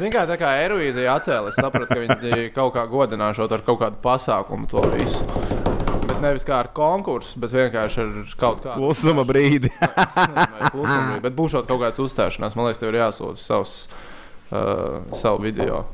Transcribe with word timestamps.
Ziniet, 0.00 0.14
kā 0.14 0.22
tā 0.24 0.36
kā 0.40 0.50
Eirovīzija 0.62 1.12
atcēlās, 1.18 1.58
sapratu, 1.60 1.92
ka 1.92 1.98
viņi 2.00 2.46
kaut 2.54 2.70
kā 2.72 2.86
godināšot 2.88 3.52
ar 3.52 3.60
kaut 3.66 3.82
kādu 3.82 3.98
pasākumu 4.00 4.64
to 4.70 4.80
visu. 4.94 5.26
Bet 6.06 6.22
nevis 6.24 6.46
kā 6.48 6.56
ar 6.62 6.70
konkursu, 6.72 7.36
bet 7.42 7.52
vienkārši 7.52 8.00
ar 8.06 8.14
kaut 8.40 8.62
kādu 8.64 8.78
Klusuma 8.78 9.26
brīdi. 9.28 9.68
Klusuma 10.72 11.02
brīdi, 11.10 11.20
Bet 11.26 11.36
būs 11.36 11.58
kaut 11.58 11.82
kāds 11.82 12.00
uzstāšanās, 12.00 12.56
man 12.56 12.70
liekas, 12.70 12.80
tev 12.80 12.94
ir 12.94 12.98
jāsūta 13.02 13.42
savs, 13.42 13.76
uh, 14.48 15.04
savu 15.20 15.44
video. 15.44 15.84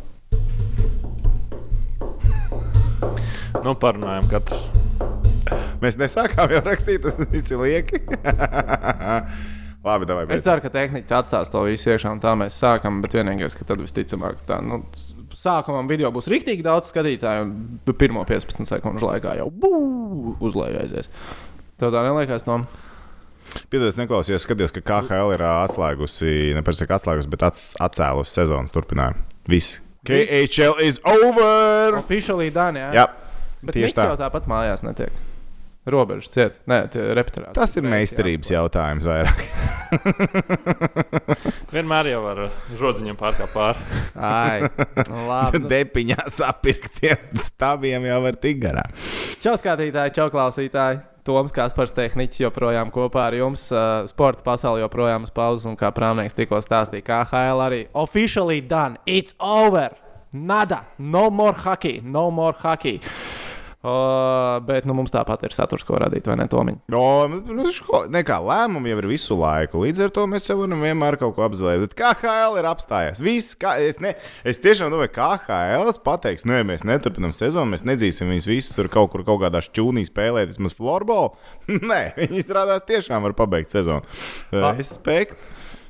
Nu, 3.67 3.75
parunājam, 3.75 4.31
katrs. 4.31 4.69
Mēs 5.83 5.99
nesākām 5.99 6.55
jau 6.55 6.63
rakstīt, 6.63 7.11
tas 7.11 7.51
ir 7.51 7.67
lieki. 7.67 8.05
Labi, 9.87 10.07
davai. 10.09 10.27
Es 10.35 10.43
ceru, 10.43 10.63
ka 10.65 10.71
tehniķis 10.75 11.15
atstās 11.15 11.51
to 11.53 11.63
visu 11.67 11.93
iekšā, 11.93 12.11
un 12.17 12.23
tā 12.23 12.33
mēs 12.39 12.57
sākam. 12.59 12.99
Bet 13.05 13.15
vienīgais, 13.15 13.55
ka 13.55 13.67
tad 13.69 13.83
visticamāk, 13.85 14.41
tā 14.49 14.59
nu, 14.65 14.81
sākumam 15.37 15.87
video 15.91 16.11
būs 16.15 16.27
rīktīgi 16.33 16.65
daudz 16.67 16.91
skatītāju, 16.91 17.47
un 17.47 17.95
pirmo 18.01 18.25
15 18.27 18.67
sekundžu 18.67 19.07
laikā 19.07 19.37
jau 19.39 19.47
uzlēja 20.43 20.83
aizies. 20.83 21.13
Tev 21.79 21.93
tā 21.95 22.03
neliekas, 22.03 22.47
no? 22.49 22.65
Piedodies, 23.71 23.99
neklausījos, 24.01 24.43
skatījos, 24.43 24.75
ka 24.75 24.83
KHL 24.89 25.37
ir 25.37 25.45
atslēgusi, 25.47 26.33
neprecīzi 26.57 26.91
atslēgusi, 26.97 27.31
bet 27.31 27.47
ats, 27.47 27.69
atcēlusi 27.87 28.35
sezonas 28.41 28.75
turpinājumu. 28.75 29.23
Viss. 29.53 29.79
KHL 30.07 30.83
is 30.83 30.99
over! 31.07 32.01
Oficiāli 32.03 32.51
Dānijā. 32.55 32.91
Jā, 32.97 33.07
bet 33.63 33.79
tieši 33.79 33.97
tā. 33.97 34.11
jau 34.11 34.19
tāpat 34.19 34.51
mājās 34.51 34.83
netiek. 34.87 35.15
Robežas 35.87 36.33
ciet, 36.35 36.57
nē, 36.67 36.81
tie 36.91 37.03
repertuāri. 37.15 37.55
Tas 37.55 37.77
ir 37.79 37.85
meistarības 37.87 38.51
jautājums 38.51 39.07
vairāk. 39.07 39.43
Vienmēr 41.75 42.09
jau 42.11 42.23
var 42.25 42.41
žodziņam 42.81 43.19
pārkāpt 43.21 43.55
pāri. 43.55 44.01
Ai, 44.19 44.67
labi. 45.31 45.61
Depiņā 45.71 46.25
sapirktiem 46.35 47.39
stāviem 47.39 48.09
jau 48.09 48.19
var 48.25 48.39
tikt 48.43 48.65
garā. 48.65 48.83
Čau, 49.45 49.55
skatītāji, 49.61 50.17
čau, 50.19 50.27
klausītāji! 50.35 51.05
Toms 51.27 51.55
Kaspars, 51.55 51.95
tehniķis 51.95 52.43
joprojām 52.45 52.91
kopā 52.95 53.25
ar 53.31 53.35
jums. 53.39 53.65
Uh, 53.75 54.07
sporta 54.11 54.43
pasaule 54.47 54.83
joprojām 54.83 55.27
uz 55.27 55.33
pauzes, 55.35 55.67
un 55.71 55.79
kā 55.79 55.91
prāmnieks 55.95 56.35
tikko 56.39 56.59
stāstīja, 56.63 57.07
KHL 57.07 57.63
arī 57.63 57.81
officially 57.95 58.59
done. 58.63 58.99
It's 59.07 59.39
over! 59.39 59.95
Nada! 60.35 60.83
No 60.99 61.29
more 61.31 61.55
hockey! 61.55 62.01
No 62.03 62.31
more 62.31 62.55
hockey! 62.59 63.01
Uh, 63.87 64.57
bet 64.67 64.87
nu, 64.89 64.97
mums 64.99 65.13
tāpat 65.15 65.45
ir 65.47 65.53
saturs, 65.55 65.85
ko 65.87 65.99
radīt, 66.03 66.27
vai 66.27 66.35
ne, 66.41 66.49
Tomiņ? 66.51 66.79
No, 66.91 67.03
nu, 67.31 67.67
šo, 67.71 68.01
nekā 68.11 68.41
lēmumi 68.43 68.91
jau 68.91 68.97
ir 68.99 69.07
visu 69.13 69.37
laiku. 69.39 69.85
Līdz 69.85 70.09
ar 70.09 70.15
to 70.17 70.25
mēs 70.31 70.49
jau 70.51 70.57
varam 70.59 70.83
vienmēr 70.83 71.19
kaut 71.21 71.37
ko. 71.37 71.47
Bet 71.53 71.95
KHL 71.95 72.59
ir 72.59 72.67
apstājies. 72.67 73.23
Viss, 73.23 73.53
kā, 73.61 73.77
es, 73.85 74.01
ne, 74.03 74.17
es 74.43 74.59
tiešām 74.65 74.91
domāju, 74.91 75.13
ka 75.15 75.29
KHL 75.45 75.93
pateiks, 76.03 76.43
nē, 76.49 76.65
mēs 76.67 76.83
neturpinām 76.89 77.31
sezonu, 77.37 77.77
mēs 77.77 77.87
nedzīsim 77.87 78.33
viņus 78.33 78.49
visus 78.51 78.75
tur 78.75 78.91
kaut 78.91 79.13
kur 79.15 79.23
kaut 79.29 79.45
kādā 79.45 79.63
šķūnī 79.63 80.03
spēlēt, 80.09 80.51
vismaz 80.51 80.75
florbolu. 80.75 81.37
nē, 81.93 82.01
viņi 82.19 82.43
izrādās 82.43 82.83
tiešām 82.91 83.23
var 83.29 83.37
pabeigt 83.39 83.71
sezonu. 83.71 84.03
Pa- 84.51 84.75
Respekt. 84.75 85.47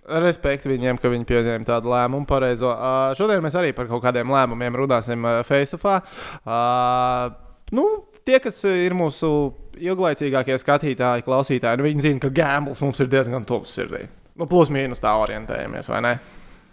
Respektu 0.07 0.71
viņiem, 0.71 1.01
ka 1.03 1.11
viņi 1.11 1.27
pieņēma 1.27 1.67
tādu 1.67 1.91
lēmumu 1.91 2.29
pareizo. 2.31 2.69
Uh, 2.71 3.09
šodien 3.19 3.41
mēs 3.43 3.57
arī 3.59 3.73
par 3.75 3.89
kaut 3.91 4.05
kādiem 4.05 4.31
lēmumiem 4.31 4.77
runāsim 4.85 5.25
uh, 5.27 5.41
Facebookā. 5.49 5.97
Uh, 6.45 7.46
nu, 7.75 7.87
tie, 8.27 8.39
kas 8.43 8.63
uh, 8.69 8.77
ir 8.87 8.95
mūsu 8.97 9.31
ilglaicīgākie 9.77 10.57
skatītāji, 10.61 11.27
klausītāji, 11.27 11.81
nu, 11.81 11.89
viņi 11.89 12.09
zina, 12.09 12.23
ka 12.23 12.33
gambls 12.35 12.83
mums 12.85 13.03
ir 13.03 13.11
diezgan 13.13 13.47
tuvs 13.49 13.75
sirdī. 13.77 14.07
Nu, 14.37 14.49
plus 14.51 14.69
mīnus 14.73 15.01
tā 15.01 15.15
orientējamies, 15.17 15.89
vai 15.93 16.03
ne? 16.05 16.19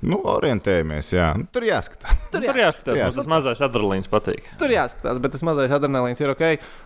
Nu, 0.03 0.17
orientējamies, 0.27 1.13
jā. 1.15 1.29
Nu, 1.39 1.47
tur 1.53 1.63
jāskatās. 1.63 2.17
Tur 2.33 2.43
jāskatās, 2.43 2.97
Jā. 2.97 3.07
man 3.07 3.15
tas 3.15 3.29
mazais 3.31 3.61
adrenalīns 3.63 4.09
patīk. 4.11 4.49
Tur 4.59 4.73
jāskatās, 4.73 5.19
bet 5.23 5.31
tas 5.35 5.45
mazais 5.47 5.71
adrenalīns 5.71 6.19
ir 6.19 6.33
ok. 6.33 6.43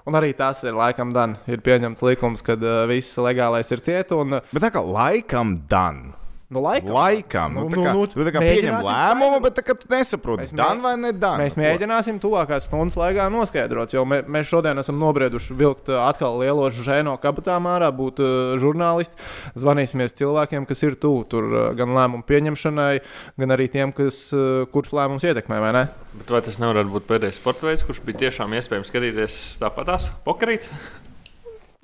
Un 0.10 0.18
arī 0.20 0.34
tas 0.38 0.62
ir 0.68 0.78
laikam 0.78 1.16
dan. 1.16 1.38
Ir 1.50 1.64
pieņemts 1.66 2.04
likums, 2.06 2.46
ka 2.46 2.54
uh, 2.60 2.84
viss 2.92 3.18
legālais 3.18 3.74
ir 3.74 3.82
ciet. 3.82 4.14
Un, 4.14 4.38
uh, 4.38 4.54
Bet 4.54 4.68
tā 4.68 4.70
kā 4.76 4.84
laikam 4.86 5.56
dan. 5.72 6.12
Nu, 6.50 6.62
laikam, 6.64 6.94
Laikam. 6.96 7.54
Nu, 7.58 7.64
Nu, 7.68 7.84
kā, 7.84 7.92
nu, 7.94 8.06
nu, 8.08 8.24
tā 8.24 8.32
kā 8.32 8.40
pieņem 8.40 8.78
lēmumu, 8.88 9.40
bet 9.44 9.58
tā 9.60 9.76
tu 9.76 9.90
nesaproti, 9.92 10.46
Mēs 10.46 10.54
mē- 10.54 10.58
dan 10.62 10.82
vai 10.82 10.94
nedan. 10.98 11.42
Mēs 11.42 11.58
Nu, 11.58 11.64
mēģināsim 11.64 12.20
tuvākās 12.24 12.70
stundas 12.70 12.96
laikā 12.96 13.26
noskaidrot, 13.34 13.92
jo 13.94 14.06
mē, 14.08 14.22
mēs 14.32 14.48
šodien 14.48 14.80
esam 14.80 14.96
nobrieduši 15.02 15.58
vilkt 15.60 15.90
atkal 15.92 16.40
lielo 16.40 16.70
žēno 16.72 17.18
kabatā 17.20 17.58
mārā, 17.60 17.92
būt 17.92 18.24
uh, 18.24 18.56
žurnālisti. 18.62 19.14
Zvanīsimies 19.60 20.16
cilvēkiem, 20.16 20.66
kas 20.70 20.84
ir 20.88 20.96
tuvu 20.96 21.26
tur 21.28 21.44
uh, 21.52 21.68
gan 21.76 21.92
lēmumu 21.98 22.24
pieņemšanai, 22.24 23.02
gan 23.38 23.50
arī 23.58 23.68
tiem, 23.72 23.92
kas, 23.92 24.32
uh, 24.32 24.64
kurus 24.72 24.96
lēmumus 24.96 25.28
ietekmē, 25.28 25.60
vai 25.60 25.74
ne? 25.76 25.86
Bet 26.18 26.32
vai 26.32 26.42
tas 26.42 26.58
nevarētu 26.64 26.90
būt 26.96 27.08
pēdējais 27.12 27.38
sporta 27.44 27.68
veids, 27.68 27.84
kurš 27.84 28.00
bija 28.08 28.24
tiešām 28.26 28.56
iespējams 28.58 28.88
skatīties 28.90 29.42
tāpatās? 29.62 30.10
Pokerīt? 30.26 30.70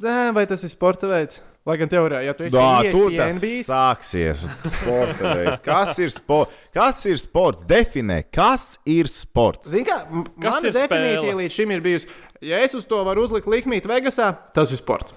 Nē, 0.03 0.31
vai 0.35 0.47
tas 0.49 0.63
ir 0.65 0.71
sporta 0.71 1.07
veids? 1.11 1.43
Lai 1.63 1.77
gan 1.79 1.87
teorijā, 1.87 2.19
ja 2.27 2.33
tu 2.35 2.43
esi 2.43 3.39
bijis, 3.39 3.67
sāksies. 3.69 4.41
Sporta 4.67 5.29
veids. 5.37 5.61
Kas 5.63 5.93
ir 6.03 6.11
sports? 6.11 6.57
Kas 6.75 6.97
ir 7.07 7.15
sports? 7.21 7.63
Definē, 7.69 8.17
kas 8.35 8.65
ir 8.89 9.07
sports. 9.07 9.69
Zini, 9.71 9.85
kā 9.87 10.01
mana 10.11 10.59
ir 10.67 10.75
definīcija 10.75 11.21
spēle? 11.21 11.37
līdz 11.39 11.55
šim 11.55 11.71
ir 11.77 11.83
bijusi, 11.85 12.09
ja 12.43 12.59
es 12.65 12.75
uz 12.75 12.83
to 12.89 12.99
varu 13.07 13.23
uzlikt 13.29 13.47
likmīt 13.47 13.87
Vegasā, 13.87 14.33
tas 14.55 14.75
ir 14.75 14.81
sports. 14.81 15.15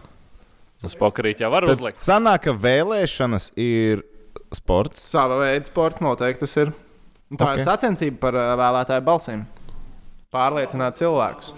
Uz 0.86 0.94
pokerīt 0.94 1.42
jau 1.42 1.50
var 1.50 1.66
Tad 1.66 1.80
uzlikt. 1.80 1.98
sanāk, 2.06 2.44
ka 2.46 2.54
vēlēšanas 2.54 3.50
ir 3.58 4.04
sports. 4.54 5.02
Sava 5.02 5.40
veida 5.42 5.66
sports 5.66 5.98
noteikti 6.04 6.44
tas 6.46 6.56
ir. 6.62 6.70
Un 7.26 7.40
Tā 7.40 7.42
Ok. 7.42 7.56
okay. 7.56 7.58
ir 7.58 7.66
sacensība 7.66 8.22
par 8.22 8.38
vēlētāju 8.62 9.02
balsīm. 9.02 9.46
Pārliecināt 10.30 10.94
cilvēkus. 11.00 11.56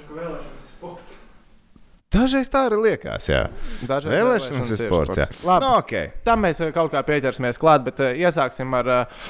Dažreiz 2.08 2.48
tā 2.48 2.62
arī 2.64 2.76
liekas, 2.80 3.26
jā. 3.28 3.42
Dažreiz 3.84 4.14
Vēlēšanas 4.16 4.70
ir 4.72 4.78
sports. 4.80 5.18
Jā. 5.20 5.26
Labi, 5.44 5.66
Nu, 5.66 5.72
okay. 5.82 6.06
Tam 6.24 6.40
mēs 6.40 6.62
kaut 6.72 6.88
kā 6.94 7.02
pieķersimies 7.04 7.60
klāt, 7.60 7.84
bet 7.84 8.00
uh, 8.00 8.16
iesāksim 8.16 8.72
ar 8.78 8.88
uh, 8.94 9.28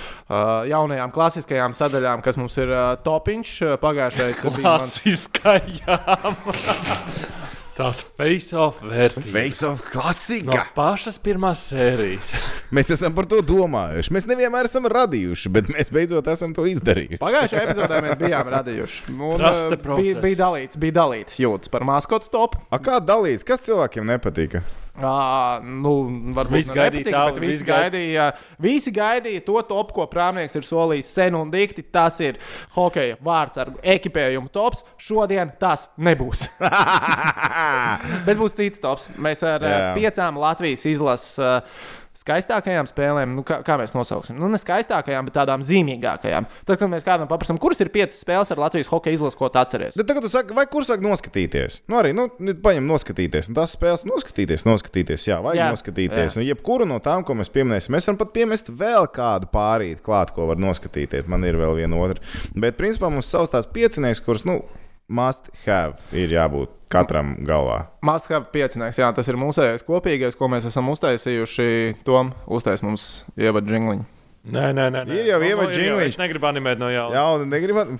jaunajām 0.70 1.10
klasiskajām 1.10 1.74
sadaļām, 1.74 2.22
kas 2.22 2.38
mums 2.38 2.54
ir 2.62 2.70
uh, 2.70 2.92
topiņš. 3.02 3.56
Pagājušais 3.82 4.46
bija 4.46 4.76
mans 4.78 5.00
Klasiskajām. 5.02 6.38
Tās 7.78 8.00
face-off 8.18 8.80
vērtības. 8.82 9.30
Face 9.30 9.66
of 9.68 9.78
No 9.84 9.90
klasika. 9.92 10.64
pašas 10.74 11.18
pirmās 11.22 11.60
sērijas. 11.70 12.32
Mēs 12.74 12.90
esam 12.90 13.14
par 13.14 13.28
to 13.30 13.38
domājuši. 13.46 14.10
Mēs 14.16 14.26
nevienmēr 14.26 14.66
esam 14.66 14.88
radījuši, 14.90 15.52
bet 15.54 15.70
mēs 15.70 15.92
beidzot 15.94 16.26
esam 16.32 16.50
to 16.56 16.66
izdarījuši. 16.66 17.20
Pagājušajā 17.22 17.62
epizodē 17.68 18.00
mēs 18.08 18.18
bijām 18.20 18.50
radījuši. 18.56 18.98
Un, 19.14 19.38
process. 19.38 20.02
bija, 20.02 20.18
bija 20.26 20.40
dalīts, 20.42 20.80
bija 20.82 20.96
dalīts 20.98 21.38
jūtas 21.38 21.70
par 21.72 21.86
maskotu 21.86 22.32
topu. 22.34 22.60
A, 22.68 22.82
kā 22.82 22.98
dalīts? 22.98 23.46
Kas 23.46 23.62
cilvēkiem 23.64 24.10
nepatika? 24.10 24.64
À, 24.98 25.60
nu, 25.62 25.92
varbūt 26.34 26.56
Visi 26.56 26.72
ne 26.72 26.74
gaidīja 26.74 27.04
bet 27.28 27.36
visi 27.38 27.52
visi 27.52 27.64
gaid- 27.68 27.92
gaidīja, 27.92 28.24
visi 28.58 28.90
gaidīja 28.90 29.44
to 29.46 29.60
topu, 29.68 29.94
ko 29.94 30.06
prāmnieks 30.10 30.56
ir 30.58 30.66
solījis 30.66 31.12
sen 31.14 31.36
un 31.38 31.52
dikti. 31.52 31.84
Tas 31.94 32.16
ir 32.24 32.40
hokeja 32.74 33.14
vārds 33.22 33.60
ar 33.62 33.70
ekipējumu 33.78 34.50
tops. 34.50 34.82
Šodien 34.98 35.52
tas 35.60 35.86
nebūs. 35.98 36.48
bet 38.26 38.36
būs 38.40 38.56
cits 38.58 38.82
tops. 38.82 39.08
Mēs 39.22 39.44
ar. 39.46 39.62
Jā. 39.68 39.94
piecām 39.98 40.38
Latvijas 40.40 40.84
izlases 40.90 41.38
uh, 41.38 41.78
skaistākajām 42.28 42.88
spēlēm, 42.90 43.34
nu, 43.38 43.44
kā, 43.46 43.60
kā 43.64 43.78
mēs 43.80 43.94
nosauksim, 43.96 44.36
nu, 44.38 44.50
ne 44.52 44.60
skaistākajām, 44.60 45.28
bet 45.28 45.36
tādām 45.38 45.64
zīmīgākajām. 45.66 46.48
Tad, 46.68 46.76
kad 46.76 46.90
mēs 46.92 47.06
kādam 47.06 47.28
paprasām, 47.30 47.58
kuras 47.60 47.80
ir 47.80 47.90
piecas 47.94 48.20
spēles 48.20 48.52
ar 48.52 48.60
Latvijas 48.60 48.90
hokeja 48.92 49.16
izlases, 49.16 49.38
ko 49.38 49.48
tu 49.52 49.60
atceries? 49.60 49.96
Bet 49.98 50.08
tagad, 50.10 50.26
tu 50.26 50.32
saki, 50.32 50.56
vai 50.56 50.66
kur 50.70 50.86
sāk 50.86 51.02
noskatīties? 51.04 51.82
Nu, 51.88 52.00
arī 52.02 52.14
nu, 52.16 52.28
paņem 52.64 52.88
noskatīties. 52.88 53.50
Un 53.50 53.58
tās 53.58 53.76
spēles 53.76 54.04
noskatīties, 54.08 54.66
noskatīties. 54.68 55.28
Jā, 55.30 55.38
vajag 55.44 55.62
jā, 55.62 55.68
noskatīties. 55.76 56.36
jā. 56.36 56.42
Un 56.42 56.48
jebkuru 56.48 56.88
no 56.88 56.98
tām, 57.04 57.24
ko 57.26 57.38
mēs 57.38 57.52
pieminēsim, 57.54 57.94
mēs 57.96 58.10
varam 58.10 58.20
pat 58.20 58.34
piemest 58.36 58.72
vēl 58.82 59.08
kādu 59.14 59.48
pārīt 59.52 60.02
klāt, 60.04 60.34
ko 60.36 60.50
var 60.50 60.60
noskatīties. 60.60 61.30
Man 61.32 61.46
ir 61.48 61.60
vēl 61.60 61.78
viena 61.80 62.02
otra. 62.02 62.20
Bet, 62.54 62.76
principā, 62.80 63.10
mums 63.12 63.30
savs 63.32 63.54
tās 63.54 63.68
piecinieks, 63.72 64.22
kurus, 64.24 64.44
nu, 64.48 64.60
must 65.08 65.48
have, 65.66 65.96
ir 66.12 66.28
jābūt 66.36 66.74
katram 66.92 67.34
galvā. 67.48 67.86
Must-have 68.04 68.48
piecinieks, 68.52 68.98
jā, 69.00 69.08
tas 69.16 69.28
ir 69.28 69.36
mūsējais 69.40 69.84
kopīgais, 69.84 70.36
ko 70.38 70.48
mēs 70.52 70.68
esam 70.68 70.88
uztaisījuši. 70.92 71.98
Tom 72.08 72.34
uztais 72.46 72.84
mums 72.84 73.24
ievadu 73.36 73.74
jingliņu. 73.76 74.06
Nē, 74.48 74.68
nē, 74.72 74.84
nē. 74.94 75.00
nē. 75.04 75.16
Ir 75.18 75.26
jau 75.28 75.38
Nu, 75.42 75.48
ievada 75.50 75.72
ir 75.74 75.80
jau. 75.82 75.84
jingliņš. 75.90 76.14
Viņš 76.14 76.18
negrib 76.22 76.44
animēt 76.48 76.78
no 76.80 76.88
jauna. 76.88 77.12
Jā, 77.18 77.24
un 77.36 77.50
negribat. 77.52 77.90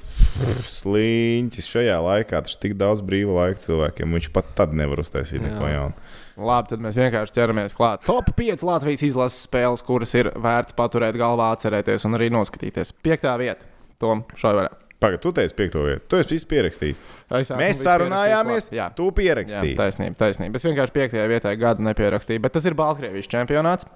Sliņķis 0.70 1.66
šajā 1.68 1.96
laikā, 2.04 2.40
tas 2.46 2.54
ir 2.56 2.62
tik 2.62 2.76
daudz 2.80 3.02
brīva 3.04 3.34
laika 3.42 3.60
cilvēkiem. 3.64 4.14
Viņš 4.16 4.30
pat 4.32 4.52
tad 4.56 4.72
nevar 4.78 5.02
uztaisīt 5.02 5.42
neko 5.44 5.68
jaunu. 5.68 6.08
Labi, 6.38 6.70
tad 6.70 6.82
mēs 6.84 6.96
vienkārši 7.00 7.34
ķeramies 7.34 7.74
klāt. 7.76 8.04
Top 8.06 8.30
5 8.38 8.62
Latvijas 8.64 9.02
izlases 9.08 9.42
spēles, 9.48 9.82
kuras 9.84 10.14
ir 10.14 10.30
vērts 10.38 10.76
paturēt 10.78 11.18
galvā, 11.18 11.50
atcerēties 11.56 12.06
un 12.08 12.14
arī 12.16 12.30
noskatīties. 12.32 12.94
Piektā 13.04 13.34
vieta. 13.40 13.66
Tom, 13.98 14.22
šai 14.38 14.54
vaļā. 14.60 14.70
Pagaid, 14.98 15.20
tu 15.22 15.30
teici 15.30 15.54
piekto 15.54 15.84
vietu. 15.86 16.02
Tu 16.10 16.18
esi 16.18 16.40
pierakstījis. 16.50 16.98
Mēs 17.30 17.84
sarunājāmies. 17.84 18.72
Jā. 18.74 18.88
tu 18.98 19.06
Jā, 19.12 19.14
pierakstīji. 19.20 19.76
taisnība, 19.78 20.18
taisnība. 20.18 20.58
Es 20.58 20.66
vienkārši 20.66 20.96
piektajā 20.96 21.28
vietā 21.30 21.54
gadu 21.54 21.86
nepierakstīju, 21.86 22.42
bet 22.42 22.58
tas 22.58 22.66
ir 22.66 22.74
Baltkrievijas 22.78 23.30
čempionāts. 23.30 23.86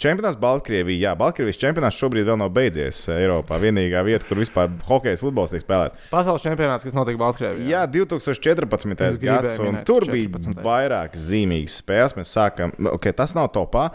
Čempionāts 0.00 0.38
Baltkrievijā. 0.40 0.98
Jā, 1.02 1.10
Baltkrievijas 1.18 1.58
čempionāts 1.60 1.98
šobrīd 2.00 2.24
vēl 2.28 2.38
nav 2.40 2.50
beidzies 2.54 3.00
Eiropā. 3.12 3.58
Vienīgā 3.60 4.00
vieta, 4.06 4.24
kur 4.28 4.40
vispār 4.40 4.70
hokeja 4.88 5.18
futbols 5.20 5.52
tiek 5.52 5.64
spēlēts. 5.64 5.98
Pasaules 6.10 6.44
čempionāts, 6.44 6.86
kas 6.86 6.96
notika 6.96 7.20
Baltkrievijā. 7.20 7.66
Jā, 7.68 7.82
2014. 7.90 9.04
Es 9.08 9.20
gribēju 9.20 9.68
gads, 9.68 9.84
tur 9.88 10.06
bija 10.08 10.30
14.. 10.32 10.62
vairāk 10.64 11.16
zīmīgas 11.18 11.80
spēles. 11.82 12.16
Mēs 12.18 12.32
sākam, 12.32 12.72
nu, 12.80 12.94
okay, 12.96 13.12
tas 13.16 13.36
nav 13.36 13.50
topā, 13.56 13.90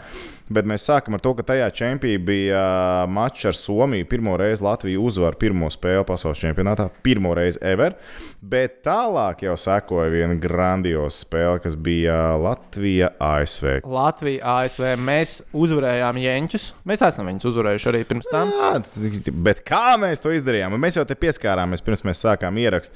bet 0.52 0.68
mēs 0.68 0.86
sākam 0.88 1.16
ar 1.16 1.22
to, 1.24 1.34
ka 1.38 1.44
tajā 1.52 1.68
čempionā 1.74 2.20
bija 2.24 2.62
mačs 3.10 3.48
ar 3.50 3.56
Somiju. 3.56 4.06
Pirmo 4.08 4.36
reizi 4.40 4.64
Latvija 4.64 5.00
uzvar 5.00 5.36
pirmo 5.40 5.70
spēli 5.72 6.06
pasaules 6.08 6.40
čempionātā. 6.40 6.88
Pirmo 7.04 7.34
reizi 7.36 7.60
ever. 7.64 7.96
Bet 8.38 8.80
tālāk 8.86 9.42
jau 9.46 9.56
sekoja 9.58 10.10
viena 10.12 10.36
grandioza 10.38 11.16
spēle, 11.16 11.62
kas 11.64 11.74
bija 11.74 12.36
Latvija 12.38 13.10
ASV. 13.22 13.80
Latvija, 13.88 14.58
ASV. 14.62 14.92
Mēs 15.02 15.38
uzvarējām 15.56 16.20
Jēņķus. 16.22 16.68
Mēs 16.88 17.02
esam 17.08 17.32
viņus 17.32 17.48
uzvarējuši 17.52 17.90
arī 17.92 18.04
pirms 18.08 18.30
tam. 18.32 18.52
Jā, 18.54 19.32
bet 19.48 19.64
kā 19.66 19.96
mēs 20.00 20.22
to 20.22 20.34
izdarījām? 20.36 20.78
Mēs 20.78 21.00
jau 21.00 21.08
te 21.08 21.18
pieskārāmies 21.18 21.84
pirms 21.84 22.06
mēs 22.06 22.24
sākām 22.26 22.62
ierakstīt. 22.62 22.94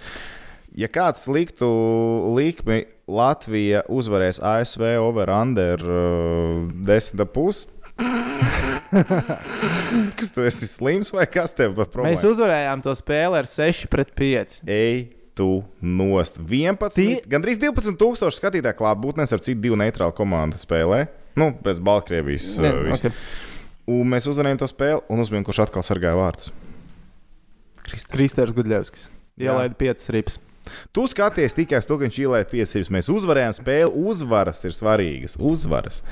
Ja 0.78 0.88
kāds 0.88 1.26
liktu 1.28 1.69
likmi, 2.32 2.86
Latvija 3.10 3.82
uzvarēs 3.92 4.38
ASV 4.40 4.86
over-under 5.02 5.82
uh, 5.84 6.62
10,5. 6.88 7.66
kas 10.19 10.30
tu 10.32 10.44
esi 10.48 10.69
slims 10.70 11.12
vai 11.12 11.26
kas 11.28 11.52
tev 11.56 11.74
par 11.76 11.90
problēmu? 11.92 12.16
Mēs 12.16 12.24
uzvarējām 12.24 12.84
to 12.84 12.94
spēli 12.96 13.40
ar 13.42 13.48
6 13.50 13.90
pret 13.92 14.14
5. 14.16 14.62
Ej, 14.72 15.02
tu 15.36 15.48
nost. 15.84 16.40
11, 16.40 16.96
Tie- 16.96 17.20
gandrīz 17.28 17.60
12,000 17.60 18.32
skatītāju 18.38 18.78
klātbūtnēs 18.80 19.36
ar 19.36 19.44
citu 19.44 19.60
divu 19.64 19.76
neitrālu 19.80 20.16
komandu 20.16 20.60
spēlē. 20.60 21.04
Nu, 21.36 21.50
bez 21.64 21.80
Baltkrievijas. 21.84 22.54
Ne, 22.64 22.72
uh, 22.72 22.94
okay. 22.96 23.12
Un 23.92 24.08
mēs 24.08 24.28
uzvarējām 24.30 24.60
to 24.60 24.69
spēli, 24.70 25.04
un 25.12 25.20
uzmanīgi, 25.20 25.48
kurš 25.48 25.66
atkal 25.66 25.84
sargāja 25.84 26.16
vārtus. 26.16 26.52
Kristers 28.12 28.56
Gudļevskis. 28.56 29.08
Ielaida 29.42 29.76
5 29.76 30.08
rips. 30.16 30.40
Tu 30.94 31.05
skaties 31.11 31.56
tikai 31.56 31.81
uz 31.82 31.88
to, 31.88 31.99
ka 31.99 32.06
viņš 32.06 32.19
ielēja 32.23 32.49
piesības. 32.50 32.91
Mēs 32.94 33.11
uzvarējām 33.12 33.55
spēli. 33.56 34.05
Uzvaras 34.12 34.62
ir 34.69 34.75
svarīgas. 34.76 35.37
Uzvaras. 35.41 36.03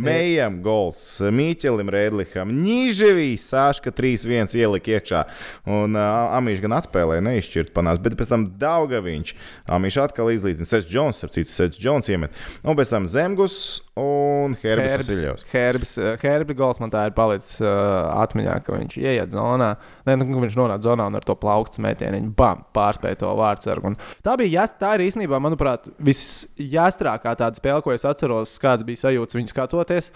Mējam, 0.00 0.60
gols, 0.64 1.00
Mīķelim, 1.34 1.90
Rēdlikam, 1.92 2.52
Nīževī, 2.62 3.32
Sāška 3.40 3.92
3-1 3.94 4.56
ielika 4.60 4.96
iekšā. 4.96 5.24
Un 5.70 5.98
uh, 5.98 6.36
Amīš 6.38 6.62
gan 6.64 6.78
atspēlēja, 6.80 7.24
neizšķirt 7.26 7.74
panās, 7.76 8.00
bet 8.02 8.16
pēc 8.18 8.32
tam 8.32 8.48
Daugaviņš. 8.60 9.34
Amīš 9.76 10.00
atkal 10.04 10.32
izlīdzina 10.34 10.68
Sets 10.68 10.90
Jones, 10.90 11.22
ar 11.24 11.34
citu 11.34 11.52
Sets 11.52 11.80
Jones 11.82 12.10
iemet. 12.10 12.36
Un 12.64 12.78
pēc 12.78 12.92
tam 12.94 13.08
Zemgus 13.10 13.60
un 14.00 14.56
Herbis 14.62 14.96
Vasiljovs. 15.00 15.46
Herbis, 15.52 15.96
Herbis 16.22 16.58
Gols 16.58 16.80
man 16.82 16.92
tā 16.92 17.06
ir 17.08 17.16
palicis 17.16 17.60
uh, 17.62 18.08
atmiņā, 18.22 18.56
ka 18.64 18.76
viņš 18.78 18.98
ieiet 19.00 19.34
zonā. 19.34 19.74
Ne, 20.10 20.18
nu, 20.20 20.42
viņš 20.42 20.58
nonāca 20.58 20.90
zonā 20.90 21.06
un 21.10 21.18
ar 21.18 21.26
to 21.26 21.36
plaukts 21.38 21.80
metienu 21.82 22.18
viņa 22.18 22.32
bam, 22.36 22.64
pārspēja 22.76 23.22
to 23.22 23.30
vārdsargu. 23.38 23.92
Un 23.92 23.98
Tā 24.24 24.34
bija 24.36 24.60
jāst, 24.60 24.76
tā 24.80 24.92
ir 24.96 25.06
īstenībā, 25.06 25.38
manuprāt, 25.42 25.88
visjāstrākā 26.04 27.32
tāda 27.38 27.56
spēle, 27.56 27.80
ko 27.84 27.94
es 27.94 28.04
atceros, 28.08 28.52
kāds 28.62 28.84
bija 28.86 29.06
sajūta 29.06 29.38
viņu 29.38 29.52
skatoties. 29.52 30.10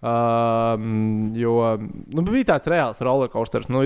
Um, 0.00 1.32
jo 1.36 1.56
nu, 1.80 2.24
bija 2.30 2.52
tāds 2.54 2.70
reāls 2.70 3.02
rollercoasters. 3.04 3.70
Nu, 3.72 3.82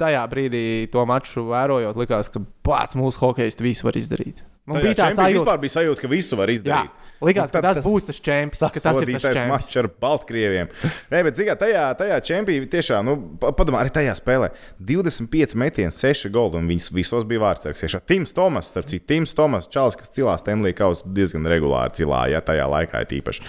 tajā 0.00 0.24
brīdī 0.30 0.64
to 0.92 1.04
maču 1.08 1.46
vērojot, 1.50 2.00
likās, 2.00 2.32
ka 2.32 2.42
pats 2.66 2.98
mūsu 2.98 3.22
hokejs 3.26 3.60
visu 3.62 3.90
var 3.90 4.00
izdarīt. 4.00 4.42
Man 4.66 4.78
Tajā 4.80 4.84
bija 4.86 4.96
tā 4.96 5.06
sajūta, 5.12 5.32
vispār 5.36 5.58
bija 5.60 5.72
sajūta, 5.74 6.00
ka 6.00 6.08
visu 6.08 6.36
var 6.40 6.48
Jā, 6.48 6.54
izdarīt. 6.56 6.92
likās, 7.20 7.50
ka 7.52 7.58
Un 7.58 7.62
tad 7.62 7.64
tas, 7.66 7.76
tas- 7.76 7.84
būs 7.84 8.06
tas 8.08 8.20
čempions, 8.24 8.60
ka 8.72 8.80
tas 8.80 9.00
ir 9.04 9.10
tas 9.20 9.40
mačs 9.50 9.76
ar 9.76 9.88
Baltkrieviem. 10.00 10.70
Nē, 11.12 11.20
bet 11.26 11.36
zigā, 11.36 11.52
tajā, 11.60 11.82
tajā 12.00 12.16
čempionā 12.24 12.70
tiešām, 12.72 13.04
nu, 13.04 13.16
pa- 13.42 13.52
padomā, 13.52 13.82
arī 13.84 13.92
tajā 13.92 14.14
spēlē 14.16 14.48
25 14.80 15.54
metieni, 15.60 15.92
6 15.92 16.30
goldi, 16.32 16.56
un 16.56 16.68
viņas 16.72 16.88
visos 16.96 17.24
bija 17.28 17.40
vārdsargs. 17.44 17.84
Iešā 17.84 18.00
Tims 18.08 18.32
Tomas, 18.32 18.72
starp 18.72 18.88
citu, 18.88 19.04
Tims 19.06 19.34
Tomas, 19.36 19.68
Čāls, 19.68 19.98
kas 20.00 20.08
cilās 20.16 20.40
Stenlī 20.40 20.72
kaus 20.74 21.02
diezgan 21.04 21.44
regulāri 21.44 21.92
cilā, 22.00 22.24
ja 22.32 22.40
tajā 22.40 22.64
laikā 22.64 23.04
ir 23.04 23.10
tīpaši. 23.12 23.44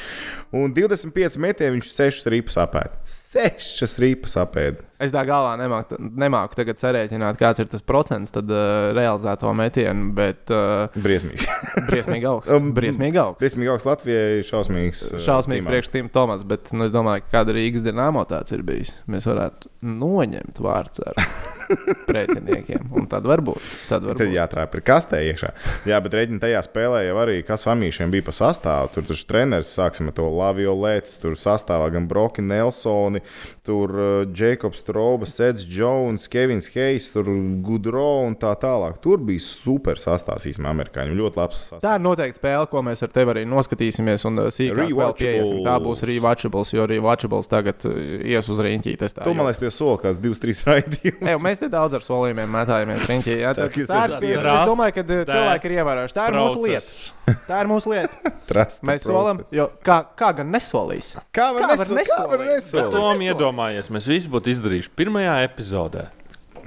Un 0.55 0.71
25 0.71 1.35
metieni 1.43 1.77
viņš 1.79 1.89
6 1.91 2.27
rīpas 2.31 2.55
apēda. 2.63 2.99
6 3.11 3.97
rīpas 3.99 4.37
apēda. 4.39 4.85
Es 5.03 5.11
tā 5.11 5.25
galvā 5.27 5.57
nemāku, 5.59 5.97
nemāku 5.99 6.55
tagad 6.55 6.79
sarēķināt, 6.79 7.35
kāds 7.35 7.59
ir 7.59 7.67
tas 7.67 7.81
procents 7.83 8.31
tad, 8.31 8.47
uh, 8.47 8.93
realizēto 8.95 9.51
metienu, 9.57 10.13
bet 10.15 10.53
uh, 10.55 10.85
Briesmīgs. 10.95 11.49
briesmīgi 11.89 12.29
augsts. 12.29 12.53
Um, 12.55 12.69
briesmīgi 12.77 13.19
augsts. 13.19 13.41
Briesmīgi 13.43 13.73
augsts 13.73 13.89
Latvijai, 13.89 14.45
šausmīgs. 14.47 15.01
uh, 15.17 15.19
Šausmīgs 15.25 15.65
tīmā. 15.65 15.73
priekš 15.73 15.91
Tīma 15.97 16.13
Tomas, 16.15 16.45
bet 16.47 16.71
nu, 16.71 16.87
es 16.87 16.95
domāju, 16.95 17.25
ka 17.27 17.41
kāda 17.41 17.57
Rīgas 17.57 17.83
dīnāmo 17.83 18.23
tāds 18.31 18.55
ir 18.55 18.63
bijis. 18.63 18.93
Mēs 19.11 19.27
varētu 19.27 19.67
noņemt 19.83 20.63
vārds 20.63 21.03
ar 21.03 21.19
pretiniekiem. 22.09 22.87
Un 22.95 23.07
tad 23.11 23.27
varbūt. 23.27 23.59
Tad 23.89 23.99
Tad 24.05 24.07
varbūt. 24.13 24.31
jātrāp 24.35 24.79
ir 24.79 24.83
kastē 24.87 25.19
iekšā. 25.31 25.51
Jā, 25.89 25.99
bet 26.05 26.15
reģiņā 26.21 26.41
tajā 26.43 26.63
spēlē 26.69 27.03
jau 27.09 27.19
arī 27.25 27.41
kas 27.47 27.67
Amīšiem 27.71 28.13
bija 28.13 28.25
pa 28.27 28.33
sastāvu. 28.35 28.91
Tur 28.95 29.07
taču 29.11 29.27
treneris 29.29 29.75
sāksim 29.75 30.07
ar 30.11 30.15
to 30.17 30.27
Lavio 30.45 30.75
Lēts, 30.77 31.17
tur 31.21 31.35
sastāvā 31.39 31.89
gan 31.93 32.05
Broki 32.09 32.43
Nelsoni, 32.45 33.21
tur 33.65 33.91
uh, 33.95 34.13
Jēkabs 34.29 34.83
Trauba, 34.85 35.27
Sets 35.29 35.65
Jones, 35.65 36.27
Kevins 36.31 36.69
Heis, 36.75 37.09
tur 37.13 37.29
Gudro 37.65 38.21
un 38.27 38.35
tā 38.39 38.53
tālāk. 38.61 38.99
Tur 39.03 39.21
bija 39.25 39.41
super 39.43 39.99
sastāvs 40.01 40.45
īstenībā 40.51 40.73
amerikāņiem. 40.75 41.17
Ļoti 41.17 41.41
labs 41.41 41.61
sastāvs. 41.63 41.83
Tā 41.85 41.95
ir 41.97 42.03
noteikti 42.05 42.39
spēle, 42.41 42.69
ko 42.71 42.83
mēs 42.85 43.03
ar 43.05 43.13
tevi 43.15 43.33
arī 43.35 43.45
noskatīsimies. 43.49 44.25
Un 44.29 44.43
uh, 44.45 44.51
sīkāk 44.53 44.91
vēl 44.93 45.15
pieiesim. 45.19 45.61
Tā 45.65 45.75
būs 45.83 46.05
rewatchables, 46.07 46.73
jo 46.75 46.87
rewatchables 46.91 47.49
tagad 47.51 47.87
uh, 47.89 47.97
ies 48.21 48.51
uz 48.51 48.61
riņķī. 48.65 48.95
Tas 49.01 49.17
tā 49.17 49.25
Tu 49.25 49.33
man 49.37 49.49
liekas, 49.49 49.63
tie 49.63 49.73
soli 49.73 50.01
kāds 50.03 50.21
divs, 50.21 50.41
trīs 50.43 50.61
raidījumus. 50.67 51.25
Ej, 51.31 51.39
mēs 51.43 51.61
te 51.63 51.71
daudz 51.73 51.97
ar 51.97 52.05
solījumiem 52.05 52.53
mētājamies 52.59 53.09
riņķī. 53.11 53.37
Jā, 53.45 53.53
tā, 53.57 53.67
tā, 53.71 54.21
ir- 54.21 54.39
es, 54.39 54.65
domāju, 54.69 54.97
ka 54.99 55.05
Tā- 55.09 55.25
cilvēki 55.31 55.69
ir 55.71 55.77
ievērojuši. 55.79 56.15
Tā 56.15 56.29
ir 56.29 56.37
mūsu 56.39 56.65
lieta. 56.65 57.35
Tā 57.45 57.61
ir 57.63 57.71
mūsu 57.71 57.91
lieta. 57.93 58.33
Mēs 58.89 59.05
solam, 59.07 59.39
jo 59.53 59.65
kā, 59.85 59.97
kā 60.17 60.29
gan 60.37 60.51
nesolīs? 60.53 61.13
Kā 61.35 61.51
var 61.55 61.65
kā 61.65 61.69
var 61.71 61.79
nesolīt? 61.81 62.11
Kā 62.11 62.25
var 62.31 62.43
nesolīt? 62.43 62.55
nesolīt? 62.55 62.97
Tom 62.97 63.23
iedomājies, 63.25 63.91
mēs 63.93 64.09
visi 64.09 64.31
būtu 64.31 64.53
izdarījuši 64.55 64.91
pirmajā 64.99 65.37
epizodē. 65.45 66.09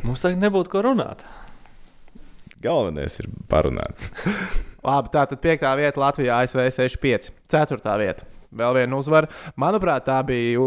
Mums 0.05 0.25
tagad 0.25 0.43
nebūtu 0.43 0.73
ko 0.73 0.85
runāt. 0.87 1.23
Galvenais 2.63 3.19
ir 3.23 3.29
parunāt. 3.51 4.09
Labi, 4.87 5.13
tā 5.15 5.25
tad 5.31 5.39
piektā 5.43 5.71
vieta 5.79 6.01
Latvijā 6.01 6.41
ASV 6.43 6.65
6-5. 6.79 7.31
Ceturtā 7.51 7.95
vieta. 8.01 8.27
Vēl 8.49 8.79
viena 8.79 8.97
uzvara. 8.97 9.29
Manuprāt, 9.61 10.07
tā 10.09 10.17
bija 10.25 10.63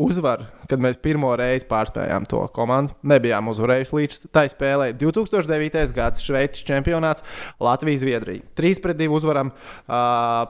uzvara, 0.00 0.46
kad 0.70 0.80
mēs 0.80 0.96
pirmo 1.02 1.34
reizi 1.36 1.66
pārspējām 1.68 2.24
to 2.30 2.40
komandu. 2.56 2.94
Nebijām 3.04 3.50
uzvarējuši 3.52 3.96
līdz 3.98 4.22
tai 4.32 4.46
spēlē. 4.48 4.86
2009. 4.96 5.92
gads 5.92 6.24
Šveices 6.24 6.64
čempionāts 6.64 7.24
Latvijas-Zviedrija. 7.60 8.46
3 8.56 8.80
pret 8.80 8.96
2 8.96 9.10
uzvaram 9.12 9.50
uh, 9.52 9.98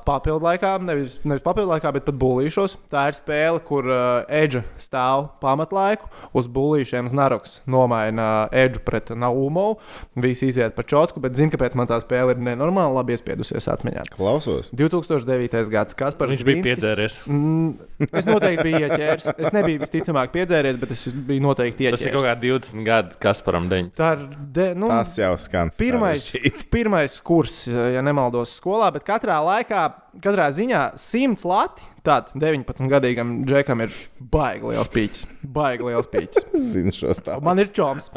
papildu 0.07 0.47
laikā, 0.47 0.77
nevis, 0.87 1.19
nevis 1.27 1.43
papildu 1.43 1.73
laikā, 1.73 1.91
bet 1.97 2.07
pat 2.07 2.21
bulīšos. 2.23 2.79
Tā 2.93 3.09
ir 3.11 3.19
spēle, 3.19 3.59
kur 3.67 3.91
uh, 3.91 4.23
Edža 4.31 4.63
stāv 4.79 5.33
pamatlaiku 5.43 6.07
uz 6.39 6.47
bulīšiem. 6.47 7.11
Znaroks 7.11 7.59
nomaina 7.67 8.47
Edžu 8.55 8.85
pret 8.87 9.11
Naumovu. 9.19 9.81
Visi 10.15 10.53
iziet 10.53 10.79
pa 10.79 10.87
čotku, 10.87 11.19
bet 11.25 11.35
zinu, 11.39 11.51
kāpēc 11.57 11.75
man 11.79 11.91
tā 11.91 11.99
spēle 12.05 12.37
ir 12.37 12.47
nenormāli 12.53 12.95
labi 13.01 13.19
iespiedusies 13.19 13.67
atmiņā. 13.73 14.07
Klausos. 14.15 14.71
2009. 14.79 15.59
gads, 15.73 15.99
kas 15.99 16.15
bija 16.55 16.67
piedzēries. 16.69 17.17
Mm, 17.27 17.69
es 18.13 18.29
noteikti 18.29 18.65
biju 18.69 18.81
ieķēries. 18.87 19.29
Es 19.39 19.55
nebiju 19.57 19.83
visticamāk 19.85 20.33
piedzēries, 20.35 20.81
bet 20.83 20.95
es 20.95 21.05
biju 21.13 21.45
noteikti 21.47 21.91
Tas 21.91 22.05
ir 22.07 22.13
kaut 22.15 22.27
ieķēries. 22.27 22.29
kā 22.29 22.77
20 22.77 22.87
gadu 22.89 23.19
Kasparam 23.23 23.69
Deņš. 23.73 23.93
Tā 23.99 24.11
ir 24.19 24.27
de, 24.59 24.67
nu, 24.79 24.91
Tas 24.93 25.15
jau 25.19 25.33
skan. 25.41 25.73
pirmais, 25.79 26.29
pirmais 26.75 27.17
kurs, 27.25 27.63
ja 27.71 28.03
nemaldos, 28.05 28.57
skolā, 28.61 28.91
bet 28.95 29.07
katrā 29.09 29.39
laikā, 29.45 29.87
katrā 30.23 30.51
ziņā 30.55 30.93
100 31.01 31.49
lati. 31.49 31.89
Tātad 32.03 32.35
19-gadīgam 32.35 33.45
džekam 33.47 33.85
ir 33.85 33.93
baigi 34.19 34.67
liels 34.73 34.89
pīķis. 34.91 35.21
Baigi 35.55 35.85
liels 35.87 36.09
pīķis. 36.11 36.49
Zinu 36.73 36.91
šo 36.97 37.13
stāstu. 37.15 37.39
Man 37.47 37.63
ir 37.63 37.71
čoms, 37.71 38.09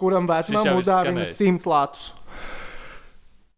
kuram 0.00 0.24
vecumam 0.30 0.78
izskanēja. 0.80 1.28
100 1.36 1.68
latus. 1.68 2.06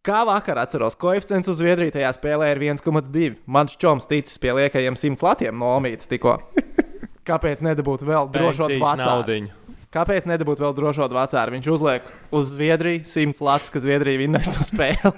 Kā 0.07 0.21
vakar 0.23 0.61
atceros, 0.63 0.95
koeficients 0.95 1.49
uz 1.51 1.57
Zviedriju 1.59 1.91
tajā 1.97 2.13
spēlē 2.15 2.53
ir 2.53 2.61
1,2. 2.63 3.41
Mans 3.51 3.73
čoms 3.75 4.05
ticis 4.07 4.39
pie 4.39 4.53
liekajiem 4.55 4.95
100 4.95 5.25
latiem 5.27 5.57
no 5.59 5.73
Omītas 5.81 6.07
tikko. 6.07 6.37
Kāpēc 7.29 7.59
nedabūt 7.67 8.05
vēl 8.07 8.29
drošot 8.31 8.77
naudiņu. 9.01 9.51
Kāpēc 9.97 10.29
nedabūt 10.31 10.63
vēl 10.63 10.77
drošot 10.77 11.11
vācāru? 11.17 11.57
Viņš 11.57 11.71
uzliek 11.75 12.07
uz 12.31 12.53
Zviedriju 12.53 13.03
100 13.03 13.43
latus, 13.49 13.73
ka 13.75 13.83
Zviedrija 13.83 14.21
vinnēs 14.23 14.53
to 14.55 14.63
spēli. 14.69 15.11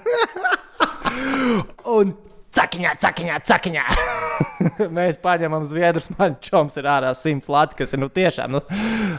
Un 1.99 2.15
cakiņā, 2.55 2.93
cakiņā, 3.03 3.37
cakiņā. 3.49 3.83
Mēs 4.97 5.19
paņemam 5.23 5.65
zviedrus. 5.67 6.09
Man 6.17 6.37
čoms 6.43 6.77
ir 6.79 6.87
ārā 6.89 7.11
100 7.17 7.49
lati, 7.51 7.77
kas 7.81 7.93
ir 7.95 8.01
nu, 8.03 8.09
tiešām 8.13 8.53
nu, 8.55 8.61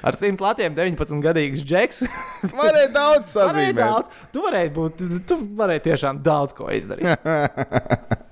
ar 0.06 0.18
100 0.18 0.40
latiem 0.44 0.76
19 0.76 1.22
gadīgs 1.24 1.64
džeks. 1.66 2.02
Varēja 2.60 2.90
daudz 2.94 3.34
Varēja 3.36 3.52
sazīmēt. 3.52 3.80
daudz. 3.80 4.10
Tu 4.34 4.44
varēji 4.44 4.72
būt, 4.76 5.04
tu 5.28 5.40
varēji 5.58 5.86
tiešām 5.90 6.22
daudz 6.26 6.56
ko 6.56 6.70
izdarīt. 6.74 7.08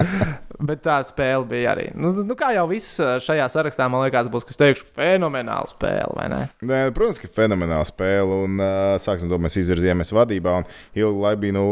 Bet 0.59 0.81
tā 0.83 0.97
spēle 1.07 1.47
bija 1.47 1.71
arī. 1.77 1.85
Nu, 1.95 2.11
nu, 2.27 2.35
kā 2.39 2.49
jau 2.57 2.65
viss 2.71 2.99
uh, 2.99 3.15
šajā 3.23 3.45
sarakstā, 3.53 3.87
man 3.91 4.03
liekas, 4.03 4.27
būs, 4.33 4.47
kas 4.49 4.59
teikšu, 4.59 4.89
fenomenāla 4.97 5.71
spēle, 5.71 6.17
vai 6.19 6.25
ne? 6.33 6.41
Nē, 6.67 6.81
protams, 6.97 7.21
ka 7.23 7.31
fenomenāla 7.31 7.87
spēle. 7.87 8.41
Un, 8.49 8.59
uh, 8.59 8.97
sāksim, 8.99 9.31
to 9.31 9.39
mēs 9.39 9.55
izvirzījāmies 9.63 10.11
vadībā. 10.17 10.57
Ilgu 10.99 11.23
laiku 11.23 11.43
bija, 11.45 11.57
nu, 11.61 11.65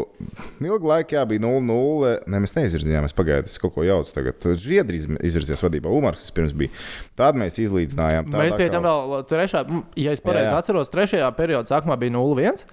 ilgu 0.63 0.93
laiku, 0.93 1.19
jā, 1.19 1.27
bija 1.27 1.43
0-0. 1.43 2.15
Nē, 2.31 2.43
mēs 2.47 2.55
neizvirzījāmies. 2.61 3.17
Pagaidiet, 3.19 3.51
es 3.51 3.59
kaut 3.63 3.75
ko 3.75 3.87
jaucu. 3.87 4.15
Tagad 4.15 4.47
Zviedrija 4.55 5.19
izvirzījās 5.27 5.67
vadībā. 5.67 5.91
Umars 5.91 6.31
pirms 6.37 6.55
bija. 6.55 6.71
Tad 7.19 7.39
mēs 7.43 7.59
izlīdzinājām. 7.67 8.31
Mēs 8.39 8.55
pie 8.55 8.71
tam 8.71 8.87
vēl 8.87 9.19
trešā, 9.27 9.67
ja 9.99 10.15
es 10.15 10.23
pareizi 10.23 10.55
atceros, 10.55 10.95
trešajā 10.95 11.35
periodā 11.35 11.75
sākumā 11.75 11.99
bija 11.99 12.15
0-1. 12.21 12.69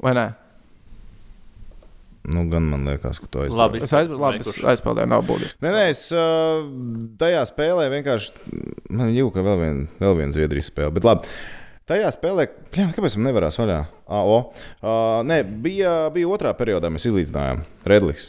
Vai 0.00 0.16
ne? 0.16 0.30
Nu, 2.28 2.44
gan 2.52 2.66
man 2.68 2.84
liekas, 2.84 3.16
ka 3.22 3.28
to 3.32 3.46
Labi, 3.56 3.80
Es 3.84 3.94
aiz, 3.96 4.10
labi, 4.12 4.42
es 4.44 4.58
aizpildīju, 4.72 5.08
nav 5.08 5.24
būtiski. 5.28 5.56
Nē, 5.64 5.70
nē, 5.72 5.84
es 5.92 6.02
uh, 6.12 6.66
tajā 7.20 7.46
spēlē 7.48 7.86
vienkārši. 7.94 8.34
Man 8.92 9.14
jūka 9.14 9.44
vēl 9.46 9.56
viena 9.62 10.02
vēl 10.02 10.18
vien 10.18 10.34
Zviedrijas 10.36 10.68
spēle. 10.68 10.92
Bet 10.98 11.08
labi. 11.08 11.32
Tajā 11.90 12.10
spēlē, 12.14 12.44
jā, 12.70 12.84
kāpēc 12.94 13.16
man 13.18 13.26
nevarās 13.26 13.56
vaļā? 13.58 13.80
Ah, 14.10 14.26
o. 14.26 14.36
uh, 14.82 15.20
nē, 15.26 15.40
bija, 15.62 15.94
bija 16.14 16.28
otrā 16.30 16.52
periodā, 16.54 16.86
mēs 16.90 17.08
izlīdzinājām 17.10 17.64
Redlis. 17.90 18.28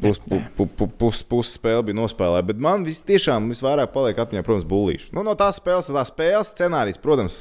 Pusi 0.00 0.20
pu, 0.24 0.38
pu, 0.56 0.66
pu, 0.68 0.88
pus, 1.00 1.20
pus 1.24 1.50
spēle 1.56 1.84
bija 1.84 1.96
nospēlēta, 1.96 2.46
bet 2.50 2.58
man 2.60 2.84
vis, 2.84 3.02
tiešām 3.04 3.50
visvairāk 3.52 3.92
paliek 3.92 4.18
atmiņā, 4.24 4.44
protams, 4.44 4.66
būlīši. 4.68 5.10
Nu, 5.16 5.24
no 5.24 5.32
tās 5.40 5.60
spēles, 5.60 5.88
tā 5.92 6.04
spēles 6.08 6.52
scenārijas, 6.52 7.00
protams, 7.00 7.40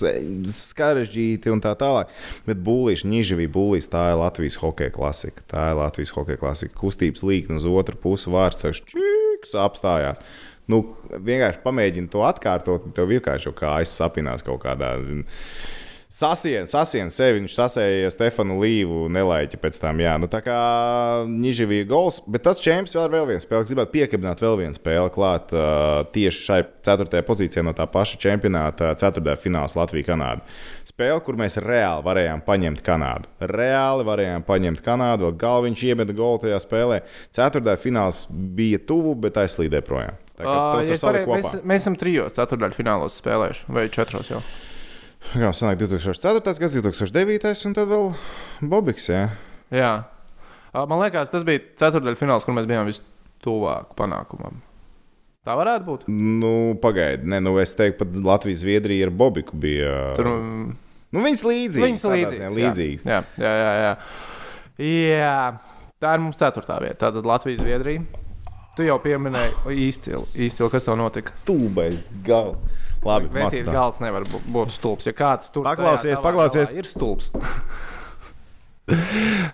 sarežģīti 0.60 1.52
un 1.52 1.64
tā 1.64 1.74
tālāk. 1.80 2.12
Bet 2.48 2.64
būlīši, 2.64 3.10
Nīžavī 3.12 3.48
būlīs, 3.52 3.92
tā 3.92 4.10
ir 4.14 4.20
Latvijas 4.20 4.60
hokeja 4.64 4.96
klasika. 4.96 5.44
Tā 5.52 5.70
ir 5.72 5.80
Latvijas 5.80 6.16
hokeja 6.16 6.40
klasika. 6.44 6.76
Kustības 6.80 7.24
līkne 7.28 7.60
uz 7.60 7.68
otru 7.68 8.00
pusi 8.04 8.32
vārds 8.32 8.64
čiks 8.64 9.56
apstājās. 9.60 10.24
Nu, 10.72 10.80
vienkārši 11.12 11.60
pamēģini 11.64 12.12
to 12.12 12.24
atkārtot, 12.24 12.86
un 12.88 12.96
tev 12.96 13.10
vienkārši 13.12 13.50
jau 13.50 13.56
kā 13.58 13.74
aizsapinās 13.82 14.46
kaut 14.46 14.62
kādā. 14.64 14.94
Zin, 15.04 15.26
Sasien, 16.14 16.68
sasien 16.70 17.08
sevi, 17.10 17.40
viņš 17.40 17.54
sasēja 17.58 18.10
Stefanu 18.14 18.60
Līvu, 18.62 19.08
nelaiķi 19.10 19.58
pēc 19.58 19.80
tam. 19.82 19.98
Jā, 20.04 20.12
nu 20.22 20.28
tā 20.30 20.44
kā 20.46 20.58
Nīžavija 21.26 21.88
gols, 21.90 22.20
bet 22.30 22.44
tas 22.46 22.60
čempions 22.62 22.94
vēl, 22.94 23.08
vēl 23.16 23.26
viens 23.32 23.46
spēle. 23.48 23.66
Gribētu 23.66 23.94
piekabināt 23.96 24.44
vēl 24.44 24.60
vienu 24.60 24.78
spēli 24.78 25.10
klāt 25.16 25.50
uh, 25.58 26.04
tieši 26.14 26.44
šai 26.46 26.60
ceturtajai 26.86 27.26
pozīcijai 27.26 27.64
no 27.66 27.74
tā 27.74 27.88
paša 27.90 28.20
čempionāta, 28.28 28.92
ceturtajā 29.02 29.40
fināls 29.42 29.74
Latvija-Kanāda. 29.80 30.46
Spēle, 30.86 31.18
kur 31.26 31.40
mēs 31.42 31.58
reāli 31.66 32.06
varējām 32.06 32.44
paņemt 32.46 32.84
Kanādu. 32.86 33.32
Reāli 33.50 34.06
varējām 34.12 34.46
paņemt 34.52 34.84
Kanādu, 34.86 35.32
vēl 35.32 35.40
galviņš 35.42 35.86
iemeta 35.90 36.14
golu 36.20 36.44
tajā 36.46 36.60
spēlē. 36.62 37.00
Ceturtajā 37.34 37.80
fināls 37.88 38.28
bija 38.30 38.78
tuvu, 38.86 39.16
bet 39.26 39.42
aizslīdēja 39.42 39.88
projām. 39.90 40.22
Tā 40.38 40.46
kā 40.46 40.54
Uh, 40.54 40.78
tas 40.78 40.86
ja 40.86 40.94
ir 40.94 41.02
es 41.02 41.08
pareizi- 41.10 41.26
kopā. 41.32 41.42
mēs, 41.42 41.58
mēs 41.74 41.82
esam 41.88 41.98
trijos 41.98 42.38
ceturdaļfinālos 42.38 43.18
spēlējuši, 43.24 43.66
vai 43.74 43.88
četros 43.90 44.30
jau. 44.30 44.44
Jā, 45.40 45.50
sanāk 45.56 45.80
2004. 45.82 46.44
gads, 46.62 46.76
2009. 46.78 47.66
un 47.70 47.74
tad 47.78 47.90
vēl 47.90 48.12
Bobiks. 48.70 49.08
Jā. 49.10 49.24
Jā. 49.74 49.94
Man 50.74 51.00
liekas, 51.02 51.32
tas 51.34 51.46
bija 51.48 51.62
ceturdaļfināls, 51.80 52.46
kur 52.46 52.56
mēs 52.58 52.68
bijām 52.70 52.88
vistuvāk 52.90 53.94
panākumam. 53.98 54.62
Tā 55.44 55.58
varētu 55.60 55.86
būt. 55.88 56.06
Nu, 56.08 56.54
pagaidi, 56.82 57.28
ne, 57.28 57.42
nu 57.44 57.58
es 57.60 57.74
teiktu, 57.76 58.00
pat 58.06 58.16
Latvijas 58.24 58.62
Zviedrija 58.64 59.10
ar 59.10 59.12
Bobiku 59.12 59.58
bija. 59.60 59.96
Tur 60.18 60.30
mm, 60.32 60.72
Nu, 61.14 61.22
viņas 61.22 61.44
līdzīgas. 61.46 61.86
viņas 61.86 62.06
līdzīgas. 62.10 62.40
jā. 62.42 62.52
līdzīgas. 62.58 63.04
Jā, 63.06 63.20
jā, 63.38 63.52
jā, 63.62 63.74
jā. 63.84 63.92
jā. 64.88 65.34
Tā 66.02 66.14
ir 66.18 66.24
mums 66.24 66.40
ceturtā 66.40 66.80
vieta. 66.82 66.98
Tātad 67.06 67.28
Latvijas 67.30 67.62
Zviedrija. 67.62 68.02
Tu 68.74 68.88
jau 68.88 68.96
pieminēji 69.04 69.76
īsti, 69.86 70.16
īsti 70.18 70.70
kas 70.74 70.88
tev 70.88 70.98
notika. 70.98 71.36
Stulbais 71.44 72.00
galds. 72.26 72.66
Labi, 73.04 73.28
mācīt 73.36 73.68
galds 73.68 74.00
nevar 74.04 74.26
būt 74.28 74.76
stulbs. 74.76 75.10
Ja 75.10 75.16
kāds 75.18 75.52
tur 75.54 75.68
Paklausies, 75.68 76.20
paklausies. 76.24 76.72
Ir 76.76 76.88
stulbs. 76.88 77.34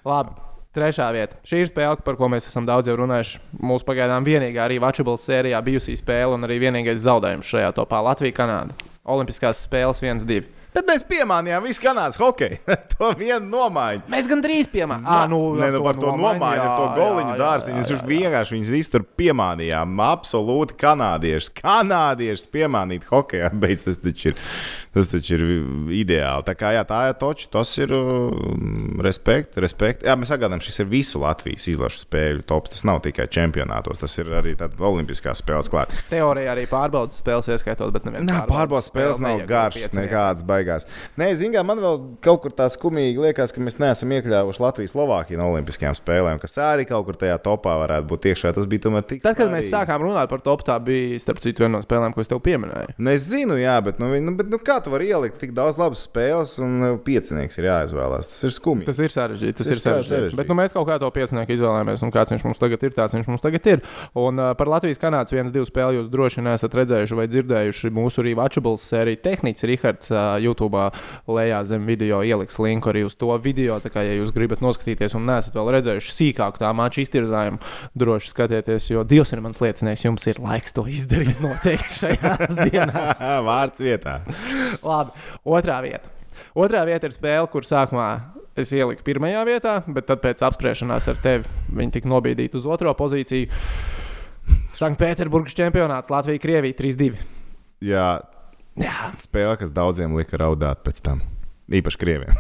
Labi. 0.10 0.38
Trešā 0.70 1.08
vieta. 1.10 1.34
Šī 1.50 1.64
ir 1.64 1.70
spēle, 1.72 1.98
par 2.06 2.14
ko 2.20 2.28
mēs 2.30 2.46
esam 2.46 2.62
daudz 2.68 2.86
jau 2.86 2.94
runājuši. 3.00 3.40
Mūsu 3.58 3.88
pagaidām 3.88 4.22
vienīgā 4.22 4.68
arī 4.68 4.78
Vačabulas 4.80 5.24
sērijā 5.26 5.58
bijusī 5.66 5.96
spēle 5.98 6.38
un 6.38 6.46
arī 6.46 6.60
vienīgais 6.62 7.02
zaudējums 7.08 7.50
šajā 7.50 7.72
topā- 7.80 8.04
Latvija-Kanāda. 8.06 8.78
Olimpiskās 9.10 9.64
spēles 9.66 9.98
1-2. 10.06 10.46
Bet 10.70 10.86
mēs 10.86 11.02
piemānījām 11.10 11.64
visu 11.66 11.82
kanādas 11.82 12.20
hokeju. 12.20 12.60
to 12.94 13.10
vienu 13.18 13.42
nomaiņu. 13.50 14.04
Mēs 14.12 14.28
gan 14.30 14.44
drīz 14.44 14.70
piemānījām. 14.70 15.10
Ah, 15.10 15.26
nu, 15.32 15.40
ar 15.58 15.74
nu, 15.74 15.82
par 15.86 15.98
to 15.98 16.14
nomaiņu, 16.14 16.66
ar 16.66 16.74
to 16.78 16.90
goliņu 17.00 17.38
dārziņu. 17.40 17.80
Viņš 17.90 18.04
vienkārši 18.10 18.56
viņus 18.56 18.74
visus 18.76 18.94
tur 18.94 19.06
piemānījām. 19.20 19.96
Absolūti 20.06 20.78
kanādiešus. 20.80 21.54
Kanādiešus 21.58 22.52
piemānīt 22.54 23.08
hokeja. 23.10 23.50
Beidz, 23.64 23.88
tas 23.88 23.98
taču 24.04 24.32
ir, 24.32 24.38
tas 24.94 25.10
taču 25.10 25.40
ir 25.40 25.46
ideāli. 26.04 26.46
Tā 26.46 26.56
kā 26.60 26.74
jā, 26.78 26.86
tā 26.88 27.02
ir 27.10 27.18
toča, 27.22 27.50
tas 27.58 27.74
ir 27.82 27.96
um, 27.98 29.02
respekt, 29.06 29.58
respekt. 29.64 30.06
Jā, 30.06 30.14
mēs 30.20 30.34
atgādājam, 30.36 30.62
šis 30.68 30.84
ir 30.86 30.92
visu 30.94 31.24
Latvijas 31.24 31.66
izlašu 31.74 32.04
spēļu 32.06 32.46
tops. 32.50 32.76
Tas 32.76 32.86
nav 32.86 33.02
tikai 33.08 33.26
čempionātos, 33.32 34.04
tas 34.04 34.18
ir 34.22 34.30
arī 34.38 34.54
olimpiskās 34.60 35.42
spēles 35.42 35.72
klāt. 35.74 35.98
Teorija 36.14 36.54
arī 36.54 36.70
pārbaudas 36.70 37.18
spēles 37.24 37.50
ieskaitot, 37.50 37.90
bet 37.96 38.06
neviens 38.06 38.30
Nē, 38.30 38.44
pārbaudas 38.50 38.92
spēles 38.92 39.22
nav 39.24 39.42
garšas, 39.50 39.96
nekādas 39.98 40.46
baigās. 40.60 40.88
Nē, 41.20 41.32
zināmā 41.40 41.60
mērā, 41.60 41.68
man 41.70 41.82
vēl 41.84 41.98
kaut 42.24 42.42
kur 42.44 42.54
tā 42.56 42.68
skumīgi 42.72 43.20
liekas, 43.24 43.54
ka 43.56 43.62
mēs 43.64 43.80
neesam 43.82 44.12
iekļāvuši 44.16 44.64
Latvijas 44.64 44.94
Slovākiju 44.96 45.40
no 45.40 45.50
Olimpiskajām 45.54 45.96
spēlēm, 45.98 46.40
kas 46.42 46.58
arī 46.64 46.86
kaut 46.90 47.06
kur 47.08 47.18
tajā 47.20 47.38
topā 47.44 47.76
varētu 47.84 48.08
būt 48.10 48.28
iekšā. 48.32 48.54
Tas 48.56 48.68
bija 48.70 48.86
tomēr 48.88 49.06
tik. 49.08 49.22
Tad, 49.24 49.38
kad 49.38 49.52
mēs 49.52 49.70
sākām 49.72 50.04
runāt 50.04 50.30
par 50.32 50.42
to, 50.46 50.56
tā 50.66 50.78
bija 50.84 51.20
starp 51.22 51.42
citu 51.44 51.64
viena 51.66 51.78
no 51.78 51.84
spēlēm, 51.84 52.14
ko 52.16 52.24
es 52.24 52.32
tev 52.32 52.42
pieminēju. 52.46 52.96
Nu, 52.98 53.12
es 53.14 53.28
zinu, 53.30 53.58
jā, 53.60 53.76
bet, 53.86 54.00
nu, 54.02 54.12
nu, 54.24 54.36
bet 54.40 54.50
nu, 54.52 54.60
kā 54.64 54.80
tu 54.84 54.94
vari 54.94 55.10
ielikt 55.12 55.40
tik 55.42 55.54
daudz 55.58 55.80
labas 55.82 56.06
spēles, 56.08 56.56
un 56.64 56.78
uh, 56.82 56.96
piecinieks 57.06 57.60
ir 57.62 57.70
jāizvēlās? 57.70 58.32
Tas 58.32 58.48
ir 58.48 58.56
skumji. 58.56 58.88
Tas 58.90 59.00
ir 59.04 59.14
sarežģīti. 59.14 59.58
Tas, 59.60 59.68
Tas 59.70 59.76
ir 59.76 59.84
sarežģīti. 59.84 60.14
sarežģīti. 60.14 60.40
Bet 60.40 60.52
nu, 60.52 60.58
mēs 60.60 60.76
kaut 60.76 60.88
kā 60.90 61.00
to 61.02 61.10
piecinieku 61.14 61.56
izvēlējāmies, 61.56 62.04
un 62.06 62.14
kāds 62.16 62.34
viņš 62.34 62.46
mums 62.48 62.62
tagad 62.62 62.86
ir, 62.88 62.96
tāds 62.96 63.16
viņš 63.18 63.30
mums 63.32 63.44
tagad 63.46 63.70
ir. 63.74 63.84
Un 64.20 64.42
uh, 64.42 64.52
par 64.60 64.72
Latvijas-Kanādas 64.76 65.36
viens, 65.36 65.54
divas 65.54 65.72
spēles 65.72 66.00
jūs 66.00 66.12
droši 66.14 66.42
vien 66.42 66.52
esat 66.54 66.76
redzējuši 66.80 67.20
vai 67.20 67.28
dzirdējuši 67.32 67.94
mūsu 67.96 68.24
arī 68.24 68.36
Watchables 68.40 68.86
sēriju. 68.90 69.22
Tehnicis 69.26 69.68
Rihards 69.70 70.12
uh, 70.14 70.38
YouTube 70.50 70.84
lejā 71.30 71.62
zem 71.70 71.88
video 71.88 72.22
ieliks 72.26 72.60
linku 72.62 72.92
arī 72.92 73.06
uz 73.08 73.16
to 73.20 73.32
video. 73.42 73.80
Tā 73.84 73.92
kā, 73.94 74.04
ja 74.06 74.18
jūs 74.18 74.34
gribat 74.36 74.64
noskatīties 74.66 75.16
un 75.18 75.28
neesat 75.30 75.56
vēl 75.56 75.72
redzējuši 75.78 76.16
sīkāku 76.16 76.62
tā 76.62 76.72
maču 76.76 77.04
iztirzājumu, 77.06 77.62
droši 78.00 78.34
skatieties, 78.34 78.90
jo 78.92 79.06
Dievs 79.08 79.34
ir 79.36 79.44
mans 79.46 79.62
liecinieks, 79.64 80.06
jums 80.08 80.28
ir 80.30 80.42
laiks 80.44 80.76
to 80.76 80.86
izdarīt 80.90 81.42
noteikti 81.46 82.02
šajās 82.04 82.64
dienās. 82.70 83.24
Vārds 83.50 83.84
vietā. 83.84 84.20
Labi, 84.84 85.16
otrā 85.46 85.80
vieta. 85.86 86.18
Otrā 86.58 86.86
vieta 86.88 87.10
ir 87.10 87.16
spēle, 87.16 87.48
kur 87.52 87.68
sākumā 87.68 88.10
es 88.60 88.72
ieliku 88.76 89.06
pirmajā 89.06 89.44
vietā, 89.48 89.76
bet 89.88 90.08
tad 90.10 90.22
pēc 90.24 90.44
apspriešanās 90.48 91.08
ar 91.12 91.20
tevi 91.24 91.48
viņi 91.76 91.96
tika 91.98 92.12
nobīdīti 92.12 92.60
uz 92.60 92.68
otro 92.70 92.94
pozīciju. 92.98 93.50
Sanktpēterburgas 94.76 95.56
čempionāts 95.58 96.12
Latvija-Krievija 96.12 96.78
3-2. 96.80 97.20
Jā, 97.86 98.08
Jā, 98.80 99.12
spēle, 99.20 99.58
kas 99.60 99.74
daudziem 99.74 100.14
lika 100.18 100.40
raudāt 100.40 100.86
pēc 100.86 101.02
tam. 101.04 101.26
Īpaši 101.70 102.00
krieviem. 102.02 102.38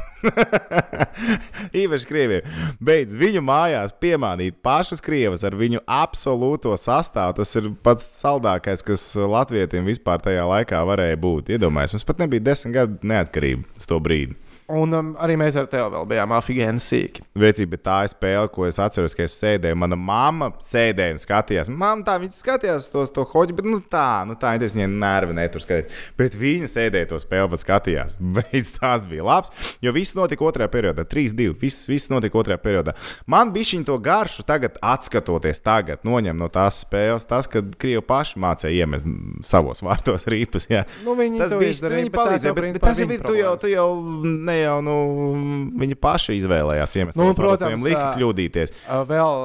Īpaši 1.83 2.07
krieviem. 2.09 2.48
Beidz 2.81 3.17
viņu 3.19 3.43
mājās 3.45 3.93
piemānīt 4.01 4.57
pašus 4.65 5.03
krievus 5.05 5.45
ar 5.45 5.53
viņu 5.57 5.83
absolūto 5.86 6.74
sastāvu. 6.81 7.38
Tas 7.38 7.53
ir 7.59 7.69
pats 7.86 8.07
saldākais, 8.24 8.81
kas 8.86 9.05
latvietiem 9.13 9.86
vispār 9.86 10.24
tajā 10.25 10.48
laikā 10.50 10.81
varēja 10.89 11.19
būt. 11.21 11.53
Iedomājieties, 11.53 12.00
mums 12.00 12.09
pat 12.09 12.24
nebija 12.24 12.48
desmit 12.50 12.77
gadu 12.79 13.12
neatkarība 13.13 13.69
uz 13.77 13.86
to 13.89 14.01
brīdi. 14.01 14.38
Un 14.69 14.93
um, 14.93 15.11
arī 15.21 15.35
mēs 15.39 15.57
ar 15.59 15.67
tevi 15.69 15.88
vēl 15.93 16.07
bijām 16.09 16.33
afigēni 16.38 16.81
sīki. 16.83 17.23
Vecība, 17.39 17.73
bet 17.75 17.83
tā 17.85 17.97
ir 18.05 18.11
spēle, 18.11 18.49
ko 18.53 18.67
es 18.67 18.79
atceros, 18.81 19.15
ka 19.17 19.25
es 19.25 19.38
sēdēju. 19.39 19.77
Mana 19.79 19.97
mamma 19.99 20.51
sēdēja 20.63 21.15
un 21.15 21.21
skatījās. 21.21 21.71
Mamma 21.73 22.05
tā, 22.07 22.17
viņa 22.21 22.38
skatījās 22.38 22.89
tos 22.93 23.13
to 23.15 23.25
hoģi, 23.29 23.55
bet 23.57 23.69
nu 23.69 23.79
tā, 23.81 24.23
nu 24.29 24.38
tā, 24.39 24.53
es 24.59 24.75
viņai 24.77 24.89
nervi 24.93 25.38
netur 25.38 25.63
skatījos. 25.63 26.05
Bet 26.19 26.38
viņa 26.39 26.69
sēdēja 26.71 27.11
to 27.11 27.21
spēli, 27.21 27.51
bet 27.53 27.63
skatījās. 27.63 28.17
Beidz 28.39 28.71
tās 28.77 29.07
bija 29.09 29.25
labs, 29.27 29.53
jo 29.83 29.93
viss 29.95 30.17
notika 30.17 30.45
otrajā 30.47 30.69
periodā. 30.73 31.05
3-2. 31.09 31.53
Viss, 31.61 31.88
viss 31.89 32.11
notika 32.13 32.41
otrajā 32.41 32.59
periodā. 32.61 32.95
Man 33.29 33.53
bija 33.55 33.71
šī 33.71 33.81
to 33.88 33.97
garšu, 34.03 34.45
tagad 34.47 34.77
atskatoties, 34.85 35.61
tagad 35.65 36.05
noņem 36.07 36.38
no 36.39 36.49
tās 36.53 36.83
spēles, 36.85 37.27
tas, 37.29 37.49
kad 37.51 37.73
Krievi 37.79 38.03
paši 38.05 38.39
mācīja 38.41 38.85
iemest 38.85 39.09
savos 39.47 39.83
vārtos 39.85 40.27
rīpas. 40.29 40.67
Jā. 40.69 40.85
Nu, 41.05 41.15
viņi 41.17 41.41
Tas 41.41 41.53
to 41.53 41.59
bija 41.61 41.93
viņi 41.95 42.13
palīdzēja, 42.13 42.51
jau 42.51 42.57
bet, 42.57 42.69
bet 42.75 42.83
tas 42.83 43.01
jau 43.01 43.09
ir. 43.09 43.23
Tu 43.25 43.35
jau, 43.39 43.53
tu 43.59 43.71
jau 43.71 43.88
jau 44.63 44.77
nu, 44.85 44.95
viņi 45.79 45.97
paši 45.99 46.37
izvēlējās 46.39 46.95
iemeslu. 46.99 47.23
Nu, 47.23 47.35
protams, 47.37 47.63
protams, 47.63 47.85
lika 47.85 48.05
kļūdīties. 48.17 48.73
Vēl 49.09 49.43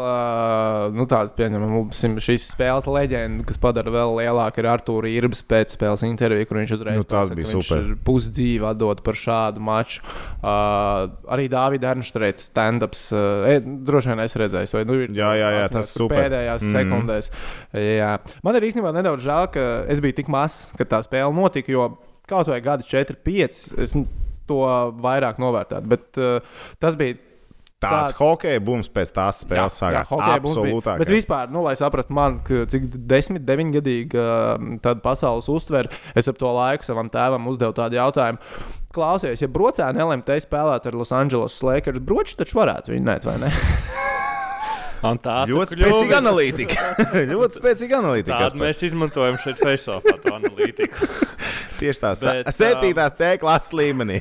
nu, 0.97 1.07
tāds, 1.11 1.35
pieņemam, 1.37 1.91
šīs 1.95 2.49
spēles 2.53 2.89
leģenda, 2.91 3.47
kas 3.49 3.61
padara 3.61 3.93
vēl 3.95 4.17
lielāku, 4.21 4.63
ir 4.63 4.71
Arthūra 4.73 5.11
Irbs 5.13 5.43
pēcspēles 5.51 6.05
intervija, 6.09 6.49
kur 6.49 6.61
viņš 6.61 6.77
uzreiz 6.79 7.01
Nu, 7.01 7.07
pasaka, 7.09 7.39
bija 7.39 7.51
super. 7.51 7.83
ir 7.83 7.99
pusdzīvi 8.07 8.69
atdot 8.71 9.03
par 9.07 9.19
šādu 9.19 9.63
maču. 9.65 10.05
Uh, 10.45 11.11
arī 11.35 11.49
Dāvida 11.53 11.93
Ernštreits 11.95 12.51
stand-ups. 12.51 13.07
Uh, 13.15 13.49
e, 13.51 13.61
droši 13.89 14.13
vien 14.13 14.25
es 14.25 14.37
redzēju, 14.41 14.73
vai 14.79 14.85
nu 14.89 14.99
ir 15.01 15.15
Jā, 15.15 15.35
jā, 15.39 15.53
jā, 15.59 15.69
tas 15.73 15.93
tur 15.95 16.07
super. 16.07 16.25
pēdējās 16.25 16.65
mm. 16.65 16.75
Sekundēs. 16.79 17.31
Jā. 17.85 18.11
Man 18.47 18.59
ir 18.59 18.69
īstenībā 18.69 18.93
nedaudz 18.97 19.25
žēl, 19.25 19.49
ka 19.55 19.69
es 19.93 20.03
biju 20.05 20.19
tik 20.21 20.33
mazs, 20.33 20.75
kad 20.79 20.91
tā 20.91 21.01
spēle 21.07 21.33
notika, 21.37 21.73
jo 21.73 21.89
kaut 22.29 22.49
vai 22.49 22.61
gadi 22.65 22.87
4, 22.89 23.19
5, 23.25 23.59
es 23.85 23.97
to 24.51 24.63
vairāk 25.05 25.41
novērtētu. 25.43 25.91
Bet 25.95 26.21
uh, 26.21 26.59
tas 26.83 26.99
bija 27.01 27.21
Tāds 27.85 28.15
Tā- 28.15 28.17
hokeja 28.17 28.61
bums 28.65 28.89
pēc 28.89 29.11
tās 29.13 29.43
spēles 29.45 29.75
sākās. 29.77 30.13
hokeja 30.15 30.41
mums 30.41 30.55
bija. 30.57 30.71
Absolūtāk. 30.71 31.03
Bet 31.03 31.11
vispār, 31.13 31.51
nu, 31.53 31.61
lai 31.67 31.75
saprastu, 31.77 32.15
man, 32.17 32.39
cik 32.47 32.87
10, 32.97 33.43
9 33.45 33.75
gadīga 33.75 34.25
tāda 34.81 35.03
pasaules 35.05 35.51
uztvere, 35.53 35.93
es 36.17 36.31
ap 36.31 36.39
to 36.41 36.49
laiku 36.55 36.87
savam 36.87 37.11
tēvam 37.13 37.51
uzdevu 37.51 37.77
tādu 37.77 37.99
jautājumu. 38.01 38.41
Klausies, 38.95 39.43
ja 39.43 39.51
brocēni 39.51 40.01
LMT 40.01 40.41
spēlētu 40.47 40.93
ar 40.93 40.99
Los 41.03 41.13
Angeles 41.13 41.61
Lakers, 41.67 42.01
broči 42.01 42.39
taču 42.39 42.63
varētu 42.63 42.95
viņu 42.95 43.21
vai 43.29 43.39
ne? 43.43 43.53
Un 45.05 45.19
tā 45.21 45.37
Ļoti 45.49 45.77
spēcīga 45.77 46.19
analītika. 46.23 46.85
ļoti 47.33 47.61
spēcīga 47.61 47.99
analītika. 48.01 48.39
Tādu 48.47 48.61
mēs 48.63 48.83
izmantojam 48.89 49.37
šeit 49.43 49.61
Facebookā, 49.61 50.17
to 50.23 50.33
analītiku. 50.33 51.09
Tieši 51.81 52.01
tā, 52.01 52.13
Bet, 52.23 52.51
septītās 52.55 53.17
C 53.19 53.31
klases 53.43 53.75
līmenī. 53.77 54.21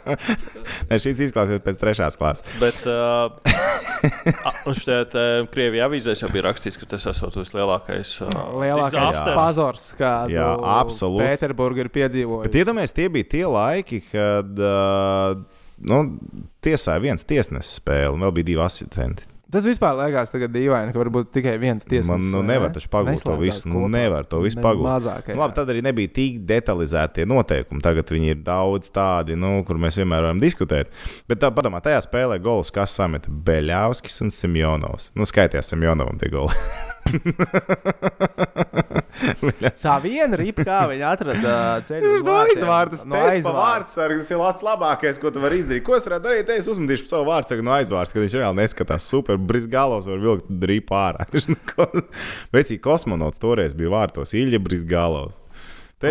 ne, 0.90 0.98
šis 0.98 1.22
izklausās 1.28 1.62
pēc 1.64 1.80
trešās 1.80 2.18
klases. 2.18 2.46
Bet 2.58 2.80
uh, 2.90 3.36
šeit 4.80 5.14
uh, 5.14 5.44
Krievijā 5.52 5.86
avīzēs 5.88 6.24
jau 6.24 6.30
bija 6.34 6.48
rakstīts, 6.48 6.78
ka 6.80 6.88
tas 6.90 7.06
esot 7.12 7.36
vislielākais 7.38 8.16
uh, 8.24 8.32
Lielākais 8.64 9.20
pazars, 9.36 9.90
kādu 9.98 10.34
Jā, 10.34 10.48
absolūts. 10.80 11.28
Pēterburgā 11.28 11.84
ir 11.86 11.92
piedzīvojis. 11.94 12.48
Bet 12.48 12.58
iedomājieties, 12.64 12.96
tie 12.96 13.10
bija 13.12 13.30
tie 13.36 13.44
laiki, 13.46 14.00
kad 14.08 14.64
uh, 14.64 15.38
nu, 15.84 16.00
tiesāja 16.64 17.02
viens 17.04 17.26
tiesnesis 17.28 17.78
spēli, 17.80 18.16
un 18.16 18.26
vēl 18.26 18.36
bija 18.40 18.50
divi 18.54 18.64
asistenti. 18.64 19.33
Tas 19.54 19.66
vispār 19.68 19.94
liekas 20.00 20.32
tagad 20.32 20.50
dīvaini, 20.50 20.90
ka 20.90 20.98
varbūt 20.98 21.28
tikai 21.36 21.52
viens 21.62 21.84
tiesnesis. 21.86 22.10
Man 22.10 22.24
nu, 22.32 22.40
nevar 22.46 22.72
ne? 22.72 22.74
taču 22.74 22.88
pagūt 22.90 23.22
to 23.22 23.36
visu. 23.38 23.68
Nu, 23.70 23.84
nevar 23.92 24.26
to 24.26 24.40
visu 24.42 24.58
pagūt. 24.58 24.82
Mazākajā. 24.88 25.36
Nu, 25.36 25.44
labi, 25.44 25.54
tad 25.54 25.70
arī 25.70 25.84
nebija 25.86 26.10
tik 26.16 26.40
detalizēti 26.48 27.20
tie 27.20 27.28
noteikumi. 27.30 27.84
Tagad 27.84 28.10
viņi 28.10 28.34
ir 28.34 28.40
daudz 28.42 28.90
tādi, 28.94 29.38
nu, 29.38 29.56
kur 29.68 29.78
mēs 29.78 30.00
vienmēr 30.00 30.26
varam 30.26 30.42
diskutēt. 30.42 30.90
Bet 31.30 31.44
tā, 31.44 31.52
padomā, 31.54 31.78
tajā 31.84 32.02
spēlē 32.08 32.40
gols, 32.42 32.74
kas 32.74 32.96
sameta 32.98 33.30
Beļāvskis 33.30 34.24
un 34.26 34.34
Simjonovs. 34.34 35.12
Nu, 35.14 35.28
skaitījās 35.30 35.70
Simjonovam 35.70 36.18
tie 36.18 36.34
goli. 36.34 36.58
Saviena 39.78 40.36
ripa, 40.38 40.64
kā 40.66 40.78
viņi 40.90 41.04
atrada 41.06 41.52
ceļu. 41.86 42.10
Viņš 42.14 42.24
no 42.26 42.34
aizvārta 42.42 42.94
No 43.08 43.14
aizvārta. 43.20 43.54
vārdsargu. 43.58 44.18
Tas 44.22 44.30
ir 44.34 44.38
pats 44.42 44.62
labākais, 44.66 45.16
ko 45.22 45.28
tu 45.34 45.38
vari 45.44 45.56
izdarīt. 45.62 45.84
Ko 45.86 45.92
es 45.98 46.06
varētu 46.08 46.24
darīt? 46.28 46.46
Es 46.56 46.68
uzmetīšu 46.72 47.04
savu 47.10 47.24
vārdsargu 47.30 47.62
no 47.66 47.72
aizvārds, 47.76 48.12
kad 48.14 48.20
viņš 48.24 48.34
reāli 48.40 48.56
neskatās 48.62 49.02
super. 49.10 49.34
Brisgālos 49.38 50.04
var 50.10 50.18
vilkt 50.22 50.46
drīp 50.64 50.88
ārā. 50.94 51.22
Vecīgi 52.56 52.80
kosmonauts 52.84 53.38
toreiz 53.42 53.72
bija 53.78 53.90
vārtos 53.94 54.30
Ilja 54.38 54.60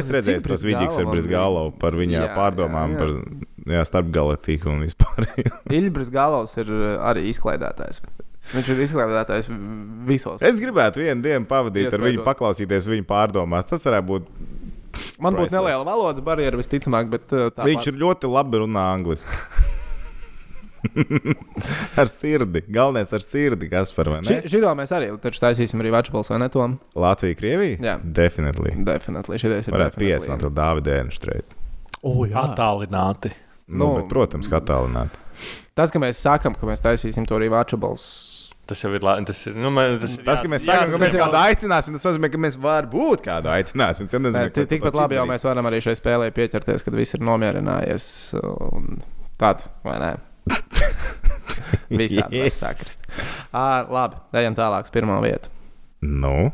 Cik 0.07 0.15
redzējis 0.15 0.45
tos 0.47 0.63
vidīgus 0.65 0.97
ar 0.97 1.05
Brizgalovam 1.05 1.11
Brisgālovu 1.11 1.71
par 1.81 1.93
viņa 1.99 2.17
Jā, 2.17 2.27
pārdomām 2.37 2.89
jā, 2.95 2.97
jā. 2.97 2.99
par 3.03 3.09
jā, 3.75 3.81
starpgalaktiku 3.91 4.65
un 4.71 4.79
vispār. 4.87 5.19
Ilbris 5.69 6.09
Galovs 6.13 6.53
ir 6.63 6.67
uh, 6.73 6.79
arī 7.11 7.21
izklaidētājs. 7.29 7.97
Viņš 8.51 8.69
ir 8.73 8.81
izklaidētājs 8.83 9.47
visos. 10.09 10.41
es 10.43 10.57
gribētu 10.59 10.99
vienu 10.99 11.23
dienu 11.23 11.47
pavadīt 11.47 11.93
ar 11.95 12.03
viņu, 12.03 12.25
paklausīties 12.25 12.89
viņa 12.91 13.05
pārdomās. 13.07 13.69
Tas 13.69 13.85
varētu 13.87 14.09
būt. 14.09 14.27
Man 15.23 15.33
būtu 15.39 15.55
neliela 15.55 15.85
valodas 15.87 16.21
barjera 16.25 16.59
visticamāk, 16.59 17.07
bet 17.09 17.31
uh, 17.33 17.47
tā 17.55 17.65
Viņš 17.65 17.87
ir 17.93 18.01
ļoti 18.03 18.29
labi 18.29 18.59
runā 18.65 18.83
angliski. 18.93 19.39
ar 22.01 22.07
sirdi. 22.11 22.61
Galvenais 22.67 23.13
ar 23.15 23.23
sirdi, 23.23 23.69
kas 23.71 23.93
par 23.95 24.09
mani. 24.11 24.27
Ši, 24.27 24.51
šito 24.51 24.73
mēs 24.77 24.91
arī 24.95 25.09
taču 25.23 25.41
taisīsim 25.45 25.81
arī 25.81 25.93
Vačbals 25.95 26.29
vai 26.33 26.41
ne 26.43 26.49
tom? 26.53 26.75
Latvija, 26.99 27.37
Krievija? 27.39 27.79
Jā. 27.79 27.95
Definitīvi. 28.03 28.83
Definitīvi. 28.87 29.39
Šitais 29.41 29.69
ir 29.69 29.77
Varētu 29.77 29.97
definitely. 29.97 30.11
piecināt 30.11 30.43
to 30.43 30.51
Dāvidu 30.53 30.93
Ēnštreitu. 30.99 31.59
O, 32.03 32.13
jā. 32.27 32.43
Attālināti. 32.49 33.31
Nu, 33.71 33.79
Nu, 33.79 33.89
bet, 34.01 34.09
protams, 34.11 34.49
kā 34.51 34.59
tālināt. 34.59 35.15
Tas, 35.73 35.89
ka 35.89 36.01
mēs 36.03 36.19
sakām, 36.21 36.53
ka 36.59 36.67
mēs 36.67 36.83
taisīsim 36.83 37.23
to 37.25 37.37
arī 37.39 37.47
Vačbals. 37.53 38.03
Tas 38.73 38.81
jau 38.81 38.89
ir 38.97 39.03
labi. 39.05 39.25
Tas 39.29 39.39
ir. 39.45 39.53
Nu, 39.61 39.69
man, 39.73 39.95
tas 40.01 40.15
ir 40.17 40.23
Tas, 40.25 40.41
ka 40.41 40.49
mēs 40.49 40.65
sakām, 40.65 40.89
ka 40.95 40.99
mēs 41.03 41.13
kādu 41.19 41.37
aicināsim, 41.37 41.93
tas 41.99 42.05
nozīmē, 42.09 42.29
ka 42.33 42.39
mēs 42.41 42.57
varbūt 42.63 43.21
kādu 43.25 43.51
aicināsim. 43.53 44.09
Tas 44.09 44.23
Nē, 44.23 44.47
ti- 44.49 44.55
tas 44.63 44.71
Tikpat 44.71 44.97
labi 44.97 45.19
jau 45.19 45.25
mēs 45.29 45.45
varam 45.45 45.69
arī 45.69 45.81
šai 45.85 45.93
spēlē 45.99 46.31
pieķerties, 46.33 46.81
kad 46.87 46.97
viss 46.97 47.13
ir 47.13 47.21
nomierinājies. 47.29 48.07
un 48.73 48.97
Tādu, 49.37 49.69
vai 49.85 49.99
ne? 50.01 50.11
Visādi 51.93 52.39
Yes. 52.41 52.59
sakrist. 52.63 53.05
Ā, 53.53 53.85
Labi, 53.93 54.17
ejam 54.41 54.55
tālāk 54.57 54.87
uz 54.89 54.93
pirmo 54.93 55.19
vietu. 55.23 55.51
Nu, 56.01 56.51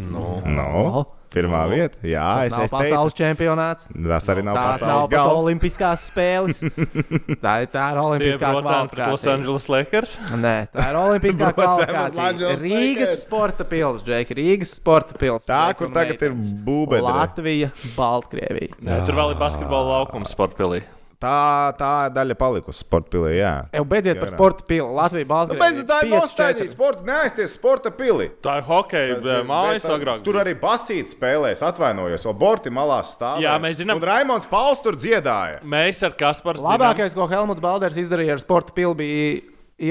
Nu, 0.00 0.40
nu. 0.46 1.04
Pirmā 1.30 1.60
Nu. 1.68 1.74
vieta. 1.76 1.94
Jā, 2.02 2.24
Tas 2.40 2.46
es, 2.46 2.52
nav 2.56 2.64
es 2.66 2.72
pasaules 2.74 3.14
teicu, 3.14 3.20
čempionāts. 3.22 3.84
tas 3.94 4.26
arī 4.32 4.42
nav 4.42 4.56
Tās 4.58 4.80
nav 4.82 4.88
pasaules 4.90 5.06
pat 5.06 5.14
gals. 5.14 5.38
olimpiskās 5.44 6.04
spēles. 6.10 6.60
Tā 7.44 7.54
tā 7.70 7.84
ir 7.92 7.96
Tie 7.96 8.02
olimpiskā 8.02 8.50
pret 8.50 8.58
Los 8.58 8.66
kvalifikācija. 8.66 9.34
Angeles 9.36 9.68
Lakers. 9.70 10.16
Nē, 10.42 10.54
tā 10.74 10.88
ir 10.90 10.98
olimpiskā 11.04 11.52
kvalifikācija. 11.54 12.54
Rīgas 12.64 13.14
sporta 13.26 13.64
pilsēta, 13.70 14.06
Džeki. 14.10 14.38
Rīgas 14.40 14.74
sporta 14.80 15.14
pilsēta. 15.22 15.50
Tā, 15.54 15.62
kur 15.78 15.94
tagad 15.94 16.22
ir 16.28 16.34
būvēta. 16.66 17.14
Latvija, 17.20 17.70
Baltkrievija. 17.94 18.74
Nē, 18.82 19.04
tur 19.06 19.14
vēl 19.22 19.36
ir 19.36 19.38
basketbola 19.40 20.00
laukums 20.00 20.34
sportpilī. 20.34 20.82
Tā, 21.20 21.76
tā 21.76 22.08
daļa 22.16 22.32
palikusi 22.40 22.80
sporta 22.80 23.10
pilī. 23.12 23.34
Jā. 23.36 23.50
Jau 23.76 23.82
beidziet 23.84 24.16
par 24.22 24.30
sporta 24.32 24.64
pili. 24.64 24.86
Latvija, 24.96 25.26
Baltkrievija. 25.28 25.60
Bez 25.60 25.82
tā 25.90 25.98
ir 26.06 26.14
nostādīta 26.14 26.68
sporta, 26.72 27.04
neaizties 27.04 27.56
sporta 27.58 27.90
pilī. 27.92 28.30
Tā 28.40 28.54
ir 28.62 28.64
hokeja 28.64 29.18
ir- 29.18 29.44
mājas 29.44 29.84
bet, 29.84 29.92
agrāk. 29.98 30.22
Tur 30.24 30.38
arī 30.40 30.54
basīts 30.56 31.12
spēlēs, 31.12 31.60
atvainojos, 31.60 32.24
vēl 32.24 32.38
Borti 32.40 32.72
malā 32.72 33.02
stāv. 33.04 33.42
Jā, 33.44 33.58
mēs 33.60 33.82
zinām. 33.82 34.00
Un 34.00 34.08
Raimons 34.08 34.46
Pauls 34.48 34.80
tur 34.80 34.96
dziedāja. 34.96 35.60
Mēs 35.62 36.00
ar 36.02 36.12
Kasparu 36.16 36.56
Labākais, 36.64 37.12
ko 37.12 37.28
Helmuts 37.28 37.60
Balders 37.60 37.96
izdarīja 38.00 38.38
ar 38.38 38.38
sporta 38.40 38.72
pili, 38.72 38.94
bija 38.96 39.42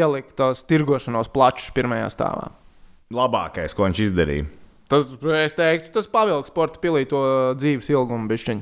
ielikt 0.01 0.33
tos 0.35 0.63
tirgošanos 0.63 1.29
plačus 1.31 1.69
pirmajā 1.69 2.09
stāvā. 2.09 2.49
Labākais, 3.13 3.75
ko 3.75 3.85
viņš 3.85 4.01
izdarīja. 4.09 4.47
Tas, 4.89 5.05
es 5.45 5.53
teiktu, 5.53 5.91
tas 5.93 6.07
pavilks 6.07 6.49
sporta 6.49 6.79
pilī 6.81 7.07
to 7.07 7.53
dzīves 7.53 7.87
ilgumu 7.93 8.27
bišķiņu. 8.27 8.61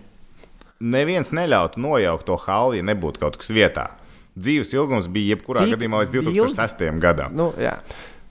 Neviens 0.77 1.33
neļautu 1.33 1.81
nojaukt 1.81 2.27
to 2.27 2.37
halli, 2.43 2.81
ja 2.81 2.85
nebūtu 2.85 3.23
kaut 3.23 3.39
kas 3.41 3.49
vietā. 3.53 3.89
Dzīves 4.37 4.75
ilgums 4.75 5.07
bija 5.09 5.33
jebkurā 5.33 5.65
Cik 5.65 5.73
gadījumā 5.73 6.03
līdz 6.03 6.13
ilgi? 6.13 6.35
2006. 6.37 6.85
gadam. 7.01 7.33
Nu, 7.37 7.49
jā. 7.57 7.79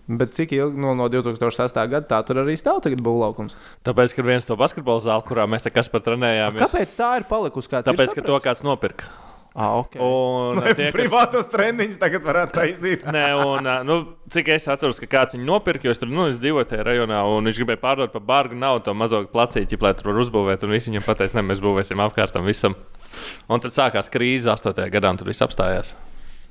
Bet 0.06 0.36
cik 0.36 0.52
ilgi 0.54 0.78
no, 0.78 0.92
no 0.94 1.08
2006. 1.10 1.80
gada 1.90 2.06
tā 2.06 2.20
tur 2.22 2.44
arī 2.44 2.54
stāv 2.54 2.78
tagad 2.84 3.02
būvlaukums? 3.02 3.58
Tāpēc, 3.86 4.14
ka 4.14 4.22
viens 4.22 4.46
to 4.46 4.54
basketbola 4.58 5.02
zāli, 5.02 5.26
kurā 5.26 5.48
mēs 5.50 5.66
te 5.66 5.72
kas 5.74 5.90
par 5.90 6.04
trenējāmies. 6.06 6.62
Kāpēc 6.62 6.94
tā 6.94 7.08
ir 7.18 7.26
palikusi? 7.26 7.72
Kāds 7.72 7.90
Tāpēc, 7.90 8.14
ir 8.14 8.20
ka 8.20 8.26
to 8.28 8.38
kāds 8.44 8.62
nopirka. 8.62 9.10
Ah, 9.56 9.78
okay. 9.80 9.96
Un 10.04 10.60
tie, 10.76 10.90
kas... 10.90 10.92
Privātos 10.92 11.46
treniņus 11.48 11.96
tagad 11.96 12.26
varētu 12.28 12.58
taisīt. 12.58 13.06
Nē, 13.08 13.22
un, 13.40 13.68
nu, 13.88 13.94
cik 14.32 14.50
es 14.52 14.68
atceros, 14.68 15.00
ka 15.00 15.08
kāds 15.08 15.32
viņu 15.32 15.48
nopirka, 15.48 15.88
jo 15.88 15.94
es 15.94 16.02
tur 16.02 16.10
nu, 16.12 16.26
es 16.28 16.36
dzīvoju 16.42 16.68
tajā 16.68 16.84
rajonā, 16.84 17.22
un 17.32 17.48
viņš 17.48 17.62
gribēja 17.62 17.80
pārdot 17.80 18.12
par 18.12 18.26
bargu 18.28 18.58
naudu 18.60 18.84
to 18.90 18.92
mazo 18.92 19.22
placīti, 19.32 19.80
lai 19.80 19.94
tur 19.96 20.12
var 20.12 20.20
uzbūvēt. 20.26 20.66
Un 20.68 20.76
visi 20.76 20.92
viņam 20.92 21.06
pateica, 21.08 21.38
ne, 21.40 21.46
mēs 21.48 21.64
būvēsim 21.64 22.04
apkārt 22.04 22.36
tam 22.36 22.44
visam. 22.44 22.76
Un 23.48 23.64
tad 23.64 23.72
sākās 23.72 24.12
krīze 24.12 24.52
8. 24.52 24.76
gadā, 24.92 25.14
un 25.14 25.22
tur 25.22 25.32
viss 25.32 25.44
apstājās. 25.46 25.96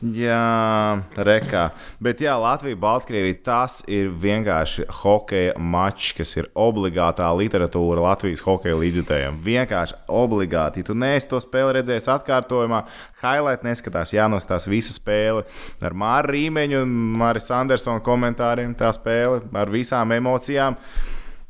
Jā, 0.04 1.00
rekā. 1.16 1.70
Bet, 2.04 2.20
jā, 2.20 2.34
Latvija, 2.36 2.76
Baltkrievija, 2.76 3.38
tas 3.46 3.78
ir 3.88 4.10
vienkārši 4.12 4.84
hokeja 4.92 5.54
mačs, 5.56 6.12
kas 6.18 6.36
ir 6.36 6.50
obligātā 6.52 7.30
literatūra 7.40 8.04
Latvijas 8.04 8.44
hokeja 8.44 8.76
līdzjutējiem. 8.82 9.40
Vienkārši 9.46 10.02
obligāti. 10.12 10.84
Ja 10.84 10.90
tu 10.90 10.98
neesi 11.00 11.32
to 11.32 11.40
spēli 11.40 11.78
redzējis 11.80 12.10
atkārtojumā, 12.12 12.84
highlight 13.24 13.64
neskatās, 13.64 14.12
jānostās 14.14 14.68
visa 14.68 14.92
spēle 14.94 15.46
ar 15.80 15.96
Māru 15.96 16.36
Rīmeņu 16.36 16.84
un 16.84 16.96
Māris 17.22 17.48
Andersonu 17.56 18.04
komentāriem. 18.04 18.76
Tā 18.76 18.92
spēle 18.94 19.46
ar 19.56 19.72
visām 19.72 20.12
emocijām. 20.12 20.76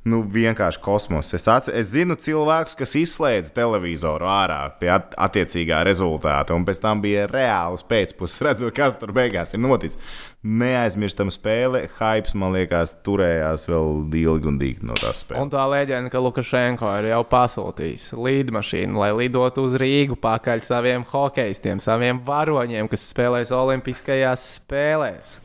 Nu, 0.06 0.20
vienkārši 0.22 0.78
kosmos. 0.86 1.32
Es, 1.34 1.48
atce, 1.50 1.72
es 1.74 1.88
zinu 1.96 2.13
cilvēkus, 2.22 2.76
kas 2.78 2.91
izslēdz 3.00 3.50
televizoru 3.56 4.28
ārā 4.30 4.60
pie 4.78 4.91
at 4.94 5.15
attiecīgā 5.18 5.80
rezultāta, 5.88 6.54
un 6.54 6.62
pēc 6.68 6.82
tam 6.84 7.02
bija 7.02 7.24
reāls 7.32 7.82
pēcpusdienas, 7.89 8.44
redzot, 8.46 8.76
kas 8.78 9.00
tur 9.02 9.15
beigās 9.18 9.56
ir 9.58 9.63
noticis. 9.65 9.98
Neaizmirstam 10.46 11.34
spēle, 11.34 11.88
hypes, 11.98 12.38
man 12.38 12.54
liekas, 12.54 12.94
turējās 13.02 13.65
vēl 13.72 14.06
ilgi 14.22 14.52
un 14.54 14.62
dīķi 14.62 14.86
no 14.86 15.02
tās 15.02 15.26
spēles. 15.26 15.41
Un 15.41 15.54
tā 15.58 15.65
leģenda, 15.74 16.13
ka 16.13 16.22
Lukašenko 16.22 16.94
ir 17.00 17.10
jau 17.10 17.24
pasūtījis 17.34 18.12
līdmašīnu, 18.13 19.02
lai 19.02 19.10
lidotu 19.24 19.65
uz 19.65 19.74
Rīgu 19.82 20.22
pakaļ 20.22 20.68
saviem 20.70 21.10
hokeistiem, 21.10 21.82
saviem 21.82 22.22
varoņiem, 22.30 22.94
kas 22.94 23.10
spēlēs 23.10 23.58
Olimpiskajās 23.58 24.52
spēlēs. 24.60 25.39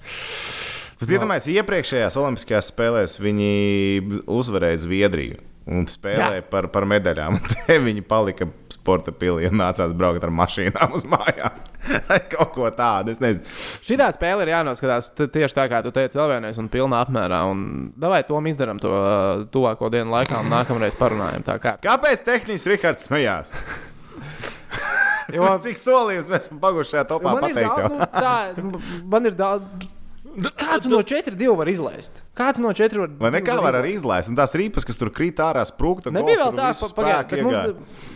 Tad 1.00 1.14
iedomājieties, 1.14 1.60
iepriekšējās 1.62 2.16
Olimpiskajās 2.20 2.66
spēlēs 2.74 3.16
viņi 3.22 3.52
uzvarēja 4.28 4.82
Zviedriju. 4.82 5.38
Un 5.70 5.84
spēlēja 5.86 6.42
par, 6.50 6.66
par 6.72 6.84
medaļām. 6.88 7.36
Te 7.52 7.76
viņi 7.80 8.02
palika 8.08 8.48
sporta 8.72 9.12
pilī 9.14 9.46
un 9.46 9.58
nācās 9.60 9.92
braukt 9.96 10.24
ar 10.26 10.32
mašīnām 10.34 10.96
uz 10.96 11.04
mājām. 11.08 11.60
Kaut 12.34 12.50
ko 12.56 12.70
tādu. 12.74 13.14
Es 13.14 13.20
nezinu. 13.22 13.46
Šī 13.86 13.98
spēle 14.16 14.44
ir 14.44 14.52
jānoskatās 14.54 15.12
tieši 15.20 15.56
tā, 15.56 15.68
kā 15.70 15.82
tu 15.84 15.92
teici, 15.94 16.18
vēl 16.18 16.34
vienreiz, 16.34 16.58
un 16.60 16.70
pilnā 16.72 17.04
apmērā. 17.04 17.44
Un 17.52 17.92
davai 18.00 18.22
to 18.26 18.40
izdarām 18.50 18.82
to 18.82 18.90
uh, 18.90 19.44
tuvāko 19.52 19.92
dienu 19.92 20.10
laikā, 20.16 20.42
un 20.42 20.50
nākamreiz 20.52 20.98
parunājam 20.98 21.46
kā. 21.62 21.76
Kāpēc 21.84 22.26
tehniski 22.26 22.74
Rihards 22.74 23.06
smējās? 23.08 23.54
Jo, 25.36 25.54
Cik 25.64 25.78
solījums 25.78 26.32
mēs 26.32 26.48
esam 26.48 26.60
paguši 26.60 26.96
šajā 26.96 27.06
topā 27.14 27.36
man, 27.36 27.46
ir 27.46 27.56
pateikt? 27.60 27.80
daudz, 28.18 28.60
nu, 28.64 28.82
tā, 28.82 29.06
man 29.12 29.30
ir 29.30 29.38
daudz. 29.38 29.88
Kā 30.30 30.76
tu 30.78 30.86
no 30.92 31.00
4-2 31.02 31.56
vari 31.58 31.72
izlaist? 31.74 32.20
Kā 32.38 32.52
tu 32.54 32.62
no 32.62 32.70
4 32.76 33.02
vari 33.02 33.16
Vai 33.18 33.32
nekā 33.34 33.56
var 33.58 33.80
arī 33.80 33.96
izlaist? 33.96 34.30
Un 34.30 34.38
tās 34.38 34.54
rīpas, 34.54 34.86
kas 34.86 35.00
tur 35.00 35.10
krīt 35.14 35.40
ārā, 35.42 35.64
sprūkta. 35.66 36.12
Nebija 36.14 36.46
vēl 36.46 36.54
tā, 36.58 36.70
pa- 36.78 36.94
pagaid, 37.00 37.34
bet 37.34 37.46
mums 37.48 38.06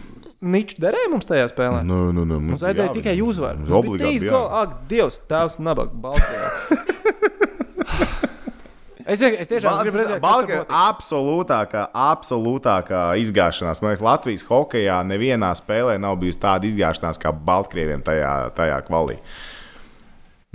Ničs 0.44 0.77
derēja 0.77 1.09
mums 1.09 1.24
tajā 1.24 1.46
spēlē. 1.48 1.79
Nu, 1.88 2.11
nu, 2.12 2.27
nu, 2.29 2.37
Mums 2.42 2.61
vajadzēja 2.61 2.92
tikai 2.92 3.14
uzvaru. 3.24 3.62
Mums 3.62 3.70
obligāti 3.72 4.18
trīs 4.18 4.27
goli. 4.27 4.50
Ak, 4.61 4.74
Dievs, 4.90 5.16
tēvs, 5.31 5.55
nabaga, 5.64 5.96
Baltkrievijā. 6.05 6.50
es, 9.14 9.24
es 9.24 9.48
tiešām 9.55 9.79
gribu 9.87 10.03
redzēt, 10.03 10.20
Balka 10.20 10.59
absolūtākā, 10.68 11.87
absolūtākā 11.96 13.00
izgāšanās. 13.22 13.81
Man 13.81 13.94
liekas, 13.94 14.05
Latvijas 14.05 14.44
hokeja 14.50 14.98
nevienā 15.09 15.55
spēlē 15.57 15.96
nav 16.03 16.18
bijusi 16.20 16.42
tāda 16.44 16.68
izgāšanās 16.68 17.16
kā 17.22 17.33
Baltkrieviem 17.33 18.05
tajā, 18.05 18.35
tajā 18.59 18.83
kvalī. 18.90 19.16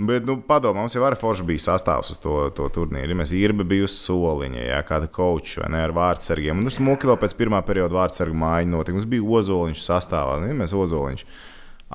Bet, 0.00 0.24
nu, 0.24 0.38
padomā, 0.48 0.80
mums 0.80 0.94
jau 0.96 1.02
ar 1.04 1.12
Foršu 1.20 1.44
bija 1.44 1.60
sastāvs 1.60 2.14
uz 2.14 2.20
to, 2.22 2.34
to 2.56 2.70
turnīru. 2.72 3.18
Mēs 3.20 3.34
īrbi 3.36 3.66
bija 3.68 3.84
uz 3.84 3.98
soliņa, 4.00 4.62
jā, 4.64 4.78
kāda 4.88 5.10
koča 5.12 5.66
vai 5.66 5.72
ne 5.74 5.82
ar 5.84 5.92
vārdsargiem. 5.96 6.56
Un 6.56 6.68
tur 6.68 6.76
smuki 6.78 7.10
vēl 7.10 7.18
pēc 7.20 7.34
pirmā 7.36 7.60
perioda 7.66 7.98
vārdsargu 7.98 8.38
mājiņa 8.40 8.72
notika. 8.72 8.96
Mums 8.96 9.08
bija 9.10 9.26
ozoliņš 9.40 9.82
sastāvā. 9.84 10.38
Ja 10.48 10.56
mēs 10.56 10.72
ozoliņš 10.76 11.26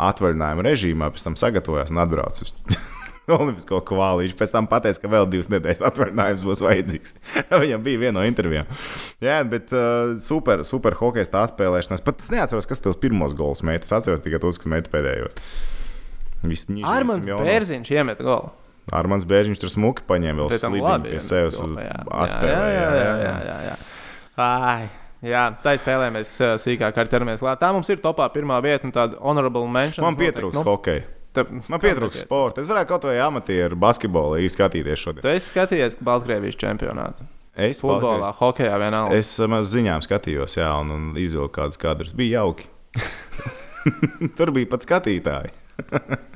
atvaļinājuma 0.05 0.65
režīmā 0.67 1.09
pēc 1.15 1.25
tam 1.25 1.37
sagatavojās 1.39 1.93
un 1.95 2.01
atbrauc 2.03 2.43
uz 2.45 2.53
Olimpisko 3.39 3.79
kvāli. 3.89 4.27
Viņš 4.27 4.35
pēc 4.37 4.53
tam 4.53 4.67
pateica, 4.69 5.01
ka 5.01 5.09
vēl 5.09 5.25
divas 5.31 5.49
nedēļas 5.49 5.81
atvaļinājums 5.89 6.43
būs 6.45 6.61
vajadzīgs. 6.61 7.15
Viņam 7.63 7.87
bija 7.87 8.03
viena 8.03 8.19
no 8.19 8.27
intervijām. 8.27 8.69
Jā, 9.23 9.39
bet 9.49 9.73
uh, 9.73 10.13
super, 10.21 10.61
super 10.67 10.99
hokeja 10.99 11.31
tā 11.39 11.47
spēlēšana. 11.49 11.97
Es 11.97 12.05
pat 12.05 12.21
neatceros, 12.35 12.69
kas 12.69 12.85
tev 12.85 12.99
pirmos 13.01 13.33
golus 13.33 13.65
meta. 13.65 13.89
Es 13.89 13.97
atceros 13.97 14.21
tikai 14.21 14.43
tos, 14.43 14.61
kas 14.61 14.69
meta 14.69 14.93
pēdējos. 14.93 15.41
Armāns 16.51 17.21
Simjonovs. 17.21 17.49
Bērziņš 17.49 17.91
iemet 17.95 18.21
golu. 18.25 18.51
Armāns 18.93 19.25
Bērziņš 19.25 19.61
tur 19.63 19.71
smuki 19.73 20.03
paņēma 20.05 20.45
vēl 20.45 20.83
labi 20.83 21.15
pie 21.15 21.21
sevis 21.23 21.57
uz 21.63 21.73
atspēlē. 21.73 22.51
Jā, 22.53 22.67
jā, 22.69 22.85
jā, 22.99 23.15
jā, 23.23 23.33
jā, 23.47 23.57
jā. 23.65 23.75
Ai, 24.45 24.89
jā, 25.25 25.43
tā 25.63 25.73
spēlē 25.79 26.11
mēs 26.13 26.33
uh, 26.43 26.53
sīkāk 26.61 26.99
ar 27.01 27.09
ķeramies 27.09 27.41
klāt. 27.41 27.61
Tā 27.63 27.71
mums 27.73 27.89
ir 27.89 28.01
topā 28.03 28.27
pirmā 28.33 28.59
vieta 28.61 28.85
un 28.85 28.93
tāda 28.95 29.17
honorable 29.23 29.65
mention. 29.71 30.05
Man 30.05 30.17
pietrūks 30.19 30.59
nu, 30.59 30.65
hokeja. 30.67 31.07
tā, 31.33 31.47
Man 31.71 31.81
pietrūks 31.81 32.21
sporta. 32.27 32.61
Es 32.61 32.69
varētu 32.69 32.91
kaut 32.93 33.07
vai 33.09 33.15
amatieru 33.25 33.79
basketbolu 33.79 34.43
skatīties 34.53 35.01
šodien. 35.01 35.23
Tu 35.25 35.33
esi 35.33 35.49
skatījies 35.49 35.97
Baltkrievijas 36.05 36.59
čempionātu. 36.61 37.25
Es 37.55 37.79
Futbolā, 37.81 38.03
Baltkrievijas- 38.03 38.39
hokeja 38.43 38.77
vienalga. 38.83 39.17
Es 39.17 39.33
uh, 39.39 39.47
maz 39.49 39.71
ziņām 39.73 40.03
skatījos, 40.05 40.59
jā, 40.59 40.69
un, 40.83 40.93
un 40.93 41.09
izvilku 41.17 41.55
kādus 41.57 41.79
kadrus. 41.81 42.13
Bija 42.13 42.43
jauki. 42.43 42.67
Tur 44.37 44.51
bija 44.53 44.69
pat 44.75 44.85
skatītāji. 44.85 45.55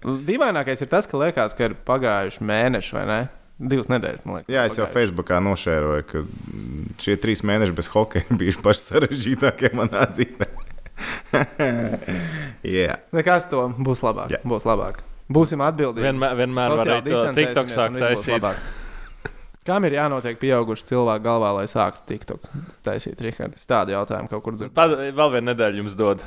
Dīvainākais 0.00 0.80
ir 0.80 0.88
tas, 0.90 1.08
ka 1.08 1.20
liekas, 1.20 1.54
ka 1.56 1.68
ir 1.68 1.76
pagājuši 1.88 2.46
mēneši 2.48 2.96
vai 2.96 3.04
ne? 3.10 3.20
Divas 3.60 3.90
nedēļas, 3.92 4.24
man 4.24 4.38
liekas. 4.38 4.52
Jā, 4.54 4.64
es 4.64 4.78
jau 4.78 4.86
pagājuši. 4.86 4.96
Facebookā 4.96 5.40
nošēroju, 5.44 6.04
ka 6.08 6.22
šie 7.04 7.16
trīs 7.20 7.44
mēneši 7.44 7.76
bez 7.76 7.90
hokeja 7.92 8.36
bijuši 8.40 8.62
paši 8.64 8.86
sarežģītākie 8.86 9.72
manā 9.76 10.06
dzīvē. 10.14 10.48
Jā, 12.80 12.96
Nekas 13.16 13.48
to 13.52 13.68
būs 13.76 14.02
labāk. 14.04 14.32
Jā. 14.32 14.40
Būs 14.48 14.66
labāk. 14.68 15.04
Būsim 15.30 15.60
atbildīgi. 15.62 16.08
Vienmēr, 16.08 16.34
vienmēr 16.40 16.74
var 16.74 16.88
arī 16.96 17.12
to 17.14 17.22
TikTok 17.36 17.70
sākt 17.70 18.00
taisīt. 18.00 18.46
Kam 19.68 19.84
ir 19.84 19.92
jānotiek 19.92 20.38
pieaugušu 20.40 20.86
cilvēku 20.88 21.24
galvā, 21.26 21.50
lai 21.58 21.66
sāktu 21.68 22.06
TikTok 22.08 22.46
taisīt? 22.86 23.18
Rihards, 23.20 23.66
tādu 23.68 23.92
jautājumu 23.92 24.30
kaut 24.30 24.44
kur 24.46 24.56
dzird. 24.56 24.72
Pad, 24.76 24.94
vēl 25.18 25.32
vienu 25.34 25.50
nedēļu 25.50 25.82
jums 25.82 25.96
dod. 26.00 26.24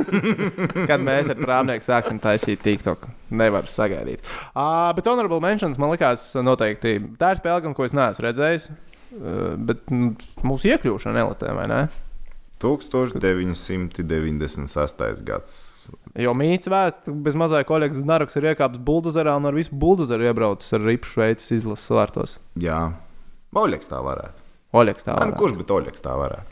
Kad 0.90 1.04
mēs 1.04 1.28
ar 1.34 1.42
prāmnieku 1.42 1.84
sāksim 1.84 2.20
taisīt 2.22 2.64
TikTok, 2.64 3.04
nevaru 3.36 3.68
sagaidīt. 3.68 4.24
Uh, 4.54 4.88
bet 4.96 5.12
honorable 5.12 5.42
mentions 5.44 5.76
man 5.82 5.92
likās 5.92 6.30
noteikti. 6.40 6.96
Tā 7.20 7.34
ir 7.34 7.42
spēle, 7.42 7.60
gan, 7.66 7.76
ko 7.76 7.84
es 7.84 7.96
neesmu 7.96 8.24
redzējis. 8.24 8.70
Uh, 9.12 9.52
bet 9.68 9.84
nu, 9.92 10.14
mūsu 10.48 10.72
iekļūšana 10.72 11.26
elitē, 11.26 11.52
vai 11.60 11.68
ne? 11.68 11.82
1996. 12.62 15.22
gads. 15.26 15.56
Jo 16.16 16.32
mīts 16.36 16.68
vēsts, 16.72 17.10
bez 17.24 17.34
mazā 17.36 17.60
kolēģis 17.68 18.02
Znaroks 18.04 18.36
ir 18.40 18.44
iekāpis 18.52 18.80
buldozerā 18.86 19.32
un 19.36 19.44
ar 19.50 19.54
visu 19.56 19.72
buldozeru 19.76 20.22
iebraucis 20.30 20.74
ar 20.76 20.82
ripu 20.86 21.06
Šveices 21.10 21.52
izlases 21.58 21.90
vārtos. 21.92 22.30
Jā, 22.60 22.80
Oļegs 23.56 23.88
tā 23.92 23.98
varētu. 24.04 24.38
Oļegs 24.76 25.04
tā. 25.06 25.12
Man, 25.12 25.20
varētu. 25.20 25.38
kurš 25.40 25.54
bet 25.60 25.68
Oļegs 25.76 26.00
tā 26.04 26.12
varētu? 26.18 26.50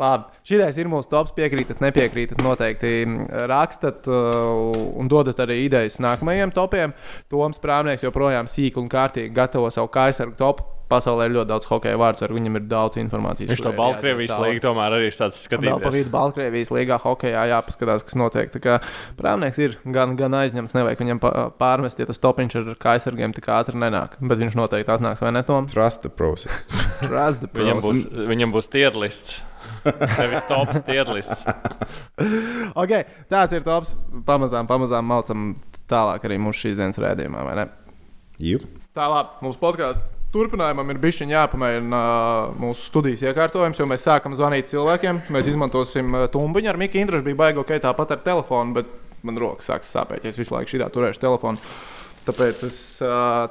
Labi, 0.00 0.24
šis 0.48 0.78
ir 0.80 0.88
mūsu 0.88 1.10
tops. 1.12 1.32
Piekrītat, 1.36 1.78
nepiekrītat. 1.84 2.40
Noteikti 2.44 2.90
rakstat 3.50 4.08
uh, 4.08 4.16
un 4.96 5.04
dodat 5.12 5.38
arī 5.44 5.56
idejas 5.66 6.00
nākamajiem 6.00 6.50
topiem. 6.56 6.90
Toms 7.32 7.58
Prāvnieks 7.60 8.04
joprojām 8.06 8.46
sīk 8.48 8.74
un 8.80 8.88
kārtīgi 8.92 9.34
gatavo 9.36 9.68
savu 9.72 9.88
kaisargu 9.92 10.36
topu. 10.40 10.79
Pasaulē 10.90 11.28
ir 11.28 11.34
ļoti 11.36 11.50
daudz 11.52 11.68
hokeja 11.70 11.98
vārdu, 12.00 12.24
ar 12.26 12.32
viņam 12.34 12.58
ir 12.58 12.64
daudz 12.70 12.98
informācijas. 12.98 13.50
Viņš 13.52 13.62
to 13.62 13.70
ir 13.70 13.76
Baltkrievijas 13.78 14.32
līniju 14.42 14.62
tomēr 14.64 14.96
arī 14.96 15.10
sācis 15.14 15.46
Un 15.54 15.62
Vēl 15.66 15.82
pa 15.84 15.92
vidu 15.94 16.10
Baltkrievijas 16.10 16.72
līgā 16.74 16.98
hokeja 17.04 17.44
jāpaskatās, 17.52 18.04
kas 18.06 18.18
notiek. 18.18 18.50
Tā 18.50 18.62
kā 18.64 18.78
Prāvnieks 19.18 19.60
ir 19.62 19.76
gan, 19.84 20.16
gan 20.18 20.34
aizņemts, 20.40 20.74
nevajag 20.74 21.04
viņam 21.04 21.22
pārmest, 21.60 22.02
ja 22.02 22.08
tas 22.10 22.18
topiņš 22.22 22.58
ar 22.60 22.72
kaisargiem 22.82 23.36
tik 23.36 23.46
ātri 23.54 23.78
nenāk. 23.78 24.18
Bet 24.18 24.42
viņš 24.42 24.58
noteikti 24.58 24.96
atnāks, 24.96 25.22
vai 25.22 25.32
ne, 25.36 25.44
Toms? 25.46 25.74
Trust 25.76 26.02
the 26.02 26.10
process. 26.10 26.66
Trust 27.06 27.46
the 27.46 27.52
Viņam 27.54 27.80
process. 27.84 28.10
būs, 28.10 28.28
viņam 28.34 28.56
būs 28.56 28.72
tierlists. 28.74 29.40
Nevis 29.86 30.44
tops 30.48 30.82
tierlists. 30.84 31.44
Okay, 32.80 33.06
tāds 33.32 33.54
ir 33.56 33.64
tops. 33.64 33.94
Pamazām, 34.26 34.68
pamazām 34.68 35.06
maucam 35.08 35.54
tālāk 35.90 36.26
arī 36.28 36.36
mūsu 36.42 36.66
šīs 36.66 36.76
dienas 36.78 37.00
rādījumā, 37.00 37.42
vai 37.46 37.54
ne? 37.62 37.64
Jup. 38.44 38.66
Tālāk, 38.96 39.38
mūsu 39.44 39.60
podkāstu 39.62 40.19
turpinājumam 40.34 40.92
ir 40.92 41.00
bijis 41.02 41.22
jāpamēģina 41.26 42.00
mūsu 42.60 42.86
studijas 42.86 43.24
iekārtojums, 43.26 43.80
jo 43.80 43.86
mēs 43.90 44.06
sākam 44.06 44.34
zvanīt 44.38 44.70
cilvēkiem. 44.70 45.24
Mēs 45.34 45.50
izmantosim 45.50 46.12
tumbiņu 46.32 46.70
ar 46.70 46.78
Miklu 46.80 47.02
Indrušu. 47.02 47.26
Bija 47.26 47.40
baigi, 47.40 47.62
ok, 47.62 47.72
tāpat 47.82 48.14
ar 48.14 48.22
telefonu, 48.26 48.76
bet 48.78 48.92
man 49.26 49.40
rokas 49.40 49.70
sāks 49.70 49.90
sāpēt, 49.90 50.24
ja 50.24 50.32
es 50.32 50.38
visu 50.38 50.54
laiku 50.54 50.76
šitā 50.76 50.86
turēšu 50.94 51.22
telefonu. 51.24 51.58
Tāpēc 52.28 52.62
es 52.68 52.78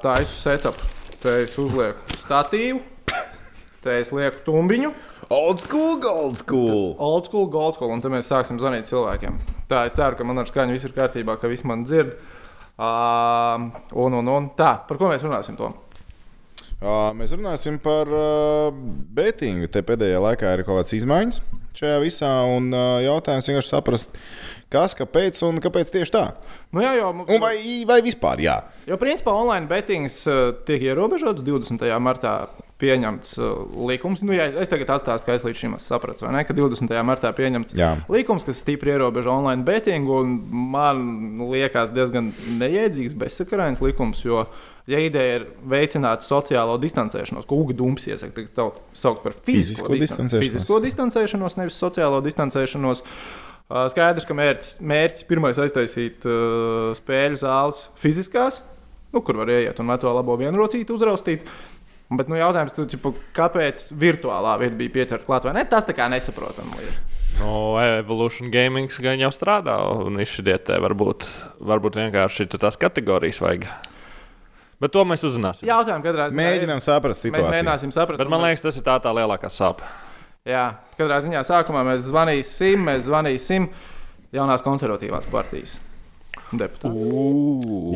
taisu 0.05 0.39
setup. 0.39 0.79
Te 1.19 1.41
es 1.43 1.57
uzlieku 1.59 2.15
statīvu, 2.15 2.77
te 3.83 3.97
es 3.99 4.13
lieku 4.15 4.39
tumbiņu. 4.45 4.93
Old 5.35 5.59
school, 5.59 5.97
gold 5.99 6.39
school. 6.39 6.93
Old 6.95 7.27
school, 7.27 7.49
gold 7.51 7.75
school, 7.75 7.91
un 7.91 7.99
tad 8.01 8.13
mēs 8.13 8.31
sāksim 8.31 8.61
zvanīt 8.61 8.87
cilvēkiem. 8.87 9.35
Tā, 9.69 9.83
es 9.89 9.97
ceru, 9.99 10.15
ka 10.15 10.25
man 10.25 10.39
ar 10.39 10.47
skaņu 10.47 10.77
viss 10.77 10.87
ir 10.87 10.95
kārtībā, 10.95 11.35
ka 11.41 11.51
viss 11.51 11.67
man 11.67 11.83
dzird. 11.83 12.15
Uh, 12.79 13.67
un, 13.99 14.15
un, 14.21 14.31
un 14.31 14.47
tā, 14.55 14.77
par 14.87 14.95
ko 14.95 15.11
mēs 15.11 15.27
runāsim? 15.27 15.59
To? 15.59 15.73
Mēs 16.79 17.33
runāsim 17.35 17.75
par 17.83 18.07
betingu. 19.15 19.67
Te 19.67 19.83
pēdējā 19.83 20.21
laikā 20.23 20.53
ir 20.55 20.63
kaut 20.63 20.79
kādas 20.79 20.95
izmaiņas 20.95 21.41
šajā 21.79 21.97
visā, 22.03 22.29
un 22.55 22.71
jautājums 23.03 23.47
vienkārši 23.47 23.71
saprast, 23.71 24.17
kas, 24.73 24.95
kāpēc 24.99 25.37
un 25.47 25.59
kāpēc 25.63 25.91
tieši 25.93 26.11
tā. 26.15 26.23
Nu, 26.75 26.81
jā, 26.83 26.95
jo, 26.97 27.11
Un 27.23 27.39
vai, 27.43 27.53
vai 27.87 27.99
vispār, 28.03 28.41
jā. 28.43 28.57
jo 28.89 28.97
principā 28.99 29.35
online 29.35 29.69
bettings 29.69 30.21
uh, 30.27 30.49
tiek 30.67 30.83
ierobežots 30.89 31.45
20. 31.45 31.85
martā. 32.03 32.33
Pieņemts 32.79 33.33
uh, 33.41 33.49
likums. 33.89 34.21
Nu, 34.23 34.33
ja 34.35 34.47
es 34.61 34.71
tagad 34.71 34.93
atstāstu, 34.95 35.27
ka 35.27 35.35
es 35.35 35.43
līdz 35.45 35.59
šim 35.59 35.75
vai 36.23 36.31
ne, 36.37 36.43
ka 36.47 36.55
20. 36.55 36.93
martā 37.07 37.31
pieņemts 37.35 37.75
Jā. 37.77 37.91
likums, 38.11 38.45
kas 38.47 38.61
stipri 38.63 38.93
ierobežo 38.95 39.33
online 39.35 39.65
bettingu. 39.67 40.21
un 40.23 40.37
Man 40.69 41.41
liekas, 41.51 41.91
diezgan 41.95 42.31
neiedzīgs, 42.59 43.17
bezsakarains 43.19 43.83
likums. 43.83 44.23
Jo, 44.23 44.45
ja 44.89 45.01
ideja 45.03 45.41
ir 45.41 45.47
veicināt 45.69 46.23
sociālo 46.25 46.77
distancēšanos, 46.81 47.47
ko 47.49 47.59
Uga 47.65 47.75
Dūms 47.77 48.07
iesaka, 48.09 48.47
tad 48.55 48.79
sauc 48.97 49.21
par 49.25 49.35
fizisko, 49.35 49.91
Fizisko 49.91 49.99
distan 49.99 50.29
distancēšanos. 50.29 50.55
fizisko 50.55 50.79
distancēšanos, 50.87 51.59
nevis 51.59 51.79
sociālo 51.83 52.23
distancēšanos. 52.25 53.03
Uh, 53.69 53.85
Skaidrs, 53.93 54.25
ka 54.25 54.33
mērķis, 54.33 54.71
mērķis 54.81 55.27
pirmais 55.29 55.59
aiztaisīt 55.61 56.25
uh, 56.25 56.89
spēļu 56.97 57.37
zāles 57.43 57.83
fiziskās, 58.01 58.63
nu, 59.13 59.21
kur 59.21 59.37
var 59.43 59.51
ieiet 59.53 59.77
un 59.83 59.91
veco 59.93 60.15
labo 60.15 60.39
vienrocīti 60.41 60.95
uzraustīt. 60.95 61.45
Bet 62.09 62.29
nu, 62.31 62.39
jautājums, 62.39 62.73
tu, 62.73 62.87
ķipa, 62.89 63.11
kāpēc 63.37 63.83
virtuālā 64.01 64.55
vieta 64.63 64.77
bija 64.79 64.93
pieķerta 64.95 65.27
klāt 65.27 65.45
vai 65.45 65.53
ne? 65.59 65.65
Tas 65.69 65.85
tā 65.85 65.93
kā 65.93 66.07
nesaprotami. 66.09 66.79
ir. 66.81 66.95
No 67.39 67.77
Evolution 67.79 68.49
Gaming 68.51 68.89
gan 69.05 69.21
jau 69.21 69.29
strādā, 69.31 69.75
un 70.03 70.17
izšķidietē 70.19 70.79
varbūt, 70.83 71.27
varbūt 71.69 71.99
vienkārši 72.01 72.49
tās 72.57 72.79
kategorijas 72.81 73.39
vajag. 73.43 73.67
Bet 74.79 74.93
to 74.95 75.03
mēs 75.07 75.23
uzzināsim. 75.27 75.67
Jautājumu 75.69 76.03
katrā 76.03 76.29
ziņā. 76.31 76.39
Mēģinām 76.39 76.81
saprast 76.83 77.19
Mēs 77.19 77.27
situāciju. 77.27 77.51
mēģināsim 77.53 77.93
saprast. 77.93 78.21
Bet 78.23 78.31
man 78.31 78.43
liekas, 78.47 78.63
tas 78.63 78.79
ir 78.79 78.85
tā, 78.87 78.95
tā 79.03 79.11
lielākā 79.15 79.51
sāpe. 79.51 79.85
Jā, 80.47 80.65
katrā 80.97 81.19
ziņā 81.23 81.43
sākumā 81.45 81.83
mēs 81.91 82.07
zvanīsim, 82.07 82.87
mēs 82.87 83.05
zvanīsim 83.09 83.67
jaunās 84.33 84.63
konservatīvās 84.65 85.27
partijas 85.29 85.77
deputātam 86.49 86.95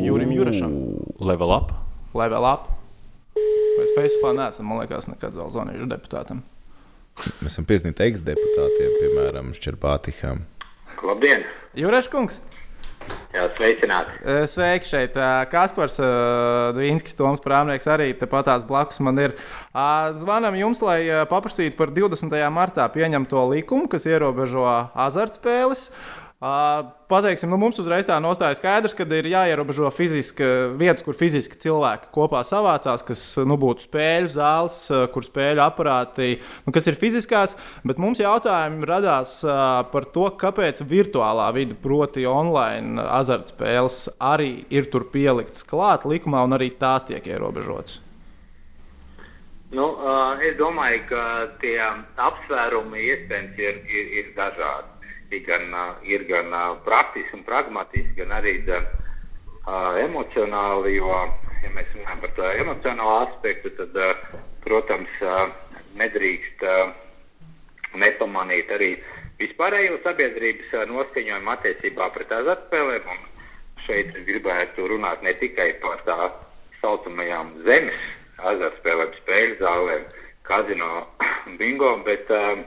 Jurim 0.03 0.31
Jurašam. 0.35 0.73
Level 1.23 1.55
up. 1.55 1.71
Level 2.13 2.45
up. 2.45 2.67
Mēs 3.77 3.93
Facebookā 3.97 4.33
neesam, 4.37 4.67
man 4.69 4.81
liekas, 4.83 5.07
nekad 5.09 5.35
vēl 5.37 5.49
zvanījuši 5.53 5.89
deputātam. 5.89 6.43
Mēs 7.41 7.53
esam 7.55 7.65
piesaistīti 7.69 8.05
ex-deputātiem, 8.07 8.97
piemēram, 9.01 9.53
Šķerpātiham. 9.57 10.43
Labdien! 11.03 11.45
Jurašs 11.77 12.09
kungs, 12.13 12.39
Jā, 13.33 13.47
sveicināti! 13.57 14.13
eh, 14.23 14.45
sveiki 14.47 14.87
šeit. 14.87 15.17
eh, 15.17 15.45
Kaspars 15.51 15.97
Dvīnskis, 16.77 17.17
Toms 17.19 17.41
Prāmnieks 17.43 17.89
arī 17.91 18.13
tepatās 18.15 18.63
blakus 18.69 19.01
man 19.03 19.17
ir. 19.19 19.33
Ā, 19.75 20.13
Zvanam 20.15 20.55
jums, 20.55 20.81
lai 20.85 21.01
eh, 21.09 21.25
paprasītu 21.29 21.75
par 21.75 21.91
20. 21.91 22.31
martā 22.53 22.85
pieņemto 22.93 23.43
likumu, 23.51 23.89
kas 23.91 24.05
ierobežo 24.07 24.63
azartspēles. 24.93 25.89
Pateiksim, 26.43 27.47
nu, 27.53 27.55
mums 27.61 27.77
uzreiz 27.79 28.03
tā 28.03 28.17
nostāja 28.19 28.57
skaidrs, 28.57 28.91
ka 28.97 29.05
ir 29.15 29.29
jāierobežo 29.31 29.87
fiziski 29.95 30.43
vietas, 30.75 31.05
kur 31.05 31.15
fiziski 31.15 31.55
cilvēki 31.55 32.09
kopā 32.11 32.41
savācās, 32.43 33.05
kas 33.07 33.21
nu, 33.47 33.55
būtu 33.61 33.85
spēļu 33.85 34.31
zāles, 34.33 34.79
kur 35.15 35.23
spēļu 35.23 35.63
aparāti, 35.63 36.41
nu, 36.65 36.73
kas 36.75 36.89
ir 36.91 36.99
fiziskās. 36.99 37.55
Bet 37.87 38.01
mums 38.03 38.19
jautājumi 38.19 38.89
radās 38.89 39.37
par 39.93 40.09
to, 40.11 40.27
kāpēc 40.41 40.83
virtuālā 40.89 41.47
vide, 41.55 41.77
proti, 41.79 42.27
online 42.27 42.99
azartspēles, 43.21 44.01
arī 44.19 44.65
ir 44.67 44.91
tur 44.91 45.07
pieliktas 45.13 45.63
klāt 45.63 46.03
likumā, 46.03 46.43
un 46.43 46.57
arī 46.59 46.73
tās 46.75 47.07
tiek 47.07 47.23
ierobežotas. 47.23 48.01
Nu, 49.73 49.87
uh, 49.95 50.35
es 50.43 50.57
domāju, 50.59 51.05
ka 51.09 51.23
tie 51.63 51.79
apsvērumi 52.21 53.07
iespējams 53.13 53.63
ir, 53.63 53.79
ir, 53.87 54.11
ir 54.19 54.33
dažādi. 54.35 54.92
Ir 55.33 55.45
gan, 55.47 55.69
uh, 55.73 55.95
ir 56.05 56.27
gan 56.29 56.53
uh, 56.53 56.75
praktiski 56.85 57.39
un 57.39 57.45
pragmatiski, 57.47 58.13
gan 58.19 58.35
arī 58.37 58.59
gan, 58.67 58.85
uh, 59.65 59.97
emocionāli. 60.03 60.97
Jo, 60.99 61.09
ja 61.63 61.71
mēs 61.73 61.89
runājam 61.95 62.23
par 62.23 62.35
to 62.37 62.51
emocionālo 62.63 63.17
aspektu, 63.25 63.73
tad, 63.79 63.97
uh, 63.97 64.39
protams, 64.65 65.19
uh, 65.25 65.49
nedrīkst 65.99 66.63
uh, 66.67 66.93
nepamanīt 67.99 68.71
arī 68.73 68.93
vispārējo 69.41 69.99
sabiedrības 70.05 70.73
uh, 70.77 70.87
noskaņojumu 70.89 71.53
attiecībā 71.55 72.09
pret 72.15 72.33
azartspēlēm. 72.39 73.07
Un 73.15 73.29
šeit 73.85 74.13
es 74.15 74.25
gribētu 74.27 74.87
runāt 74.91 75.23
ne 75.25 75.35
tikai 75.39 75.73
par 75.83 76.03
tā 76.07 76.17
saucamajām 76.81 77.53
zemes 77.67 77.99
azartspēlēm, 78.43 79.13
spēļu 79.21 79.59
zālēm, 79.61 80.07
kazino, 80.47 80.91
bingo, 81.59 81.95
bet, 82.07 82.31
um, 82.33 82.63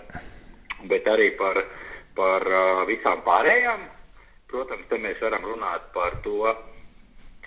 bet 0.90 1.09
arī 1.11 1.31
par, 1.40 1.61
par 2.16 2.46
uh, 2.48 2.85
visām 2.88 3.22
pārējām. 3.26 3.87
Protams, 4.50 4.87
te 4.90 4.98
mēs 5.02 5.20
varam 5.22 5.44
runāt 5.44 5.88
par 5.94 6.16
to, 6.24 6.55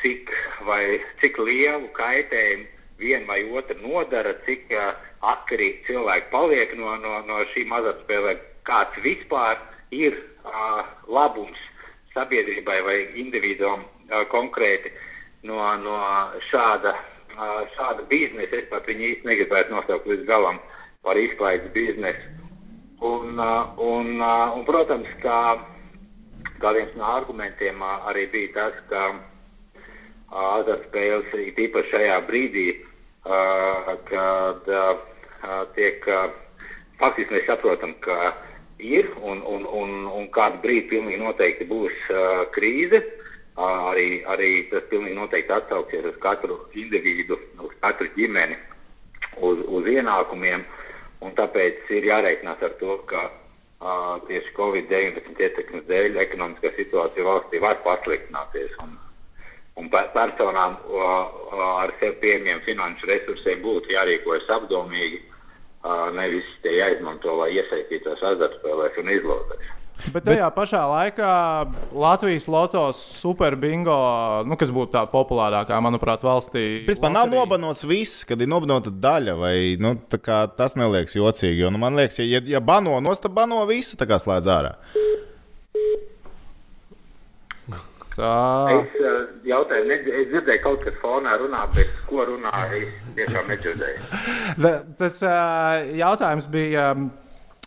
cik, 0.02 0.32
vai, 0.68 1.00
cik 1.22 1.40
lielu 1.40 1.90
kaitējumu 1.96 2.68
viena 3.00 3.26
vai 3.30 3.44
otra 3.56 3.78
nodara, 3.80 4.34
cik 4.46 4.72
uh, 4.76 4.94
atkarīgi 5.34 5.86
cilvēki 5.88 6.32
paliek 6.34 6.76
no, 6.80 6.96
no, 7.02 7.20
no 7.28 7.44
šīm 7.54 7.72
azartspēlēm, 7.80 8.42
kāds 8.68 9.00
vispār 9.04 9.60
ir 9.96 10.18
uh, 10.44 10.84
labums 11.08 11.60
sabiedrībai 12.14 12.80
vai 12.86 12.98
individuam 13.22 13.86
uh, 13.86 14.26
konkrēti 14.34 14.92
no, 15.48 15.62
no 15.84 15.96
šāda, 16.50 16.96
uh, 17.36 17.64
šāda 17.78 18.06
biznesa. 18.12 18.60
Es 18.60 18.68
pat 18.72 18.88
viņu 18.90 19.14
īsti 19.14 19.32
negribētu 19.32 19.76
nosaukt 19.76 20.10
līdz 20.12 20.28
galam 20.30 20.60
par 21.06 21.20
izklaides 21.20 21.72
biznesu. 21.76 22.39
Un, 23.00 23.40
uh, 23.40 23.74
un, 23.80 24.20
uh, 24.20 24.56
un, 24.58 24.66
protams, 24.68 25.08
ka 25.24 25.38
kā 26.60 26.74
viens 26.76 26.92
no 27.00 27.08
argumentiem 27.08 27.80
ā, 27.80 27.94
arī 28.12 28.26
bija 28.34 28.52
tas, 28.58 28.80
ka 28.92 29.04
azartspēles 30.30 31.32
ir 31.40 31.62
īpaši 31.66 31.90
šajā 31.94 32.18
brīdī, 32.28 32.66
kad 34.10 34.68
tiek 35.74 36.04
faktiski 37.00 37.34
mēs 37.34 37.48
saprotam, 37.48 37.96
ka 38.04 38.36
ir 38.80 39.08
un, 39.24 39.42
un, 39.48 39.66
un, 39.66 39.96
un 40.20 40.28
kādu 40.36 40.62
brīdi 40.64 40.90
pilnīgi 40.92 41.20
noteikti 41.24 41.68
būs 41.72 41.96
uh, 42.12 42.44
krīze. 42.56 43.00
Uh, 43.00 43.30
arī, 43.60 44.24
arī 44.24 44.52
tas 44.72 44.86
pilnīgi 44.92 45.18
noteikti 45.18 45.52
atsauksies 45.52 46.06
uz 46.14 46.20
katru 46.24 46.60
individu, 46.80 47.40
uz 47.60 47.74
katru 47.84 48.08
ģimeni, 48.16 48.56
uz, 49.44 49.64
uz 49.68 49.90
ienākumiem. 49.92 50.64
Un 51.26 51.34
tāpēc 51.36 51.90
ir 51.92 52.08
jārēķinās 52.08 52.62
ar 52.64 52.76
to, 52.80 52.96
ka 53.10 53.26
uh, 53.28 54.20
tieši 54.30 54.54
Covid-19 54.56 55.42
ietekmes 55.46 55.88
dēļ 55.90 56.20
ekonomiskā 56.24 56.72
situācija 56.78 57.26
valstī 57.28 57.60
var 57.64 57.82
pasliktināties. 57.88 58.78
Un, 58.86 58.94
un 59.82 59.90
pe- 59.92 60.06
personām 60.16 60.78
uh, 60.88 61.58
ar 61.84 61.94
sev 62.00 62.16
pieejamiem 62.24 62.64
finanšu 62.68 63.12
resursiem 63.12 63.60
būtu 63.66 63.92
jārīkojas 63.98 64.48
apdomīgi, 64.60 65.20
uh, 65.84 66.08
nevis 66.16 66.48
tie 66.64 66.78
jāizmanto, 66.78 67.36
lai 67.42 67.52
iesaistītos 67.58 68.24
azartspēlēs 68.34 69.04
un 69.04 69.14
izlozēs. 69.18 69.76
Bet 70.14 70.26
tajā 70.26 70.48
Bet... 70.48 70.56
pašā 70.56 70.82
laikā 70.90 71.32
Latvijas 71.92 72.48
lotos 72.52 73.02
super 73.20 73.58
bingo, 73.60 73.98
nu, 74.48 74.58
kas 74.60 74.72
būtu 74.74 74.94
tā 74.96 75.04
populārākā, 75.12 75.80
manuprāt, 75.84 76.24
valstī. 76.26 76.86
Principā 76.88 77.12
nav 77.12 77.28
loterija. 77.28 77.44
nobanots 77.44 77.86
viss, 77.88 78.24
kad 78.28 78.42
ir 78.42 78.50
nobanota 78.52 78.94
daļa, 78.94 79.36
vai 79.40 79.56
nu, 79.82 79.96
tā 80.10 80.22
kā 80.24 80.42
tas 80.56 80.78
neliekas 80.80 81.18
jocīgi. 81.20 81.66
Jo, 81.66 81.74
nu, 81.74 81.82
man 81.82 82.00
liekas, 82.00 82.22
ja, 82.24 82.42
ja 82.48 82.64
bano 82.64 82.98
nost, 83.04 83.26
tad 83.26 83.36
bano 83.36 83.62
visu, 83.70 84.00
tā 84.00 84.08
kā 84.10 84.22
slēdz 84.22 84.54
ārā. 84.56 84.78
Tā. 88.20 88.32
Es 88.74 88.96
uh, 89.00 89.20
jautāju, 89.48 89.86
ne, 89.88 89.96
es 90.04 90.26
dzirdēju, 90.32 90.60
kaut 90.64 90.82
kas 90.84 90.96
fonā 91.00 91.38
runā, 91.40 91.62
bet 91.76 91.92
ko 92.10 92.26
runā, 92.28 92.52
es 92.76 92.90
tiešām 93.16 93.48
nedzirdēju. 93.54 94.02
Tas 95.00 95.22
ā, 95.24 95.36
jautājums 95.96 96.50
bija, 96.52 96.90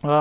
ā, 0.04 0.18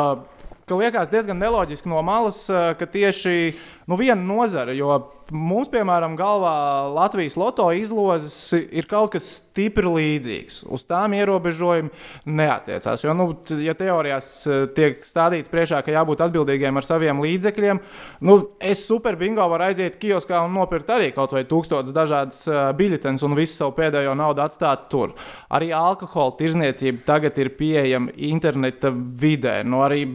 ka 0.71 0.77
liekas 0.79 1.09
diezgan 1.11 1.35
neloģiski 1.35 1.89
no 1.91 1.99
malas, 1.99 2.45
ā, 2.47 2.71
ka 2.79 2.87
tieši 2.87 3.51
nu, 3.91 3.97
viena 3.99 4.21
nozara, 4.23 4.71
jo 4.71 4.87
mums, 5.35 5.67
piemēram, 5.71 6.15
galvā 6.19 6.53
Latvijas 6.95 7.35
loto 7.39 7.65
izlozes 7.75 8.37
ir 8.55 8.87
kaut 8.89 9.13
kas 9.15 9.27
stipri 9.37 9.89
līdzīgs. 9.91 10.61
Uz 10.71 10.85
tām 10.87 11.15
ierobežojumi 11.17 11.91
neatiecās. 12.31 13.03
Jo, 13.03 13.15
nu, 13.17 13.27
ja 13.59 13.75
teorijās 13.77 14.29
ā, 14.47 14.61
tiek 14.75 15.03
stādīts 15.07 15.51
priekšā, 15.51 15.81
ka 15.83 15.95
jābūt 15.95 16.23
atbildīgiem 16.23 16.79
ar 16.79 16.87
saviem 16.87 17.19
līdzekļiem, 17.23 17.81
nu, 18.27 18.37
es 18.63 18.85
super 18.87 19.19
bingo 19.19 19.47
varu 19.51 19.67
aiziet 19.67 19.99
kioskā 20.01 20.39
un 20.45 20.55
nopirkt 20.55 20.91
arī 20.95 21.11
kaut 21.15 21.35
vai 21.35 21.43
tūkstotis 21.47 21.95
dažādas 21.95 22.43
ā, 22.47 22.69
biļetes 22.77 23.27
un 23.27 23.35
visu 23.39 23.57
savu 23.59 23.75
pēdējo 23.79 24.15
naudu 24.19 24.45
atstāt 24.45 24.87
tur. 24.91 25.15
Arī 25.51 25.71
alkohola 25.75 26.37
tirzniecība 26.39 27.03
tagad 27.07 27.39
ir 27.43 27.51
pieejama 27.59 28.15
interneta 28.31 28.91
vidē. 28.91 29.61
Nu, 29.67 29.83
arī, 29.83 30.05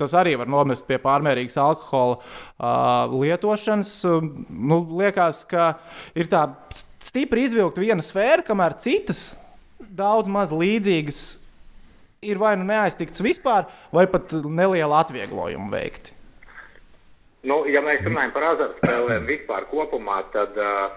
Tas 0.00 0.14
arī 0.18 0.34
var 0.40 0.50
novest 0.50 0.88
pie 0.88 0.98
pārmērīgas 0.98 1.54
alkohola 1.62 2.16
uh, 2.18 3.12
lietošanas. 3.14 3.92
Nu, 4.50 4.80
liekas, 4.98 5.44
ka 5.46 5.76
ir 6.18 6.26
tā 6.32 6.48
st- 6.74 7.08
stipri 7.12 7.44
izvilkt 7.46 7.78
viena 7.78 8.02
sfēra, 8.02 8.42
kamēr 8.46 8.74
citas 8.82 9.36
daudz 9.78 10.30
maz 10.30 10.50
līdzīgas 10.54 11.22
ir 12.24 12.40
vai 12.40 12.54
nu 12.56 12.66
neaiztikts 12.66 13.22
vispār, 13.22 13.68
vai 13.94 14.06
pat 14.10 14.32
neliela 14.32 15.02
atvieglojuma 15.04 15.70
veikti. 15.74 16.14
Nu, 17.44 17.62
ja 17.68 17.82
mēs 17.84 18.00
runājam 18.06 18.32
par 18.32 18.46
azartspēlēm 18.54 19.26
vispār 19.28 19.66
kopumā, 19.68 20.22
tad 20.32 20.56
uh, 20.56 20.94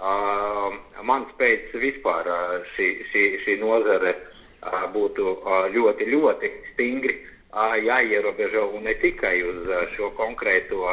uh, 0.00 0.78
mans 1.04 1.28
pēc 1.38 1.74
vispār 1.82 2.30
uh, 2.32 2.54
šī, 2.74 2.88
šī, 3.12 3.24
šī 3.44 3.58
nozare 3.60 4.14
uh, 4.16 4.86
būtu 4.94 5.26
uh, 5.36 5.66
ļoti, 5.74 6.08
ļoti 6.14 6.52
stingri 6.72 7.18
jāierobežo 7.52 8.70
un 8.76 8.84
ne 8.84 8.94
tikai 9.00 9.40
uz 9.42 9.70
šo 9.96 10.10
konkrēto 10.18 10.84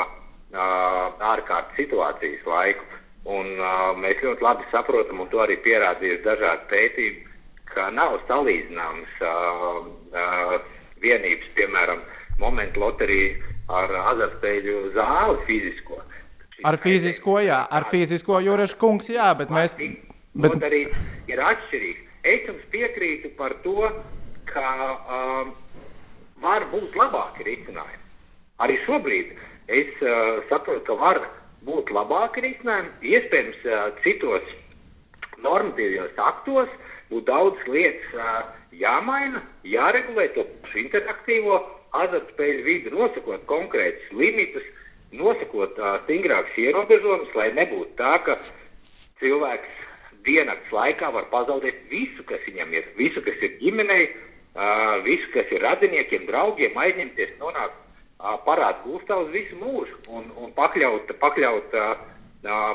ārkārtas 0.54 1.76
situācijas 1.78 2.46
laiku. 2.46 2.86
Un, 3.28 3.58
mēs 4.00 4.22
ļoti 4.24 4.44
labi 4.44 4.64
saprotam, 4.72 5.20
un 5.20 5.28
to 5.28 5.42
arī 5.44 5.58
pierādījuši 5.60 6.24
dažādi 6.24 6.70
pētījumi, 6.72 7.24
ka 7.74 7.90
nav 7.92 8.22
salīdzināms 8.30 9.18
uh, 9.28 10.54
vienības, 11.04 11.50
piemēram, 11.58 12.00
momentu 12.40 12.80
loterija 12.80 13.36
ar 13.68 13.92
azartspēļu 14.14 14.94
zāli 14.96 15.44
fizisko. 15.50 16.00
Ar 16.66 16.80
fizisko, 16.82 17.38
jā, 17.44 17.60
ar 17.70 17.86
fizisko 17.92 18.40
jūrašu 18.42 18.80
kungs, 18.82 19.12
jā, 19.14 19.28
bet 19.38 19.52
mēs. 19.54 19.76
Bet... 20.38 20.56
arī 20.64 20.86
ir 21.30 21.42
atšķirīgi. 21.44 22.06
Es 22.28 22.48
jums 22.48 22.64
piekrītu 22.72 23.32
par 23.38 23.54
to, 23.64 23.92
ka 24.50 24.72
um, 25.18 25.52
var 26.58 26.66
būt 26.74 26.96
labāki 26.98 27.46
risinājumi. 27.46 28.04
Arī 28.64 28.78
šobrīd 28.88 29.34
es 29.70 29.90
uh, 30.02 30.42
saprotu, 30.50 30.84
ka 30.88 30.98
var 30.98 31.22
būt 31.68 31.92
labāki 31.94 32.42
risinājumi. 32.48 32.94
Iespējams, 33.14 33.60
uh, 33.68 33.90
citos 34.02 34.46
normatīvos 35.46 36.18
aktos 36.18 36.72
būtu 37.12 37.26
daudz 37.30 37.68
lietas 37.70 38.18
uh, 38.18 38.40
jāmaina, 38.74 39.44
jāregulē 39.68 40.32
to 40.34 40.48
interaktīvo 40.82 41.62
azartspēļu 41.98 42.66
vidi, 42.66 42.94
nosakot 42.94 43.46
konkrētus 43.50 44.10
limitus, 44.18 44.66
nosakot 45.14 45.78
uh, 45.78 46.00
stingrākus 46.06 46.58
ierobežojumus, 46.66 47.36
lai 47.38 47.52
nebūtu 47.60 47.94
tā, 48.02 48.18
ka 48.26 48.40
cilvēks 49.22 49.84
diennakts 50.26 50.74
laikā 50.74 51.14
var 51.14 51.30
pazaudēt 51.32 51.86
visu, 51.92 52.26
kas 52.28 52.42
viņam 52.50 52.74
ir, 52.76 52.90
visu, 52.98 53.22
kas 53.24 53.46
ir 53.46 53.60
ģimenei, 53.62 54.10
uh, 54.58 54.98
visu, 55.06 55.30
kas 55.34 55.52
ir 55.54 55.64
radiniekiem, 55.64 56.26
draugiem, 56.30 56.78
aizņemties, 56.78 57.36
nonākt 57.42 57.78
uh, 57.78 58.36
parādu 58.46 58.90
gūstā 58.90 59.20
uz 59.24 59.32
visu 59.34 59.58
mūžu 59.62 60.02
un, 60.10 60.30
un 60.42 60.54
pakļaut, 60.58 61.14
pakļaut 61.22 61.78
uh, 61.78 61.96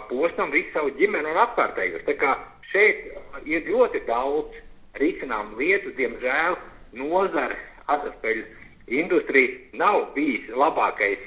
postam 0.09 0.51
visu 0.55 0.73
savu 0.75 0.95
ģimeni 0.99 1.33
un 1.33 1.43
apkārtējos. 1.45 2.07
Tā 2.09 2.17
kā 2.21 2.37
šeit 2.73 3.13
ir 3.49 3.69
ļoti 3.69 4.03
daudz 4.09 4.59
risināmu 5.01 5.57
lietu, 5.61 5.95
diemžēl 5.97 6.59
nozare, 6.99 7.57
azartspēļu 7.91 8.45
industrija 8.93 9.79
nav 9.81 10.11
bijis 10.17 10.51
labākais 10.53 11.23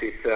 šis 0.00 0.26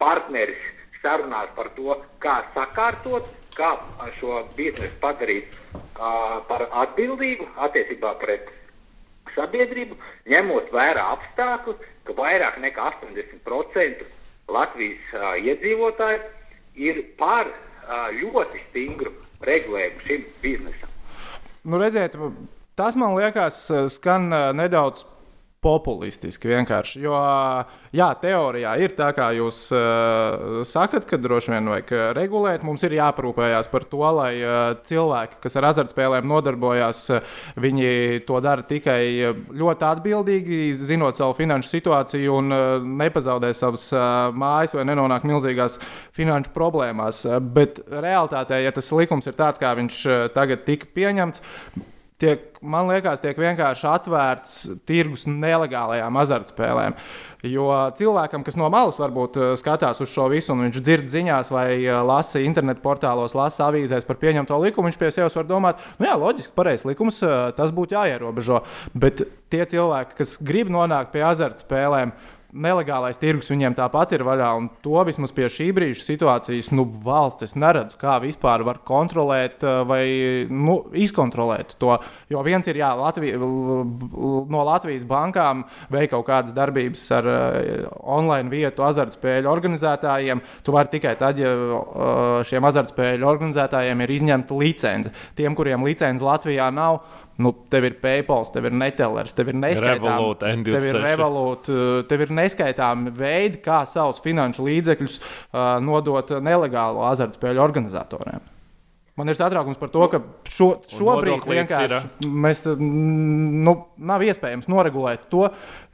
partneris 0.00 0.62
sarunās 1.02 1.50
par 1.56 1.70
to, 1.76 1.98
kā 2.22 2.38
sakārtot, 2.54 3.28
kā 3.56 3.74
šo 4.18 4.42
biznesu 4.56 4.94
padarīt 5.02 5.54
uh, 5.54 6.40
par 6.48 6.66
atbildīgu 6.84 7.46
attiecībā 7.66 8.14
pret 8.22 8.50
sabiedrību, 9.34 9.96
ņemot 10.30 10.70
vērā 10.74 11.04
apstākļus, 11.16 11.80
ka 12.06 12.16
vairāk 12.18 12.60
nekā 12.62 12.90
80% 13.00 14.04
Latvijas 14.54 15.14
uh, 15.14 15.32
iedzīvotāju 15.40 16.20
ir 16.88 17.00
par 17.18 17.48
uh, 17.48 18.10
ļoti 18.14 18.62
stingru 18.68 19.14
regulējumu 19.44 20.04
šim 20.08 20.28
biznesam. 20.42 20.92
Nu, 21.64 21.80
redziet, 21.80 22.18
tas 22.76 22.96
man 23.00 23.16
liekas, 23.16 23.64
skan 23.94 24.28
nedaudz 24.58 25.06
populistiski 25.64 26.50
vienkārši. 26.50 27.00
Jo, 27.04 27.16
jā, 27.94 28.08
teorijā 28.20 28.74
ir 28.84 28.94
tā, 28.98 29.10
kā 29.16 29.30
jūs 29.36 29.66
uh, 29.74 30.60
sakat, 30.68 31.06
ka 31.08 31.18
droši 31.20 31.54
vien 31.54 31.70
vajag 31.72 31.92
regulēt. 32.18 32.64
Mums 32.66 32.84
ir 32.86 32.96
jāparūpējās 32.98 33.70
par 33.72 33.86
to, 33.88 34.02
lai 34.18 34.32
uh, 34.42 34.74
cilvēki, 34.86 35.40
kas 35.44 35.56
ar 35.60 35.68
azartspēlēm 35.70 36.28
nodarbojās, 36.28 37.02
uh, 37.14 37.38
viņi 37.60 38.24
to 38.28 38.40
dara 38.44 38.66
tikai 38.68 39.00
ļoti 39.54 39.88
atbildīgi, 39.88 40.60
zinot 40.84 41.18
savu 41.18 41.36
finanšu 41.38 41.72
situāciju 41.72 42.38
un 42.42 42.54
uh, 42.54 42.90
nepazaudē 43.04 43.54
savas 43.56 43.88
uh, 43.94 44.04
mājas 44.36 44.76
vai 44.76 44.86
nenonāk 44.90 45.26
milzīgās 45.28 45.80
finanšu 46.16 46.52
problēmās. 46.54 47.24
Uh, 47.28 47.40
bet 47.40 47.80
realtātē, 47.88 48.60
ja 48.64 48.74
tas 48.74 48.92
likums 48.94 49.28
ir 49.30 49.38
tāds, 49.38 49.62
kā 49.62 49.72
viņš 49.78 50.04
uh, 50.06 50.22
tagad 50.34 50.66
tika 50.68 50.90
pieņemts, 50.94 51.42
tiek, 52.22 52.42
man 52.62 52.88
liekas, 52.88 53.22
tiek 53.22 53.38
vienkārši 53.38 53.86
atvērts 53.90 54.56
tirgus 54.86 55.26
nelegālajām 55.28 56.18
azartspēlēm. 56.22 56.96
Jo 57.44 57.66
cilvēkam, 57.98 58.40
kas 58.46 58.56
no 58.56 58.70
malas 58.72 58.96
varbūt 59.00 59.36
eh, 59.36 59.50
skatās 59.60 60.00
uz 60.00 60.08
šo 60.08 60.30
visu, 60.32 60.54
un 60.54 60.64
viņš 60.64 60.78
dzird 60.80 61.10
ziņās 61.12 61.50
vai 61.52 61.66
eh, 61.76 61.90
lasa 62.06 62.40
internetu 62.40 62.80
portālos, 62.84 63.36
lasa 63.36 63.66
avīzēs 63.68 64.06
par 64.08 64.16
pieņemto 64.22 64.56
likumu, 64.62 64.88
viņš 64.88 65.00
pie 65.00 65.10
sevis 65.12 65.36
var 65.36 65.48
domāt, 65.50 65.82
nu 66.00 66.08
jā, 66.08 66.14
loģiski, 66.20 66.54
pareizs 66.56 66.86
likums, 66.88 67.20
eh, 67.26 67.34
tas 67.58 67.74
būtu 67.74 67.98
jāierobežo. 67.98 68.62
Bet 68.96 69.26
tie 69.52 69.66
cilvēki, 69.74 70.16
kas 70.22 70.38
grib 70.40 70.72
nonākt 70.72 71.12
pie 71.12 71.26
azartspēlēm, 71.26 72.14
nelegālais 72.54 73.18
tirgus 73.18 73.50
viņiem 73.50 73.74
tāpat 73.76 74.14
ir 74.14 74.24
vaļā. 74.26 74.50
Un 74.58 74.68
to 74.84 75.02
vismaz 75.06 75.32
pie 75.34 75.48
šī 75.50 75.70
brīža 75.76 76.04
situācijas 76.04 76.70
nu, 76.74 76.86
valsts 77.04 77.48
es 77.48 77.56
neredzu, 77.58 77.98
kā 78.00 78.16
vispār 78.22 78.64
var 78.66 78.80
kontrolēt 78.86 79.64
eh, 79.66 79.80
vai 79.88 80.04
nu, 80.50 80.78
izkontrolēt 80.94 81.74
to. 81.82 81.96
Jo 82.30 82.44
viens 82.46 82.66
ir, 82.70 82.78
jā, 82.80 82.92
Latvija, 82.98 83.38
no 83.38 84.64
Latvijas 84.66 85.06
bankām 85.08 85.64
veikt 85.92 86.14
kaut 86.14 86.26
kādas 86.28 86.54
darbības 86.54 87.02
ar 87.16 87.26
uh, 87.28 87.86
online 88.14 88.52
vietu 88.52 88.84
azartspēļu 88.86 89.50
organizētājiem. 89.50 90.42
Tu 90.64 90.74
vari 90.74 90.92
tikai 90.92 91.14
tad, 91.20 91.40
ja 91.40 91.50
uh, 91.54 92.38
šiem 92.46 92.64
azartspēļu 92.68 93.28
organizētājiem 93.28 94.04
ir 94.04 94.14
izņemta 94.14 94.58
licence. 94.60 95.12
Tiem, 95.38 95.56
kuriem 95.58 95.84
licence 95.86 96.24
Latvijā 96.24 96.70
nav, 96.74 97.02
Nu, 97.42 97.50
tev 97.70 97.88
ir 97.88 97.96
PayPal, 97.98 98.46
tev 98.54 98.68
ir 98.68 98.74
Netellers, 98.78 99.34
tev 99.34 99.50
ir 99.50 99.58
neskaitāmi, 99.58 100.62
tev 100.68 100.84
ir 100.86 100.98
Revolut, 101.02 101.70
tev 102.10 102.22
ir 102.22 102.34
neskaitāmi 102.38 103.10
veidi, 103.16 103.58
kā 103.64 103.80
savus 103.90 104.22
finanšu 104.22 104.66
līdzekļus 104.68 105.20
uh, 105.20 105.60
nodot 105.82 106.30
nelegālo 106.44 107.02
azartspēļu 107.10 107.64
organizatoriem. 107.64 108.52
Man 109.14 109.30
ir 109.30 109.36
satraukums 109.38 109.78
par 109.78 109.92
to, 109.94 110.06
ka 110.10 110.18
šo, 110.50 110.66
šobrīd 110.90 111.44
vienkārši 111.46 112.26
mēs, 112.26 112.64
nu, 112.82 113.74
nav 114.10 114.24
iespējams 114.26 114.66
noregulēt 114.70 115.28
to, 115.30 115.44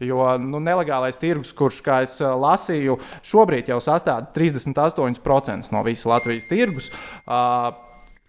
jo 0.01 0.29
nu, 0.41 0.61
nelegālais 0.65 1.21
tirgus, 1.21 1.53
kurš, 1.57 1.83
kā 1.85 1.99
es 2.07 2.17
lasīju, 2.21 2.97
šobrīd 3.29 3.69
jau 3.73 3.77
sastāv 3.85 4.31
38% 4.37 5.69
no 5.77 5.85
visas 5.85 6.09
Latvijas 6.09 6.49
tirgus. 6.49 6.89
Uh, 7.29 7.69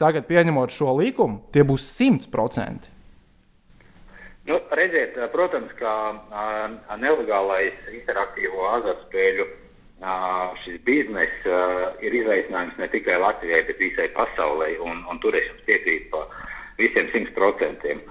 tagad, 0.02 0.28
pieņemot 0.28 0.76
šo 0.76 0.98
likumu, 1.00 1.46
tie 1.56 1.64
būs 1.68 1.88
100%. 1.96 2.91
Nu, 4.52 4.60
redziet, 4.76 5.16
protams, 5.32 5.72
ka 5.80 5.92
uh, 6.12 6.96
nelegālais 7.00 7.78
interaktīvo 7.96 8.68
azartspēļu 8.76 9.46
šis 10.64 10.80
bizness 10.82 11.44
ir 12.02 12.16
izaicinājums 12.18 12.80
ne 12.82 12.88
tikai 12.90 13.20
Latvijai, 13.22 13.62
bet 13.68 13.78
visai 13.78 14.08
pasaulē. 14.16 14.72
Un, 14.82 15.04
un 15.06 15.20
tur 15.22 15.38
es 15.38 15.46
jums 15.46 15.62
piekrītu 15.68 16.10
par 16.10 16.32
visiem 16.80 17.12
simt 17.14 17.30
procentiem. 17.38 18.02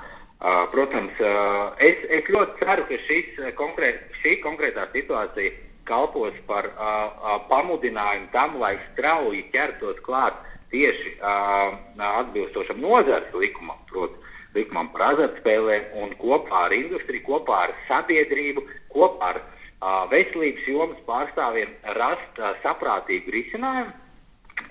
Protams, 0.70 1.18
uh, 1.20 1.74
es, 1.82 1.98
es 2.08 2.30
ļoti 2.32 2.62
ceru, 2.62 2.86
ka 2.88 3.00
šis, 3.08 3.42
konkrēt, 3.58 4.06
šī 4.22 4.38
konkrētā 4.44 4.86
situācija 4.94 5.52
kalpos 5.90 6.38
par 6.48 6.70
uh, 6.70 6.78
uh, 6.78 7.34
pamudinājumu 7.50 8.30
tam, 8.32 8.56
lai 8.62 8.78
strauji 8.92 9.42
ķertos 9.52 10.00
klāt 10.06 10.38
tieši 10.72 11.18
uh, 11.18 11.74
atbilstošam 12.22 12.80
nozares 12.80 13.34
likumam. 13.36 13.82
Proti, 13.90 14.29
likumam 14.54 14.90
par 14.94 15.06
azartspēlēm 15.12 15.96
un 16.02 16.14
kopā 16.20 16.66
ar 16.66 16.74
industriju, 16.74 17.22
kopā 17.28 17.64
ar 17.66 17.74
sabiedrību, 17.88 18.64
kopā 18.94 19.32
ar 19.32 19.40
uh, 19.40 20.06
veselības 20.12 20.68
jomas 20.68 21.02
pārstāvjiem 21.08 21.74
rast 21.98 22.40
uh, 22.42 22.54
saprātīgu 22.64 23.34
risinājumu. 23.36 23.92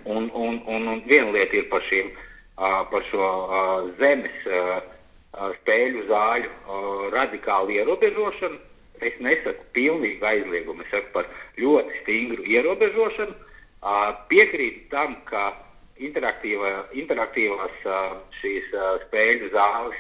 Un, 0.06 0.30
un, 0.36 0.62
un, 0.68 0.88
un 0.94 1.04
viena 1.08 1.32
lieta 1.36 1.58
ir 1.60 1.70
par, 1.72 1.84
šiem, 1.90 2.12
uh, 2.58 2.82
par 2.92 3.06
šo 3.10 3.30
uh, 3.30 3.88
zemes 4.02 4.48
uh, 4.48 4.80
spēļu 5.62 6.06
zāļu 6.10 6.52
uh, 6.52 7.06
radikālu 7.16 7.78
ierobežošanu. 7.80 8.60
Es 9.00 9.16
nesaku 9.24 9.64
pilnīgi 9.72 10.20
aizliegumu, 10.28 10.84
es 10.84 10.92
saku 10.92 11.14
par 11.14 11.28
ļoti 11.60 12.04
stingru 12.04 12.44
ierobežošanu. 12.44 13.36
Uh, 13.80 14.10
piekrītu 14.28 14.90
tam, 14.92 15.16
ka 15.30 15.44
uh, 15.54 15.69
interaktīvās 16.00 17.84
šīs 18.40 18.72
spēļu 19.06 19.52
zāles 19.54 20.00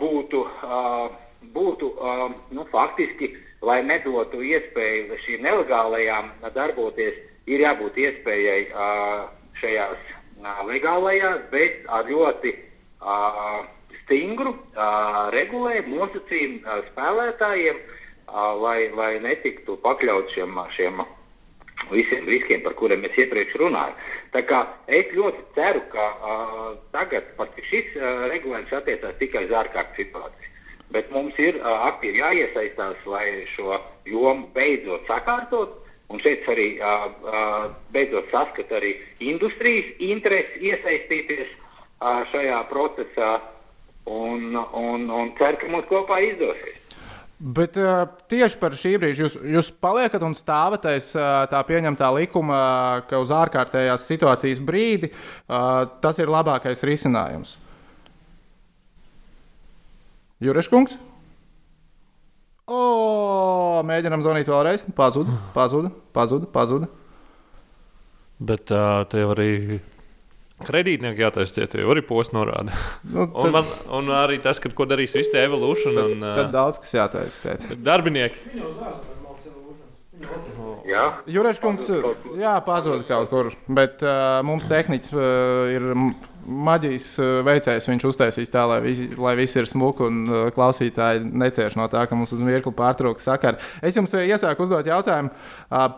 būtu, 0.00 0.42
būtu 1.54 1.90
nu, 2.52 2.66
faktiski, 2.72 3.32
lai 3.62 3.80
nedotu 3.82 4.42
iespēju 4.44 5.18
šīm 5.24 5.42
nelegālajām 5.46 6.30
darboties, 6.54 7.16
ir 7.48 7.64
jābūt 7.64 7.96
iespējai 7.96 8.68
šajās 9.60 10.14
legālajās, 10.68 11.40
bet 11.50 11.84
ar 11.88 12.06
ļoti 12.06 12.54
stingru 14.04 14.54
regulējumu 15.34 16.02
nosacījumu 16.02 16.80
spēlētājiem, 16.92 17.80
lai, 18.60 18.78
lai 18.92 19.12
netiktu 19.24 19.78
pakļaut 19.82 20.30
šiem, 20.34 20.60
šiem 20.76 21.02
visiem 21.90 22.26
riskiem, 22.28 22.62
par 22.64 22.74
kuriem 22.76 23.04
es 23.08 23.16
iepriekš 23.16 23.56
runāju. 23.60 23.94
Tā 24.34 24.42
kā 24.44 24.60
es 24.92 25.08
ļoti 25.16 25.40
ceru, 25.56 25.80
ka 25.92 26.04
uh, 26.20 26.70
tagad 26.92 27.30
šis 27.70 27.94
uh, 27.96 28.28
regulējums 28.32 28.74
attiecās 28.76 29.16
tikai 29.20 29.46
uz 29.46 29.54
ārkārtas 29.56 29.96
situāciju. 29.96 30.54
Bet 30.92 31.10
mums 31.12 31.36
ir 31.40 31.56
uh, 31.60 31.86
aktīvi 31.88 32.20
jāiesaistās, 32.20 33.00
lai 33.08 33.44
šo 33.54 33.78
jomu 34.08 34.48
beidzot 34.56 35.08
sakārtot. 35.08 35.78
Un 36.08 36.20
šeit 36.24 36.46
arī 36.48 36.68
uh, 36.80 37.08
uh, 37.28 37.64
beidzot 37.92 38.30
saskat 38.32 38.70
arī 38.72 38.94
industrijas 39.20 39.90
interesi 40.00 40.70
iesaistīties 40.70 41.48
uh, 41.52 42.24
šajā 42.32 42.62
procesā 42.70 43.32
un, 44.08 44.56
un, 44.56 45.08
un 45.12 45.32
ceru, 45.40 45.60
ka 45.60 45.72
mums 45.72 45.88
kopā 45.90 46.20
izdosies. 46.24 46.77
Bet 47.38 47.76
uh, 47.78 48.08
tieši 48.26 48.58
par 48.58 48.74
šī 48.74 48.96
brīža 48.98 49.22
jūs, 49.22 49.36
jūs 49.46 49.68
paliekat 49.78 50.24
un 50.26 50.34
stāvat 50.34 50.88
aiz 50.90 51.12
uh, 51.14 51.44
tā 51.46 51.60
pieņemtā 51.68 52.08
likuma, 52.16 52.58
ka 53.06 53.20
uz 53.22 53.30
ārkārtējās 53.30 54.08
situācijas 54.10 54.58
brīdi 54.58 55.12
uh, 55.12 55.86
tas 56.02 56.18
ir 56.18 56.32
labākais 56.34 56.82
risinājums. 56.88 57.54
Jureškungs? 60.42 60.98
O, 62.68 62.80
mēģinām 63.86 64.22
zvanīt 64.26 64.50
vēlreiz. 64.50 64.82
Pazuda, 64.98 65.38
pazuda, 65.54 65.94
pazuda. 66.14 66.50
pazuda. 66.52 66.90
Bet 68.38 68.70
uh, 68.74 69.02
te 69.10 69.22
jau 69.22 69.30
arī 69.34 69.78
Kredītnieki 70.66 71.22
jātaisa 71.22 71.54
cietā, 71.60 71.78
jau 71.78 71.92
arī 71.94 72.02
posms 72.06 72.34
norāda. 72.34 72.74
Nu, 73.06 73.28
un, 73.28 73.52
man, 73.54 73.68
un 74.00 74.10
arī 74.16 74.40
tas, 74.42 74.58
ka, 74.58 74.72
ko 74.74 74.88
darīs 74.90 75.14
visi 75.14 75.30
tie 75.34 75.44
evolution 75.46 75.94
tad, 75.94 76.10
un 76.16 76.26
tad 76.26 76.50
daudz 76.54 76.80
kas 76.82 76.96
jātaisa 76.98 77.44
cietā. 77.44 77.78
darbinieki. 77.86 78.42
Jā, 80.88 81.04
Jureškungs, 81.30 81.90
jā, 82.40 82.56
pazuda 82.66 83.04
kaut 83.06 83.30
kur, 83.30 83.52
bet 83.70 84.02
uh, 84.02 84.40
mums 84.46 84.66
tehniķis 84.66 85.12
uh, 85.14 85.68
ir 85.70 85.86
maģijas 86.48 87.08
uh, 87.20 87.28
veicējs. 87.46 87.86
Viņš 87.90 88.06
uztaisīs 88.08 88.50
tā, 88.52 88.64
lai, 88.70 88.80
visi, 88.82 89.10
lai 89.20 89.36
viss 89.38 89.58
ir 89.60 89.68
smuki 89.68 90.06
un 90.08 90.22
uh, 90.26 90.48
klausītāji 90.56 91.22
necieš 91.28 91.76
no 91.78 91.86
tā, 91.92 92.06
ka 92.08 92.18
mums 92.18 92.32
uz 92.34 92.42
mirkli 92.42 92.72
pārtrūks 92.74 93.28
sakara. 93.28 93.60
Es 93.84 94.00
jums 94.00 94.16
uh, 94.16 94.24
iesāku 94.24 94.64
uzdot 94.64 94.88
jautājumu. 94.88 95.30
Uh, 95.68 95.90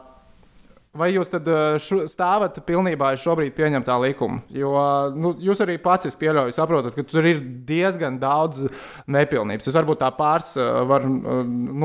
Vai 0.90 1.12
jūs 1.14 1.28
tad 1.30 1.46
šu, 1.78 2.00
stāvat 2.10 2.56
pilnībā 2.66 3.12
aiz 3.12 3.22
šobrīd 3.22 3.54
pieņemtā 3.54 3.94
likuma? 4.02 4.40
Jo 4.50 4.72
nu, 5.14 5.36
jūs 5.38 5.62
arī 5.62 5.76
pats 5.78 6.18
pieļaujat, 6.18 6.56
saprotat, 6.56 6.96
ka 6.98 7.04
tur 7.06 7.28
ir 7.30 7.38
diezgan 7.68 8.18
daudz 8.18 8.64
nepilnības. 9.06 9.70
Es 9.70 9.78
varbūt 9.78 10.02
tā 10.02 10.10
pāris 10.16 10.56
varu 10.90 11.12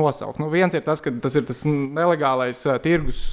nosaukt. 0.00 0.42
Nu, 0.42 0.50
viens 0.50 0.74
ir 0.74 0.82
tas, 0.82 1.04
ka 1.04 1.14
tas 1.22 1.38
ir 1.38 1.46
tas 1.46 1.62
nelegālais 1.70 2.64
tirgus 2.82 3.28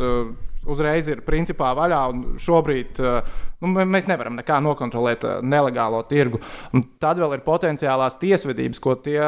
uzreiz 0.69 1.09
ir 1.11 1.23
principā 1.25 1.73
vaļā. 1.77 2.03
Šobrīd 2.41 3.01
nu, 3.01 3.73
mēs 3.73 4.07
nevaram 4.11 4.37
nekā 4.39 4.59
nokontrolēt 4.63 5.25
nelegālo 5.41 6.03
tirgu. 6.09 6.41
Un 6.73 6.85
tad 7.01 7.17
vēl 7.21 7.39
ir 7.39 7.47
potenciālās 7.47 8.19
tiesvedības, 8.21 8.83
ko 8.83 8.95
tie. 9.01 9.23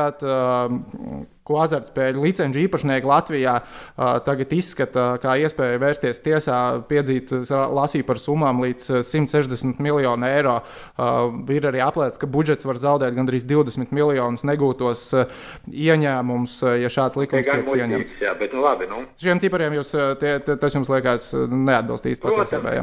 Ko 1.46 1.60
azartspēļu 1.62 2.24
licenču 2.26 2.64
īpašnieki 2.64 3.06
Latvijā 3.06 3.60
uh, 3.62 4.16
tagad 4.26 4.54
izskata 4.56 5.04
kā 5.22 5.36
iespēju 5.44 5.82
vērsties 5.84 6.22
tiesā, 6.26 6.58
piedzīt, 6.90 7.30
lasīju 7.52 8.08
par 8.08 8.18
summām 8.22 8.64
līdz 8.64 9.04
160 9.06 9.78
miljonu 9.84 10.26
eiro. 10.26 10.56
Uh, 10.98 11.36
ir 11.54 11.68
arī 11.70 11.84
aplēsts, 11.86 12.18
ka 12.22 12.26
budžets 12.26 12.66
var 12.66 12.80
zaudēt 12.82 13.14
gandrīz 13.14 13.46
20 13.46 13.94
miljonus 13.94 14.42
negūtos 14.48 15.04
uh, 15.14 15.36
ieņēmumus, 15.70 16.58
ja 16.82 16.90
šāds 16.90 17.20
likums 17.22 17.46
tiek 17.46 17.62
pieņemts. 17.68 18.18
Jā, 18.26 18.34
bet 18.40 18.56
nu 18.58 18.66
labi. 18.66 18.90
Nu. 18.90 19.04
Šiem 19.22 19.44
cipariem 19.44 19.78
jūs, 19.78 19.94
tie, 20.22 20.40
tie, 20.48 20.58
tas 20.62 20.74
jums 20.74 20.90
liekas 20.90 21.30
neatbilst 21.36 22.10
īsti 22.10 22.26
patiesībai. 22.26 22.80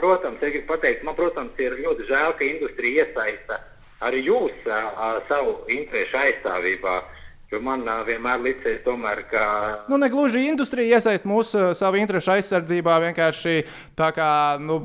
Protams, 0.00 0.40
gribu 0.40 0.64
pateikt, 0.72 1.04
man, 1.04 1.18
protams, 1.20 1.52
ir 1.60 1.76
ļoti 1.84 2.08
žēl, 2.08 2.32
ka 2.40 2.48
industrija 2.48 3.04
iesaista 3.04 3.60
arī 4.06 4.24
jūs 4.24 4.66
uh, 4.68 5.20
savu 5.28 5.58
interesu 5.72 6.16
aizstāvībā. 6.20 6.96
Uh, 7.02 7.15
man 7.64 7.84
vienmēr 8.06 8.40
licies, 8.44 8.80
tomēr, 8.84 9.22
ka. 9.30 9.44
Nu, 9.90 9.98
ne 10.00 10.08
gluži 10.12 10.46
industrija 10.50 10.98
iesaist 10.98 11.26
mūsu 11.28 11.60
uh, 11.60 11.76
savu 11.76 12.00
interesu 12.00 12.32
aizsardzībā. 12.34 12.98
Vienkārši 13.08 13.60
tā 13.98 14.10
kā 14.16 14.30
nu, 14.62 14.80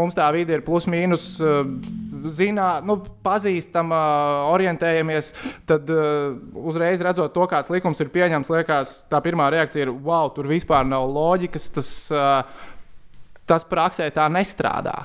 mums 0.00 0.18
tā 0.18 0.28
vide 0.34 0.58
ir 0.58 0.64
plus 0.66 0.88
mīnus. 0.90 1.32
Uh, 1.42 1.64
Zinā, 2.20 2.82
nu, 2.84 2.98
pazīstama, 3.24 3.98
orientējamies, 4.52 5.30
tad 5.68 5.88
uh, 5.88 6.34
uzreiz 6.68 7.00
redzot 7.00 7.32
to, 7.32 7.46
kāds 7.48 7.70
likums 7.72 8.02
ir 8.04 8.10
pieņemts, 8.12 8.50
liekas, 8.52 8.92
tā 9.08 9.22
pirmā 9.24 9.46
reakcija 9.54 9.86
ir, 9.86 9.94
wow, 10.04 10.28
tur 10.36 10.50
vispār 10.50 10.84
nav 10.84 11.08
loģikas, 11.08 11.70
tas, 11.78 11.88
uh, 12.12 12.68
tas 13.48 13.64
praksē 13.64 14.10
tā 14.12 14.28
nestrādā. 14.28 14.98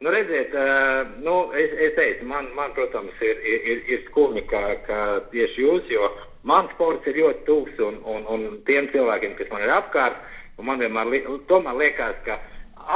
Nu, 0.00 0.08
redziet, 0.08 0.54
uh, 0.54 1.06
nu, 1.22 1.50
es, 1.52 1.70
es 1.76 1.92
teicu, 1.94 2.24
man, 2.24 2.46
man 2.56 2.72
protams, 2.72 3.18
ir, 3.20 3.36
ir, 3.44 3.82
ir 3.84 3.98
skumji, 4.06 4.46
ka, 4.48 4.60
ka 4.86 5.00
tieši 5.28 5.60
jūs, 5.60 5.90
jo 5.92 6.06
man 6.48 6.70
sports 6.72 7.04
ir 7.10 7.18
ļoti 7.20 7.44
tūs 7.44 7.82
un, 7.84 7.98
un, 8.08 8.24
un 8.32 8.46
tiem 8.64 8.88
cilvēkiem, 8.94 9.34
kas 9.36 9.50
man 9.52 9.66
ir 9.66 9.72
apkārt, 9.74 10.16
man 10.64 10.80
vienmēr 10.80 11.10
li, 11.12 11.20
tomēr 11.50 11.76
liekas, 11.82 12.16
ka 12.24 12.38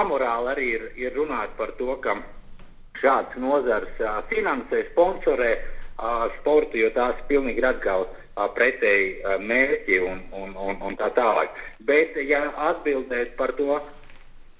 amorāli 0.01 0.51
arī 0.55 0.69
ir, 0.79 0.87
ir 1.03 1.13
runāt 1.19 1.53
par 1.59 1.75
to, 1.77 1.91
ka 2.01 2.17
šāds 3.03 3.37
nozars 3.37 4.01
uh, 4.01 4.23
finansē, 4.33 4.87
sponsorē 4.95 5.51
uh, 5.59 6.25
sportu, 6.39 6.81
jo 6.87 6.89
tās 6.97 7.21
pilnīgi 7.29 7.67
atkal 7.69 8.09
pretēji 8.57 9.37
mērķi 9.45 10.01
un, 10.09 10.25
un, 10.41 10.57
un, 10.57 10.81
un 10.89 10.97
tā 10.97 11.13
tālāk. 11.21 11.53
Bet, 11.85 12.17
ja 12.25 12.47
atbildēt 12.71 13.37
par 13.37 13.53
to, 13.61 13.77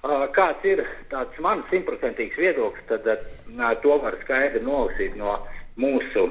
Kāds 0.05 0.65
ir 0.69 0.83
tāds 1.09 1.37
mans 1.41 1.65
simtprocentīgs 1.71 2.37
viedoklis, 2.37 2.85
tad 2.89 3.07
to 3.81 3.95
var 4.03 4.17
skaidri 4.21 4.61
nolasīt 4.61 5.15
no 5.17 5.39
mūsu 5.81 6.27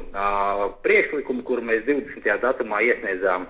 priekšlikuma, 0.85 1.43
kuru 1.49 1.65
mēs 1.67 1.83
20. 1.89 2.29
datumā 2.45 2.83
iesniedzām. 2.87 3.49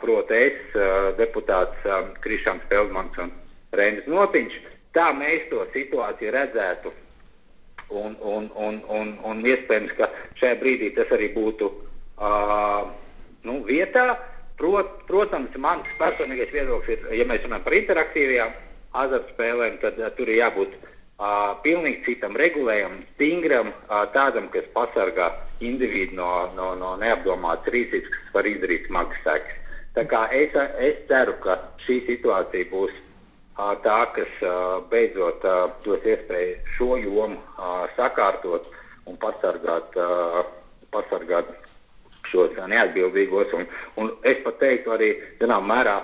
Proti, 0.00 0.38
es, 0.48 0.78
deputāts 1.20 1.84
Krišāns 2.24 2.64
Feldmans 2.70 3.16
un 3.20 3.32
Reinis 3.76 4.08
Nopiņš. 4.08 4.56
Tā 4.96 5.10
mēs 5.16 5.48
to 5.50 5.64
situāciju 5.74 6.32
redzētu. 6.32 6.92
Un, 7.92 8.16
un, 8.20 8.48
un, 8.56 8.80
un, 8.90 9.12
un 9.24 9.44
iespējams, 9.46 9.92
ka 9.98 10.08
šajā 10.40 10.56
brīdī 10.60 10.90
tas 10.96 11.12
arī 11.14 11.28
būtu 11.36 11.68
uh, 11.70 12.88
nu, 13.46 13.60
vietā. 13.68 14.16
Prot, 14.56 14.92
protams, 15.08 15.56
mans 15.60 15.88
personīgais 16.00 16.52
viedoklis 16.54 16.96
ir, 16.96 17.08
ja 17.18 17.24
mēs 17.28 17.42
runājam 17.44 17.64
par 17.66 17.74
interaktīvajām 17.76 18.54
azartspēlēm, 19.02 19.80
tad 19.82 19.98
uh, 20.00 20.08
tur 20.16 20.30
ir 20.32 20.40
jābūt 20.40 20.76
uh, 20.80 21.52
pilnīgi 21.64 22.04
citam 22.06 22.38
regulējumam, 22.40 23.02
stingram, 23.14 23.72
uh, 23.72 24.06
tādam, 24.14 24.48
kas 24.54 24.64
pasargā 24.72 25.28
individu 25.60 26.16
no, 26.16 26.30
no, 26.56 26.70
no 26.80 26.94
neapdomātas 27.02 27.72
rīcības, 27.74 28.08
kas 28.14 28.32
var 28.38 28.48
izdarīt 28.48 28.88
smagas 28.88 29.20
sekas. 29.26 29.60
Tā 29.96 30.04
kā 30.08 30.22
es, 30.36 30.56
es 30.84 31.04
ceru, 31.08 31.36
ka 31.44 31.58
šī 31.84 32.02
situācija 32.08 32.70
būs 32.72 32.96
uh, 32.96 33.76
tā, 33.84 34.00
kas 34.16 34.40
uh, 34.44 34.80
beidzot 34.88 35.44
uh, 35.44 35.68
dos 35.84 36.04
iespēju 36.04 36.56
šo 36.76 36.90
jomu 37.04 37.36
uh, 37.36 37.84
sakārtot 37.96 38.72
un 39.08 39.16
pasargāt, 39.20 39.96
uh, 40.00 40.42
pasargāt 40.92 41.52
šos 42.30 42.56
neatbildīgos, 42.72 43.52
un, 43.58 43.68
un 44.02 44.10
es 44.26 44.40
pat 44.44 44.58
teiktu 44.62 44.94
arī, 44.96 45.12
zinām, 45.40 45.68
mērā 45.68 46.00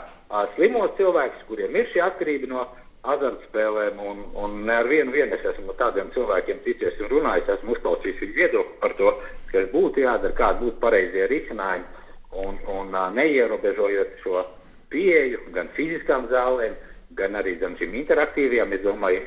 slimos 0.56 0.94
cilvēkus, 0.98 1.44
kuriem 1.48 1.76
ir 1.76 1.90
šī 1.92 2.02
atkarība 2.06 2.50
no 2.50 2.66
azartspēlēm, 3.12 3.98
un, 3.98 4.22
un 4.38 4.70
ar 4.70 4.86
vienu 4.86 5.10
vienu 5.14 5.34
es 5.34 5.44
esmu 5.52 5.72
no 5.72 5.74
tādiem 5.78 6.12
cilvēkiem 6.14 6.62
ticies 6.66 7.00
un 7.02 7.10
runājis, 7.10 7.50
esmu 7.56 7.74
uzklausījis 7.74 8.20
viņu 8.22 8.36
viedokli 8.36 8.78
par 8.82 8.94
to, 9.00 9.10
kas 9.50 9.66
būtu 9.72 10.04
jādara, 10.04 10.36
kādi 10.38 10.66
būtu 10.66 10.78
pareizie 10.84 11.26
risinājumi, 11.32 12.06
un, 12.44 12.60
un 12.70 12.94
neierobežojot 13.16 14.14
šo 14.22 14.44
pieeju 14.92 15.40
gan 15.56 15.70
fiziskām 15.76 16.28
zālēm, 16.30 16.76
gan 17.18 17.36
arī 17.36 17.56
gan 17.60 17.74
šīm 17.80 17.96
interaktīvajām, 18.04 18.72
es 18.76 18.84
domāju, 18.86 19.24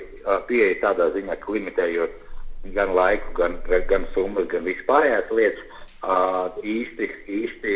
pieeja 0.47 0.79
tādā 0.81 1.11
ziņā, 1.17 1.35
ka 1.41 1.57
limitējot 1.57 2.21
gan 2.73 2.95
laiku, 2.97 3.33
gan, 3.37 3.59
gan 3.89 4.07
summas, 4.15 4.47
gan 4.49 4.65
vispārējās 4.65 5.33
lietas, 5.35 5.74
īsti, 6.65 7.09
īsti 7.39 7.75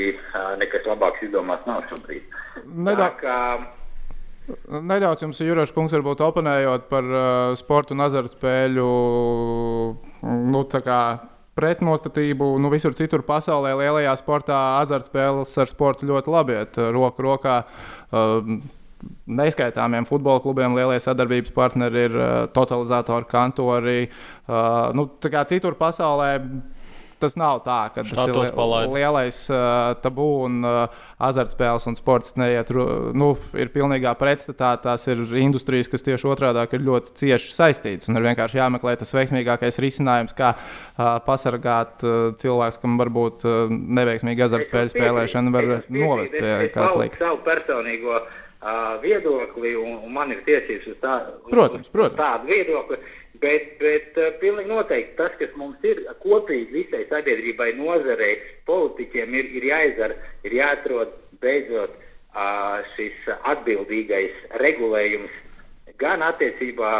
nekas 0.62 0.88
labāks 0.90 1.26
izdomāts 1.26 1.68
nav 1.70 1.84
šobrīd. 1.90 2.38
Nedaudz, 2.66 3.26
nedaudz 4.70 5.26
jums, 5.26 5.42
Jurošs 5.46 5.74
kungs, 5.76 5.94
varbūt 5.96 6.24
oponējot 6.26 6.88
par 6.92 7.10
uh, 7.10 7.58
sportu 7.60 7.96
un 7.96 8.06
azartspēļu 8.08 8.88
nu, 10.54 10.64
pretnostatību. 11.60 12.50
Nu, 12.62 12.72
visur 12.72 12.96
citur 12.98 13.24
pasaulē 13.28 13.76
lielajā 13.82 14.16
sportā 14.22 14.58
azartspēles 14.80 15.56
ar 15.60 15.72
sportu 15.72 16.10
ļoti 16.10 16.36
labi 16.36 16.60
iet 16.60 16.84
roku 16.96 17.26
rokā. 17.30 17.62
Uh, 18.12 18.60
Neskaitāmiem 19.32 20.04
futbola 20.04 20.42
klubiem 20.44 20.74
lielie 20.76 20.98
sadarbības 21.00 21.54
partneri 21.56 22.02
ir 22.10 22.16
uh, 22.18 22.26
totalizatori, 22.52 23.28
kantori. 23.32 24.02
Uh, 24.44 24.90
nu, 24.98 25.06
citur 25.48 25.78
pasaulē 25.80 26.34
tas 27.22 27.36
nav 27.40 27.62
tā, 27.66 27.78
ka 27.94 28.04
tas 28.04 28.14
Šādos 28.16 28.48
ir 28.50 28.56
palaid. 28.58 28.90
li 28.90 29.00
lielais 29.02 29.38
uh, 29.52 29.94
tabū 30.04 30.28
un 30.48 30.58
uh, 30.66 31.04
azartspēles 31.30 31.86
un 31.92 31.98
sports 32.00 32.36
neiet, 32.40 32.72
nu, 33.14 33.30
ir 33.60 33.72
pilnīgā 33.76 34.14
pretstatā. 34.20 34.74
Tās 34.84 35.08
ir 35.12 35.22
industrijas, 35.40 35.90
kas 35.92 36.06
tieši 36.08 36.30
otrādi 36.32 36.66
ir 36.80 36.86
ļoti 36.88 37.16
cieši 37.22 37.54
saistītas. 37.56 38.10
Un 38.10 38.18
ir 38.20 38.28
vienkārši 38.30 38.62
jāmeklē 38.62 38.96
tas 39.02 39.14
veiksmīgākais 39.18 39.80
risinājums, 39.84 40.36
kā 40.38 40.54
uh, 40.56 41.16
pasargāt 41.28 42.04
uh, 42.08 42.32
cilvēku, 42.40 42.82
kam 42.84 42.98
varbūt 43.02 43.46
uh, 43.48 43.66
neveiksmīga 43.70 44.48
azartspēļu 44.50 44.96
spēlēšana 44.96 45.56
var 45.56 45.72
novest 45.90 46.34
es- 46.34 46.44
pie 46.44 46.70
kā 46.76 46.88
slikta. 46.92 47.34
Personīgo 47.46 48.20
uh, 48.20 49.00
viedokli, 49.04 49.76
un, 49.80 50.00
un 50.06 50.14
man 50.14 50.32
ir 50.36 50.42
tiesības 50.48 50.88
uz, 50.94 50.98
tā, 51.02 51.16
uz, 51.40 51.50
Protams, 51.52 51.88
uz 51.88 51.94
protams. 51.94 52.20
tādu 52.20 52.50
viedokli. 52.52 52.98
Bet, 53.40 53.78
bet 53.80 54.18
uh, 54.20 54.34
pilnīgi 54.42 54.68
noteikti 54.68 55.16
tas, 55.16 55.36
kas 55.40 55.54
mums 55.56 55.84
ir 55.88 56.02
kopīgi 56.24 56.74
visai 56.76 57.06
sabiedrībai, 57.12 57.72
nozarei, 57.80 58.36
politiķiem, 58.68 59.36
ir, 59.40 59.52
ir 59.60 59.68
jāizdara, 59.70 60.18
ir 60.44 60.56
jāatrod 60.60 61.16
beidzot 61.44 61.96
šis 62.96 63.30
atbildīgais 63.50 64.36
regulējums 64.62 65.32
gan 66.00 66.22
attiecībā 66.24 66.92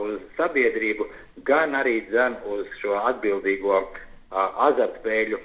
uz 0.00 0.20
sabiedrību, 0.38 1.08
gan 1.44 1.74
arī 1.74 2.00
dzen 2.08 2.38
uz 2.48 2.66
šo 2.80 2.96
atbildīgo 3.10 3.82
azartspēļu 4.68 5.40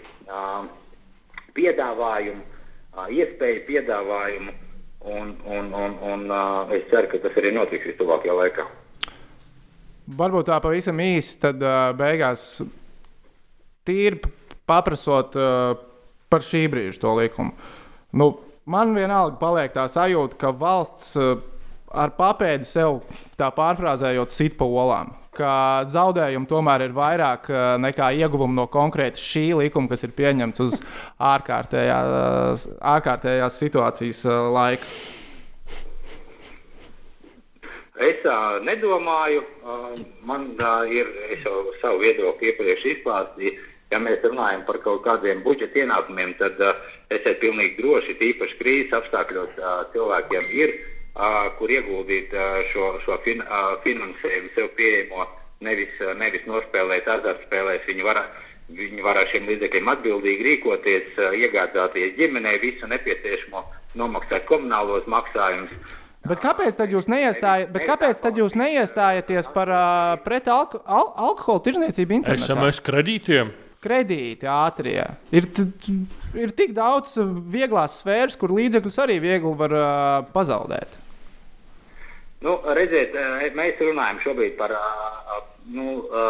piedāvājumu, 1.57 2.43
iespēju 3.09 3.65
piedāvājumu. 3.67 4.53
Un, 5.03 5.33
un, 5.51 5.73
un, 5.75 5.97
un 6.13 6.31
es 6.71 6.85
ceru, 6.87 7.09
ka 7.11 7.19
tas 7.25 7.35
arī 7.41 7.51
notiks 7.51 7.89
vistuvākajā 7.89 8.37
laikā. 8.37 8.67
Varbūt 10.03 10.49
tā 10.49 10.57
pavisam 10.59 10.99
īsi, 10.99 11.37
tad 11.39 11.61
uh, 11.63 11.93
beigās 11.95 12.57
tīri 13.87 14.19
paprasot 14.67 15.37
uh, 15.39 15.77
par 16.31 16.43
šī 16.43 16.65
brīža 16.71 16.99
to 16.99 17.13
likumu. 17.15 17.53
Nu, 18.19 18.33
man 18.67 18.91
vienalga 18.97 19.39
paliek 19.39 19.71
tā 19.75 19.87
sajūta, 19.87 20.35
ka 20.41 20.51
valsts 20.59 21.15
uh, 21.15 21.37
ar 21.87 22.11
papēdi 22.17 22.67
sev 22.67 22.99
tā 23.39 23.47
pārfrāzējot 23.55 24.33
sit 24.33 24.57
pa 24.59 24.67
olām. 24.67 25.13
Ka 25.33 25.81
zaudējumi 25.89 26.51
tomēr 26.51 26.83
ir 26.89 26.93
vairāk 26.93 27.47
uh, 27.49 27.63
nekā 27.81 28.11
ieguvumi 28.19 28.59
no 28.59 28.67
konkrēta 28.67 29.23
šī 29.23 29.47
likuma, 29.63 29.87
kas 29.89 30.03
ir 30.03 30.11
pieņemts 30.19 30.67
uz 30.67 30.79
ārkārtējās, 31.31 32.67
ārkārtējās 32.91 33.59
situācijas 33.63 34.25
uh, 34.27 34.39
laika. 34.51 34.95
Es 38.01 38.23
uh, 38.25 38.57
nedomāju, 38.65 39.43
man 40.25 40.47
ir, 40.89 41.09
es 41.29 41.43
jau 41.45 41.59
savu 41.77 42.01
viedokli 42.01 42.49
iepriekš 42.49 42.87
izklāstīju. 42.95 43.53
Ja 43.93 43.99
mēs 44.01 44.23
runājam 44.25 44.63
par 44.65 44.79
kaut 44.81 45.03
kādiem 45.05 45.43
budžeta 45.45 45.83
ienākumiem, 45.83 46.31
tad 46.39 46.57
esiet 47.13 47.37
pilnīgi 47.43 47.77
droši, 47.77 48.15
tīpaši 48.17 48.57
krīzes 48.57 48.95
apstākļos 48.97 49.59
cilvēkiem 49.93 50.47
ir, 50.57 50.73
kur 51.59 51.69
ieguldīt 51.69 52.33
šo, 52.71 52.87
šo 53.05 53.19
fin, 53.21 53.43
finansējumu 53.83 54.49
sev 54.55 54.71
pieejamo, 54.79 55.27
nevis, 55.61 55.93
nevis 56.17 56.49
nospēlēt 56.49 57.05
azartspēlēs. 57.19 57.85
Viņi 57.85 58.07
var, 58.07 58.23
viņi 58.73 59.05
var 59.05 59.21
ar 59.21 59.29
šiem 59.29 59.45
līdzekļiem 59.51 59.93
atbildīgi 59.93 60.47
rīkoties, 60.49 61.21
iegādāties 61.43 62.17
ģimenei 62.17 62.57
visu 62.65 62.89
nepieciešamo, 62.89 63.61
nomaksāt 64.01 64.49
komunālos 64.49 65.05
maksājumus. 65.05 66.01
Bet 66.23 66.39
kāpēc 66.39 66.77
tad 66.79 66.93
jūs 66.93 67.09
neiestājat, 67.11 67.71
bet 67.73 67.83
kāpēc 67.83 68.21
tad 68.23 68.37
jūs 68.39 68.53
neiestājaties 68.55 69.49
par 69.51 69.71
uh, 69.73 70.13
pret 70.23 70.47
alko, 70.47 70.79
al, 70.87 71.09
alkohola 71.29 71.63
tirdzniecību 71.65 72.15
internetā? 72.21 72.47
SMS 72.47 72.79
kredītiem. 72.85 73.51
Kredīti 73.83 74.47
ātrie. 74.47 75.01
Ir, 75.35 75.49
ir 76.39 76.53
tik 76.55 76.71
daudz 76.77 77.17
uh, 77.19 77.27
vieglās 77.27 77.99
sfēras, 77.99 78.39
kur 78.39 78.55
līdzekļus 78.55 79.01
arī 79.03 79.19
viegli 79.19 79.51
var 79.59 79.75
uh, 79.75 80.31
pazaudēt. 80.31 80.95
Nu, 82.43 82.57
redziet, 82.75 83.15
mēs 83.55 83.79
runājam 83.79 84.19
šobrīd 84.23 84.55
par 84.59 84.71
ā, 84.75 85.39
nu, 85.71 86.01
ā, 86.11 86.23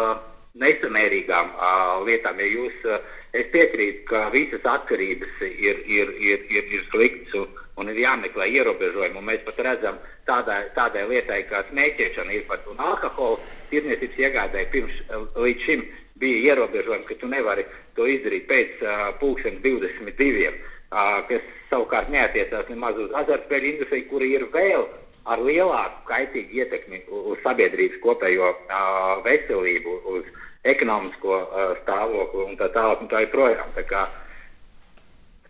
nesamērīgām 0.62 1.54
ā, 1.54 1.70
lietām. 2.06 2.38
Ja 2.38 2.50
jūs, 2.50 2.76
ā, 2.86 2.98
es 3.34 3.48
piekrītu, 3.54 4.04
ka 4.10 4.28
visas 4.34 4.66
atkarības 4.74 5.42
ir, 5.42 5.82
ir, 5.86 6.12
ir, 6.22 6.44
ir, 6.54 6.70
ir 6.78 6.86
sliktas 6.92 7.34
un, 7.76 7.90
ir 7.90 8.00
jāmeklē 8.04 8.48
ierobežojumi. 8.58 9.18
Un 9.18 9.28
Mēs 9.28 9.42
pat 9.46 9.60
redzam, 9.66 9.98
tādai, 10.28 10.60
tādai 10.76 11.06
lietai 11.10 11.42
kā 11.50 11.64
smēķēšana 11.70 12.36
ir 12.36 12.46
pat 12.48 12.66
un 12.70 12.80
alkohola 12.80 13.40
tirniecības 13.72 14.20
iegādēji 14.26 14.70
pirms 14.74 15.00
līdz 15.34 15.66
šim 15.66 15.84
bija 16.22 16.52
ierobežojumi, 16.52 17.08
ka 17.08 17.18
tu 17.20 17.30
nevari 17.30 17.66
to 17.98 18.06
izdarīt 18.10 18.46
pēc 18.50 18.82
uh, 18.84 19.06
pulksten 19.20 19.58
22, 19.64 20.50
uh, 20.50 21.24
kas 21.28 21.48
savukārt 21.70 22.12
neatiecās 22.14 22.70
nemaz 22.70 23.00
uz 23.02 23.14
azartspēļu 23.22 23.72
industriju, 23.72 24.08
kura 24.12 24.30
ir 24.30 24.46
vēl 24.54 24.86
ar 25.24 25.40
lielāku 25.40 26.04
kaitīgu 26.08 26.60
ietekmi 26.60 27.02
uz 27.08 27.40
sabiedrības 27.42 28.00
kopējo 28.04 28.50
uh, 28.54 29.22
veselību, 29.26 29.96
uz 30.14 30.28
ekonomisko 30.64 31.38
uh, 31.40 31.72
stāvokli 31.82 32.46
un 32.50 32.60
tā 32.60 32.70
tālāk 32.76 33.02
un 33.02 33.10
tā 33.10 33.24
joprojām. 33.24 33.72
Tā 33.76 33.84
kā 33.88 34.04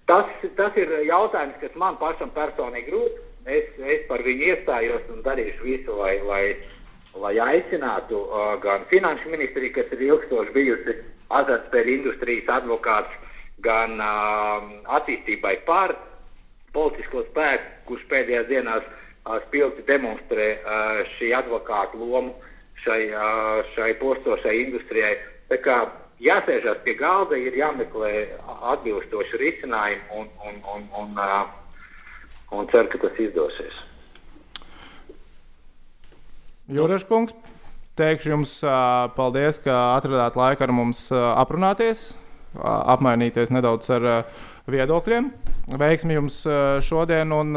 Tas, 0.09 0.29
tas 0.59 0.77
ir 0.77 0.91
jautājums, 1.09 1.57
kas 1.63 1.77
man 1.81 1.97
pašam 2.01 2.33
personīgi 2.35 2.93
rūp. 2.93 3.21
Es, 3.45 3.69
es 3.77 4.07
par 4.09 4.23
viņu 4.25 4.51
iestājos 4.53 5.05
un 5.13 5.21
darīšu 5.25 5.65
visu, 5.65 5.97
lai, 5.99 6.15
lai, 6.25 6.45
lai 7.21 7.35
aicinātu 7.45 8.23
uh, 8.25 8.55
gan 8.63 8.87
finanšu 8.89 9.33
ministriju, 9.33 9.75
kas 9.77 9.93
ir 9.93 10.05
ilgstoši 10.07 10.55
bijusi 10.55 10.95
azartspēļu 11.29 11.95
industrijas 11.99 12.49
advokāts, 12.57 13.13
gan 13.65 14.01
uh, 14.01 14.65
attīstībai 14.97 15.59
par 15.69 15.97
politisko 16.77 17.25
spēku, 17.31 17.71
kurš 17.91 18.07
pēdējās 18.13 18.49
dienās 18.49 18.89
uh, 18.89 19.37
spilgti 19.47 19.85
demonstrē 19.89 20.49
uh, 20.57 21.05
šī 21.17 21.35
advokāta 21.37 22.01
lomu 22.01 22.33
šai, 22.85 23.03
uh, 23.13 23.61
šai 23.77 23.93
postošai 24.01 24.57
industrijai. 24.67 25.19
Tā 25.53 25.61
kā 25.65 25.79
jāsēžās 26.25 26.81
pie 26.85 26.97
galda, 26.99 27.39
ir 27.39 27.57
jāmeklē 27.59 28.13
atbilstoši 28.75 29.41
risinājumi 29.41 30.21
un, 30.21 30.31
un, 30.49 30.61
un, 30.75 30.87
un, 31.01 31.19
un 32.59 32.71
ceru, 32.73 32.91
ka 32.93 33.03
tas 33.07 33.21
izdosies. 33.21 33.81
Jūrašs 36.73 37.05
kungs, 37.09 37.35
teikšu 38.01 38.33
jums 38.33 38.57
paldies, 39.17 39.61
ka 39.61 39.97
atradāt 39.99 40.39
laiku 40.41 40.65
ar 40.65 40.73
mums 40.73 41.07
aprunāties, 41.13 42.15
apmainīties 42.57 43.53
nedaudz 43.53 43.91
ar 43.93 44.09
viedokļiem. 44.71 45.29
Veiksmi 45.81 46.17
jums 46.17 46.41
šodien 46.85 47.33
un 47.37 47.53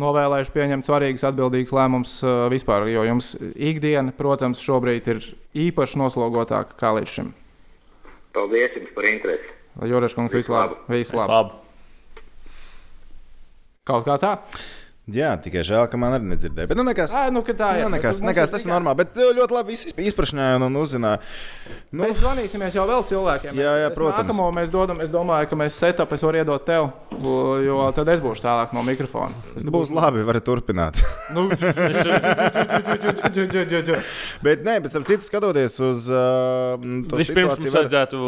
novēlēšu 0.00 0.54
pieņemt 0.54 0.86
svarīgus, 0.86 1.26
atbildīgus 1.26 1.74
lēmumus 1.74 2.14
vispār, 2.52 2.86
jo 2.92 3.04
jums 3.08 3.34
ikdiena, 3.54 4.14
protams, 4.16 4.62
šobrīd 4.62 5.10
ir 5.10 5.22
īpaši 5.66 6.00
noslogotāka 6.00 6.78
kā 6.78 6.94
līdz 7.00 7.18
šim. 7.18 7.34
Paldies 8.34 8.76
jums 8.78 8.92
par 8.94 9.08
interesi! 9.10 9.56
Kungs, 10.14 10.34
visu 10.34 10.52
labu! 10.52 10.76
Visu 10.90 11.16
labu. 11.16 11.32
Labi. 11.32 12.22
Kaut 13.90 14.06
kā 14.06 14.18
tā. 14.22 14.36
Jā, 15.14 15.32
tikai 15.42 15.62
žēl, 15.66 15.86
ka 15.90 15.98
man 16.00 16.16
arī 16.16 16.30
nedzirdēja. 16.32 16.70
Bet, 16.70 16.78
nu, 16.78 16.84
nekas. 16.86 17.14
Ā, 17.16 17.26
nu, 17.34 17.42
tā 17.46 17.70
ir. 17.78 17.84
Nu, 17.86 17.92
nekas, 17.94 18.20
nekas, 18.24 18.52
tas 18.52 18.66
ir 18.66 18.72
normāli. 18.72 19.00
Bet 19.02 19.18
uh, 19.18 19.30
ļoti 19.36 19.56
labi 19.56 19.74
viss 19.74 19.94
izprašņāja 20.10 20.58
un, 20.60 20.66
un 20.68 20.78
uzzināja. 20.80 21.20
Nu, 21.90 22.04
Mēs 22.04 22.20
zvanīsimies 22.20 22.76
jau 22.78 22.84
vēl 22.88 23.06
cilvēkiem. 23.10 23.56
Jā, 23.58 23.72
jā, 23.84 23.88
Es 23.90 23.96
protams. 23.96 24.28
Nākamo 24.28 24.50
mēs 24.54 24.70
dodam, 24.72 25.00
es 25.02 25.10
domāju, 25.12 25.48
ka 25.50 25.58
mēs 25.58 25.78
setup 25.80 26.12
es 26.14 26.22
varu 26.26 26.40
iedot 26.42 26.64
tev, 26.66 26.90
jo 27.66 27.78
tad 27.96 28.10
es 28.14 28.22
būšu 28.22 28.44
tālāk 28.44 28.74
no 28.76 28.84
mikrofona. 28.86 29.34
Es 29.58 29.66
būs 29.66 29.90
labi, 29.94 30.22
varat 30.26 30.46
turpināt. 30.46 31.00
Nu, 31.34 31.48
Bet, 34.44 34.62
nē, 34.64 34.76
bet, 34.82 34.90
starp 34.92 35.06
citu, 35.08 35.26
skatoties 35.26 35.76
uz 35.84 36.06
uh, 36.10 36.80
to 37.10 37.18
Vispirms 37.20 37.56
situāciju, 37.58 37.66
mums, 37.66 37.74
vajadzētu, 37.76 38.20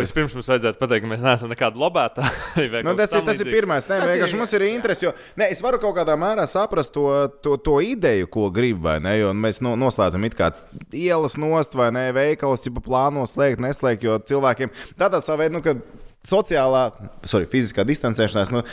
vispirms 0.00 0.36
mums 0.38 0.48
vajadzētu 0.52 0.80
pateikt, 0.80 1.04
ka 1.04 1.10
mēs 1.10 1.24
neesam 1.24 1.52
nekādi 1.52 1.80
lobētāji. 1.80 2.82
Nu, 2.86 2.94
tas, 2.98 3.12
ir, 3.16 3.24
tas 3.26 3.40
ir 3.42 3.50
pirmais. 3.52 3.86
Nē, 3.90 4.00
Tas 4.02 4.12
vienkārši 4.14 4.38
mums 4.40 4.54
ir 4.56 4.66
interesi. 4.68 5.06
Jo, 5.08 5.12
nē, 5.40 5.50
es 5.54 5.62
varu 5.64 5.80
kaut 5.82 5.93
kādā 5.96 6.16
mērā 6.20 6.44
saprast 6.50 6.92
to, 6.94 7.08
to, 7.44 7.56
to 7.62 7.78
ideju, 7.84 8.28
ko 8.32 8.48
gribu. 8.54 8.84
vai 8.88 8.98
ne, 9.00 9.16
jo 9.18 9.32
Mēs 9.34 9.60
no, 9.64 9.74
noslēdzam 9.80 10.24
it 10.28 10.36
kādas 10.38 10.64
ielas 10.92 11.38
nost 11.40 11.74
vai 11.74 11.90
ne, 11.94 12.08
veikalas, 12.14 12.66
ja 12.66 12.72
plāno 12.74 13.26
slēgt, 13.30 13.62
neslēgt. 13.62 14.04
Jo 14.04 14.18
cilvēkiem 14.18 14.72
tādā 15.00 15.22
savā 15.24 15.44
veidā, 15.44 15.56
nu, 15.56 15.64
kad 15.64 15.82
sociālā, 16.24 16.88
sorry, 17.28 17.48
fiziskā 17.50 17.84
distancēšanās, 17.86 18.52
nu, 18.54 18.64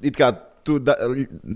it 0.00 0.16
kā 0.18 0.32
tu 0.66 0.78
da, 0.82 0.94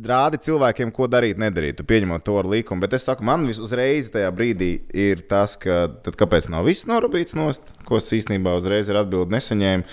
rādi 0.06 0.40
cilvēkiem, 0.42 0.90
ko 0.94 1.06
darīt, 1.10 1.38
nedarīt. 1.40 1.78
Tu 1.78 1.86
pieņemot 1.86 2.24
to 2.26 2.36
ar 2.40 2.48
likumu. 2.50 2.82
Bet 2.84 2.96
es 2.98 3.06
saku, 3.06 3.24
man 3.26 3.46
uzreiz 3.50 4.10
tajā 4.12 4.30
brīdī 4.34 4.70
ir 4.90 5.22
tas, 5.30 5.56
ka 5.62 5.86
tad 6.04 6.18
kāpēc 6.18 6.50
nav 6.52 6.66
viss 6.66 6.88
norūpīts 6.90 7.36
nost, 7.38 7.74
ko 7.86 8.00
es 8.00 8.10
īstenībā 8.18 8.56
uzreiz 8.58 8.90
ar 8.90 9.04
atbildi 9.04 9.36
nesaņēmu. 9.36 9.86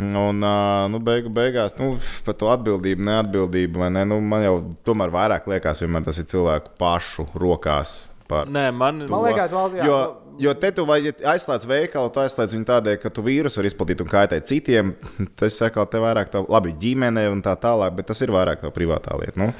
Un, 0.00 0.46
nu, 0.92 1.00
beigu, 1.04 1.32
beigās, 1.34 1.76
nu, 1.80 1.92
par 2.26 2.36
to 2.40 2.48
atbildību, 2.52 3.04
neatbildību, 3.10 3.82
vai 3.84 3.90
ne, 3.94 4.06
nu, 4.08 4.20
man 4.24 4.44
jau 4.46 4.56
tomēr 4.88 5.12
vairāk 5.14 5.50
liekas, 5.50 5.82
vienmēr 5.84 6.06
tas 6.08 6.20
ir 6.22 6.28
cilvēku 6.30 6.74
pašu 6.80 7.28
rokās. 7.38 7.98
Par. 8.30 8.46
Nē, 8.46 8.68
man, 8.70 9.04
Man 9.10 9.24
liekas, 9.26 9.50
valsts, 9.50 9.80
jā, 9.80 9.86
Jo, 9.90 10.00
Jo 10.40 10.54
te 10.56 10.70
tu 10.72 10.86
vai 10.88 11.02
ja 11.04 11.12
aizslēdz 11.34 11.66
veikalu, 11.68 12.08
tu 12.14 12.22
aizslēdz 12.22 12.54
viņu 12.56 12.66
tādēļ, 12.70 12.94
ka 13.02 13.10
tu 13.12 13.20
vīrusu 13.26 13.60
var 13.60 13.66
izplatīt 13.68 14.00
un 14.00 14.08
kaitēt 14.08 14.48
citiem. 14.48 14.94
Tas 15.38 15.58
atkal 15.66 15.84
te 15.92 16.00
vairāk 16.00 16.30
tā, 16.32 16.40
labi, 16.48 16.72
ģimene 16.80 17.26
un 17.28 17.42
tā 17.44 17.52
tālāk, 17.60 17.92
bet 17.98 18.08
tas 18.08 18.24
ir 18.24 18.32
vairāk 18.32 18.62
tā 18.64 18.70
privātā 18.72 19.18
lieta. 19.20 19.36
Nu, 19.40 19.50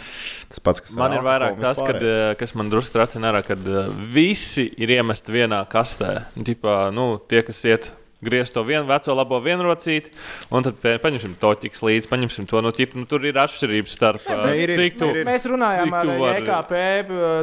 tas 0.48 0.64
pats, 0.64 0.80
kas 0.86 0.96
Man 0.96 1.18
ir 1.18 1.26
vairāk 1.26 1.60
tas, 1.60 1.82
kad, 1.84 2.00
kas 2.40 2.56
man 2.56 2.72
drusku 2.72 2.96
tracina 2.96 3.28
ārā, 3.28 3.44
kad 3.44 3.68
visi 4.14 4.70
ir 4.80 4.94
iemesti 4.96 5.36
vienā 5.36 5.60
kastē. 5.68 6.14
Tipā, 6.48 6.86
nu, 6.96 7.12
tie, 7.28 7.44
kas 7.44 7.60
iet. 7.68 7.90
Griezt 8.20 8.52
to 8.52 8.60
vienu 8.68 8.84
veco 8.84 9.14
labo 9.16 9.38
vienrocīti, 9.40 10.10
un 10.52 10.66
tad 10.66 10.82
paņemsim 10.84 11.38
to 11.40 11.54
ķiks 11.62 11.80
līdzi, 11.86 12.10
paņemsim 12.10 12.48
to. 12.50 12.60
Nu, 12.60 12.72
ķip, 12.76 12.92
nu, 13.00 13.06
tur 13.08 13.24
ir 13.24 13.38
atšķirības 13.40 13.94
starp 13.96 14.26
ne, 14.28 14.50
ir, 14.60 14.74
ir, 14.74 14.82
cik 14.82 14.98
tu 15.00 15.08
ir, 15.08 15.22
ir. 15.22 15.28
Mēs 15.30 15.46
runājām 15.48 15.94
ar 15.96 16.10
JKP 16.36 16.82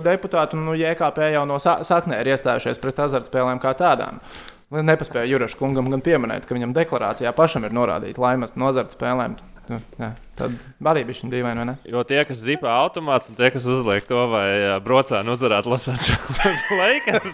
deputātu, 0.06 0.60
un 0.60 0.70
nu, 0.70 0.78
JKP 0.78 1.32
jau 1.34 1.48
no 1.50 1.58
sa- 1.64 1.80
saknē 1.88 2.22
ir 2.22 2.30
iestājušies 2.36 2.78
pret 2.84 3.02
azartspēlēm 3.08 3.64
kā 3.64 3.74
tādām. 3.80 4.22
Nepaspēja 4.70 5.30
Juraša 5.32 5.58
kungam 5.58 5.90
gan 5.90 6.02
pieminēt, 6.04 6.46
ka 6.46 6.54
viņam 6.54 6.76
deklarācijā 6.76 7.32
pašam 7.34 7.66
ir 7.66 7.74
norādīta 7.74 8.20
laimes 8.22 8.54
no 8.60 8.70
azartspēlēm. 8.70 9.38
Nu, 9.72 9.80
tad 10.38 10.58
arī 10.94 11.04
bija 11.08 11.22
šī 11.22 11.32
dīvaina, 11.34 11.64
vai 11.64 11.68
ne? 11.72 11.76
Jo 11.90 12.04
tie, 12.08 12.20
kas 12.28 12.42
zipā 12.44 12.72
automāts, 12.84 13.32
un 13.32 13.40
tie, 13.40 13.50
kas 13.54 13.66
uzliek 13.70 14.06
to 14.10 14.28
vai 14.32 14.48
brocēnu 14.86 15.36
uzvarēt 15.36 15.70
Losandželos 15.70 16.68
Lakers, 16.82 17.32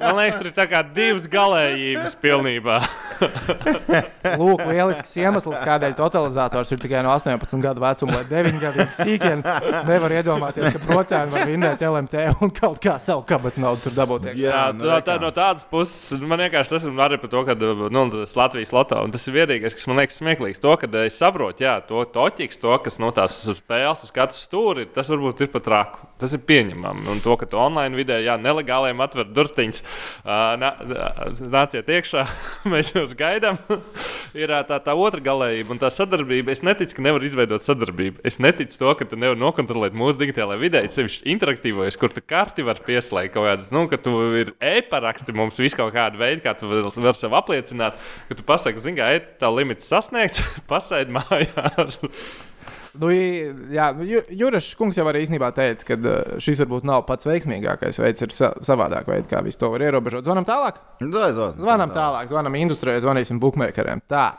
man 0.00 0.18
liekas, 0.20 0.40
tur 0.40 0.50
ir 0.50 0.56
tā 0.56 0.66
kā 0.70 0.82
divas 0.96 1.30
galējības 1.30 2.18
pilnībā. 2.22 2.82
Lūk, 4.40 4.62
lielisks 4.68 5.12
iemesls, 5.20 5.58
kādēļ 5.64 5.94
totalizators 5.98 6.72
ir 6.72 6.80
tikai 6.82 7.02
no 7.04 7.12
18 7.14 7.62
gadu 7.62 7.82
vecuma, 7.84 8.20
lai 8.20 8.26
9 8.30 8.60
gadu 8.62 8.86
sīkiem 8.96 9.42
nevar 9.88 10.14
iedomāties, 10.20 10.74
ka 10.74 10.82
procēni 10.86 11.34
var 11.34 11.48
vinnēt 11.48 11.84
LMT 11.84 12.26
un 12.40 12.52
kaut 12.56 12.80
kā 12.82 12.96
savu 13.02 13.24
kabatas 13.28 13.60
naudu 13.62 13.84
tur 13.86 13.96
dabūt. 13.98 14.30
Jā, 14.32 14.50
Jā, 14.50 14.62
tā, 14.72 14.78
nu, 14.80 14.90
tā, 15.06 15.18
no 15.22 15.32
tādas 15.36 15.66
puses 15.70 16.20
man 16.20 16.42
vienkārši 16.44 16.74
tas 16.74 16.86
ir 16.88 17.04
arī 17.06 17.20
par 17.20 17.32
to, 17.32 17.44
ka 17.48 17.56
nu, 17.58 18.04
tas 18.14 18.36
Latvijas 18.38 18.74
loto. 18.76 19.00
Un 19.04 19.14
tas 19.14 19.26
ir 19.28 19.36
vienīgais, 19.36 19.76
kas 19.76 19.88
man 19.90 20.00
liekas 20.02 20.20
smieklīgs. 20.20 20.62
To, 20.64 20.74
ka 20.80 20.90
es 21.04 21.18
saprotu, 21.20 21.64
jā, 21.66 21.78
to 21.86 22.04
toķis, 22.40 22.60
to, 22.60 22.72
kas 22.84 22.98
no 23.00 23.10
tās 23.12 23.36
spēles 23.44 24.04
uz 24.04 24.12
katru 24.14 24.38
stūri, 24.38 24.86
tas 24.94 25.08
varbūt 25.10 25.42
ir 25.44 25.50
pat 25.52 25.68
raku. 25.68 26.06
Tas 26.20 26.32
ir 26.36 26.42
pieņemami. 26.44 27.06
Un 27.08 27.20
to, 27.20 27.36
ka 27.40 27.46
tu 27.48 27.58
online 27.60 27.96
vidē, 27.96 28.20
jā, 28.24 28.36
nelegāliem 28.40 29.00
atver 29.00 29.28
durtiņus, 29.28 29.82
nāciet 31.50 31.88
iekšā, 31.88 32.26
mēs 32.72 32.92
jūs 32.94 33.14
gaidām. 33.16 33.58
ir 34.40 34.52
tā, 34.68 34.78
tā 34.84 34.94
otra 34.94 35.20
galējība 35.24 35.74
un 35.74 35.80
tā 35.80 35.90
sadarbība. 35.92 36.52
Es 36.52 36.62
neticu, 36.66 36.96
ka 36.96 37.04
nevar 37.04 37.24
izveidot 37.24 37.64
sadarbību. 37.64 38.20
Es 38.26 38.38
neticu 38.42 38.78
to, 38.80 38.94
ka 38.98 39.08
tu 39.08 39.18
nevari 39.20 39.40
nokontrolēt 39.40 39.96
mūsu 39.96 40.20
digitālajā 40.20 40.60
vidē, 40.60 40.84
sevišķi 40.92 41.28
interaktīvojas, 41.34 41.98
kur 42.00 42.12
tu 42.14 42.24
karti 42.24 42.66
var 42.66 42.80
pieslēgt 42.84 43.34
kaut 43.34 43.48
kādas, 43.48 43.72
nu, 43.74 43.86
ka 43.90 43.98
tu 44.00 44.14
ir 44.40 44.54
e-paraksti 44.60 45.34
mums 45.36 45.60
vis 45.60 45.76
kaut 45.78 45.92
kādu 45.94 46.20
veidu, 46.20 46.44
kā 46.44 46.54
tu 46.58 46.68
vari 46.70 47.04
var 47.04 47.16
sev 47.16 47.34
apliecināt, 47.38 47.96
ka 48.28 48.36
tu 48.36 48.44
pasaki, 48.46 48.82
zini, 48.84 49.00
ka 49.00 49.08
e-tā 49.16 49.50
limits 49.54 49.88
sasniegts, 49.90 50.44
pasēdi 50.70 51.16
mājās. 51.16 51.98
Nu, 52.98 53.10
jā, 53.70 53.86
Juris 54.34 54.72
Kungs 54.78 54.98
jau 54.98 55.06
arī 55.06 55.22
īstenībā 55.24 55.52
teica, 55.54 55.86
ka 55.92 55.96
uh, 56.00 56.36
šis 56.42 56.62
varbūt 56.64 56.86
nav 56.88 57.04
pats 57.06 57.28
veiksmīgākais 57.28 58.00
veids, 58.02 58.24
ir 58.26 58.34
sa 58.34 58.50
savādāk 58.66 59.06
veids, 59.10 59.28
kā 59.30 59.42
visu 59.46 59.60
to 59.60 59.70
var 59.70 59.84
ierobežot. 59.86 60.26
Zvanam 60.26 60.48
tālāk. 60.48 60.80
Nu, 61.04 61.12
dai, 61.14 61.30
zvan, 61.36 61.54
Zvanam 61.60 61.94
tālāk, 61.94 62.30
zvanam 62.32 62.58
industrijai, 62.58 63.02
zvanīsim 63.04 63.38
bookmakeriem. 63.42 64.02
Tā. 64.10 64.32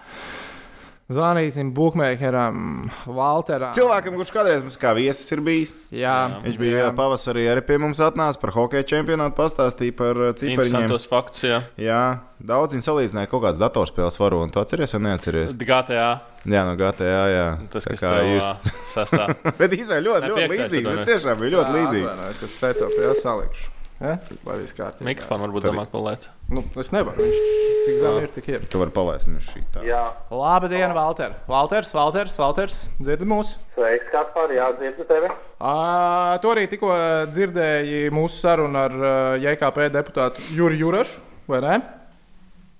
Zvanīsim 1.12 1.74
bookmakeram, 1.76 2.90
Walteram. 3.06 3.74
Cilvēkam, 3.76 4.16
kurš 4.20 4.32
kādreiz 4.32 4.62
mums 4.64 4.78
kā 4.80 4.94
viesis 4.96 5.28
ir 5.36 5.42
bijis, 5.46 5.74
Jā, 5.92 6.14
viņš 6.46 6.60
bija 6.62 6.86
jā. 6.86 6.92
pavasarī 6.96 7.44
arī 7.52 7.64
pie 7.68 7.78
mums 7.84 8.00
atnācis 8.04 8.40
par 8.42 8.54
hokeja 8.56 8.86
čempionātu, 8.94 9.36
pastāstīja 9.38 9.96
par 10.00 10.16
uh, 10.16 10.32
cipariņiem. 10.32 10.62
Interesantos 10.62 11.08
faktus, 11.12 11.44
jā. 11.50 11.60
Jā, 11.82 12.02
daudz 12.40 12.78
viņi 12.78 12.88
salīdzināja 12.88 13.32
kaut 13.34 13.44
kādas 13.48 13.60
datorspēles 13.62 14.20
varu, 14.24 14.40
un 14.46 14.54
tu 14.56 14.62
atceries 14.64 14.96
vai 14.96 15.04
neatceries? 15.10 15.52
GTA. 15.60 16.08
Jā, 16.48 16.64
no 16.66 16.78
GTA, 16.80 17.20
jā. 17.30 17.46
Tas, 17.74 17.86
Tā 17.86 17.94
kas 17.98 18.06
kā 18.08 18.14
jūs. 18.32 18.54
sastāv. 18.96 19.36
Bet 19.60 19.76
īstenībā 19.78 20.00
ļoti, 20.08 20.24
Ne, 20.24 20.32
ļoti 20.32 20.50
līdzīgs. 20.56 21.04
Tiešām 21.12 21.44
bija 21.44 21.56
ļoti 21.60 21.78
līdzīgs. 21.78 22.26
Es 22.32 22.42
esmu 22.48 22.56
setop, 22.56 22.96
jā, 23.04 23.12
salikšu. 23.20 23.70
Ja? 24.02 24.16
Lai 24.48 24.56
viss 24.58 24.74
kārtībā. 24.74 25.06
Mikrofonu 25.06 25.46
varbūt 25.46 25.62
Tur- 25.62 25.76
domāt, 25.76 25.92
paliec. 25.94 26.24
Nu, 26.50 26.64
es 26.82 26.90
nevaru. 26.92 27.22
Viņš 27.22 27.42
cik 27.86 28.00
zem 28.02 28.18
ir, 28.24 28.32
tik 28.34 28.48
ir. 28.50 28.64
Tu 28.66 28.80
vari 28.82 28.94
palaist 28.96 29.30
viņu 29.30 29.44
šī 29.46 29.62
tā. 29.76 29.84
Jā, 29.86 30.02
Labdien, 30.34 30.94
Valter. 30.98 31.36
Valters, 31.48 31.94
Valters, 31.94 32.38
Valters. 32.42 32.80
Dzirdi 32.98 33.28
mūs? 33.30 33.56
sveiks, 33.76 34.10
Kaspar, 34.12 34.50
jā, 34.54 34.72
dzirdu 34.80 35.06
tevi. 35.10 35.30
Uh, 35.62 36.34
tu 36.42 36.50
arī 36.52 36.66
tikko 36.70 36.90
dzirdēji 37.30 38.10
mūsu 38.14 38.42
sarunu 38.42 38.82
ar 38.82 38.96
uh, 38.98 39.12
JKP 39.42 39.90
deputātu 39.94 40.42
Juri 40.58 40.82
Jurašu, 40.82 41.22
vai 41.50 41.62
ne? 41.62 41.78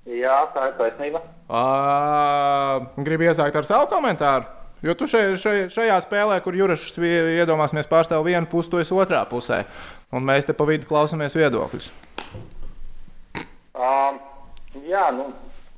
Jā, 0.10 0.40
tā 0.56 0.72
ir 0.72 0.76
taisnība. 0.80 1.22
Uh, 1.46 2.90
gribu 3.06 3.30
iesākt 3.30 3.56
ar 3.62 3.68
savu 3.68 3.88
komentāru. 3.92 4.50
Jo 4.82 4.96
tu 4.98 5.06
šai, 5.06 5.36
šai, 5.38 5.56
šajā 5.70 6.00
spēlē, 6.02 6.40
kur 6.42 6.56
Jurašs 6.58 6.96
iedomāsimies 6.98 7.90
pārstāv 7.90 8.26
vienu 8.26 8.50
pusi, 8.50 8.72
tu 8.72 8.80
esi 8.82 8.96
otrā 8.98 9.22
pusē. 9.30 9.60
Un 10.12 10.26
mēs 10.28 10.44
te 10.48 10.54
pa 10.58 10.66
vidu 10.68 10.88
klausāmies 10.90 11.38
viedokļus. 11.40 11.88
Um, 13.80 14.18
jā, 14.84 15.06
nu, 15.16 15.30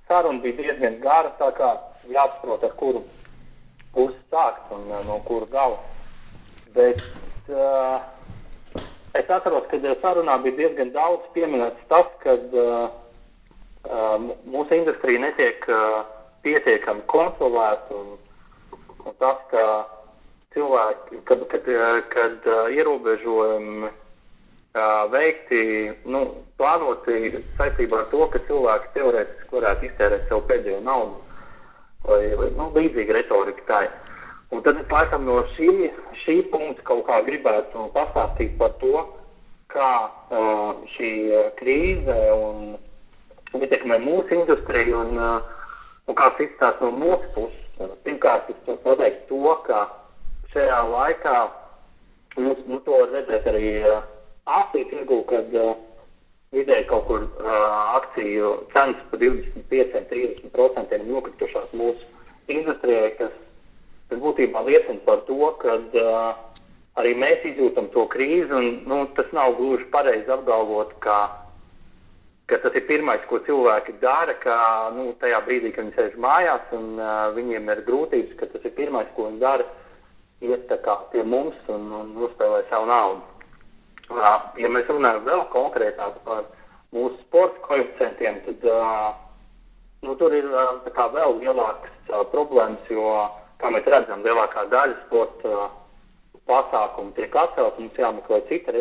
saruna 0.10 0.42
bija 0.42 0.58
diezgan 0.58 0.98
gara, 1.04 1.30
tā 1.38 1.52
kā 1.58 1.70
jāsaprot, 2.10 2.66
ar 2.66 2.74
kuru 2.80 3.04
pusi 3.94 4.18
sākt 4.34 4.74
un 4.74 4.90
uh, 4.90 5.04
no 5.06 5.20
kura 5.28 5.46
gala. 5.54 5.78
Bet 6.74 7.04
uh, 7.54 8.02
es 9.14 9.30
atceros, 9.30 9.70
ka 9.70 9.78
uh, 9.78 9.94
sarunā 10.02 10.40
bija 10.42 10.64
diezgan 10.64 10.96
daudz 10.98 11.30
pieminēts 11.38 11.86
tas, 11.94 12.10
ka 12.26 12.34
uh, 12.34 14.30
mūsu 14.50 14.82
industrija 14.82 15.22
netiek 15.22 15.70
uh, 15.70 16.02
pietiekami 16.42 17.06
kontrolēta 17.12 18.02
un, 18.02 18.16
un 19.06 19.20
tas, 19.22 19.46
ka 19.54 19.68
cilvēki, 20.58 21.22
kad, 21.30 21.46
kad, 21.54 21.70
uh, 21.70 22.00
kad 22.10 22.50
uh, 22.50 22.66
ierobežojumi 22.74 24.00
ā, 24.74 24.86
veikti, 25.14 25.60
nu, 26.10 26.24
plānoti 26.58 27.34
saistībā 27.58 28.00
ar 28.02 28.08
to, 28.12 28.26
ka 28.34 28.42
cilvēki 28.48 28.94
teorētiski 28.98 29.58
varētu 29.58 29.88
iztērēt 29.90 30.28
sev 30.30 30.44
pēdējo 30.50 30.80
naudu. 30.86 31.20
Vai, 32.08 32.22
vai 32.40 32.50
nu, 32.58 32.70
līdzīga 32.76 33.18
retorika 33.20 33.68
tā 33.70 33.82
ir. 33.88 33.94
Un 34.54 34.62
tad 34.66 34.82
laikam 34.92 35.26
no 35.26 35.40
šī, 35.56 35.70
šī 36.24 36.36
punkta 36.52 36.86
kaut 36.90 37.06
kā 37.08 37.22
gribētu 37.26 37.88
pastāstīt 37.96 38.58
par 38.60 38.76
to, 38.82 39.06
kā 39.74 39.92
uh, 40.06 40.84
šī 40.94 41.12
krīze 41.58 42.18
un 42.36 42.76
ietekmē 43.58 43.98
mūsu 44.04 44.42
industriju 44.42 45.00
un, 45.00 45.18
uh, 45.18 45.66
un 46.06 46.18
kā 46.20 46.30
tas 46.36 46.46
izskatās 46.46 46.84
no 46.84 46.92
mūsu 46.98 47.32
puses. 47.34 47.60
Pirmkārt, 48.06 48.52
es 48.54 48.60
varu 48.68 48.84
pateikt 48.84 49.26
to, 49.32 49.58
ka 49.66 49.88
šajā 50.54 50.82
laikā 50.92 51.38
Mums, 52.34 52.64
nu, 52.66 52.80
to 52.82 52.98
var 52.98 53.12
redzēt 53.14 53.46
arī 53.52 53.72
uh, 53.86 54.02
akciju 54.46 54.90
tirgu, 54.90 55.20
kad 55.30 55.54
uh, 55.56 55.76
vidēji 56.54 56.88
kaut 56.90 57.08
kur 57.08 57.26
uh, 57.26 57.52
akciju 58.00 58.54
cenas 58.74 59.00
par 59.12 59.22
25-30% 59.22 60.98
ir 60.98 61.06
nokritušās 61.08 61.72
mūsu 61.80 62.10
industrijai, 62.52 63.14
kas, 63.20 63.36
kas 64.10 64.24
būtībā 64.24 64.66
liecina 64.68 65.00
par 65.06 65.24
to, 65.30 65.54
ka 65.62 65.78
uh, 65.80 66.34
arī 67.00 67.14
mēs 67.18 67.46
izjūtam 67.54 67.90
to 67.94 68.06
krīzi. 68.12 68.52
Un, 68.52 68.84
nu, 68.90 69.06
tas 69.18 69.32
nav 69.36 69.56
gluži 69.60 69.88
pareizi 69.94 70.30
apgalvot, 70.36 70.96
ka, 71.04 71.20
ka 72.52 72.60
tas 72.66 72.76
ir 72.76 72.88
pirmais, 72.90 73.24
ko 73.30 73.40
cilvēki 73.48 73.98
dara, 74.04 74.36
ka 74.44 74.58
nu, 74.98 75.14
tajā 75.24 75.40
brīdī, 75.48 75.72
kad 75.72 75.88
viņi 75.88 75.98
sēž 75.98 76.20
mājās 76.22 76.76
un 76.76 76.98
uh, 77.00 77.32
viņiem 77.38 77.72
ir 77.74 77.86
grūtības, 77.88 78.36
ka 78.42 78.52
tas 78.52 78.68
ir 78.68 78.76
pirmais, 78.78 79.10
ko 79.16 79.32
viņi 79.32 79.42
dara 79.42 79.70
iet 80.44 80.68
pie 81.14 81.24
mums 81.24 81.56
un, 81.72 81.88
un 81.96 82.10
uzspēlē 82.26 82.66
savu 82.68 82.90
naudu. 82.90 83.33
Ja 84.12 84.70
mēs 84.70 84.90
runājam 84.92 85.24
vēl 85.26 85.46
konkrētāk 85.54 86.18
par 86.26 86.44
mūsu 86.94 87.16
sporta 87.24 87.62
koeficientiem, 87.68 88.42
tad 88.46 88.66
nu, 90.04 90.16
tur 90.20 90.36
ir 90.36 90.50
vēl 90.50 91.40
lielākas 91.40 92.12
problēmas, 92.34 92.92
jo, 92.92 93.08
kā 93.62 93.72
mēs 93.74 93.88
redzam, 93.88 94.26
lielākā 94.26 94.68
daļa 94.74 95.00
sporta 95.06 95.70
pasākumu 96.50 97.14
tiek 97.16 97.36
atcelt, 97.40 97.80
mums 97.80 98.00
jāmeklē 98.00 98.42
cita, 98.50 98.74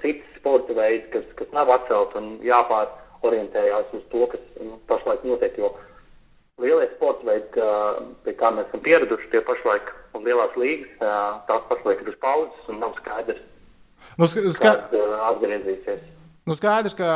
citas 0.00 0.36
sporta 0.40 0.76
veidi, 0.76 1.10
kas, 1.12 1.26
kas 1.38 1.50
nav 1.56 1.70
atcelt 1.74 2.16
un 2.16 2.38
jāpārorientējās 2.44 3.92
uz 3.98 4.06
to, 4.12 4.26
kas 4.32 4.46
nu, 4.62 4.78
pašlaik 4.88 5.26
notiek. 5.28 5.58
Jo 5.60 5.74
lielie 6.62 6.88
sporta 6.94 7.28
veidi, 7.28 7.68
pie 8.24 8.36
kā 8.40 8.52
mēs 8.56 8.70
esam 8.70 8.84
pieraduši, 8.86 9.30
tie 9.32 9.44
pašlaik 9.44 9.92
un 10.16 10.24
lielās 10.24 10.56
līgas, 10.60 10.96
tās 11.50 11.68
pašlaik 11.70 12.00
ir 12.04 12.14
uz 12.14 12.20
pauzes 12.24 12.72
un 12.72 12.80
nav 12.80 12.96
skaidrs, 13.02 13.42
Nu, 14.20 14.28
ska, 14.28 14.74
atgriezīsies. 15.32 16.02
nu 16.46 16.54
skaidrs, 16.54 16.94
ka 16.94 17.08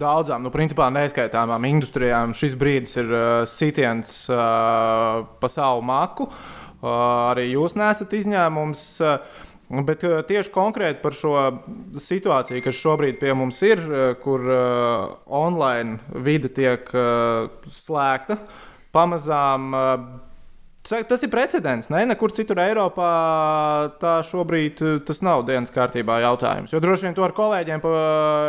daudzām, 0.00 0.44
nu, 0.46 0.52
principā 0.54 0.88
neskaitāmām 0.94 1.66
industrijām 1.68 2.32
šis 2.36 2.54
brīdis 2.56 2.96
ir 3.02 3.10
uh, 3.12 3.24
sitiens 3.48 4.22
uh, 4.32 5.24
pa 5.40 5.50
savu 5.52 5.84
maku. 5.84 6.28
Uh, 6.28 7.32
arī 7.32 7.50
jūs 7.52 7.76
nesat 7.80 8.14
izņēmums. 8.16 8.86
Uh, 9.04 9.42
Bet 9.74 10.02
uh, 10.04 10.18
tieši 10.28 10.52
konkrēti 10.52 11.00
par 11.00 11.14
šo 11.16 11.32
situāciju, 11.98 12.60
kas 12.62 12.76
šobrīd 12.76 13.16
pie 13.18 13.32
mums 13.34 13.62
ir, 13.64 13.80
uh, 13.80 14.02
kur 14.20 14.44
uh, 14.44 15.14
online 15.24 16.20
vide 16.24 16.50
tiek 16.52 16.90
slēgta, 17.72 18.36
pamazām. 18.94 19.72
Tas 20.84 21.22
ir 21.24 21.30
precedents. 21.32 21.88
Ne? 21.88 22.02
Nekur 22.04 22.32
citur 22.36 22.58
Eiropā 22.60 23.10
tā 24.02 24.18
šobrīd 24.28 24.82
tas 25.08 25.22
nav 25.24 25.46
dienas 25.48 25.72
kārtībā 25.72 26.18
jautājums. 26.20 26.74
Jo 26.74 26.80
droši 26.84 27.06
vien 27.06 27.14
to 27.16 27.24
ar 27.24 27.32
kolēģiem 27.32 27.80
pa, 27.80 27.92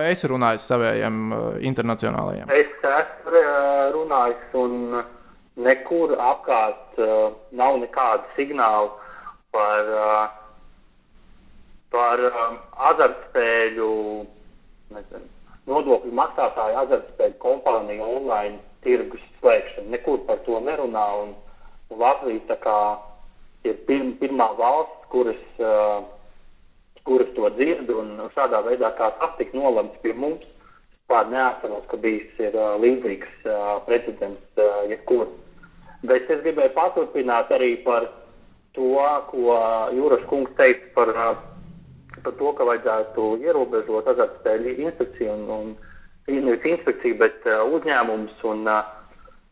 esi 0.10 0.28
runājis 0.28 0.66
saviem 0.68 1.30
internacionālajiem. 1.64 2.52
Es 2.52 2.74
esmu 2.90 3.44
runājis, 3.96 4.50
un 4.60 4.98
nekur 5.64 6.18
apkārt 6.20 7.00
nav 7.56 7.80
nekādu 7.84 8.28
signālu 8.40 8.92
par. 9.56 9.94
Par 11.96 12.20
azartspēļu, 12.90 13.90
nezinu, 14.92 15.28
nodokļu 15.70 16.12
maksātāju 16.18 16.80
azartspēļu 16.82 17.38
kompāniju 17.40 18.08
online 18.18 18.58
tirgus 18.84 19.22
slēgšanu. 19.38 19.94
Nekur 19.94 20.26
par 20.28 20.42
to 20.44 20.60
nerunā. 20.66 21.06
Un, 21.22 21.32
un 21.32 21.45
Latvija 21.92 22.58
kā, 22.64 22.80
ir 23.68 23.78
pirm, 23.88 24.16
pirmā 24.22 24.50
valsts, 24.58 25.08
kuras, 25.14 25.42
uh, 25.62 26.04
kuras 27.06 27.30
to 27.38 27.50
dzird, 27.58 27.90
un 27.94 28.30
šādā 28.36 28.64
veidā 28.66 28.92
tas 28.98 29.38
tika 29.38 29.58
nolemts 29.58 30.02
pie 30.04 30.14
mums. 30.14 30.46
Pār 31.06 31.28
neatceros, 31.30 31.84
ka 31.92 31.98
bijis 32.02 32.40
ir, 32.42 32.56
uh, 32.58 32.80
līdzīgs 32.82 33.46
uh, 33.46 33.76
precedents 33.86 34.62
uh, 34.62 34.86
jebkur. 34.90 35.28
Bet 36.06 36.30
es 36.34 36.42
gribēju 36.42 36.74
paturpināt 36.74 37.52
arī 37.54 37.76
par 37.86 38.08
to, 38.74 38.96
ko 39.30 39.60
Jūras 39.94 40.26
kungs 40.30 40.50
teica 40.58 40.90
par 40.98 41.14
uh, 41.14 41.36
par 42.24 42.34
to, 42.40 42.52
ka 42.58 42.66
vajadzētu 42.68 43.26
ierobežot 43.46 44.08
azartspēļu 44.14 44.76
inspekciju 44.88 45.34
un, 45.34 45.74
un 46.30 46.46
nevis 46.48 46.68
inspekciju, 46.72 47.18
bet 47.22 47.46
uh, 47.50 47.64
uzņēmumus 47.76 48.44
un, 48.50 48.64
uh, 48.70 49.05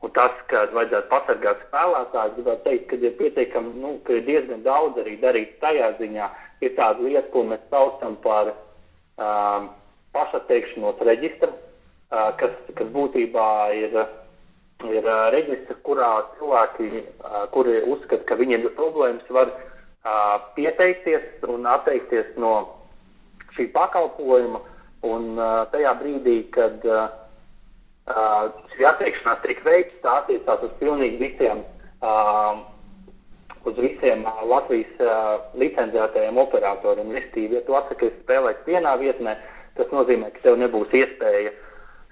un 0.04 0.12
tas, 0.16 0.36
ka 0.52 0.66
vajadzētu 0.76 1.10
pasargāt 1.12 1.62
spēlētājus. 1.70 2.36
Gribētu 2.38 2.66
teikt, 2.68 2.88
ka 2.90 3.00
ir 3.00 3.16
pietiekami, 3.20 3.74
nu, 3.80 3.94
ka 4.04 4.18
ir 4.18 4.26
diezgan 4.28 4.66
daudz 4.66 5.00
arī 5.00 5.16
darīt 5.22 5.56
tajā 5.64 5.94
ziņā. 6.00 6.30
Ir 6.64 6.76
tāda 6.78 7.04
lieta, 7.04 7.30
ko 7.32 7.46
mēs 7.48 7.64
saucam 7.72 8.18
par 8.24 8.52
uh, 8.52 9.70
pašatteikšanos 10.16 11.00
reģistru, 11.08 11.52
uh, 11.54 12.30
kas, 12.40 12.56
kas 12.76 12.92
būtībā 12.96 13.48
ir, 13.80 13.96
ir 14.92 15.08
uh, 15.08 15.24
reģistrs, 15.36 15.80
kurā 15.88 16.12
cilvēki, 16.36 16.90
uh, 17.24 17.46
kuri 17.56 17.80
uzskata, 17.96 18.28
ka 18.28 18.40
viņiem 18.40 18.68
ir 18.68 18.76
problēmas, 18.80 19.32
var 19.32 19.56
uh, 19.56 20.38
pieteikties 20.60 21.48
un 21.48 21.68
atteikties 21.78 22.36
no 22.44 22.56
šī 23.56 23.72
pakalpojuma. 23.76 24.66
Un 25.04 25.36
tajā 25.68 25.90
brīdī, 26.00 26.46
kad 26.56 26.86
šī 28.08 28.86
atteikšanās 28.88 29.42
tiek 29.46 29.64
veikta, 29.64 29.96
tā 30.04 30.14
attiecās 30.22 30.64
uz 30.68 30.72
pilnīgi 30.82 31.20
visiem, 31.22 31.64
uz 33.64 33.80
visiem 33.80 34.26
Latvijas 34.50 35.54
licencētajiem 35.56 36.38
operatoriem. 36.38 37.14
Restīvi, 37.16 37.56
ja 37.56 37.64
tu 37.64 37.78
atsakies 37.80 38.16
spēlēt 38.24 38.66
vienā 38.68 38.98
vietnē, 39.00 39.38
tas 39.78 39.92
nozīmē, 39.96 40.34
ka 40.36 40.44
tev 40.44 40.60
nebūs 40.60 40.92
iespēja 40.92 41.54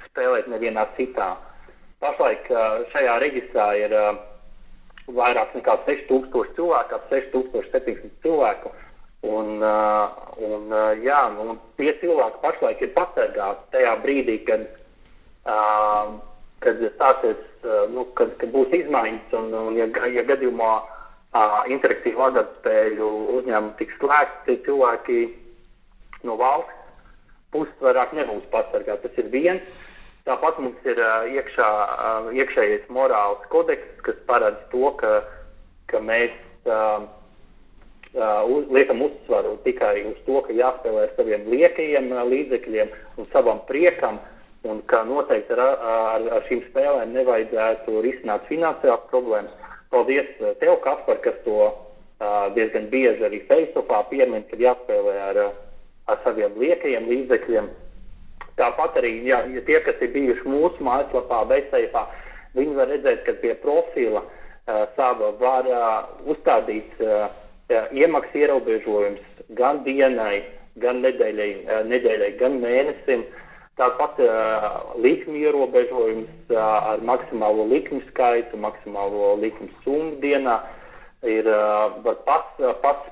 spēlēt 0.07 0.47
nevienā 0.51 0.87
citā. 0.95 1.35
Pašlaik 2.01 2.47
šajā 2.93 3.17
reģistrā 3.21 3.67
ir 3.77 3.91
uh, 3.93 4.15
vairāk 5.11 5.51
nekā 5.59 5.75
6000 5.85 6.55
cilvēku, 6.55 6.95
ap 6.95 7.11
6700 7.11 8.09
cilvēku. 8.23 8.71
Un, 9.21 9.59
uh, 9.61 10.15
un, 10.41 10.71
uh, 10.73 10.95
jā, 10.97 11.19
un 11.37 11.59
tie 11.77 11.91
cilvēki 11.99 12.41
pašlaik 12.41 12.79
ir 12.81 12.93
pasargāti 12.95 13.67
tajā 13.75 13.91
brīdī, 14.01 14.39
kad, 14.47 14.63
uh, 14.65 14.80
kad 15.45 16.81
stāsies, 16.95 17.39
uh, 17.65 17.85
nu, 17.93 18.05
kad, 18.17 18.35
kad 18.41 18.51
būs 18.53 18.73
izmaiņas, 18.77 19.31
un, 19.39 19.53
un 19.57 19.79
ja, 19.79 19.87
ja 20.13 20.25
gadījumā 20.27 20.73
uh, 20.81 21.55
interaktīvu 21.73 22.21
azartspēļu 22.27 23.07
uzņēmumu 23.39 23.77
tiks 23.79 23.97
slēgti, 24.01 24.59
cilvēki 24.67 25.23
no 26.27 26.37
valsts 26.37 26.77
puses 27.51 27.83
vairāk 27.83 28.13
nebūs 28.15 28.45
pasargāti. 28.51 29.07
Tas 29.07 29.23
ir 29.23 29.31
viens. 29.33 29.87
Tāpat 30.27 30.59
mums 30.61 30.85
ir 30.85 30.99
uh, 31.01 31.25
iekšā, 31.33 31.67
uh, 31.67 32.27
iekšējais 32.37 32.85
morāls 32.93 33.41
kodeks, 33.49 33.87
kas 34.05 34.19
paredz 34.27 34.59
to, 34.69 34.91
ka, 34.99 35.15
ka 35.89 36.01
mēs 36.05 36.35
uh, 36.69 37.07
uh, 38.13 38.43
uz, 38.45 38.67
liekam 38.69 39.01
uzsvaru 39.01 39.55
tikai 39.65 39.95
uz 40.11 40.19
to, 40.27 40.43
ka 40.45 40.53
jāspēlē 40.53 41.07
ar 41.07 41.15
saviem 41.17 41.49
liekajiem 41.49 42.11
uh, 42.13 42.21
līdzekļiem 42.29 42.93
un 43.17 43.29
savam 43.33 43.63
priekam, 43.65 44.21
un 44.63 44.81
ka 44.85 45.03
noteikti 45.07 45.55
ar, 45.57 45.61
ar, 45.93 46.25
ar 46.37 46.43
šīm 46.49 46.61
spēlēm 46.69 47.15
nevajadzētu 47.15 48.01
risināt 48.05 48.45
finansiālas 48.49 49.07
problēmas. 49.09 49.53
Paldies 49.91 50.29
tev, 50.61 50.77
Kaspar, 50.85 51.17
kas 51.23 51.37
to 51.45 51.57
uh, 52.21 52.47
diezgan 52.55 52.87
bieži 52.93 53.25
arī 53.27 53.41
Facebookā 53.49 54.03
piemin, 54.11 54.45
kad 54.51 54.61
jāspēlē 54.61 55.15
ar, 55.29 55.39
ar 56.07 56.21
saviem 56.25 56.55
liekajiem 56.61 57.09
līdzekļiem. 57.09 57.67
Tāpat 58.59 58.99
arī, 59.01 59.15
ja, 59.25 59.41
ja 59.49 59.63
tie, 59.67 59.79
kas 59.83 59.99
ir 60.03 60.13
bijuši 60.13 60.47
mūsu 60.47 60.85
mājaslapā, 60.85 61.41
Beiseifā, 61.49 62.05
viņi 62.55 62.77
var 62.77 62.91
redzēt, 62.93 63.25
ka 63.25 63.35
pie 63.41 63.55
profila 63.63 64.23
uh, 64.23 64.85
sava 64.95 65.33
var 65.41 65.67
uh, 65.67 65.89
uzstādīt 66.29 67.01
uh, 67.01 67.27
iemaksu 67.91 68.43
ierobežojums 68.43 69.45
gan 69.57 69.81
dienai, 69.87 70.43
gan 70.83 71.01
nedēļai, 71.03 71.51
uh, 71.65 71.81
nedēļai 71.89 72.35
gan 72.39 72.59
mēnesim. 72.61 73.25
Tāpat 73.81 74.19
uh, 74.21 74.67
likmi 75.01 75.41
ierobežojums 75.41 76.53
uh, 76.53 76.59
ar 76.93 77.01
maksimālo 77.07 77.65
likmi 77.71 78.03
skaitu, 78.11 78.59
maksimālo 78.61 79.33
likmi 79.41 79.71
summu 79.81 80.19
dienā. 80.21 80.59
Ir, 81.25 81.49
uh, 81.49 81.97
pats, 82.27 82.61
pats, 82.81 83.09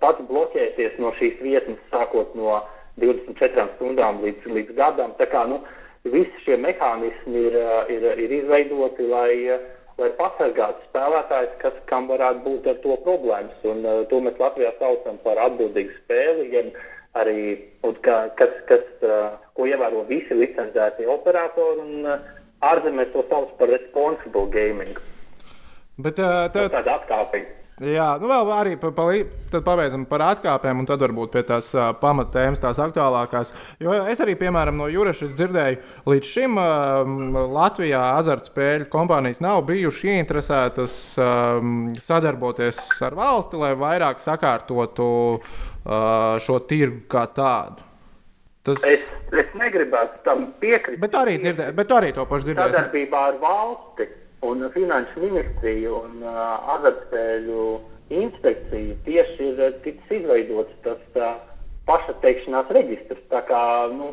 pats 0.00 0.28
bloķēties 0.28 1.00
no 1.00 1.14
šīs 1.16 1.40
vietnes, 1.44 1.80
sākot 1.92 2.36
no 2.36 2.58
uh, 2.58 2.68
24 3.00 3.76
stundām 3.76 4.20
līdz, 4.24 4.46
līdz 4.54 4.76
gadam. 4.78 5.14
Tā 5.18 5.26
kā, 5.30 5.44
nu, 5.50 5.60
visi 6.04 6.44
šie 6.44 6.58
mehānismi 6.60 7.46
ir, 7.48 7.58
ir, 7.94 8.06
ir 8.24 8.34
izveidoti, 8.40 9.06
lai, 9.10 9.58
lai 10.00 10.10
pasargātu 10.18 10.88
spēlētājus, 10.90 11.58
kas, 11.62 11.76
kam 11.90 12.08
varētu 12.10 12.44
būt 12.46 12.70
ar 12.72 12.80
to 12.84 12.96
problēmas. 13.06 13.66
Un, 13.68 13.84
uh, 13.84 14.02
to 14.12 14.22
mēs 14.24 14.40
Latvijā 14.42 14.72
saucam 14.78 15.20
par 15.24 15.40
atbildīgu 15.48 15.96
spēli, 16.02 16.50
ja 16.54 16.64
arī, 17.20 17.40
ka, 18.04 18.22
kas, 18.38 18.58
kas, 18.70 18.86
uh, 19.06 19.38
ko 19.60 19.68
ievēro 19.68 20.06
visi 20.08 20.36
licencētie 20.36 21.08
operatori, 21.12 21.84
un 21.84 22.08
uh, 22.08 22.26
ārzemēs 22.64 23.12
to 23.12 23.26
sauc 23.28 23.52
par 23.60 23.68
responsible 23.68 24.48
gaming. 24.54 24.96
Bet, 26.00 26.16
uh, 26.16 26.46
tev... 26.54 26.70
Tāda 26.72 27.00
atkāpiņa. 27.02 27.56
Jā, 27.80 28.18
nu 28.20 28.28
vēl 28.28 28.50
arī 28.52 28.74
pa, 28.76 28.90
pa, 28.92 29.06
tad 29.48 29.62
pabeidzam 29.64 30.02
par 30.08 30.20
atkāpēm, 30.26 30.82
un 30.82 30.88
tad 30.88 31.00
varbūt 31.00 31.30
pie 31.32 31.42
tās 31.48 31.70
uh, 31.72 31.86
pamattēmas, 31.96 32.60
tās 32.60 32.76
aktuālākās. 32.84 33.54
Jo 33.80 33.94
es 34.12 34.20
arī, 34.20 34.34
piemēram, 34.36 34.76
no 34.76 34.88
Jureša 34.92 35.30
dzirdēju, 35.32 35.80
līdz 36.12 36.28
šim 36.28 36.60
uh, 36.60 37.40
Latvijā 37.56 38.02
azartspēļu 38.18 38.90
kompānijas 38.92 39.40
nav 39.40 39.62
bijušas 39.72 40.12
ieinteresētas 40.12 40.96
um, 41.24 41.76
sadarboties 42.04 42.84
ar 43.08 43.16
valsti, 43.16 43.62
lai 43.64 43.72
vairāk 43.80 44.20
sakārtotu 44.20 45.12
uh, 45.40 46.36
šo 46.44 46.60
tirgu 46.68 47.06
kā 47.08 47.24
tādu. 47.32 47.89
Tas... 48.66 48.82
Es, 48.84 49.06
es 49.32 49.52
negribētu 49.56 50.20
tam 50.26 50.50
piekrist. 50.60 51.00
Bet 51.00 51.14
arī, 51.16 51.38
dzirdē, 51.40 51.70
bet 51.76 51.92
arī 51.96 52.10
to 52.16 52.26
pašu 52.28 52.50
dzirdēju. 52.50 52.74
Sadarbībā 52.74 53.20
ar 53.30 53.38
valsti 53.40 54.06
un 54.44 54.66
Finanšu 54.74 55.22
ministrija 55.22 55.92
un 55.96 56.18
uh, 56.20 56.40
azartspēļu 56.76 57.64
inspekcija 58.20 58.98
tieši 59.06 59.46
ir 59.48 59.62
uh, 59.64 59.78
ticis 59.84 60.12
izveidots 60.18 60.76
tas 60.84 61.00
uh, 61.16 61.38
pašatteikšanās 61.88 62.72
reģistrs. 62.76 63.22
Tā 63.32 63.40
kā, 63.48 63.62
nu, 63.96 64.12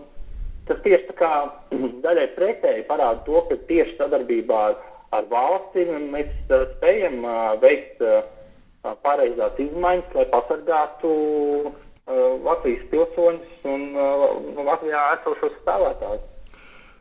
tas 0.69 0.79
tieši 0.85 1.09
tā 1.09 1.17
kā 1.19 1.33
daļai 2.05 2.29
pretēji 2.37 2.87
parāda 2.87 3.25
to, 3.27 3.43
ka 3.51 3.59
tieši 3.67 3.97
sadarbībā 3.99 4.61
ar, 4.69 4.79
ar 5.19 5.27
valsti 5.33 5.83
mēs 5.97 6.31
uh, 6.47 6.63
spējam 6.77 7.19
uh, 7.25 7.57
veikt 7.59 7.99
uh, 7.99 8.23
pareizās 9.03 9.59
izmaiņas, 9.59 10.15
lai 10.15 10.27
pasargātu 10.31 11.11
uh, 11.11 11.83
Latvijas 12.07 12.87
pilsoņus 12.91 13.67
un 13.67 13.85
uh, 13.91 14.63
Latvijā 14.63 15.03
esošos 15.17 15.55
spēlētājus. 15.61 16.25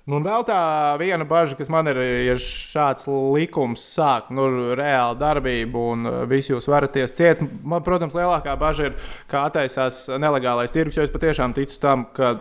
Nu, 0.07 0.21
vēl 0.23 0.45
tā 0.47 0.59
viena 1.03 1.27
bažas, 1.27 1.57
kas 1.59 1.71
man 1.71 1.91
ir, 1.91 1.99
ja 1.99 2.35
šāds 2.39 3.09
likums 3.35 3.83
sāk 3.95 4.29
nu, 4.35 4.45
reāli 4.79 5.19
darbību 5.19 5.87
un 5.93 6.11
uh, 6.11 6.19
visi 6.31 6.53
jūs 6.53 6.69
varaties 6.71 7.15
ciet. 7.15 7.43
Man, 7.63 7.83
protams, 7.87 8.15
lielākā 8.19 8.55
bažas 8.59 8.91
ir, 8.91 9.09
kā 9.31 9.47
attaisās 9.47 10.05
nelegālais 10.23 10.75
tirgus, 10.75 10.99
jo 10.99 11.07
es 11.07 11.15
patiešām 11.15 11.55
ticu 11.55 11.81
tam, 11.83 12.07
ka 12.15 12.37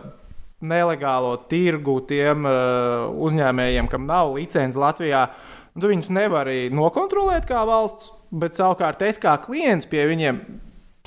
nelegālo 0.66 1.36
tirgu 1.50 2.00
tiem 2.08 2.46
uh, 2.46 3.08
uzņēmējiem, 3.26 3.90
kam 3.92 4.06
nav 4.10 4.34
licences 4.38 4.78
Latvijā, 4.80 5.26
tu 5.74 5.90
viņus 5.90 6.10
nevari 6.14 6.68
nokontrolēt 6.74 7.46
kā 7.50 7.66
valsts, 7.68 8.10
bet 8.30 8.58
savukārt 8.58 9.02
es 9.06 9.18
kā 9.22 9.36
klients 9.42 9.90
pie 9.90 10.06
viņiem 10.08 10.42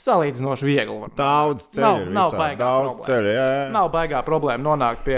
salīdzinoši 0.03 0.65
viegli. 0.69 0.99
var 1.01 1.09
Daudz 1.15 1.67
Nav- 1.77 1.99
ceļu 1.99 2.01
ir. 2.07 2.11
nav 2.15 2.29
visādi, 2.31 2.39
baigā 2.41 2.57
Daudz 2.57 2.89
problēma. 2.89 3.05
ceļu. 3.09 3.33
Jā, 3.35 3.47
jā. 3.59 3.69
Nav 3.71 3.91
baigā 3.91 4.23
problēma 4.25 4.63
nonākt 4.69 5.03
pie 5.05 5.17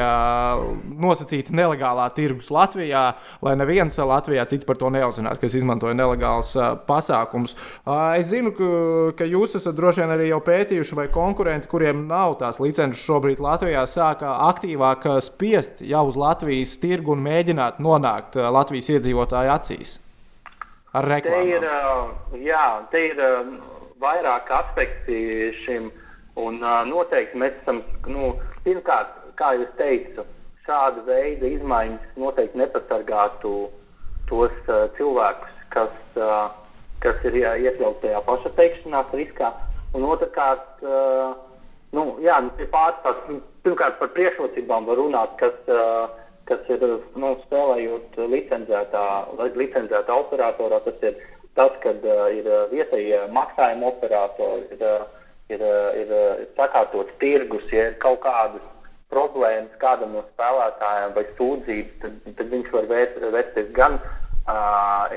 nosacīta 1.02 1.52
nelegālā 1.56 2.08
tirgus 2.16 2.50
Latvijā, 2.54 3.04
lai 3.42 3.56
neviens 3.60 3.98
Latvijā 3.98 4.46
cits 4.50 4.66
par 4.66 4.76
to 4.82 4.90
neuzzinātu, 4.94 5.40
kas 5.42 5.56
izmantoja 5.58 5.94
nelegālus 5.98 6.54
pasākumus. 6.88 7.56
Es 8.18 8.30
zinu, 8.32 8.52
ka, 9.16 9.26
jūs 9.28 9.56
esat 9.60 9.76
droši 9.78 10.02
vien 10.04 10.16
arī 10.18 10.30
jau 10.32 10.40
pētījuši, 10.42 10.96
vai 10.98 11.08
konkurenti, 11.14 11.68
kuriem 11.72 12.06
nav 12.08 12.38
tās 12.42 12.60
licences 12.60 13.02
šobrīd 13.06 13.40
Latvijā, 13.40 13.84
sāka 13.90 14.36
aktīvāk 14.52 15.08
spiest 15.22 15.82
jau 15.82 16.08
uz 16.08 16.16
Latvijas 16.20 16.78
tirgu 16.82 17.14
un 17.16 17.24
mēģināt 17.26 17.80
nonākt 17.80 18.36
Latvijas 18.36 18.90
iedzīvotāju 18.98 19.52
acīs. 19.58 20.00
Ar 20.94 21.06
Te 21.08 21.22
ir, 21.48 21.62
reklāmu. 21.64 22.10
jā, 22.44 22.64
te 22.92 23.00
ir 23.08 23.16
vairāk 24.02 24.50
aspekti 24.58 25.52
šim, 25.64 25.90
un 26.42 26.62
ā, 26.64 26.82
noteikti 26.90 27.40
mēs 27.42 27.58
esam, 27.62 27.82
nu, 28.10 28.34
pirmkārt, 28.66 29.14
kā 29.40 29.54
jau 29.58 29.68
teicu, 29.80 30.26
šāda 30.66 31.04
veida 31.08 31.50
izmaiņas 31.50 32.18
noteikti 32.22 32.62
nepasargātu 32.62 33.54
tos 34.30 34.72
ā, 34.72 34.82
cilvēkus, 34.98 35.62
kas, 35.74 35.94
ā, 36.18 36.40
kas 37.04 37.28
ir 37.30 37.40
iekļauts 37.42 38.02
tajā 38.04 38.24
paša 38.28 38.54
teikšanās 38.60 39.16
riskā, 39.18 39.52
un 39.98 40.08
otrkārt, 40.10 40.84
ā, 40.86 41.34
nu, 41.98 42.08
jā, 42.24 42.40
nu, 42.48 42.70
tās, 42.72 43.22
nu, 43.30 43.42
pirmkārt 43.66 44.00
par 44.00 44.14
priekšrocībām 44.16 44.90
var 44.90 45.02
runāt, 45.02 45.36
kas, 45.42 45.58
ā, 45.70 45.86
kas 46.50 46.72
ir 46.74 46.84
nu, 47.20 47.36
spēlējot 47.46 48.18
licencētā, 48.32 49.04
licencētā 49.56 50.16
operatorā. 50.24 50.82
Tas 50.88 51.06
ir 51.06 51.20
tas, 51.58 51.74
kad 51.84 52.04
uh, 52.08 52.28
ir 52.34 52.48
uh, 52.48 52.68
vietējie 52.72 53.26
maksājuma 53.36 53.90
operatori, 53.92 54.68
ir, 54.76 54.84
uh, 54.86 55.08
ir, 55.52 55.64
uh, 55.64 55.90
ir, 56.00 56.14
ir 56.44 56.52
sakārtots 56.60 57.18
tirgus, 57.24 57.66
ja 57.74 57.90
ir 57.92 57.98
kaut 58.04 58.22
kādas 58.26 58.68
problēmas 59.12 59.74
kādam 59.82 60.16
no 60.16 60.24
spēlētājiem 60.32 61.16
vai 61.18 61.26
sūdzības, 61.38 61.96
tad, 62.04 62.20
tad 62.38 62.54
viņš 62.54 62.70
var 62.76 62.88
vērt, 62.92 63.18
vērsties 63.36 63.74
gan 63.76 63.98
uh, 64.00 65.12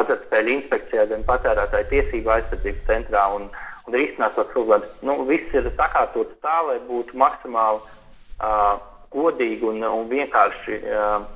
azartspēļu 0.00 0.54
inspekcijā, 0.58 1.08
gan 1.10 1.26
patērētāju 1.28 1.90
tiesību 1.90 2.34
aizsardzības 2.36 2.86
centrā 2.88 3.24
un, 3.34 3.48
un 3.86 3.98
risināt 3.98 4.38
tos 4.38 4.52
problēmas. 4.54 4.94
Nu, 5.06 5.18
viss 5.28 5.56
ir 5.56 5.66
sakārtots 5.74 6.38
tā, 6.44 6.60
lai 6.68 6.78
būtu 6.86 7.18
maksimāli 7.18 7.82
uh, 7.82 8.78
godīgi 9.14 9.66
un, 9.66 9.82
un 9.82 10.08
vienkārši 10.12 10.80
uh, 10.86 11.26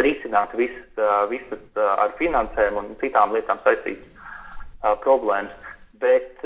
risināt 0.00 0.54
visas, 0.56 1.00
visas 1.30 1.80
ar 1.82 2.14
finansēm 2.18 2.78
un 2.80 2.92
citām 3.00 3.34
lietām 3.34 3.60
saistītas 3.64 4.08
problēmas. 5.04 5.54
Bet 6.02 6.42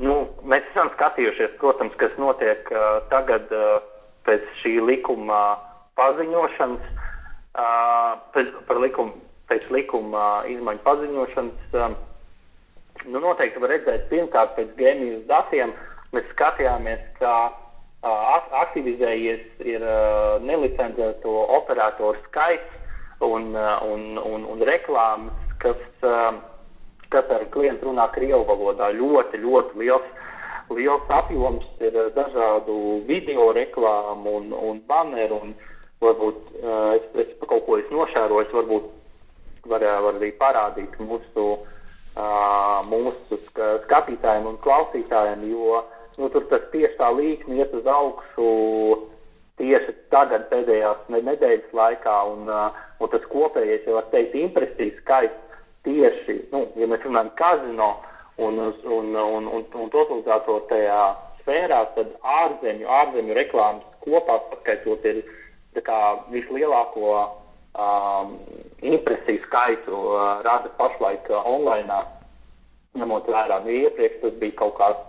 nu, 0.00 0.14
mēs 0.48 0.66
esam 0.70 0.92
skatījušies, 0.94 1.58
protams, 1.60 1.96
kas 2.00 2.14
notiek 2.20 2.70
tagad 3.12 3.50
pēc 4.28 4.46
šī 4.62 4.78
likuma 4.84 5.58
paziņošanas, 5.98 6.90
pēc, 8.34 8.52
par 8.68 8.80
likumu, 8.84 9.18
pēc 9.50 9.68
likuma 9.74 10.26
izmaiņu 10.48 10.84
paziņošanas. 10.86 11.78
Nu, 13.08 13.20
noteikti 13.22 13.60
var 13.62 13.72
redzēt, 13.76 14.08
pirmkārt, 14.10 14.56
pēc 14.56 14.74
gēmijas 14.78 15.24
datiem 15.28 15.72
mēs 16.12 16.26
skatījāmies, 16.32 17.02
ka 17.20 17.32
uh, 17.46 17.67
aktivizējies 18.02 19.64
ir 19.66 19.82
uh, 19.82 20.38
nelicencēto 20.44 21.32
operatoru 21.58 22.18
skaits 22.28 22.70
un, 23.20 23.54
uh, 23.56 23.82
un, 23.82 24.18
un, 24.18 24.44
un 24.46 24.62
reklāmas, 24.62 25.34
kas, 25.58 25.80
uh, 26.06 26.38
kas 27.10 27.26
ar 27.30 27.48
klientu 27.50 27.90
runā 27.90 28.08
Krievu 28.14 28.44
valodā. 28.46 28.92
Ļoti, 28.94 29.42
ļoti 29.42 29.82
liels, 29.82 30.06
liels 30.70 31.10
apjoms 31.10 31.66
ir 31.80 31.96
uh, 31.98 32.12
dažādu 32.14 33.02
video 33.08 33.50
reklāmu 33.52 34.36
un, 34.42 34.52
un 34.52 34.80
baneru. 34.86 35.42
Un 35.42 35.56
varbūt 35.98 36.54
uh, 36.62 36.94
es, 36.94 37.10
es 37.18 37.34
kaut 37.48 37.66
ko 37.66 37.80
esmu 37.80 38.04
nošērojis, 38.04 38.54
varbūt 38.54 39.66
var, 39.66 39.82
uh, 39.82 39.98
var 40.06 40.20
arī 40.20 40.30
parādīt 40.38 40.94
mūsu, 41.02 41.48
uh, 42.14 42.78
mūsu 42.86 43.42
ska- 43.48 43.80
skatītājiem 43.88 44.46
un 44.52 44.62
klausītājiem, 44.62 45.48
jo 45.50 45.82
nu, 46.18 46.28
tur 46.34 46.44
tas 46.50 46.66
tieši 46.72 46.96
tā 46.98 47.08
līkne 47.14 47.60
iet 47.60 47.74
uz 47.78 47.86
augšu 47.86 48.48
tieši 49.58 49.94
tagad, 50.12 50.46
pēdējās 50.52 51.08
ne- 51.12 51.22
nedēļas 51.26 51.72
laikā, 51.74 52.16
un, 52.32 52.50
uh, 52.50 52.76
un 53.02 53.10
tas 53.12 53.24
kopējais, 53.32 53.86
jau 53.86 53.96
var 53.98 54.06
teikt, 54.12 54.36
impresijas 54.38 55.00
skaits 55.02 55.64
tieši, 55.86 56.40
nu, 56.52 56.66
ja 56.78 56.86
mēs 56.90 57.02
runājam 57.06 57.32
kazino 57.38 57.90
un, 58.38 58.60
un, 58.60 59.16
un, 59.16 59.48
un, 59.48 59.66
un 59.82 59.90
totalizatotajā 59.94 61.02
sfērā, 61.40 61.80
tad 61.96 62.14
ārzemju, 62.22 62.86
ārzemju 63.00 63.36
reklāmas 63.38 63.86
kopā 64.04 64.38
paskaitot 64.52 65.04
ir 65.08 65.22
kā 65.86 65.98
vislielāko 66.32 67.10
um, 67.78 68.32
impresiju 68.82 69.42
skaitu 69.46 69.94
uh, 69.94 70.40
rada 70.46 70.70
pašlaik 70.78 71.28
uh, 71.30 71.46
online. 71.46 72.00
Ņemot 72.98 73.28
vērā, 73.30 73.60
nu, 73.62 73.74
iepriekš 73.84 74.22
tas 74.22 74.38
bija 74.40 74.56
kaut 74.58 74.74
kāds 74.78 75.07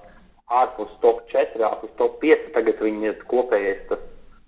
ārpus 0.49 0.91
top 1.03 1.21
4, 1.31 1.61
ārpus 1.65 1.91
top 1.97 2.17
5, 2.23 2.49
tagad 2.55 2.81
viņi 2.81 3.11
ir 3.11 3.21
kopējais 3.29 3.85
tas 3.89 4.01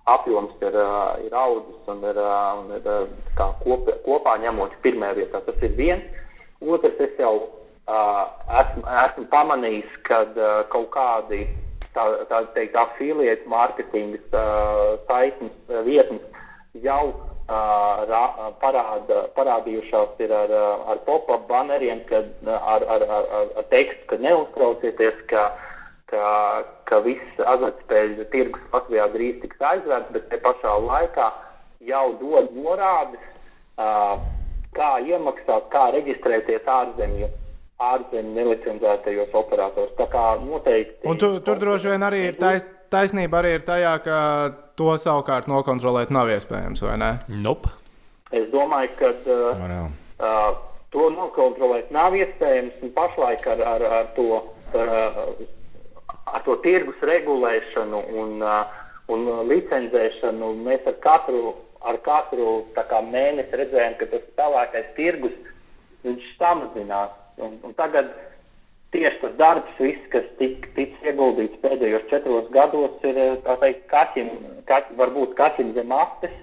apjoms 0.09 0.53
ir, 0.65 0.75
uh, 0.75 1.13
ir 1.25 1.33
audzis 1.37 1.89
un 1.93 2.03
ir, 2.09 2.17
uh, 2.17 2.61
un 2.61 2.75
ir 2.77 2.87
uh, 2.89 3.07
kā 3.37 3.51
kopā, 3.61 4.37
ņemot 4.41 4.77
pirmajā 4.85 5.19
vietā. 5.19 5.41
Tas 5.45 5.65
ir 5.65 5.75
viens. 5.77 6.05
Otrs, 6.61 6.97
es 7.01 7.17
jau 7.21 7.35
uh, 7.37 8.23
esmu, 8.61 8.85
esmu 9.05 9.27
pamanījis, 9.33 9.97
ka 10.07 10.23
uh, 10.33 10.61
kaut 10.73 10.89
kādi 10.95 11.43
tā, 11.95 12.05
tā 12.29 12.43
teikt, 12.57 12.77
afiliēta 12.77 13.49
mārketinga 13.49 14.21
uh, 14.31 14.95
saitnes 15.09 15.53
uh, 15.69 15.81
vietnes 15.85 16.23
jau 16.81 17.01
uh, 17.11 18.03
ra, 18.09 18.51
parāda, 18.61 19.25
parādījušās 19.37 20.21
ir 20.23 20.33
ar, 20.35 20.53
uh, 20.55 20.85
ar 20.93 21.01
pop-up 21.07 21.47
baneriem, 21.49 22.03
kad, 22.09 22.29
uh, 22.45 22.55
ar, 22.75 22.85
ar, 22.95 23.05
ar, 23.19 23.29
ar, 23.41 23.67
tekstu, 23.73 24.07
ka 24.11 24.21
neuztraucieties, 24.23 25.25
ka, 25.31 25.49
ka, 26.11 26.27
ka 26.89 26.99
viss 27.05 27.41
azartspēļu 27.53 28.27
tirgus 28.33 28.67
Latvijā 28.75 29.07
drīz 29.15 29.39
tiks 29.43 29.63
aizvērts, 29.71 30.11
bet 30.15 30.29
te 30.31 30.39
pašā 30.43 30.75
laikā 30.85 31.29
jau 31.87 32.05
dod 32.19 32.51
norādes, 32.55 33.23
uh, 33.81 34.19
kā 34.77 34.91
iemaksāt, 35.07 35.69
kā 35.73 35.87
reģistrēties 35.95 36.67
ārzemju, 36.69 37.29
ārzemju 37.81 38.35
nelicenzētajos 38.37 39.33
operatoros. 39.41 39.95
Tā 39.97 40.07
kā 40.11 40.25
noteikti. 40.43 41.01
Un 41.09 41.19
tu, 41.21 41.33
tur 41.45 41.59
droši 41.61 41.93
vien 41.95 42.05
arī 42.07 42.25
ir 42.29 42.39
tais, 42.39 42.65
taisnība 42.93 43.41
arī 43.41 43.55
ir 43.57 43.65
tajā, 43.67 43.95
ka 44.05 44.17
to 44.79 44.95
savukārt 45.01 45.49
nokontrolēt 45.51 46.11
nav 46.13 46.31
iespējams, 46.33 46.83
vai 46.85 46.97
ne? 47.01 47.13
Nope. 47.41 47.71
Es 48.31 48.47
domāju, 48.53 48.93
ka 48.99 49.11
uh, 49.11 49.57
Reāli. 49.59 49.89
uh, 50.23 50.51
to 50.93 51.09
nokontrolēt 51.15 51.91
nav 51.91 52.15
iespējams. 52.15 52.77
un 52.83 52.93
Pašlaik 52.95 53.47
ar, 53.47 53.63
ar, 53.73 53.87
ar, 53.99 54.11
to, 54.15 54.43
uh, 54.77 55.33
ar 56.31 56.45
to 56.47 56.57
tirgus 56.65 56.99
regulēšanu 57.05 58.01
un, 58.21 58.37
uh, 58.43 58.81
un 59.11 59.27
licencēšanu 59.49 60.53
mēs 60.65 60.87
ar 60.89 60.97
katru, 61.03 61.55
ar 61.81 61.97
katru 62.05 62.51
kā, 62.75 63.01
mēnesi 63.05 63.61
redzējām, 63.61 63.97
ka 63.99 64.09
tas 64.11 64.27
spēlētais 64.31 64.91
tirgus 64.97 65.37
samazinās. 66.37 67.17
Un, 67.41 67.57
un 67.65 67.73
tagad 67.77 68.11
tieši 68.91 69.21
tas 69.23 69.35
darbs, 69.39 69.75
viss, 69.79 70.07
kas 70.13 70.25
tika 70.39 70.69
tic 70.75 70.95
ieguldīts 71.07 71.61
pēdējos 71.63 72.07
četros 72.11 72.49
gados, 72.53 72.97
ir 73.07 73.19
tā 73.45 73.57
teikt, 73.63 73.85
kaķim, 73.91 74.31
kaķim, 74.69 74.97
varbūt 74.99 75.35
kaķim 75.39 75.71
zem 75.77 75.93
astes, 75.95 76.33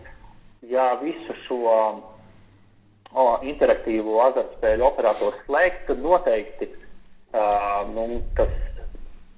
ja 0.68 0.94
visu 1.02 1.36
šo 1.46 1.60
o, 1.68 3.26
interaktīvo 3.46 4.20
azartspēļu 4.30 4.88
operatoru 4.88 5.44
slēgt, 5.44 5.84
tad 5.90 6.00
noteikti 6.04 6.70
uh, 6.72 7.84
nu, 7.92 8.22
tas, 8.38 8.52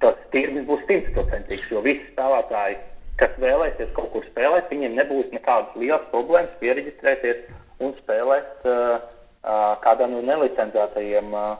tas 0.01 0.19
tirgus 0.33 0.67
būs 0.67 0.85
simtprocentīgs, 0.89 1.71
jo 1.71 1.81
visi 1.85 2.03
spēlētāji, 2.11 2.77
kas 3.21 3.33
vēlēsies 3.41 3.91
kaut 3.95 4.11
kur 4.13 4.25
spēlēt, 4.27 4.69
viņiem 4.73 4.97
nebūs 4.97 5.33
nekādas 5.33 5.75
lielas 5.77 6.05
problēmas 6.13 6.53
pieregistrēties 6.61 7.43
un 7.81 7.93
spēlēt 8.01 8.65
uh, 8.69 9.01
uh, 9.45 9.73
kādā 9.85 10.07
no 10.09 10.23
nelicenzētajiem 10.25 11.33
uh, 11.33 11.51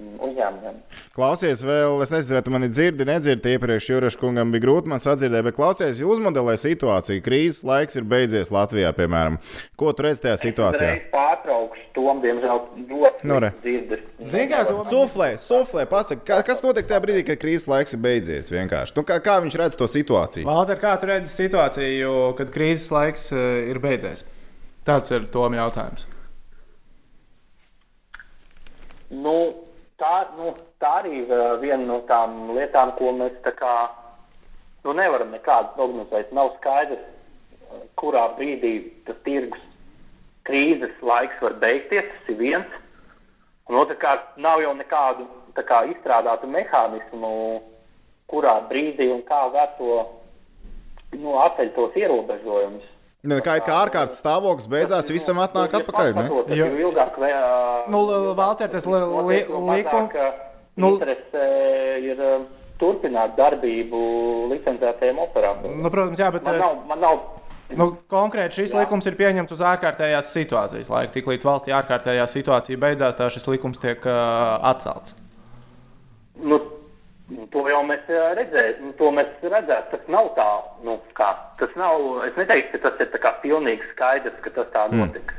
uzņēmumiem. 0.00 0.78
Klausies, 1.14 1.60
vēl, 1.66 2.00
es 2.02 2.10
nezinu, 2.14 2.36
vai 2.38 2.42
tu 2.46 2.50
mani 2.54 2.68
dzirdi, 2.72 3.04
nedzirdi. 3.08 3.52
Iepriekš 3.56 3.88
Jurašs 3.90 4.16
kungam 4.20 4.50
bija 4.54 4.64
grūti 4.64 4.90
man 4.90 5.02
sadzirdēt, 5.02 5.44
bet 5.46 5.56
klausies, 5.58 6.00
uzmodelē 6.02 6.54
situāciju. 6.58 7.22
Krīzes 7.26 7.62
laiks 7.68 7.96
ir 8.00 8.06
beidzies 8.08 8.50
Latvijā, 8.54 8.90
piemēram. 8.96 9.36
Ko 9.78 9.92
tu 9.92 10.06
redz 10.06 10.22
tajā 10.24 10.36
situācijā? 10.42 10.90
Es 10.96 11.10
pārtraukšu 11.12 11.86
tom, 11.94 12.22
diemžēl, 12.24 12.62
ļoti 12.90 13.28
Nu, 13.30 13.38
re. 13.44 13.52
dzirdes. 13.62 14.00
Zini, 14.24 14.48
kā 14.52 14.64
to- 14.66 14.82
Suflē, 14.88 15.34
suflē, 15.38 15.86
pasaka, 15.86 16.22
kā- 16.24 16.44
kas 16.46 16.62
notiek 16.62 16.86
tajā 16.88 17.00
brīdī, 17.04 17.26
kad 17.26 17.38
krīzes 17.42 17.68
laiks 17.68 17.94
ir 17.94 18.00
beidzies? 18.00 18.50
Vienkārši. 18.50 18.96
Nu, 18.96 19.02
kā, 19.02 19.20
kā 19.20 19.38
viņš 19.42 19.58
redz 19.58 19.76
to 19.76 19.84
situāciju? 19.84 20.44
Valter, 20.44 20.76
kā 20.80 20.98
tu 21.00 21.06
redzi 21.06 21.30
situāciju, 21.48 22.36
kad 22.36 22.50
krīzes 22.50 22.90
laiks 22.90 23.30
eh, 23.32 23.70
ir 23.70 23.78
beidzies? 23.78 24.24
Tāds 24.86 25.10
ir 25.14 25.28
Tom 25.30 25.52
jautājums. 25.54 26.06
Nu, 29.12 29.54
tā, 30.02 30.14
nu, 30.36 30.52
tā 30.82 30.92
arī 31.00 31.22
uh, 31.24 31.56
viena 31.62 31.84
no 31.86 32.00
tām 32.10 32.52
lietām, 32.56 32.94
ko 32.98 33.14
mēs 33.16 33.34
tā 33.46 33.54
kā 33.56 33.74
nu, 34.84 34.94
nevaram 34.98 35.30
nekādu 35.34 35.74
prognozēt. 35.76 36.32
Nav 36.36 36.56
skaidrs, 36.58 37.02
uh, 37.02 37.84
kurā 38.00 38.28
brīdī 38.38 38.74
tas 39.06 39.20
tirgus 39.26 39.68
krīzes 40.48 40.94
laiks 41.06 41.38
var 41.42 41.58
beigties. 41.62 42.08
Tas 42.10 42.32
ir 42.34 42.40
viens. 42.40 42.78
Un 43.70 43.78
otrkārt, 43.78 44.34
nav 44.42 44.60
jau 44.62 44.72
nekādu 44.74 45.28
kā, 45.54 45.84
izstrādātu 45.92 46.48
mehānismu, 46.50 47.30
kurā 48.30 48.56
brīdī 48.68 49.06
un 49.12 49.22
kā 49.28 49.44
var 49.54 49.76
to 49.78 50.00
nu, 51.14 51.36
atceļ 51.44 51.70
tos 51.76 51.96
ierobežojumus. 52.00 52.91
Ne, 53.22 53.36
kā 53.38 53.54
it 53.60 53.66
kā 53.68 53.76
ārkārtas 53.84 54.18
stāvoklis 54.18 54.66
beidzās, 54.70 55.10
visam 55.14 55.38
atnāk 55.38 55.76
atpakaļ. 55.78 56.08
Ne? 56.16 56.56
Jo, 56.58 56.66
ilgāk, 56.88 57.18
Nu, 57.92 58.00
Valter, 58.38 58.68
tas 58.70 58.86
li- 58.86 58.98
li- 59.28 59.44
likum- 59.46 60.08
nu- 60.74 60.90
nu, 60.98 60.98
ir 62.02 62.18
uh, 62.18 62.42
turpināt 62.82 63.36
darbību 63.38 64.00
licencētajiem 64.50 65.18
operatoriem. 65.22 65.78
Nu, 65.82 65.90
protams, 65.90 66.18
jā, 66.18 66.32
bet 66.34 66.42
Man 66.44 66.54
eh, 66.54 66.58
nav, 66.58 66.76
man 66.88 67.00
nav 67.00 67.20
nu, 67.78 67.86
konkrēti 68.10 68.58
šis 68.58 68.72
Jā. 68.74 68.82
likums 68.82 69.06
ir 69.06 69.14
pieņemts 69.16 69.54
uz 69.54 69.62
ārkārtējās 69.70 70.32
situācijas 70.34 70.90
laika. 70.92 71.12
Tiklīdz 71.14 71.46
valstī 71.46 71.72
ārkārtējā 71.78 72.26
situācija 72.26 72.78
beidzās, 72.82 73.16
tā 73.16 73.30
šis 73.30 73.46
likums 73.48 73.78
tiek 73.78 74.02
uh, 74.06 74.58
atcelts. 74.72 75.14
Nu, 76.42 76.58
to 77.52 77.62
jau 77.70 77.82
mēs 77.88 78.08
redzējām, 78.38 78.92
to 78.98 79.10
mēs 79.14 79.30
redzējām. 79.42 79.88
Tas 79.92 80.10
nav 80.12 80.32
tā, 80.38 80.48
nu, 80.86 80.98
kā. 81.18 81.30
Tas 81.60 81.72
nav, 81.78 82.02
es 82.28 82.38
neteiktu, 82.40 82.76
ka 82.76 82.90
tas 82.90 83.04
ir 83.04 83.12
tā 83.14 83.20
kā 83.22 83.34
pilnīgi 83.44 83.88
skaidrs, 83.92 84.40
ka 84.44 84.54
tas 84.58 84.70
tā 84.74 84.88
notiks. 84.92 85.38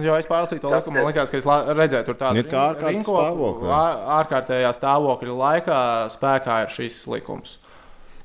Jo 0.00 0.14
es 0.16 0.28
pārlasīju 0.30 0.62
to 0.62 0.70
likumu, 0.72 0.96
man 0.96 1.10
liekas, 1.10 1.32
ka 1.32 1.40
es 1.40 1.46
redzēju, 1.76 2.04
tur 2.06 2.16
tādu 2.16 2.40
ārkārtas 2.40 3.04
stāvoklis. 3.04 3.72
Ārkārtējā 4.18 4.70
stāvokļa 4.78 5.34
laikā 5.40 5.80
spēkā 6.14 6.60
ir 6.64 6.72
šis 6.72 7.02
likums. 7.10 7.58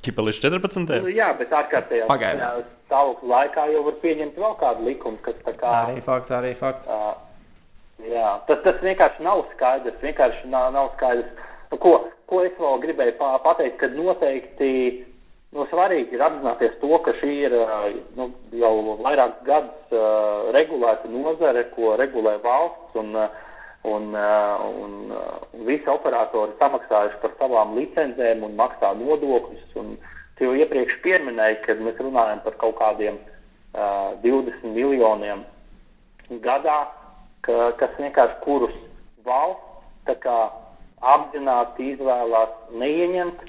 Kipa 0.00 0.24
līdz 0.24 0.38
14. 0.40 0.94
Nu, 1.04 1.10
jā, 1.12 1.28
bet 1.36 1.50
ārkārtējā 1.52 2.06
stāvokļa 2.08 3.32
laikā 3.34 3.66
jau 3.74 3.82
var 3.90 3.98
pieņemt 4.00 4.38
vēl 4.40 4.54
kādu 4.62 4.86
likumu, 4.88 5.20
kas 5.26 5.36
tā 5.44 5.52
kā. 5.60 5.74
Arī 5.82 6.00
fakts, 6.06 6.32
arī 6.32 6.54
fakts. 6.56 6.88
ā, 6.88 7.12
jā, 8.08 8.30
tas, 8.48 8.62
tas 8.64 8.80
vienkārši 8.86 9.26
nav 9.26 9.44
skaidrs. 9.52 10.00
Vienkārši 10.06 10.48
nav, 10.54 10.70
nav 10.72 10.94
skaidrs. 10.96 11.49
Nu, 11.70 11.78
ko, 11.78 11.92
ko 12.26 12.42
es 12.42 12.56
vēl 12.58 12.80
gribēju 12.82 13.14
pa, 13.18 13.36
pateikt, 13.44 13.78
kad 13.82 13.94
noteikti 13.94 14.70
nu, 15.54 15.66
svarīgi 15.70 16.16
ir 16.16 16.24
apzināties 16.26 16.76
to, 16.82 16.90
ka 17.04 17.14
šī 17.20 17.30
ir 17.46 17.54
nu, 18.18 18.30
jau 18.58 18.74
vairākus 19.02 19.46
gadus 19.46 19.94
uh, 19.94 20.50
regulēta 20.56 21.10
nozare, 21.10 21.68
ko 21.76 21.94
regulē 22.00 22.36
valsts. 22.44 22.98
Un, 22.98 23.14
un, 23.90 24.10
un, 24.12 24.96
un 25.14 25.64
visi 25.64 25.88
operatori 25.88 26.52
samaksājuši 26.60 27.20
par 27.22 27.36
savām 27.38 27.76
licencēm 27.78 28.42
un 28.44 28.58
maksā 28.58 28.92
nodokļus. 28.98 29.70
Un 29.80 29.94
tu 30.36 30.48
jau 30.48 30.56
iepriekš 30.58 30.98
pieminēji, 31.06 31.62
kad 31.64 31.80
mēs 31.86 32.02
runājam 32.02 32.42
par 32.44 32.58
kaut 32.60 32.76
kādiem 32.82 33.16
uh, 33.22 34.18
20 34.26 34.74
miljoniem 34.74 35.46
gadā, 36.44 36.80
ka, 37.46 37.70
kas 37.80 37.94
vienkārši 37.98 38.42
kurus 38.44 38.76
valsts 39.24 39.70
tā 40.08 40.16
kā 40.20 40.36
apzināti 41.00 41.92
izvēlās 41.94 42.52
neieņemt, 42.76 43.40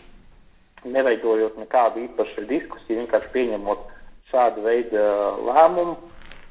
neveidojot 0.85 1.57
nekādu 1.61 2.05
īpašu 2.07 2.45
diskusiju, 2.49 3.01
vienkārši 3.03 3.31
pieņemot 3.35 3.83
šādu 4.31 4.63
veidu 4.65 4.97
uh, 4.97 5.41
lēmumu. 5.49 5.97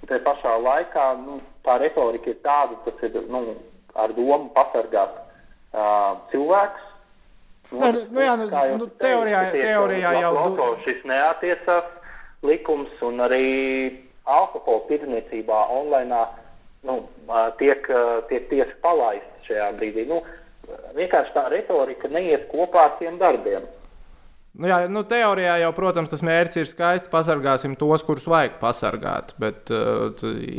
Te 0.09 0.18
pašā 0.24 0.57
laikā 0.64 1.07
nu, 1.24 1.40
tā 1.64 1.76
retorika 1.80 2.30
ir 2.32 2.38
tāda, 2.44 2.76
tas 2.86 3.03
ir 3.07 3.16
nu, 3.30 3.55
ar 3.94 4.12
domu 4.16 4.51
pasargāt 4.55 5.16
uh, 5.72 6.18
cilvēkus. 6.32 6.86
Nē, 7.70 7.90
nu- 7.94 8.07
nu 8.11 8.20
jā, 8.24 8.36
nu, 8.40 8.46
nu, 8.78 8.86
teorijā- 8.98 9.51
teorijā 9.55 10.12
uz 10.16 10.22
jau 10.24 10.32
loto 10.34 10.70
šis 10.84 11.05
neatiecās 11.07 11.84
likums 12.42 13.03
un 13.07 13.20
arī 13.22 13.98
alkohola 14.26 14.80
tirdzniecībā 14.88 15.59
online 15.70 16.22
nu, 16.82 16.96
tiek, 17.59 17.86
tiek 18.28 18.48
tieši 18.51 18.74
palaists 18.82 19.46
šajā 19.46 19.68
brīdī. 19.78 20.07
Nu, 20.09 20.22
vienkārši 20.96 21.36
tā 21.36 21.46
retorika 21.52 22.10
neies 22.12 22.48
kopā 22.50 22.88
ar 22.88 22.98
tiem 22.98 23.18
darbiem. 23.20 23.68
Nu, 24.58 24.66
jā, 24.66 24.80
nu, 24.90 25.04
teorijā 25.06 25.60
jau, 25.62 25.70
protams, 25.76 26.10
tas 26.10 26.24
mērķis 26.26 26.58
ir 26.58 26.70
skaists. 26.70 27.10
Pasargāsim 27.12 27.76
tos, 27.78 28.02
kurus 28.06 28.26
vajag 28.30 28.58
pasargāt. 28.62 29.36
Bet 29.40 29.70
uh, 29.74 30.10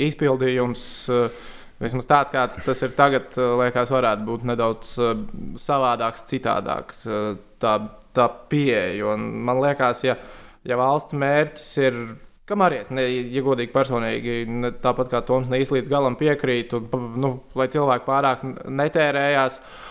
izpildījums, 0.07 0.86
uh, 1.12 1.51
vismaz 1.82 2.07
tāds, 2.07 2.32
kāds 2.32 2.62
tas 2.64 2.86
ir 2.88 2.95
tagad, 2.95 3.28
uh, 3.36 3.57
liekas, 3.59 3.91
varētu 3.91 4.28
būt 4.30 4.47
nedaudz 4.47 4.95
uh, 5.01 5.12
savādāks, 5.59 6.24
citādāks. 6.32 7.03
Uh, 7.09 7.36
tā, 7.62 7.76
tā 8.16 8.30
pieeja. 8.51 9.12
Un 9.12 9.28
Man 9.43 9.59
liekas, 9.59 10.05
ja, 10.07 10.16
ja 10.64 10.80
valsts 10.80 11.18
mērķis 11.18 11.72
ir. 11.84 12.03
Kam 12.47 12.64
arī 12.66 12.82
es, 12.82 12.89
ne, 12.91 13.03
ja 13.32 13.43
godīgi, 13.45 13.72
personīgi, 13.72 14.41
ne, 14.49 14.74
tāpat 14.84 15.12
kā 15.12 15.22
Toms, 15.24 15.47
ne 15.47 15.62
īsti 15.62 15.78
līdz 15.78 15.91
galam 15.91 16.18
piekrītu, 16.20 16.82
nu, 17.22 17.30
lai 17.55 17.68
cilvēki 17.72 18.07
pārāk 18.07 18.41
netērējās. 18.68 19.59
Uh, 19.62 19.91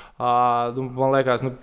nu, 0.77 0.87
man 0.97 1.15
liekas, 1.17 1.45
nu, 1.47 1.57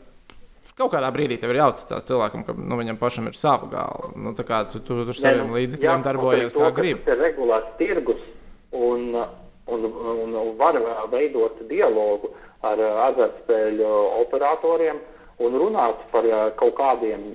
Kaut 0.78 0.92
kādā 0.94 1.08
brīdī 1.10 1.40
tev 1.42 1.50
ir 1.50 1.58
jāuzticas 1.58 2.06
cilvēkam, 2.06 2.44
ka 2.46 2.54
nu, 2.54 2.78
viņam 2.78 3.00
pašam 3.02 3.26
ir 3.26 3.34
sava 3.34 3.66
galva. 3.72 4.12
Nu, 4.14 4.36
tā 4.38 4.44
kā 4.46 4.60
tu, 4.70 4.78
tu, 4.78 5.00
tu 5.02 5.10
ar 5.10 5.18
saviem 5.18 5.50
līdzekļiem 5.56 6.04
darbojies 6.06 6.54
kā 6.54 6.68
gribi. 6.78 7.02
Tas 7.02 7.16
ir 7.16 7.24
regulēts 7.24 7.72
tirgus 7.80 8.20
un, 8.78 9.08
un, 9.74 9.88
un, 9.88 10.36
un 10.44 10.52
var 10.60 10.78
veidot 11.10 11.64
dialogu 11.72 12.30
ar 12.62 12.78
azartspēļu 13.08 13.90
operatoriem 14.22 15.02
un 15.42 15.58
runāt 15.64 16.04
par 16.12 16.28
kaut 16.62 16.76
kādiem 16.78 17.32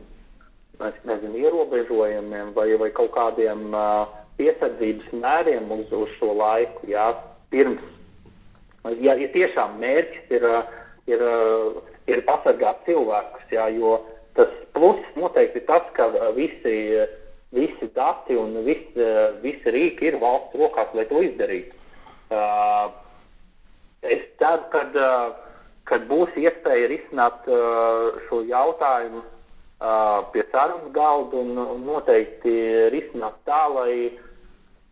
nezinu, 1.06 1.34
ierobežojumiem 1.42 2.54
vai, 2.54 2.68
vai 2.78 2.90
kaut 2.94 3.10
kādiem 3.14 3.74
uh, 3.74 4.06
piesardzības 4.38 5.10
mēriem 5.18 5.66
uz, 5.74 5.90
uz 5.90 6.14
šo 6.20 6.30
laiku. 6.38 6.86
Jā, 6.90 7.10
pirms, 7.50 7.82
ja, 9.02 9.18
ja 9.18 9.28
tiešām 9.34 9.78
mērķis 9.82 10.38
ir, 10.38 10.46
ā, 10.46 10.62
ir, 11.10 11.22
ā, 11.22 11.36
ir 12.10 12.24
pasargāt 12.28 12.84
cilvēkus, 12.86 13.46
jā, 13.54 13.68
jo 13.76 13.98
tas 14.38 14.52
pluss 14.76 15.18
noteikti 15.18 15.62
ir 15.62 15.68
tas, 15.68 15.86
ka 15.96 16.08
ā, 16.08 16.32
visi, 16.36 16.76
visi 17.52 17.88
dati 17.96 18.38
un 18.38 18.58
visi, 18.66 18.96
ā, 18.96 19.30
visi 19.44 19.74
rīki 19.74 20.12
ir 20.12 20.20
valsts 20.22 20.58
rokās, 20.58 20.92
lai 20.96 21.06
to 21.10 21.22
izdarītu. 21.28 21.78
Es 24.02 24.22
ceru, 24.40 24.64
ka 24.72 24.82
kad 25.90 26.06
būs 26.08 26.34
iespēja 26.40 26.88
risināt 26.90 27.46
šo 28.28 28.40
jautājumu 28.48 29.22
pie 30.32 30.44
sarunas 30.52 30.92
galda 30.94 31.40
un 31.42 31.82
noteikti 31.84 32.52
risināt 32.94 33.36
tā, 33.48 33.64
lai, 33.74 33.94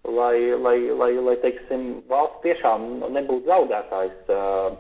lai, 0.05 0.37
lai, 0.59 0.77
lai, 1.01 1.13
lai 1.29 1.37
teiksim, 1.45 2.03
valsts 2.11 2.43
tiešām 2.45 2.87
nebūtu 3.15 3.47
zaudētājs 3.47 4.33
uh, 4.35 4.73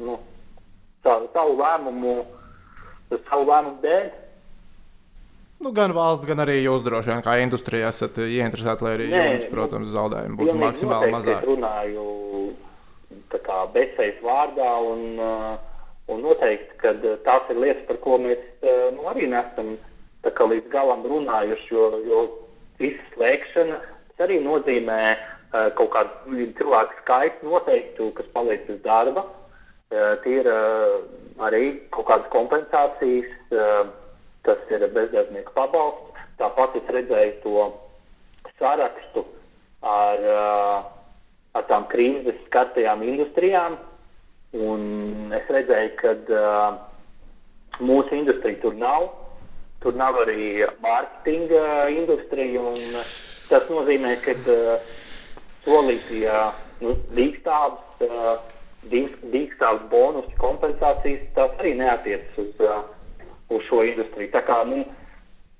nu, 0.00 0.18
savu, 1.04 1.28
savu 1.34 1.56
lēmumu, 1.60 2.14
savu 3.28 3.48
lēmumu 3.48 3.80
dēļ. 3.84 4.06
Nu, 5.64 5.70
gan 5.72 5.94
valsts, 5.96 6.26
gan 6.28 6.42
arī 6.44 6.58
jūs 6.60 6.82
droši 6.84 7.12
vien 7.12 7.22
kā 7.24 7.36
industrijā 7.40 7.92
esat 7.92 8.18
ieinteresēti, 8.20 8.84
lai 8.84 8.94
arī 8.98 9.06
Nē, 9.12 9.22
jums, 9.30 9.46
protams, 9.52 9.92
zaudējumi 9.94 10.38
būtu 10.40 10.56
maksimāli 10.60 11.12
mazāki. 11.14 11.40
Es 11.40 11.48
runāju 11.48 12.08
kā 13.44 13.64
bezsējas 13.74 14.20
vārdā 14.22 14.68
un, 14.86 15.00
un 16.12 16.20
noteikti, 16.22 16.76
ka 16.78 16.92
tās 17.26 17.48
ir 17.50 17.58
lietas, 17.58 17.82
par 17.88 17.98
ko 18.04 18.18
mēs 18.22 18.44
nu, 18.94 19.06
arī 19.10 19.26
nesam 19.30 19.74
kā 20.24 20.46
līdz 20.48 20.70
galam 20.72 21.02
runājuši, 21.08 21.66
jo, 21.74 21.88
jo 22.06 22.20
visa 22.78 23.02
slēgšana 23.14 23.80
tas 24.14 24.24
arī 24.28 24.38
nozīmē 24.44 25.00
uh, 25.12 25.66
kaut 25.78 25.90
kādu 25.96 26.46
cilvēku 26.60 27.00
skaitu 27.02 27.50
noteiktu, 27.50 28.08
kas 28.16 28.30
paliek 28.36 28.62
bez 28.68 28.78
darba. 28.86 29.26
Uh, 29.26 29.43
tie 29.90 30.38
ir 30.40 30.48
uh, 30.50 31.02
arī 31.46 31.64
kaut 31.94 32.08
kādas 32.08 32.30
kompensācijas, 32.32 33.30
uh, 33.52 33.86
tas 34.46 34.60
ir 34.72 34.86
bezdarbnieku 34.94 35.54
pabalsts. 35.56 36.22
Tāpat 36.40 36.78
es 36.80 36.88
redzēju 36.90 37.34
to 37.44 37.66
sarakstu 38.58 39.22
ar, 39.86 40.24
ar 41.54 41.66
tām 41.68 41.86
krīzes 41.92 42.40
skartajām 42.48 43.04
industrijām. 43.06 43.76
Un 44.54 45.30
es 45.34 45.46
redzēju, 45.54 45.92
ka 46.00 46.14
mūsu 47.78 48.18
industrija 48.18 48.58
tur 48.64 48.74
nav. 48.78 49.06
Tur 49.82 49.94
nav 49.94 50.18
arī 50.24 50.66
mārketinga 50.82 51.62
industrija. 51.94 52.66
un, 52.66 52.98
Tas 53.44 53.66
nozīmē, 53.68 54.14
ka 54.24 54.32
solītie 55.66 56.28
nu, 56.80 56.94
dīkstāvs, 57.16 58.04
uh, 58.06 58.53
dīkstāvs 58.90 59.86
bonus 59.90 60.28
kompensācijas, 60.40 61.24
tas 61.36 61.54
arī 61.60 61.74
neatiecas 61.78 62.38
uz, 62.40 62.52
uh, 62.62 62.82
uz 63.54 63.64
šo 63.68 63.82
industriju. 63.86 64.30
Tā 64.34 64.42
kā, 64.46 64.60
nu, 64.68 64.82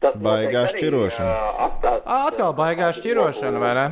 tas 0.05 0.16
Baigā 0.20 0.66
šķirošana. 0.72 1.31
ā, 1.31 1.53
atstās, 1.68 2.03
Atkal 2.05 2.57
baigā 2.59 2.91
šķirošana, 2.97 3.62
vai 3.62 3.72
ne? 3.79 3.87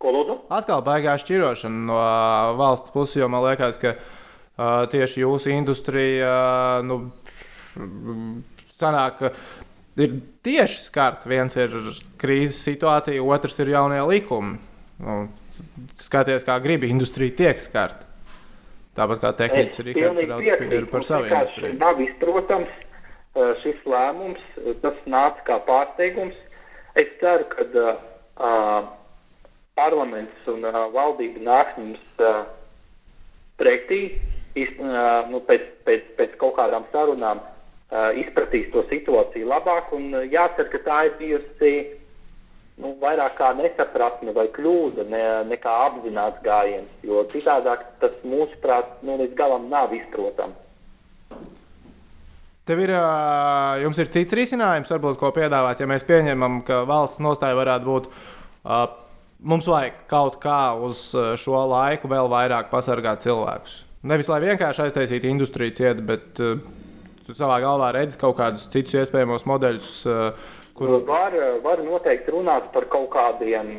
Ko 0.00 0.14
lūdzu? 0.14 0.38
Atkal 0.56 0.84
baigā 0.86 1.16
šķirošana 1.20 1.86
no 1.90 1.98
uh, 1.98 2.52
valsts 2.60 2.92
puses, 2.94 3.18
jo 3.20 3.28
man 3.32 3.44
liekas, 3.44 3.80
ka 3.82 3.96
uh, 3.96 4.86
tieši 4.90 5.24
jūsu 5.24 5.52
industrija 5.52 6.30
uh, 6.30 6.86
nu, 6.86 7.02
sanāk, 8.80 9.26
ir 10.00 10.16
tieši 10.46 10.80
skarta. 10.86 11.28
Viens 11.30 11.56
ir 11.60 11.74
krīzes 12.20 12.62
situācija, 12.64 13.22
otrs 13.22 13.60
ir 13.60 13.74
jaunie 13.74 14.00
likumi. 14.08 14.58
Nu, 15.00 15.20
skaties, 16.00 16.44
kā 16.46 16.58
gribi, 16.62 16.90
industrija 16.92 17.36
tiek 17.42 17.62
skarta. 17.62 18.08
Tāpat 18.98 19.20
kā 19.22 19.32
tehnicis 19.38 19.82
ir 19.82 19.90
Rikārds 19.92 20.90
par 20.90 21.04
savu 21.06 21.28
industriju. 21.30 21.76
Nav 21.78 22.00
izprotams 22.02 22.70
uh, 22.70 23.52
šis 23.62 23.78
lēmums, 23.88 24.42
tas 24.82 24.98
nāca 25.06 25.44
kā 25.46 25.60
pārsteigums. 25.68 26.38
Es 26.98 27.12
ceru, 27.20 27.46
ka 27.52 27.66
uh, 27.70 28.88
parlaments 29.78 30.50
un 30.50 30.66
uh, 30.66 30.82
valdība 30.94 31.44
nāks 31.46 31.78
mums 31.78 32.24
uh, 32.24 32.42
pretī 33.60 34.02
iz, 34.58 34.74
uh, 34.82 35.30
nu, 35.30 35.40
pēc, 35.46 35.70
pēc, 35.86 36.10
pēc 36.18 36.34
kaut 36.42 36.56
kādām 36.58 36.84
sarunām, 36.90 37.40
uh, 37.44 38.10
izpratīs 38.18 38.68
to 38.74 38.82
situāciju 38.90 39.48
labāk. 39.52 39.94
Un, 39.96 40.10
uh, 40.16 40.26
jācer, 40.26 40.66
ka 40.72 40.82
tā 40.88 40.98
ir 41.08 41.16
bijusi 41.22 41.74
nu, 42.80 42.94
vairāk 43.02 43.36
kā 43.38 43.50
nesapratne 43.58 44.34
vai 44.36 44.48
kļūda, 44.54 45.06
ne, 45.10 45.22
nekā 45.50 45.74
apzināts 45.86 46.42
gājiens. 46.44 46.90
Jo 47.06 47.24
citādi 47.32 47.76
tas 48.02 48.16
mūsuprāt 48.26 49.00
nu, 49.06 49.18
līdz 49.20 49.36
galam 49.38 49.68
nav 49.72 49.94
izprotams. 49.96 50.58
Tev 52.68 52.78
ir, 52.84 52.92
jums 53.82 53.98
ir 53.98 54.10
cits 54.14 54.36
risinājums, 54.36 54.90
varbūt, 54.92 55.16
ko 55.18 55.32
piedāvāt, 55.34 55.80
ja 55.82 55.88
mēs 55.90 56.04
pieņemam, 56.06 56.60
ka 56.66 56.84
valsts 56.86 57.22
nostāja 57.24 57.56
varētu 57.58 57.88
būt. 57.88 58.10
Mums 59.40 59.66
vajag 59.66 60.02
kaut 60.10 60.36
kā 60.42 60.60
uz 60.76 61.08
šo 61.40 61.62
laiku 61.72 62.10
vēl 62.12 62.28
vairāk 62.30 62.68
pasargāt 62.70 63.24
cilvēkus. 63.24 63.80
Nevis 64.06 64.28
lai 64.32 64.38
vienkārši 64.44 64.86
aiztaisītu 64.86 65.28
industriju 65.28 65.74
cietu, 65.76 66.04
bet 66.08 66.40
uh, 66.40 66.60
savā 67.36 67.58
galvā 67.60 67.90
redzi 67.96 68.20
kaut 68.20 68.38
kādus 68.38 68.68
citus 68.72 68.96
iespējamos 69.02 69.44
modeļus. 69.48 69.90
Uh, 70.08 70.56
kur... 70.80 70.98
var, 71.08 71.36
var 71.64 71.82
noteikti 71.84 72.32
runāt 72.34 72.70
par 72.74 72.88
kaut 72.92 73.10
kādiem 73.12 73.72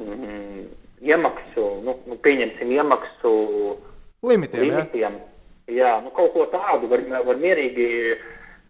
mm, 0.00 0.62
iemaksu, 1.04 1.66
nu, 1.84 1.96
nu, 2.08 2.18
pieņemsim, 2.24 2.72
iemaksu 2.76 3.32
limitiem. 4.26 4.68
limitiem. 4.68 5.18
Ja? 5.20 5.26
Jā, 5.70 5.90
nu, 6.02 6.10
kaut 6.16 6.32
ko 6.34 6.48
tādu 6.50 6.90
var, 6.90 7.04
var 7.28 7.38
mierīgi 7.38 7.88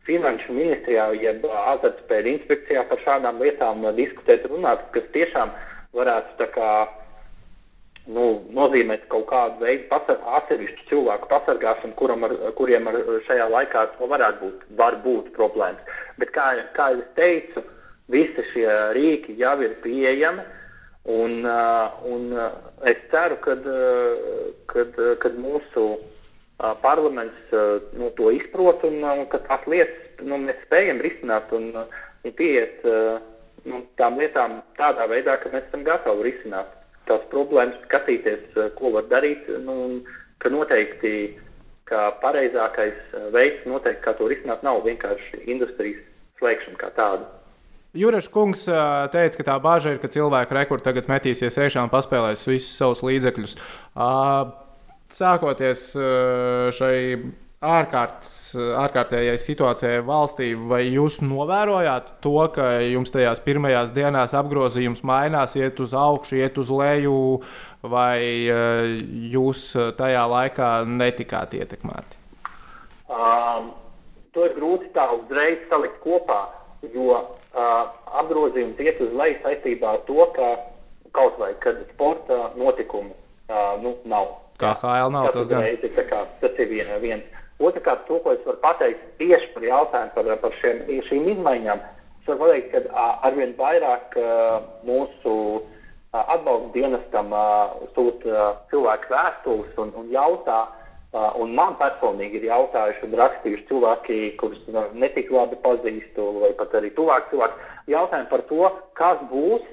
Finanšu 0.05 0.55
ministrijā, 0.57 1.11
jeb 1.21 1.45
azartspēļu 1.47 2.33
inspekcijā 2.35 2.83
par 2.89 3.01
šādām 3.05 3.41
lietām 3.41 3.85
diskutēt, 3.97 4.47
runāt, 4.51 4.83
kas 4.95 5.07
tiešām 5.15 5.53
varētu 5.97 6.39
tā 6.41 6.49
kā 6.55 6.71
nu, 8.15 8.27
nozīmēt 8.57 9.07
kaut 9.13 9.27
kādu 9.31 9.65
veidu 9.65 9.87
atsevišķu 10.39 10.87
cilvēku 10.91 11.29
pasargāšanu, 11.31 11.97
kuram 11.99 12.27
ar, 12.27 12.35
kuriem 12.59 12.89
ar 12.91 12.99
šajā 13.27 13.47
laikā 13.51 13.85
varētu 14.01 14.41
būt, 14.45 14.65
var 14.79 14.97
būt 15.05 15.33
problēmas. 15.37 15.99
Bet, 16.19 16.33
kā, 16.35 16.53
kā 16.77 16.91
jau 16.95 17.03
es 17.05 17.13
teicu, 17.19 17.65
visi 18.11 18.47
šie 18.53 18.69
rīki 18.97 19.37
jau 19.41 19.57
ir 19.65 19.77
pieejami, 19.85 20.47
un, 21.11 21.47
un 22.13 22.27
es 22.91 23.05
ceru, 23.13 23.39
ka 23.43 25.35
mūsu 25.39 25.87
parlaments 26.83 27.55
nu, 27.97 28.11
to 28.19 28.33
izprot 28.37 28.85
un, 28.89 29.01
un 29.05 29.27
ka 29.33 29.41
tās 29.47 29.65
lietas 29.71 30.25
nu, 30.27 30.41
mēs 30.43 30.59
spējam 30.67 31.01
risināt 31.05 31.53
un, 31.57 31.71
un 31.79 32.37
pieiet 32.37 32.83
nu, 32.85 33.85
tām 34.01 34.19
lietām 34.21 34.61
tādā 34.81 35.07
veidā, 35.09 35.39
ka 35.41 35.53
mēs 35.55 35.65
esam 35.71 35.87
gatavi 35.87 36.29
risināt 36.29 36.80
tās 37.11 37.29
problēmas, 37.35 37.77
skatīties, 37.91 38.57
ko 38.79 38.95
var 38.97 39.11
darīt. 39.11 39.51
Nu, 39.67 40.01
ka 40.41 40.53
noteikti 40.55 41.15
ka 41.91 42.07
pareizākais 42.23 43.19
veids, 43.35 43.67
noteikti, 43.69 44.05
kā 44.05 44.15
to 44.19 44.31
risināt, 44.31 44.63
nav 44.67 44.85
vienkārši 44.87 45.43
industrijas 45.51 46.01
slēgšana 46.39 46.79
kā 46.81 46.91
tāda. 46.97 47.27
Juris 47.99 48.29
Kungs 48.31 48.63
teica, 49.11 49.41
ka 49.41 49.47
tā 49.49 49.57
bāža 49.63 49.97
ir, 49.97 49.99
ka 49.99 50.11
cilvēku 50.13 50.55
rekords 50.55 50.87
tagad 50.87 51.11
metīsies 51.11 51.59
iekšā 51.59 51.83
un 51.83 51.91
paspēlēs 51.91 52.47
visus 52.47 52.77
savus 52.79 53.03
līdzekļus. 53.03 53.57
Sākoties 55.11 55.89
šai 56.79 56.95
ārkārtas, 57.61 58.57
ārkārtējai 58.57 59.37
situācijai 59.37 59.99
valstī, 60.05 60.55
vai 60.57 60.81
jūs 60.87 61.19
novērojāt 61.21 62.07
to, 62.25 62.39
ka 62.55 62.71
jums 62.81 63.13
tajās 63.13 63.43
pirmajās 63.45 63.91
dienās 63.93 64.33
apgrozījums 64.39 65.03
mainās, 65.05 65.59
iet 65.61 65.81
uz 65.85 65.93
augšu, 65.93 66.39
iet 66.41 66.57
uz 66.57 66.71
leju, 66.73 67.43
vai 67.85 68.17
eh, 68.49 68.95
jūs 69.35 69.75
tajā 69.99 70.23
laikā 70.33 70.71
netikāt 70.89 71.53
ietekmēti? 71.59 72.17
Um, 73.13 73.75
to 74.33 74.47
ir 74.49 74.57
grūti 74.57 74.89
tā 74.95 75.05
uzreiz 75.19 75.61
salikt 75.69 75.99
kopā, 76.01 76.47
jo 76.95 77.11
uh, 77.13 77.27
apgrozījums 78.23 78.81
iet 78.81 79.03
uz 79.05 79.13
leju 79.21 79.37
saistībā 79.43 79.99
ar 79.99 80.07
to, 80.09 80.25
ka 80.33 80.49
kaut 81.13 81.37
vai 81.43 81.51
kad 81.61 81.77
sporta 81.91 82.55
notikumu 82.57 83.13
uh, 83.13 83.77
nu, 83.85 83.99
nav. 84.09 84.39
Kā 84.61 84.73
HL 84.81 85.13
nav, 85.13 85.29
tas, 85.35 85.51
gan. 85.51 85.67
Kā, 86.09 86.25
tas 86.41 86.57
ir 86.63 86.73
viens. 87.03 87.29
Otrakārt, 87.61 88.07
to, 88.09 88.19
ko 88.25 88.33
es 88.33 88.45
varu 88.47 88.61
pateikt 88.63 89.03
tieši 89.21 89.51
par 89.55 89.65
jautājumu 89.67 90.15
par, 90.17 90.29
par 90.41 90.55
šiem, 90.63 90.79
šīm 91.11 91.27
izmaiņām, 91.35 91.83
es 92.23 92.31
varu 92.31 92.41
pateikt, 92.47 92.73
ka 92.73 93.07
arvien 93.29 93.53
vairāk 93.59 94.17
mūsu 94.89 95.35
atbalsta 96.11 96.73
dienestam 96.75 97.35
sūta 97.95 98.47
cilvēku 98.71 99.13
vēstules 99.13 99.83
un, 99.83 99.93
un 100.01 100.09
jautā, 100.15 100.63
un 101.43 101.53
man 101.59 101.77
personīgi 101.79 102.41
ir 102.41 102.49
jautājuši 102.49 103.05
un 103.07 103.19
rakstījuši 103.21 103.67
cilvēki, 103.69 104.19
kurus 104.41 104.65
netik 104.95 105.31
labi 105.35 105.59
pazīstu, 105.63 106.27
vai 106.43 106.55
pat 106.59 106.75
arī 106.81 106.95
tuvāk 106.97 107.29
cilvēki, 107.31 107.69
jautājumi 107.93 108.31
par 108.33 108.47
to, 108.49 108.73
kas 108.99 109.23
būs 109.31 109.69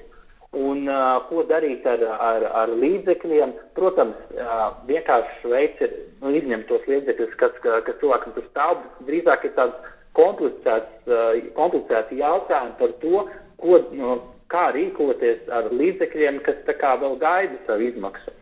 Un 0.56 0.86
uh, 0.88 1.18
ko 1.28 1.42
darīt 1.44 1.84
ar, 1.84 2.00
ar, 2.24 2.44
ar 2.62 2.70
līdzekļiem? 2.72 3.50
Protams, 3.76 4.16
uh, 4.32 4.70
vienkāršs 4.88 5.42
veids 5.44 5.82
ir 5.84 5.92
nu, 6.22 6.32
izņemt 6.38 6.64
tos 6.70 6.86
līdzekļus, 6.88 7.34
kas, 7.36 7.58
kas 7.60 7.98
cilvēkam 8.00 8.32
tur 8.32 8.46
stāv. 8.48 8.80
Drīzāk 9.04 9.44
ir 9.44 9.52
tāds 9.58 9.90
komplicēts, 10.16 10.94
uh, 11.04 11.36
komplicēts 11.58 12.16
jautājums 12.16 12.78
par 12.80 12.96
to, 13.02 13.26
ko, 13.60 13.82
nu, 13.92 14.16
kā 14.48 14.70
rīkoties 14.72 15.44
ar 15.52 15.68
līdzekļiem, 15.68 16.40
kas 16.48 16.64
tā 16.64 16.78
kā 16.80 16.94
vēl 16.96 17.20
gaida 17.20 17.60
savu 17.66 17.84
izmaksu. 17.90 18.32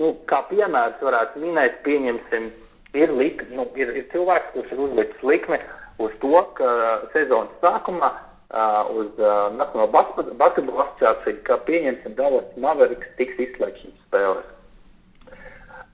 Nu, 0.00 0.14
kā 0.32 0.40
piemērs 0.48 1.04
varētu 1.04 1.44
minēt, 1.44 1.82
pieņemsim, 1.84 2.48
ir, 2.96 3.12
lik, 3.20 3.44
nu, 3.52 3.68
ir, 3.76 3.92
ir 4.00 4.08
cilvēks, 4.14 4.54
kurš 4.56 4.72
ir 4.72 4.82
uzlicis 4.86 5.28
likmi 5.28 5.60
uz 6.00 6.16
to, 6.24 6.40
ka 6.56 6.72
sezonas 7.12 7.52
sākumā 7.60 8.14
uh, 8.50 8.90
uz 8.94 9.10
uh, 9.18 9.50
Nacionālo 9.54 9.90
basketbola 10.38 10.86
asociāciju, 10.86 11.42
ka 11.46 11.60
pieņemsim 11.68 12.16
Dallas 12.18 12.48
Mavericks 12.60 13.12
tiks 13.18 13.38
izslēgšanas 13.46 14.02
spēles. 14.08 14.48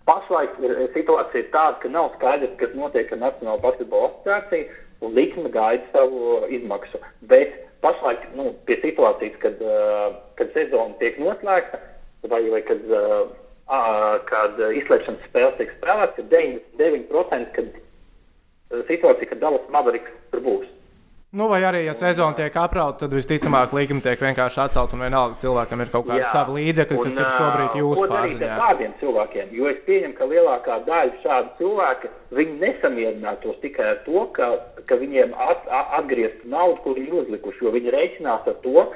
Pašlaik 0.06 0.58
ir, 0.62 0.76
situācija 0.94 1.50
tāda, 1.54 1.80
ka 1.82 1.90
nav 1.90 2.12
skaidrs, 2.16 2.54
kas 2.60 2.74
notiek 2.78 3.10
ar 3.12 3.22
Nacionālo 3.24 3.62
basketbola 3.64 4.12
asociāciju, 4.12 4.82
un 5.04 5.16
likme 5.18 5.50
gaida 5.52 5.84
savu 5.92 6.44
izmaksu. 6.52 7.00
Bet 7.32 7.58
pašlaik 7.84 8.28
nu, 8.38 8.52
pie 8.68 8.78
situācijas, 8.84 9.36
kad, 9.42 9.60
uh, 9.60 10.14
kad 10.38 10.54
sezona 10.56 10.96
tiek 11.02 11.18
noslēgta, 11.20 11.82
vai, 12.30 12.40
vai 12.52 12.62
kad, 12.66 12.86
uh, 12.88 13.26
kad 14.30 14.62
izslēgšanas 14.78 15.28
spēles 15.28 15.58
tiek 15.58 15.74
spēlētas, 15.76 16.22
ir 16.22 16.56
99%, 16.78 17.52
kad 17.58 18.86
situācija, 18.88 19.30
kad 19.30 19.42
Dallas 19.42 19.68
Mavericks 19.74 20.14
tur 20.32 20.42
būs. 20.46 20.72
Nu, 21.34 21.48
vai 21.50 21.58
arī, 21.66 21.80
ja 21.82 21.92
sezona 21.92 22.36
tiek 22.38 22.54
aprauta, 22.54 23.00
tad 23.02 23.14
visticamāk 23.16 23.72
līguma 23.74 24.00
tiek 24.04 24.20
vienkārši 24.22 24.60
atcelt 24.62 24.92
un 24.94 25.00
vienalga 25.02 25.40
cilvēkam 25.42 25.80
ir 25.82 25.90
kaut 25.90 26.06
kāda 26.06 26.28
sava 26.30 26.54
līdzekļa, 26.54 26.98
kas 27.02 27.18
ir 27.18 27.32
šobrīd 27.34 27.78
jūsu 27.80 28.06
pārziņā. 28.12 28.58
Kādiem 28.60 28.92
cilvēkiem? 29.00 29.48
Jo 29.58 29.66
es 29.72 29.80
pieņemu, 29.88 30.14
ka 30.20 30.28
lielākā 30.30 30.76
daļa 30.86 31.18
šādu 31.24 31.50
cilvēku 31.58 32.12
nesamierinātos 32.62 33.58
tikai 33.64 33.88
ar 33.96 33.98
to, 34.06 34.22
ka, 34.38 34.52
ka 34.86 35.00
viņiem 35.02 35.34
at, 35.34 35.66
atgrieztu 35.98 36.46
naudu, 36.52 36.78
ko 36.84 36.94
viņi 37.00 37.18
uzlikuši, 37.24 37.64
jo 37.66 37.74
viņi 37.74 37.94
reiķinās 37.96 38.46
ar 38.46 38.58
to, 38.62 38.86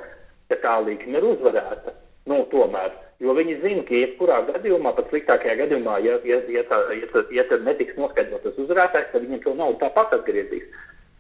ka 0.52 0.60
tā 0.62 0.76
līnija 0.86 1.18
ir 1.18 1.26
uzvarēta. 1.34 1.96
Nu, 2.30 2.44
tomēr. 2.54 2.94
Jo 3.20 3.34
viņi 3.36 3.58
zina, 3.60 3.82
ka 3.84 3.98
jebkurā 3.98 4.38
gadījumā, 4.46 4.94
pat 4.96 5.10
sliktākajā 5.10 5.58
gadījumā, 5.64 5.98
ja, 6.06 6.14
ja, 6.24 6.38
ja, 6.48 6.62
tā, 6.70 6.78
ja, 6.94 7.24
ja 7.36 7.44
tad 7.50 7.66
netiks 7.66 7.98
noskaidrots 7.98 8.62
uzvarētājs, 8.64 9.10
tad 9.12 9.26
viņiem 9.26 9.42
to 9.44 9.52
naudu 9.58 9.76
tāpat 9.82 10.14
atgriezīs. 10.16 10.70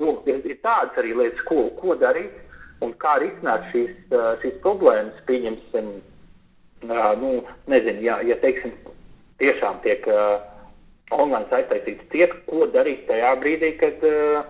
Nu, 0.00 0.14
ir, 0.28 0.40
ir 0.48 0.60
tādas 0.64 0.96
arī 1.00 1.12
lietas, 1.16 1.42
ko, 1.48 1.66
ko 1.80 1.96
darīt 2.00 2.32
un 2.84 2.94
kā 3.00 3.18
risināt 3.20 3.66
šīs, 3.72 3.92
šīs 4.40 4.56
problēmas. 4.64 5.18
Pieņemsim, 5.28 5.90
nu, 7.20 7.34
nezinu, 7.68 8.00
ja, 8.06 8.20
ja 8.24 8.38
teiksim, 8.40 8.72
tiešām 9.40 9.80
tiek 9.84 10.06
uh, 10.08 10.40
online 11.12 11.48
aiztaisīts 11.60 12.08
tiek, 12.12 12.34
ko 12.48 12.68
darīt 12.72 13.06
tajā 13.08 13.34
brīdī, 13.40 13.74
kad, 13.80 14.04
uh, 14.06 14.42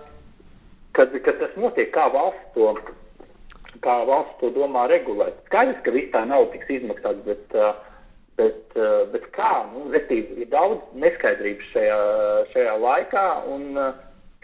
kad, 0.96 1.14
kad 1.24 1.38
tas 1.42 1.54
notiek, 1.58 1.90
kā 1.94 2.08
valsts 2.14 2.50
to, 2.56 2.72
kā 3.84 3.96
valsts 4.08 4.38
to 4.42 4.50
domā 4.54 4.86
regulēt. 4.90 5.38
Skaidrs, 5.48 5.80
ka 5.86 5.94
viss 5.94 6.12
tā 6.14 6.24
nauda 6.28 6.52
tiks 6.54 6.74
izmaksāta, 6.78 7.24
bet, 7.26 7.56
uh, 7.56 7.72
bet, 8.38 8.62
uh, 8.76 9.02
bet 9.14 9.26
kā? 9.36 9.52
Nu, 9.72 9.88
respektīvi, 9.94 10.44
ir 10.44 10.52
daudz 10.52 10.94
neskaidrības 11.02 11.74
šajā, 11.74 12.00
šajā 12.54 12.78
laikā, 12.86 13.26
un 13.54 13.66
uh, 13.78 13.90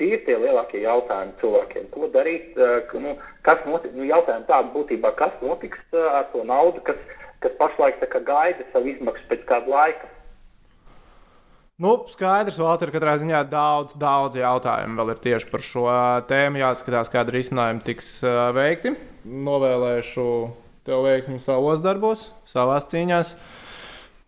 tie 0.01 0.12
ir 0.14 0.24
tie 0.27 0.36
lielākie 0.40 0.82
jautājumi 0.85 1.36
cilvēkiem. 1.40 1.86
Ko 1.94 2.10
darīt? 2.12 2.56
Ka, 2.90 3.01
nu, 3.02 3.16
kas 3.47 3.62
notiks? 3.68 3.94
Nu, 3.97 4.05
jautājumi 4.09 4.48
tādi 4.48 4.74
būtībā, 4.74 5.14
kas 5.18 5.32
notiks 5.44 5.81
uh, 5.94 6.20
ar 6.20 6.28
to 6.35 6.44
naudu, 6.48 6.82
kas, 6.86 7.01
kas 7.44 7.56
pašlaik 7.60 8.05
gaida 8.27 8.66
savu 8.73 8.93
izmaksu 8.93 9.27
pēc 9.31 9.48
kāda 9.48 9.73
laika. 9.73 10.12
Nu, 11.77 11.90
skaidrs, 12.09 12.56
Valter, 12.56 12.89
katrā 12.89 13.18
ziņā 13.20 13.43
daudz, 13.52 13.98
daudz 14.01 14.39
jautājumu 14.40 14.97
vēl 14.97 15.12
ir 15.12 15.18
tieši 15.27 15.51
par 15.51 15.64
šo 15.64 15.85
tēmu. 16.28 16.62
Jāskatās, 16.62 17.12
kāda 17.12 17.35
risinājuma 17.35 17.85
tiks 17.85 18.14
uh, 18.24 18.47
veikti. 18.56 18.94
Novēlēšu 19.28 20.24
tev 20.89 21.05
veiksmi 21.05 21.36
savos 21.43 21.82
darbos, 21.85 22.31
savās 22.48 22.89
cīņās. 22.89 23.35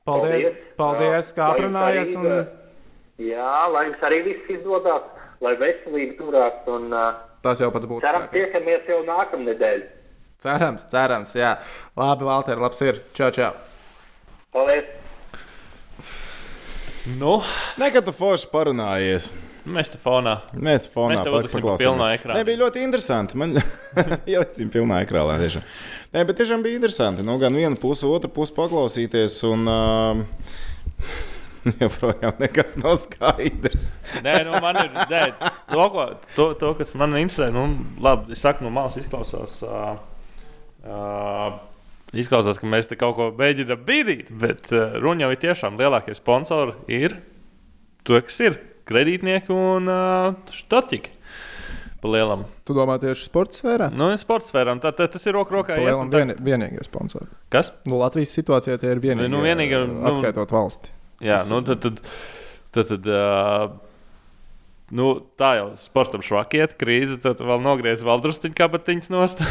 Paldies, 0.09 0.33
paldies, 0.33 0.69
paldies 0.81 1.33
kā 1.37 1.49
aprunājies. 1.55 2.13
Un... 2.21 2.29
Jā, 3.25 3.55
lai 3.73 3.87
jums 3.89 4.05
arī 4.09 4.21
viss 4.29 4.53
izdodas, 4.53 5.09
lai 5.45 5.55
veselība 5.61 6.17
turās. 6.19 6.61
Un, 6.69 6.89
uh, 6.93 7.25
Tas 7.43 7.61
jau 7.63 7.71
pats 7.75 7.87
būtu. 7.87 8.03
cerams, 8.03 8.31
tiekamies 8.35 8.89
jau 8.91 9.01
nākamnedēļ. 9.07 9.83
Cerams, 10.43 10.85
cerams, 10.91 11.33
jā. 11.39 11.57
Labi, 11.99 12.27
Valter, 12.27 12.59
labs 12.63 12.81
ir. 12.87 13.01
Čau, 13.15 13.31
čau. 13.35 13.53
Paldies! 14.55 14.85
Nu, 17.19 17.39
Nekad 17.81 18.05
tu 18.05 18.13
forši 18.13 18.51
parunājies. 18.53 19.31
mēs 19.69 19.91
te 19.93 19.99
fonā. 20.03 20.35
Mēs 20.57 20.87
te 20.87 20.91
fonā 20.93 21.15
Mēs 21.15 21.23
te 21.25 21.31
pat 21.31 21.39
uzliksim 21.39 21.61
paklausāmies. 21.63 21.85
pilnā 21.87 22.09
ekrānā. 22.19 22.37
Nē, 22.39 22.45
bija 22.49 22.61
ļoti 22.63 22.83
interesanti. 22.85 23.39
Man 23.41 23.55
ieliksim 24.35 24.71
pilnā 24.73 25.01
ekrānā. 25.07 25.39
Tiešām. 25.41 25.65
Nē, 26.15 26.25
bet 26.29 26.39
tiešām 26.41 26.63
bija 26.65 26.79
interesanti. 26.81 27.25
Nu, 27.27 27.39
gan 27.41 27.57
viena 27.57 27.77
puse, 27.81 28.07
otra 28.09 28.29
puse 28.33 28.53
paklausīties. 28.57 29.39
Un, 29.49 29.65
uh, 29.69 30.23
joprojām 31.83 32.39
nekas 32.43 32.77
nav 32.81 32.97
skaidrs. 33.03 33.91
Nē, 34.25 34.37
nu, 34.49 34.57
man 34.65 34.79
ir. 34.85 34.93
Nē, 35.11 35.23
to, 35.73 35.87
ko, 35.95 36.05
to, 36.37 36.47
to, 36.61 36.73
kas 36.79 36.95
man 36.99 37.17
interesē, 37.19 37.51
nu, 37.55 37.67
labi, 38.05 38.33
es 38.37 38.43
saku, 38.45 38.65
no 38.67 38.73
malas 38.75 38.99
izklausās. 39.01 39.59
Uh, 39.67 39.97
uh, 40.87 41.59
Izklausās, 42.17 42.57
ka 42.57 42.65
mēs 42.65 42.87
te 42.89 42.97
kaut 42.97 43.19
ko 43.19 43.27
mēģinām 43.37 43.83
bīdīt, 43.85 44.31
bet 44.41 44.71
uh, 44.73 44.95
runa 45.03 45.27
jau 45.27 45.35
ir 45.35 45.41
tiešām 45.43 45.77
lielākie 45.77 46.15
sponsori. 46.17 46.73
Ir 46.89 47.19
to, 48.09 48.17
kas 48.25 48.39
ir 48.47 48.57
kredītnieki 48.89 49.53
un 49.53 49.91
uh, 49.93 50.31
statiķi. 50.57 51.13
Pa 51.99 52.09
lielam. 52.15 52.45
Tu 52.63 52.73
domā 52.79 52.95
tieši 53.03 53.27
sporta 53.27 53.59
sfērā? 53.59 53.89
Nu, 53.91 54.07
sports 54.23 54.53
sfērām 54.53 54.79
tā, 54.81 54.93
tā, 54.95 55.09
tas 55.11 55.25
ir 55.27 55.35
roku 55.35 55.57
rokā. 55.57 55.77
Un 55.99 56.13
tā- 56.13 56.21
vien, 56.23 56.31
vienīgie 56.47 56.85
sponsori. 56.87 57.27
Kas? 57.51 57.73
Nu, 57.91 57.99
Latvijas 57.99 58.33
situācijā 58.39 58.79
tie 58.79 58.93
ir 58.95 59.01
vienīgie. 59.03 59.29
Nu, 59.33 59.41
vienīgie, 59.43 59.81
nu- 59.91 60.05
atskaitot 60.09 60.55
valsti. 60.55 60.95
Jā, 61.25 61.41
nu, 61.51 61.59
tad, 61.67 61.81
tad, 61.83 61.99
tad, 62.75 62.91
tad 62.93 63.09
uh, 63.11 63.73
nu, 64.95 65.09
tā 65.41 65.55
jau 65.59 65.69
sportam 65.81 66.23
švakiet, 66.23 66.77
krīze, 66.79 67.17
tad 67.23 67.41
vēl 67.43 67.59
nogriez 67.65 68.05
vēl 68.07 68.23
drusciņu 68.23 68.55
kabatiņas 68.61 69.11
nost. 69.15 69.43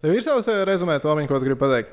Tev 0.00 0.14
ir 0.16 0.22
savs 0.24 0.48
rezumē, 0.64 0.96
Tomiņ, 1.04 1.26
ko 1.28 1.36
tu 1.36 1.44
gribi 1.50 1.60
pateikt? 1.60 1.90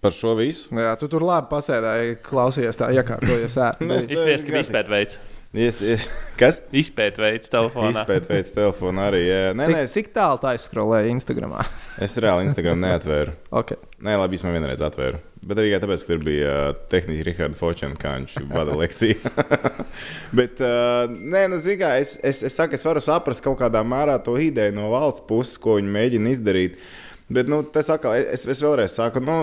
Par 0.00 0.14
šo 0.16 0.32
visu. 0.38 0.70
Jā, 0.80 0.94
tu 0.96 1.10
tur 1.12 1.20
labi 1.28 1.50
pasēdēji, 1.50 2.14
klausījies, 2.24 2.78
tā 2.80 2.88
iekārtojies 2.96 3.56
ērti. 3.60 3.88
Es- 3.98 4.08
Izties, 4.08 4.46
ka 4.48 4.62
izpēt 4.62 4.88
veids. 4.88 5.18
Yes, 5.50 5.80
yes. 5.82 6.04
Kas? 6.38 6.60
Izpēt 6.70 7.16
veids 7.18 7.50
telefonā. 7.50 7.88
Izpēt 7.90 8.28
pēc 8.28 8.52
telefona 8.54 9.08
arī. 9.08 9.24
Jā. 9.24 9.38
Nē, 9.58 9.64
Cik, 9.66 9.74
nē, 9.74 9.80
es, 9.82 9.94
cik 9.96 10.10
tālu 10.14 10.38
tā 10.38 10.52
izskrolēja 10.54 11.10
Instagramā? 11.10 11.64
es 12.06 12.14
reāli 12.22 12.46
Instagram 12.46 12.78
neatvēru. 12.84 13.34
okay. 13.60 13.80
Nē, 14.06 14.14
labi, 14.20 14.38
es 14.38 14.44
man 14.46 14.54
vienreiz 14.54 14.82
atvēru. 14.86 15.18
Bet 15.42 15.58
tikai 15.58 15.80
tāpēc, 15.82 16.04
ka 16.06 16.12
tur 16.12 16.22
bija 16.22 16.52
uh, 16.54 16.70
tehniski 16.92 17.26
Rahards 17.32 17.58
Falčs, 17.58 17.98
kā 17.98 18.14
viņš 18.20 18.36
vada 18.52 18.78
lekciju. 18.78 19.34
Bet, 20.38 20.62
uh, 20.62 21.10
nē, 21.18 21.48
nu, 21.50 21.58
mērā, 21.64 21.96
es, 21.98 22.14
es, 22.22 22.44
es 22.46 22.60
saku, 22.60 22.78
es 22.78 22.86
varu 22.86 23.02
saprast 23.02 23.42
kaut 23.42 23.58
kādā 23.58 23.82
mērā 23.82 24.20
to 24.22 24.36
ideju 24.38 24.76
no 24.78 24.92
valsts 24.94 25.26
puses, 25.26 25.58
ko 25.58 25.80
viņi 25.80 25.94
mēģina 25.98 26.30
izdarīt. 26.36 26.78
Bet, 27.26 27.50
nu, 27.50 27.64
tas 27.74 27.90
atkal, 27.90 28.20
es, 28.22 28.46
es 28.46 28.62
vēlreiz 28.62 28.94
saku, 28.94 29.18
nu, 29.26 29.42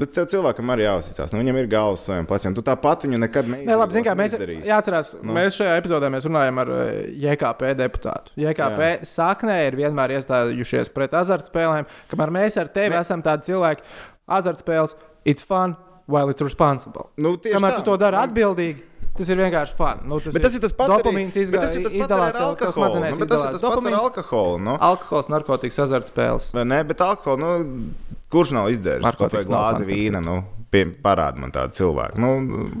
tad 0.00 0.12
tev 0.16 0.26
cilvēkam 0.32 0.72
arī 0.74 0.84
jāuzticas. 0.86 1.32
Nu, 1.34 1.40
viņam 1.42 1.58
ir 1.60 1.68
galvas 1.72 2.04
saviem 2.08 2.26
pleciem. 2.28 2.54
Tu 2.56 2.64
tāpat 2.66 3.06
viņu 3.06 3.20
nekad 3.22 3.48
neizdarīsi. 3.50 3.68
Nē, 3.70 3.78
labi, 3.80 3.96
zin, 3.96 4.04
kā, 4.06 4.14
mēs, 4.18 4.34
jāatcerās, 4.68 5.14
Nu. 5.20 5.28
nu. 5.30 5.36
mēs 5.38 5.58
šajā 5.60 5.76
epizodē 5.80 6.10
mēs 6.12 6.26
runājam 6.28 6.60
ar 6.62 6.72
eh, 6.76 6.90
JKP 7.26 7.72
deputātu. 7.80 8.34
JKP 8.40 8.80
Jā. 8.90 9.08
saknē 9.12 9.58
ir 9.68 9.78
vienmēr 9.82 10.16
iestājušies 10.18 10.92
pret 10.94 11.16
azartspēlēm, 11.16 11.86
kamēr 12.12 12.34
mēs 12.40 12.60
ar 12.60 12.68
tevi 12.68 12.94
Ne. 12.96 13.00
esam 13.04 13.22
tādi 13.22 13.50
cilvēki. 13.52 13.82
Azartspēles, 14.28 14.96
it's 15.24 15.42
fun, 15.42 15.76
while 16.06 16.28
it's 16.30 16.42
responsible. 16.42 17.10
Nu, 17.16 17.36
kamēr 17.36 17.76
tā. 17.76 17.82
tu 17.82 17.90
to 17.92 17.96
dari 17.96 18.16
atbildīgi. 18.16 18.82
Tas 19.16 19.30
ir 19.32 19.38
vienkārši 19.40 19.72
fun. 19.78 20.02
Nu, 20.04 20.18
Bet 20.20 20.42
tas 20.44 20.54
ir 20.58 20.60
tas 20.60 20.74
pats 20.76 20.98
arī, 20.98 21.22
bet 21.32 21.60
tas 21.62 21.76
ir 21.78 21.86
tas 21.86 21.94
pats 21.96 22.12
ar 22.12 22.36
alkoholu. 22.36 23.00
Nu, 23.16 23.26
tas 23.30 23.44
ir 23.46 23.54
tas 23.56 23.62
pats 23.64 23.86
ar 23.88 23.94
alkoholu. 23.96 24.58
Nu. 24.60 24.74
Alkohols, 24.76 25.30
narkotikas, 25.32 25.78
azartspēles. 25.86 26.50
Vai 26.52 26.66
ne? 26.68 26.82
Bet 26.84 27.00
alkoholu, 27.00 27.40
nu, 27.40 27.88
kurš 28.32 28.54
nav 28.56 28.70
izdzēris 28.74 29.16
kaut 29.18 29.32
nav 29.36 29.46
glāzi 29.50 29.86
vīna? 29.88 30.22
Nu, 30.24 30.40
pie, 30.72 30.86
parāda 31.02 31.40
man 31.42 31.54
tādu 31.54 31.76
cilvēku. 31.78 32.20
Nu, 32.22 32.34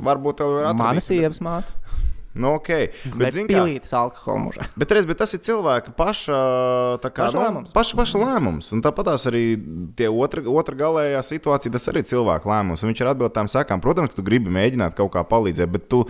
varbūt 0.06 0.40
tev 0.42 0.58
ir 0.58 0.68
Mana 0.72 0.92
atradis. 0.92 1.10
sievas 1.10 1.42
māte. 1.44 1.74
Nu, 2.36 2.50
ok. 2.58 2.68
Bet, 3.16 3.32
zini, 3.32 3.48
kā, 3.48 3.62
pilītas 3.64 3.94
alkohola 3.96 4.42
mužā. 4.44 4.66
bet, 4.80 4.90
reiz, 4.92 5.06
bet 5.08 5.16
tas 5.22 5.32
ir 5.32 5.40
cilvēka 5.46 5.94
paša, 5.96 6.40
kā, 7.00 7.08
Paša 7.22 7.32
nu, 7.32 7.42
lēmums. 7.46 7.72
paša, 7.72 7.96
paša 7.96 8.20
lēmums. 8.20 8.68
Un 8.76 8.82
tāpat 8.84 9.08
arī 9.30 9.44
tie 9.96 10.10
otra, 10.12 10.44
otra 10.52 10.76
galējā 10.76 11.22
situācija, 11.24 11.72
tas 11.72 11.88
arī 11.92 12.04
ir 12.04 12.10
cilvēka 12.12 12.50
lēmums. 12.52 12.84
Un 12.84 12.92
viņš 12.92 13.00
ir 13.02 13.10
atbildējis 13.14 13.38
tām 13.38 13.48
sekām. 13.52 13.84
Protams, 13.84 14.12
ka 14.12 14.20
tu 14.20 14.26
gribi 14.26 14.52
mēģināt 14.52 14.98
kaut 14.98 15.14
kā 15.16 15.24
palīdzēt, 15.24 15.72
bet 15.72 15.88
tu, 15.88 16.02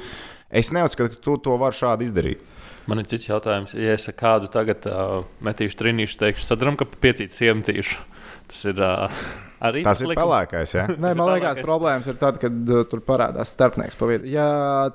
es 0.50 0.72
neuzskatu, 0.74 1.14
ka 1.14 1.22
tu 1.28 1.38
to 1.46 1.54
vari 1.62 1.78
šādi 1.78 2.10
izdarīt. 2.10 2.42
Man 2.90 3.02
ir 3.02 3.06
cits 3.10 3.30
jautājums. 3.30 3.74
Ja 3.78 3.94
es 3.94 4.10
kādu 4.18 4.50
tagad 4.50 4.82
uh, 4.90 5.22
metīšu 5.46 5.78
trīnīšu, 5.78 6.18
teikšu, 6.22 6.46
sadaram, 6.46 6.74
ka 6.78 6.86
piecīt 6.86 7.34
siemtīšu. 7.34 8.02
Tas 8.50 8.60
ir 8.70 8.82
uh, 8.82 9.16
arī 9.66 9.82
Tas 9.86 10.02
ir 10.04 10.12
pelēkais. 10.16 10.74
Ja? 10.76 10.84
Nē, 10.92 11.14
man 11.18 11.32
liekas, 11.34 11.62
problēmas 11.66 12.06
ir 12.12 12.18
tad, 12.20 12.38
kad 12.42 12.70
uh, 12.70 12.84
tur 12.90 13.02
parādās 13.06 13.54
starpnieks 13.56 13.98
pa 13.98 14.08
vidu. 14.10 14.28
Ja 14.30 14.46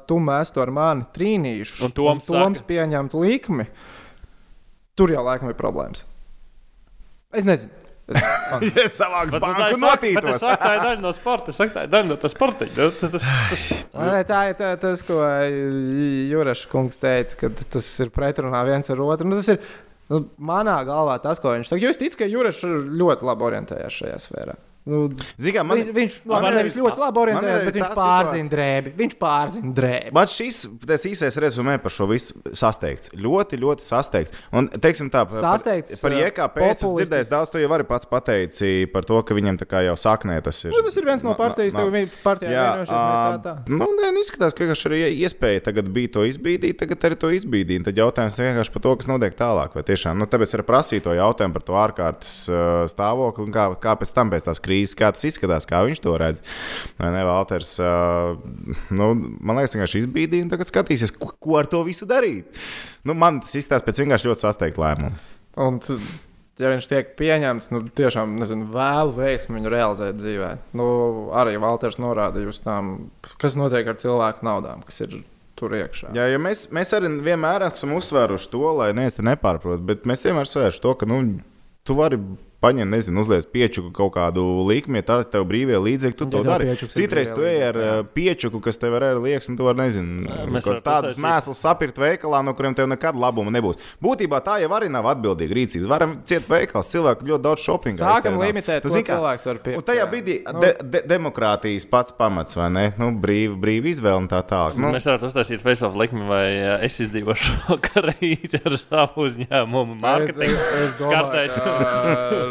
tu 0.08 0.20
mestu 0.24 0.64
ar 0.64 0.72
mani 0.76 1.08
trīnīšu, 1.16 1.82
Un 1.88 1.96
Toms 1.98 2.30
Toms 2.30 2.62
saka- 2.62 2.70
pieņemtu 2.72 3.26
likmi, 3.26 3.68
tur 5.00 5.14
jau 5.14 5.24
laikam 5.28 5.52
ir 5.52 5.60
problēmas. 5.60 6.06
Es 7.36 7.46
nezinu. 7.48 7.78
Es, 8.12 8.18
es 8.84 8.96
savāku 8.98 9.38
Bet, 9.38 9.44
nu, 9.46 9.52
tā 9.54 9.60
banku 9.62 9.78
notītos. 9.80 10.34
es 10.36 10.42
saku, 10.44 10.58
Tā 10.60 10.72
ir 10.76 10.82
daļa 10.84 11.04
no 11.06 11.12
sporta. 11.16 11.54
Saku, 11.56 11.72
tā 11.78 11.84
ir 11.86 11.92
daļa 11.94 12.10
no 12.10 12.18
tā 12.20 12.32
sporta. 12.34 12.68
Tas, 12.76 12.98
tas, 13.00 13.14
tas, 13.14 13.68
Nē, 13.96 14.18
tā 14.28 14.40
ir 14.50 14.58
tā, 14.60 14.72
tas, 14.82 15.04
ko 15.08 15.20
Jurek 16.32 16.66
kungs 16.74 17.00
teica, 17.00 17.38
ka 17.40 17.52
tas 17.78 17.88
ir 18.04 18.12
pretrunā 18.12 18.66
viens 18.68 18.92
ar 18.92 19.00
otru. 19.06 19.30
Nu, 19.32 19.40
tas 19.40 19.54
ir 19.54 19.62
nu, 20.12 20.26
manā 20.52 20.78
galvā 20.88 21.18
tas, 21.24 21.40
ko 21.42 21.56
viņš 21.56 21.72
saka. 21.72 21.82
Jo 21.84 21.94
es 21.94 22.02
ticu, 22.02 22.20
ka 22.22 22.30
Jurek 22.30 22.60
ļoti 23.02 23.28
labi 23.30 23.48
orientējas 23.50 24.02
šajā 24.02 24.20
sfērā. 24.26 24.58
Nu, 24.82 25.04
Zigā, 25.38 25.62
man, 25.62 25.78
viņš, 25.78 25.90
viņš, 25.94 26.14
labi, 26.26 26.42
man 26.42 26.56
ir- 26.58 26.66
viņš 26.66 26.76
ļoti 26.80 26.98
labi 26.98 27.14
man 27.14 27.22
ir 27.22 27.22
orientējas, 27.22 27.58
arī 27.62 27.66
bet 27.68 27.76
viņš 27.78 27.92
pārzina 28.00 28.50
drēbi. 28.50 28.92
Viņš 28.98 29.12
pārzina 29.22 29.74
drēbi. 29.78 30.12
Man 30.18 30.26
šis 30.32 30.62
īsais 31.12 31.38
rezumē 31.38 31.76
par 31.84 31.94
šo 31.94 32.08
visu 32.10 32.34
sasteigts. 32.58 33.12
Ļoti, 33.14 33.60
ļoti 33.62 33.86
sasteigts. 33.86 34.34
Un, 34.52 34.68
teiksim 34.82 35.12
tā, 35.14 35.22
par, 35.30 35.38
Sasteigts, 35.38 36.02
par 36.02 36.12
uh, 36.12 36.18
IKP 36.26 36.58
es 36.66 36.82
esmu 36.82 36.90
populistisks. 36.90 36.98
dzirdējis 36.98 37.30
daudz, 37.30 37.52
to 37.54 37.62
jau 37.62 37.70
arī 37.78 37.86
pats 37.86 38.10
pateici 38.10 38.72
par 38.92 39.06
to, 39.06 39.22
ka 39.22 39.38
viņam 39.38 39.60
tā 39.62 39.68
kā 39.70 39.84
jau 39.86 39.94
saknē 39.94 40.40
tas 40.42 40.64
ir. 40.66 40.74
Nu, 40.74 40.82
tas 40.88 40.98
ir 40.98 41.06
viens 41.06 41.22
no 41.30 41.36
partijas, 41.38 41.78
tev 41.78 41.94
viņa 41.94 42.10
partijā 42.26 42.50
Jā, 42.50 42.66
vienojušies, 42.74 42.98
tā 42.98 43.38
tā. 43.46 43.54
nu, 43.70 43.86
nē, 44.02 44.12
nu, 44.18 44.26
izskatās, 44.26 44.58
ka 44.58 44.66
vienkārši 44.66 44.90
arī 44.90 45.04
iespēja 45.22 45.62
tagad 45.70 45.94
bija 45.94 46.10
to 46.18 46.26
izbīdīt, 46.26 46.80
tagad 46.82 47.06
arī 47.06 47.20
to 47.22 47.30
izbīdīt. 47.38 47.86
Tad 47.86 48.02
jautājums 48.02 48.40
ir 48.42 48.50
vienkārši 48.50 48.74
par 48.74 48.82
to, 48.82 48.96
kas 48.98 49.06
notiek 49.14 49.38
tālāk. 49.38 49.78
Vai 49.78 49.86
tiešām, 49.86 50.18
nu, 50.18 50.26
tāpēc 50.26 50.58
arī 50.58 50.66
prasīju 50.66 51.06
to 51.06 51.14
jautājumu 51.22 51.54
par 51.54 51.68
to 51.70 51.74
ārkārtas 51.86 52.36
uh, 52.50 52.90
stāvokli 52.90 53.46
un 53.46 53.54
kā, 53.54 53.70
kā 53.78 53.94
pēc 54.02 54.10
tam 54.18 54.34
pēc 54.34 54.50
tās 54.50 54.58
krīzes, 54.58 54.70
kā 54.98 55.12
tas 55.16 55.28
izskatās, 55.28 55.68
kā 55.70 55.84
viņš 55.88 56.02
to 56.04 56.16
redz. 56.22 56.42
Vai 57.00 57.12
ne, 57.16 57.22
Valters, 57.28 57.76
nu, 58.94 59.12
man 59.40 59.62
liekas, 59.62 59.78
vienkārši 59.78 60.04
izbīdīja 60.06 60.48
un 60.48 60.52
tagad 60.54 60.72
skatīsies, 60.72 61.16
ko, 61.18 61.34
ko 61.42 61.60
ar 61.62 61.70
to 61.72 61.84
visu 61.88 62.08
darīt. 62.10 62.60
Nu, 63.08 63.16
man 63.18 63.42
tas 63.44 63.56
izskatās 63.60 63.86
pēc 63.88 64.04
vienkārši 64.04 64.30
ļoti 64.30 64.46
sasteigta 64.46 64.84
lēmuma. 64.84 65.16
Un, 65.62 65.80
ja 66.62 66.72
viņš 66.72 66.88
tiek 66.92 67.12
pieņemts, 67.20 67.72
nu, 67.74 67.84
tiešām 67.98 68.38
nezinu, 68.42 68.70
vēlu 68.74 69.16
veiksmi 69.18 69.58
viņu 69.58 69.74
realizēt 69.74 70.20
dzīvē. 70.22 70.52
Nu, 70.78 70.88
arī 71.38 71.58
Valters 71.62 72.00
norādīja 72.02 72.52
uz 72.52 72.62
tām, 72.64 72.94
kas 73.42 73.58
notiek 73.60 73.90
ar 73.92 74.00
cilvēku 74.02 74.48
naudām, 74.48 74.86
kas 74.88 75.04
ir 75.06 75.22
tur 75.60 75.76
iekšā. 75.78 76.14
Jā, 76.18 76.28
jo 76.32 76.42
mēs, 76.42 76.68
mēs 76.74 76.94
arī 76.98 77.12
vienmēr 77.26 77.68
esam 77.68 77.96
uzsvēruši 77.98 78.50
to, 78.54 78.64
lai 78.80 78.92
neviens 78.96 79.18
te 79.18 79.26
nepārprot, 79.26 79.84
bet 79.86 80.08
mēs 80.10 80.26
vienmēr 80.26 80.48
uzsvēršam 80.50 80.86
to, 80.86 80.94
ka 80.98 81.10
nu, 81.10 81.20
tu 81.88 81.98
vari 81.98 82.20
paņem, 82.62 82.90
nezinu, 82.94 83.24
uzliec 83.26 83.46
piečuku 83.52 83.90
kaut 83.96 84.14
kādu 84.16 84.44
likmi, 84.70 85.02
ja 85.02 85.06
tas 85.08 85.26
tev 85.32 85.48
brīvie 85.50 85.80
līdzekļi, 85.82 86.18
tu 86.20 86.26
Ja 86.28 86.32
to 86.32 86.42
tev 86.44 86.50
dari. 86.52 86.68
ir 86.72 86.92
Citreiz 86.94 87.32
tu 87.34 87.42
ej 87.48 87.64
ar 87.72 87.80
piečuku, 88.14 88.62
kas 88.62 88.78
tev 88.78 88.94
ir 89.00 89.06
arī 89.10 89.22
liekas, 89.26 89.50
un 89.50 89.58
tu 89.58 89.66
vari, 89.66 89.80
nezinu, 89.82 90.30
kaut 90.62 90.82
tādus 90.86 91.18
mēslus 91.22 91.62
sapirkt 91.62 91.98
veikalā, 92.02 92.44
no 92.46 92.54
kuriem 92.58 92.76
tev 92.78 92.88
nekad 92.92 93.18
labuma 93.18 93.52
nebūs. 93.52 93.80
Būtībā 94.04 94.42
tā 94.46 94.60
jau 94.62 94.70
arī 94.78 94.92
nav 94.94 95.10
atbildīga 95.12 95.58
rīcība. 95.58 95.90
Varam 95.92 96.14
ciet 96.24 96.46
veikals, 96.52 96.92
cilvēki 96.94 97.28
ļoti 97.32 97.46
daudz 97.48 97.66
shopping. 97.66 97.98
Sākam 97.98 98.38
limitēt, 98.42 98.86
ko 98.86 98.94
cilvēks 99.02 99.46
var 99.50 99.62
pirkt, 99.66 99.78
Un 99.82 99.88
tajā 99.90 100.04
jā. 100.06 100.10
brīdī 100.12 100.38
Nu. 100.52 100.60
de, 100.62 100.72
de, 100.84 101.02
demokrātijas 101.10 101.86
pats 101.90 102.14
pamats, 102.18 102.56
vai 102.60 102.70
ne? 102.70 102.86
Nu, 103.02 103.12
brīva, 103.18 103.56
brīva 103.58 103.90
izvēle 103.92 104.22
un 104.24 104.30
tā 104.32 104.42
tālāk. 104.46 104.78
Nu, 104.78 104.88
Nu, 104.92 104.96
mēs 104.98 105.06
varētu 105.08 105.30
uztaisīt 105.30 105.62
Facebook 105.64 105.96
likmi, 105.98 106.26
vai 106.28 106.46
ā, 106.62 106.78
es 106.86 106.98
izdzīvošu 107.00 107.58
šo 107.66 107.78
karīti 107.82 108.60
ar 108.66 108.76
savu 108.78 109.26
uzņēmumu. 109.28 109.96
Mārketinga 110.02 110.90
skartais. 111.00 111.56
Tehniski 111.56 111.70
Rihards 111.80 112.51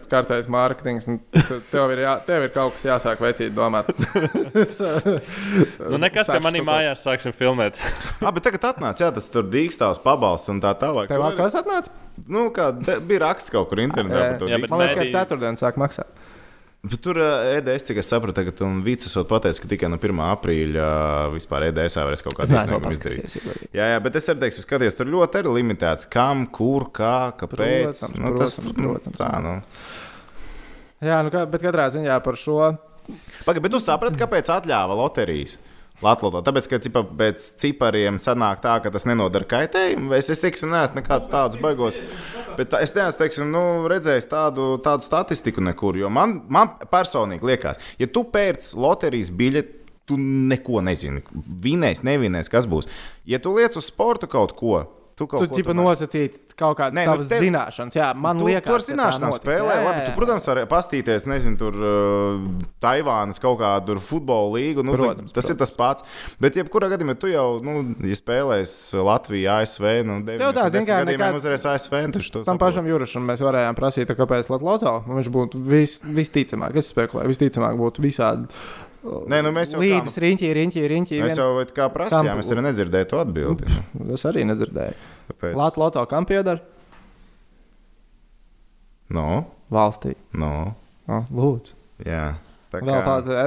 skartais 0.00 0.48
mārketings. 0.52 1.08
un 1.08 1.18
tu- 1.34 1.60
Tev 1.70 1.92
ir, 1.94 2.02
jā, 2.04 2.14
tev 2.26 2.46
ir 2.46 2.52
kaut 2.54 2.76
kas 2.76 2.86
jāsāk 2.88 3.22
veicīt 3.22 3.54
domāt. 3.56 3.90
Nu, 5.92 5.98
nekas, 6.00 6.28
ka 6.30 6.38
manī 6.42 6.62
mājās 6.64 7.02
sāksim 7.04 7.34
filmēt. 7.36 7.76
ah, 8.24 8.30
bet 8.32 8.44
tagad 8.46 8.64
atnāca, 8.72 9.04
jā, 9.04 9.10
tas 9.14 9.28
tur 9.32 9.46
dīkstāvs 9.52 10.00
pabalsts 10.04 10.50
un 10.52 10.60
tā 10.62 10.72
tālāk. 10.78 11.10
Tev 11.10 11.22
vēl 11.22 11.36
kas 11.38 11.56
atnāca? 11.58 11.92
Nu, 12.28 12.46
kā 12.54 12.70
bija 12.76 13.24
raksts 13.26 13.52
kaut 13.52 13.70
kur 13.70 13.82
internetā 13.82 14.18
Jā, 14.18 14.28
par 14.32 14.40
to 14.42 14.50
jā, 14.50 14.60
bet. 14.62 14.72
Man 14.72 14.84
liekas, 14.84 14.98
ka 15.00 15.22
ceturtdien 15.22 15.58
sāk 15.60 15.80
maksāt. 15.80 16.12
Bet 16.82 16.98
Tur 16.98 17.18
EDS, 17.22 17.84
cik 17.86 18.00
es 18.02 18.08
sapratu, 18.10 18.34
tagad 18.40 18.58
un 18.66 18.80
Vīts 18.82 19.06
esot 19.06 19.28
pateicis, 19.30 19.60
ka 19.62 19.68
tikai 19.70 19.86
no 19.86 20.00
1. 20.02 20.18
aprīļa 20.32 20.82
uh, 20.82 21.26
vispār 21.30 21.68
EDS 21.68 21.94
varēs 22.00 22.24
kaut 22.26 22.40
vēl 22.40 22.56
iesniegumu 22.56 22.90
izdarīt. 22.96 23.36
Jā, 23.70 23.86
jā, 23.92 24.00
bet 24.02 24.18
es 24.18 24.26
arī 24.32 24.42
teikšu, 24.42 24.64
skaties, 24.64 24.96
tur 24.98 25.12
ļoti 25.12 25.38
arī 25.38 25.52
limitēts, 25.60 26.10
kam, 26.10 26.42
kur, 26.50 26.88
kā, 26.90 27.30
kāpēc. 27.38 28.00
Protams, 28.02 28.16
nu, 28.18 28.32
tas, 28.34 28.56
protams, 28.58 28.80
nu, 28.82 28.96
protams. 28.96 29.20
tā, 29.20 29.30
nu. 29.44 29.54
Jā, 31.06 31.20
nu, 31.22 31.30
bet 31.54 31.66
katrā 31.68 31.86
ziņā 31.94 32.18
par 32.26 32.40
šo. 32.42 32.58
Pagaid, 33.46 33.62
bet 33.62 33.76
tu 33.76 33.82
saprati, 33.82 34.18
kāpēc 34.18 34.50
atļāva 34.50 34.98
loterijas? 34.98 35.60
Latvijā. 36.04 36.42
Tāpēc, 36.46 36.68
ka 36.70 36.80
ķipa, 36.82 37.02
pēc 37.18 37.44
cipariem 37.62 38.18
sanāk 38.22 38.62
tā, 38.64 38.76
ka 38.82 38.92
tas 38.94 39.06
nenodara 39.08 39.48
kaitējumu. 39.48 40.12
Es, 40.18 40.30
es 40.32 40.42
teiksim, 40.44 40.72
neesmu 40.74 41.00
nekādus 41.00 41.30
tādus 41.32 41.60
baigos. 41.62 42.00
Bet 42.58 42.72
tā, 42.72 42.82
es 42.84 42.94
neesmu 42.96 43.22
teiksim, 43.22 43.52
nu, 43.52 43.64
redzējis 43.90 44.28
tādu, 44.30 44.72
tādu 44.84 45.06
statistiku 45.06 45.64
nekur. 45.64 45.98
Jo 46.00 46.10
man, 46.12 46.40
man 46.52 46.74
personīgi 46.92 47.52
liekas, 47.52 47.80
ja 48.02 48.10
tu 48.10 48.24
pērc 48.32 48.72
loterijas 48.78 49.32
biļeti, 49.38 49.78
tu 50.10 50.18
neko 50.18 50.82
nezini. 50.84 51.22
Vinēs, 51.62 52.02
nevinēs, 52.06 52.50
kas 52.52 52.66
būs. 52.68 52.90
Ja 53.28 53.38
tu 53.42 53.54
liec 53.54 53.76
uz 53.78 53.86
sporta 53.86 54.26
kaut 54.30 54.56
ko, 54.58 54.80
tu 55.16 55.26
kaut 55.26 55.40
Tu 55.42 55.48
ko 55.48 55.54
nosacīti 55.76 56.54
kaut 56.56 56.76
kādas 56.78 56.94
Nē, 56.96 57.04
nu, 57.06 57.12
savas 57.12 57.28
tev- 57.30 57.42
zināšanas. 57.44 57.96
Jā, 57.96 58.08
man 58.16 58.38
tu, 58.38 58.46
liekas, 58.48 58.66
tu 58.68 58.74
ar 58.74 58.84
zināšanām 58.86 59.32
spēlē. 59.36 59.72
Jā, 59.72 59.80
jā, 59.80 59.86
Labi, 59.88 60.00
tu, 60.06 60.10
jā. 60.10 60.14
protams, 60.16 60.46
vari 60.50 60.64
pastīties, 60.70 61.26
nezinu, 61.30 61.56
tur 61.60 61.74
uh, 61.76 62.66
Taivānas 62.82 63.40
kaut 63.42 63.58
kādu 63.60 63.96
futbola 64.02 64.56
līgu. 64.58 64.84
Nu, 64.86 64.94
Protams, 64.96 65.32
tas 65.36 65.48
ir 65.52 65.56
tas 65.60 65.70
pats. 65.74 66.02
Bet, 66.42 66.56
jebkurā 66.58 66.88
gadījumā, 66.92 67.14
tu 67.20 67.30
jau, 67.30 67.58
nu, 67.64 67.94
ja 68.06 68.16
spēlēs 68.18 68.74
Latviju, 68.98 69.48
ASV, 69.58 69.86
nu, 70.08 70.18
Tev 70.26 70.52
tā, 70.56 70.66
kā 70.88 71.00
gadījumā 71.04 71.28
nekad- 71.28 71.40
uzvarēs 71.40 71.66
ASV. 71.74 71.96
to 72.32 72.44
Tam 72.44 72.56
saproti. 72.56 72.62
pašam 72.64 72.86
Jurišam 72.92 73.26
mēs 73.28 73.40
varējām 73.44 73.76
prasīt, 73.78 74.12
kāpēc 74.16 74.50
Latvijas 74.52 75.04
Banka 75.04 75.18
viņš 75.20 75.28
būtu 75.34 75.62
vis, 75.62 75.98
visticamāk, 76.04 76.76
es 76.76 76.88
spekulēju, 76.92 77.28
visticamāk 77.32 77.76
būtu 77.78 78.00
visādi 78.04 78.48
Nē, 79.02 79.40
nu, 79.42 79.50
mēs 79.54 79.72
jau 79.74 79.80
līdzi, 79.82 80.12
kā, 80.14 80.20
riņķī, 80.22 80.50
riņķī, 80.58 80.82
riņķī. 80.92 81.16
mēs 81.24 81.38
jau 81.40 81.48
vat 81.56 81.72
kā 81.74 81.88
prasījām, 81.90 82.38
es 82.38 82.50
arī 82.54 82.62
nedzirdēju 82.68 83.08
to 83.10 83.18
atbildi. 83.22 83.72
Es 84.14 84.22
arī 84.30 84.44
nedzirdēju. 84.46 84.94
Tāpēc, 85.32 85.56
Latvijas 85.58 85.94
Banka 85.96 86.04
kam 86.12 86.28
pieder? 86.28 86.62
no, 89.12 89.44
Valstī. 89.72 90.14
no, 90.32 90.74
Oh, 91.10 91.24
lūdzu. 91.34 91.74
jā. 92.06 92.36
Tā 92.72 92.78
Vēl 92.80 93.02
tāda, 93.04 93.40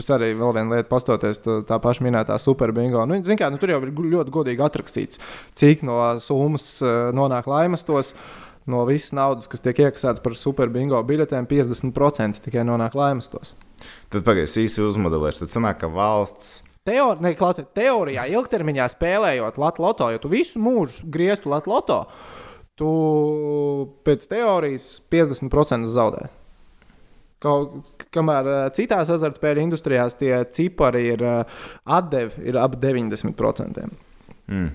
es 0.00 0.08
arī 0.10 0.32
vēl 0.34 0.54
viena 0.56 0.74
lieta, 0.74 0.88
pastoties 0.90 1.38
tā, 1.44 1.60
tā 1.68 1.76
paša 1.78 2.02
minētā 2.02 2.34
superbingo. 2.42 3.04
Nu, 3.06 3.14
zin 3.22 3.38
kā, 3.38 3.46
nu, 3.52 3.60
tur 3.62 3.70
jau 3.70 3.76
ir 3.84 3.92
ļoti 3.94 4.32
godīgi 4.34 4.64
atrakstīts, 4.64 5.20
cik 5.54 5.84
no 5.86 6.00
summas 6.18 6.64
uh, 6.82 7.12
nonāk 7.14 7.46
laimestos. 7.46 8.10
No 8.70 8.84
visas 8.86 9.14
naudas, 9.16 9.48
kas 9.50 9.62
tiek 9.64 9.80
iekasētas 9.88 10.22
par 10.22 10.36
superbingo 10.38 11.00
biļetēm, 11.06 11.48
50% 11.50 12.44
tikai 12.44 12.62
nonāk 12.66 12.94
laimestos. 12.98 13.56
Tad 14.12 14.22
pagaidzi, 14.26 14.68
īsi 14.68 14.84
uzmodelēšu. 14.84 15.42
Tad 15.42 15.54
sanāk, 15.56 15.80
ka 15.80 15.90
valsts. 15.90 16.60
Teor, 16.86 17.18
ne, 17.22 17.34
klausies, 17.38 17.68
teorijā, 17.78 18.26
ilgtermiņā 18.34 18.88
spēlējot 18.90 19.58
Latviju, 19.62 20.14
ja 20.16 20.22
tu 20.22 20.30
visu 20.30 20.62
mūžu 20.62 21.06
grieztu 21.14 21.50
Latviju, 21.50 22.00
tu 22.78 22.92
pēc 24.06 24.26
teorijas 24.30 24.86
50% 25.12 25.90
zaudē. 25.90 26.26
Kaut, 27.42 27.94
kamēr 28.14 28.48
eh, 28.50 28.64
citās 28.76 29.10
azartspēļu 29.10 29.64
industrijās 29.64 30.14
tie 30.18 30.30
cipari 30.54 31.08
ir 31.10 31.24
eh, 31.26 31.62
atdevi 31.90 32.46
ir 32.50 32.58
ap 32.62 32.76
90%. 32.82 33.86
Mm. 34.50 34.68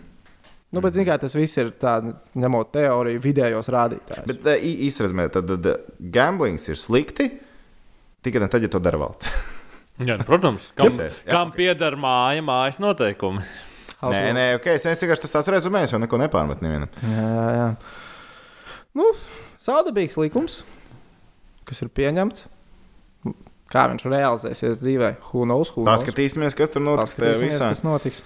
Nu, 0.75 0.81
bet, 0.83 0.97
zināmā 0.97 1.13
mērā, 1.13 1.21
tas 1.23 1.35
viss 1.37 1.59
ir 1.61 1.69
tā, 1.79 1.93
ņemot 2.35 2.73
teoriju, 2.75 3.21
vidējos 3.23 3.69
rādītājus. 3.71 4.25
Bet 4.27 4.43
uh, 4.43 4.65
īsredzamē, 4.87 5.29
tad, 5.31 5.53
tad 5.63 5.85
gamblings 6.13 6.67
ir 6.67 6.79
slikti 6.79 7.29
tikai 8.25 8.49
tad, 8.51 8.65
ja 8.65 8.71
to 8.71 8.81
dara 8.83 8.99
valsts. 8.99 9.31
Jā, 10.07 10.17
nu, 10.19 10.25
protams, 10.27 10.67
kam, 10.77 10.91
Kas? 10.91 11.21
Jā, 11.23 11.31
kam 11.31 11.53
pieder 11.55 11.95
māja, 11.97 12.43
mājas 12.45 12.77
noteikumi. 12.83 13.41
Nē, 13.97 14.19
nē, 14.37 14.43
ok, 14.59 14.67
es 14.77 14.85
vienkārši 14.85 15.23
tas 15.23 15.33
tās 15.39 15.47
rezumēs, 15.49 15.89
jau 15.89 15.97
neko 15.97 16.19
nepārmet 16.21 16.59
nevienam. 16.61 16.91
Jā, 17.01 17.23
jā, 17.25 17.47
jā. 17.55 17.69
Nu, 18.97 19.07
Saudabīgs 19.61 20.19
likums, 20.21 20.59
kas 21.65 21.81
ir 21.81 21.89
pieņemts. 21.97 22.45
Kā 23.73 23.87
viņš 23.91 24.05
realizēsies 24.07 24.83
dzīvē, 24.83 25.09
who 25.31 25.47
knows, 25.49 25.73
who 25.73 25.81
knows. 25.81 25.89
Paskatīsimies, 25.89 26.53
kas 26.55 26.69
tur 26.75 26.85
notiks 26.85 27.17
Paskatīsimies, 27.17 27.57
kas 27.65 27.81
notiks. 27.83 28.21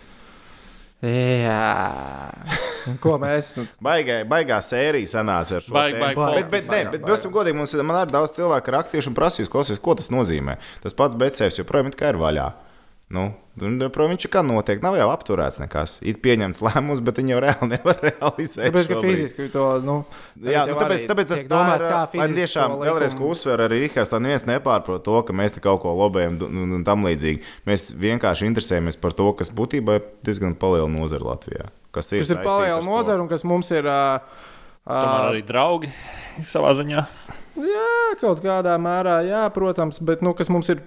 Jā, 1.01 2.29
Un 2.91 2.97
ko 3.01 3.15
mēs. 3.21 3.49
Baigā, 3.81 4.19
baigā 4.29 4.59
sērija 4.65 5.09
sanāca 5.09 5.57
ar 5.57 5.65
šo 5.65 5.73
Baig, 5.73 5.95
baig, 5.97 6.17
baig. 6.17 6.35
Bet, 6.37 6.49
bet, 6.51 6.67
ne, 6.67 6.75
Baigā, 6.75 6.91
bet 6.93 7.01
baigā. 7.01 7.13
būsim 7.13 7.33
godīgi, 7.33 7.57
mums 7.57 7.73
ir 7.73 7.81
man 7.85 8.03
arī 8.03 8.13
daudz 8.13 8.35
cilvēku 8.37 8.73
rakstījuši 8.75 9.09
un 9.09 9.17
prasījuši, 9.17 9.51
klausies, 9.53 9.81
ko 9.81 9.95
tas 9.97 10.11
nozīmē. 10.13 10.59
Tas 10.83 10.97
pats 10.97 11.17
Becēvs 11.17 11.57
joprojām 11.61 11.89
ir 11.93 12.21
vaļā. 12.21 12.47
Nu, 13.11 13.25
joprojām 13.59 14.13
viņš 14.13 14.25
ir 14.25 14.31
kā 14.31 14.41
notiek, 14.45 14.79
nav 14.83 14.95
jau 14.95 15.09
apturēts 15.11 15.59
nekas. 15.59 15.97
Ir 16.07 16.19
pieņemts 16.23 16.61
lēmums, 16.63 17.01
bet 17.03 17.17
viņi 17.19 17.33
jau 17.33 17.39
reāli 17.43 17.67
nevar 17.73 17.97
realizēt. 18.07 18.69
Tāpēc, 18.69 18.87
ka 18.87 18.99
fiziski 19.03 19.47
to. 19.51 19.65
Nu, 19.83 19.95
Jā, 20.39 20.61
nu, 20.69 20.77
tāpēc, 20.79 21.03
arī 21.03 21.09
tāpēc 21.09 21.33
tas 21.33 21.43
domāts, 21.49 21.83
kā 21.83 21.97
Lai 21.97 22.11
fizisko 22.13 22.37
tiešām 22.39 22.75
vēlreiz, 22.79 23.17
uzsver 23.27 23.65
arī 23.65 23.81
Rīgas, 23.83 24.13
lai 24.15 24.21
neviens 24.23 24.47
nepārprot 24.47 25.03
to, 25.03 25.17
ka 25.27 25.35
mēs 25.35 25.57
te 25.57 25.63
kaut 25.65 25.83
ko 25.83 25.91
lobējam 25.99 26.39
un, 26.47 26.77
tam 26.87 27.03
līdzīgi. 27.09 27.43
Mēs 27.67 27.89
vienkārši 27.99 28.47
interesējamies 28.47 28.99
par 29.03 29.17
to, 29.17 29.27
kas 29.41 29.51
būtībā 29.57 29.99
ir 29.99 30.07
diezgan 30.23 30.55
liela 30.55 30.87
nozara 30.87 31.33
Latvijā. 31.33 31.67
Kas 31.91 32.13
ir, 32.15 32.23
Tas 32.23 32.31
ir 32.31 32.39
sportu. 32.39 32.87
nozara, 32.87 33.19
un 33.19 33.27
kas 33.31 33.43
mums 33.43 33.73
ir. 33.75 33.91
Uh, 33.91 34.47
Tomēr 34.87 35.27
arī 35.29 35.43
draugi 35.45 35.91
savā 36.47 36.71
ziņā. 36.79 37.03
Jā, 37.61 37.89
kaut 38.21 38.39
kādā 38.41 38.73
mērā, 38.81 39.19
jā, 39.27 39.43
protams, 39.53 39.99
bet 40.01 40.23
nu, 40.25 40.33
kas 40.37 40.49
mums 40.49 40.71
ir 40.73 40.81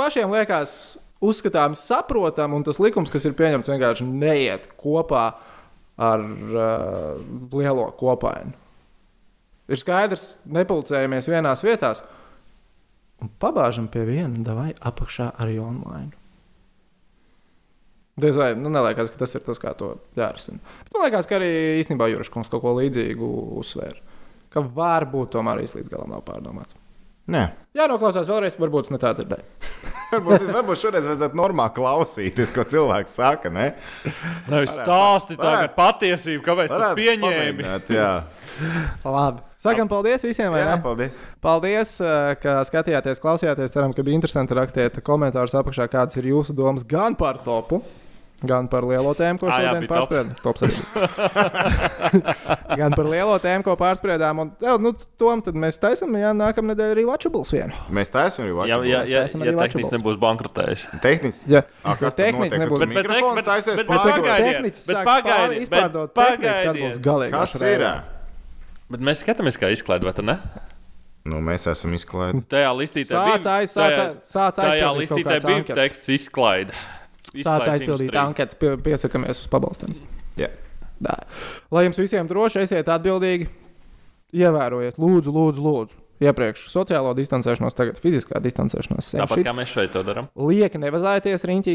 pašiem 0.00 0.32
liekas 0.34 0.98
uzskatāms, 1.24 1.84
saprotam, 1.88 2.56
un 2.56 2.64
tas 2.66 2.80
likums, 2.82 3.12
kas 3.12 3.24
ir 3.28 3.36
pieņemts, 3.38 3.70
vienkārši 3.72 4.06
neiet 4.08 4.68
kopā 4.80 5.24
ar 6.04 6.24
uh, 6.24 7.22
lielo 7.54 7.88
kopainu. 7.98 8.52
Ir 9.70 9.80
skaidrs, 9.80 10.34
nepulcējamies 10.52 11.30
vienās 11.30 11.64
vietās 11.64 12.02
un 13.24 13.30
pabāžam 13.40 13.86
pie 13.88 14.04
viena, 14.08 14.56
vai 14.56 14.74
apakšā 14.76 15.30
arī 15.40 15.56
online. 15.62 16.12
Diez 18.20 18.36
vai 18.38 18.52
nu, 18.54 18.70
neliekas, 18.70 19.10
ka 19.10 19.24
tas 19.24 19.32
ir 19.34 19.42
tas, 19.42 19.58
kā 19.58 19.72
to 19.74 19.96
jārisina. 20.18 20.60
Bet 20.84 20.94
man 20.94 21.08
liekas, 21.08 21.26
ka 21.26 21.40
arī 21.40 21.50
īstenībā 21.80 22.06
Juris 22.12 22.30
Kungs 22.30 22.52
kaut 22.52 22.62
ko 22.62 22.76
līdzīgu 22.76 23.30
uzsvēra. 23.58 23.98
Ka 24.54 24.62
varbūt 24.76 25.32
tomēr 25.34 25.64
īsti 25.64 25.80
līdz 25.80 25.90
galam 25.90 26.12
nav 26.14 26.22
pārdomāts. 26.28 26.76
Nē. 27.30 27.42
Jā, 27.74 27.86
noklausās 27.90 28.28
vēlreiz, 28.28 28.54
varbūt 28.60 28.90
ne 28.92 28.98
tā 29.02 29.14
dzirdēju. 29.16 29.44
Varbūt, 30.14 30.44
varbūt 30.54 30.78
šoreiz 30.78 31.06
vajadzētu 31.08 31.34
normāli 31.40 31.72
klausīties, 31.74 32.52
ko 32.54 32.62
cilvēks 32.70 33.16
saka. 33.18 33.50
Ne? 33.50 33.64
Nevis 34.46 34.70
stāsti 34.76 35.34
tā 35.34 35.40
kā 35.40 35.48
varētu- 35.48 35.74
patiesību, 35.80 36.42
kāpēc 36.44 36.70
pamēģināt, 36.70 37.88
Jā, 37.90 38.10
Labi. 39.16 39.42
Sakam 39.58 39.88
paldies 39.90 40.22
visiem. 40.22 40.52
vai 40.54 40.60
jā 40.62 40.76
paldies. 40.84 41.16
Paldies, 41.42 41.96
eh, 42.04 42.36
ka 42.38 42.60
skatījāties, 42.68 43.18
klausījāties. 43.24 43.72
Ceram, 43.74 43.96
ka 43.96 44.04
bija 44.06 44.20
interesanti. 44.20 44.54
Rakstiet 44.54 45.00
komentārus 45.02 45.56
apakšā, 45.58 45.88
kādas 45.90 46.20
ir 46.20 46.28
jūsu 46.30 46.54
domas 46.54 46.84
gan 46.86 47.16
par 47.18 47.40
topu. 47.42 47.80
Gan 48.48 48.68
par 48.68 48.82
lielo 48.88 49.12
tēmu, 49.16 49.38
ko 49.40 49.48
jā, 49.48 49.56
šodien 49.56 49.84
bija 49.84 49.90
bija. 49.94 50.34
gan 52.76 52.94
par 52.96 53.06
lielo 53.08 53.36
tēmu, 53.42 53.64
ko 53.66 53.74
pārspriedām. 53.80 54.40
Un, 54.44 54.50
jā, 54.62 54.74
nu, 54.82 54.92
tom 55.20 55.42
tad 55.44 55.56
mēs 55.58 55.78
taisām, 55.82 56.14
ja 56.20 56.32
nākamā 56.36 56.72
nedēļa 56.74 56.96
arī 56.96 57.04
Watchables 57.08 57.52
vienu. 57.54 57.72
Mēs 57.94 58.12
taisām 58.14 58.46
arī 58.46 58.52
Ja, 58.52 58.58
Watchables. 58.60 58.90
ja, 58.90 59.00
ja, 59.14 59.22
taisam 59.24 59.44
ja 59.46 59.52
arī 59.52 59.68
tehniski 59.68 59.98
nebūs 59.98 60.18
bankrotējis. 60.24 60.84
Tehniski. 61.04 61.52
Ja, 61.56 61.62
Ah, 61.84 61.96
kas 62.00 62.14
tehniski 62.18 62.58
nebūtu. 62.64 62.84
Bet- 62.84 62.94
Bet, 62.94 63.08
bet, 63.08 63.44
taisies 63.44 63.76
bet, 63.80 63.86
pagaidiet, 63.86 64.84
bet 64.86 65.00
pagaidiet, 65.04 65.70
bet 65.70 65.70
tehniku, 65.70 66.64
tad 66.64 66.76
būs 66.76 66.98
pagaidiet. 66.98 67.02
galīgi. 67.04 67.30
Kas 67.30 67.60
ir? 67.62 67.86
Bet 68.90 69.00
mēs 69.00 69.24
skatāmies, 69.24 69.56
kā 69.58 69.70
izklaidē, 69.72 70.04
vai 70.04 70.12
ne? 70.24 70.38
Nu, 71.24 71.38
mēs 71.40 71.64
esam 71.70 71.92
izklaidēti. 71.96 72.44
Tajā 72.52 72.72
listītē 72.76 73.16
Sāc 73.16 73.46
aiz- 73.48 73.72
sāc 74.28 74.58
aiz- 74.60 74.74
tajā 74.76 74.90
listītē 74.98 75.38
bija 75.40 75.74
teksts 75.78 76.08
izklaide. 76.12 76.72
Sāc 77.42 77.66
aizpildīt 77.72 78.14
anketas, 78.20 78.54
pie, 78.60 78.76
piesakāmies 78.84 79.42
uz 79.42 79.48
pabalstiem. 79.50 79.94
Jā. 80.38 80.48
Tā. 81.02 81.16
Lai 81.74 81.82
jums 81.88 81.98
visiem 81.98 82.28
droši, 82.30 82.62
esiet 82.62 82.86
atbildīgi, 82.94 83.48
ievērojiet, 84.34 84.98
lūdzu, 85.02 85.32
lūdzu, 85.34 85.64
lūdzu. 85.64 86.00
Iepriekš 86.24 86.68
sociālo 86.70 87.10
distancēšanos, 87.18 87.74
tagad 87.74 87.98
fiziskā 88.00 88.38
distancēšanās. 88.40 89.08
Tāpat 89.18 89.40
šit. 89.40 89.48
kā 89.48 89.54
mēs 89.58 89.72
šeit 89.74 89.90
to 89.92 90.04
darām. 90.06 90.28
Lieki 90.38 90.78
nevazājieties 90.80 91.44
riņķī. 91.50 91.74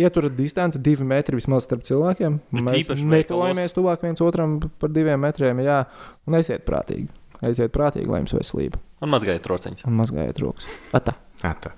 Ieturat 0.00 0.34
distanci 0.36 0.80
divi 0.84 1.04
metri 1.08 1.36
vismaz 1.38 1.64
starp 1.68 1.84
cilvēkiem. 1.88 2.38
Bet 2.52 2.64
Mēs 2.66 2.82
īpaši 2.82 3.06
netuvojamies 3.08 3.76
tuvāk 3.76 4.02
viens 4.04 4.20
otram 4.24 4.58
par 4.80 4.92
diviem 4.92 5.20
metriem. 5.24 5.60
Jā, 5.64 5.82
un 6.28 6.36
esiet 6.40 6.64
prātīgi. 6.68 7.08
Esiet 7.48 7.72
prātīgi, 7.72 8.08
lai 8.10 8.18
jums 8.24 8.34
veselība 8.34 8.80
Un 9.04 9.12
mazgājiet 9.12 9.44
trociņus. 9.44 9.84
un 9.86 9.94
mazgājiet 10.00 10.40
rokas. 10.42 10.66
Atā. 10.96 11.14
Ata. 11.46 11.70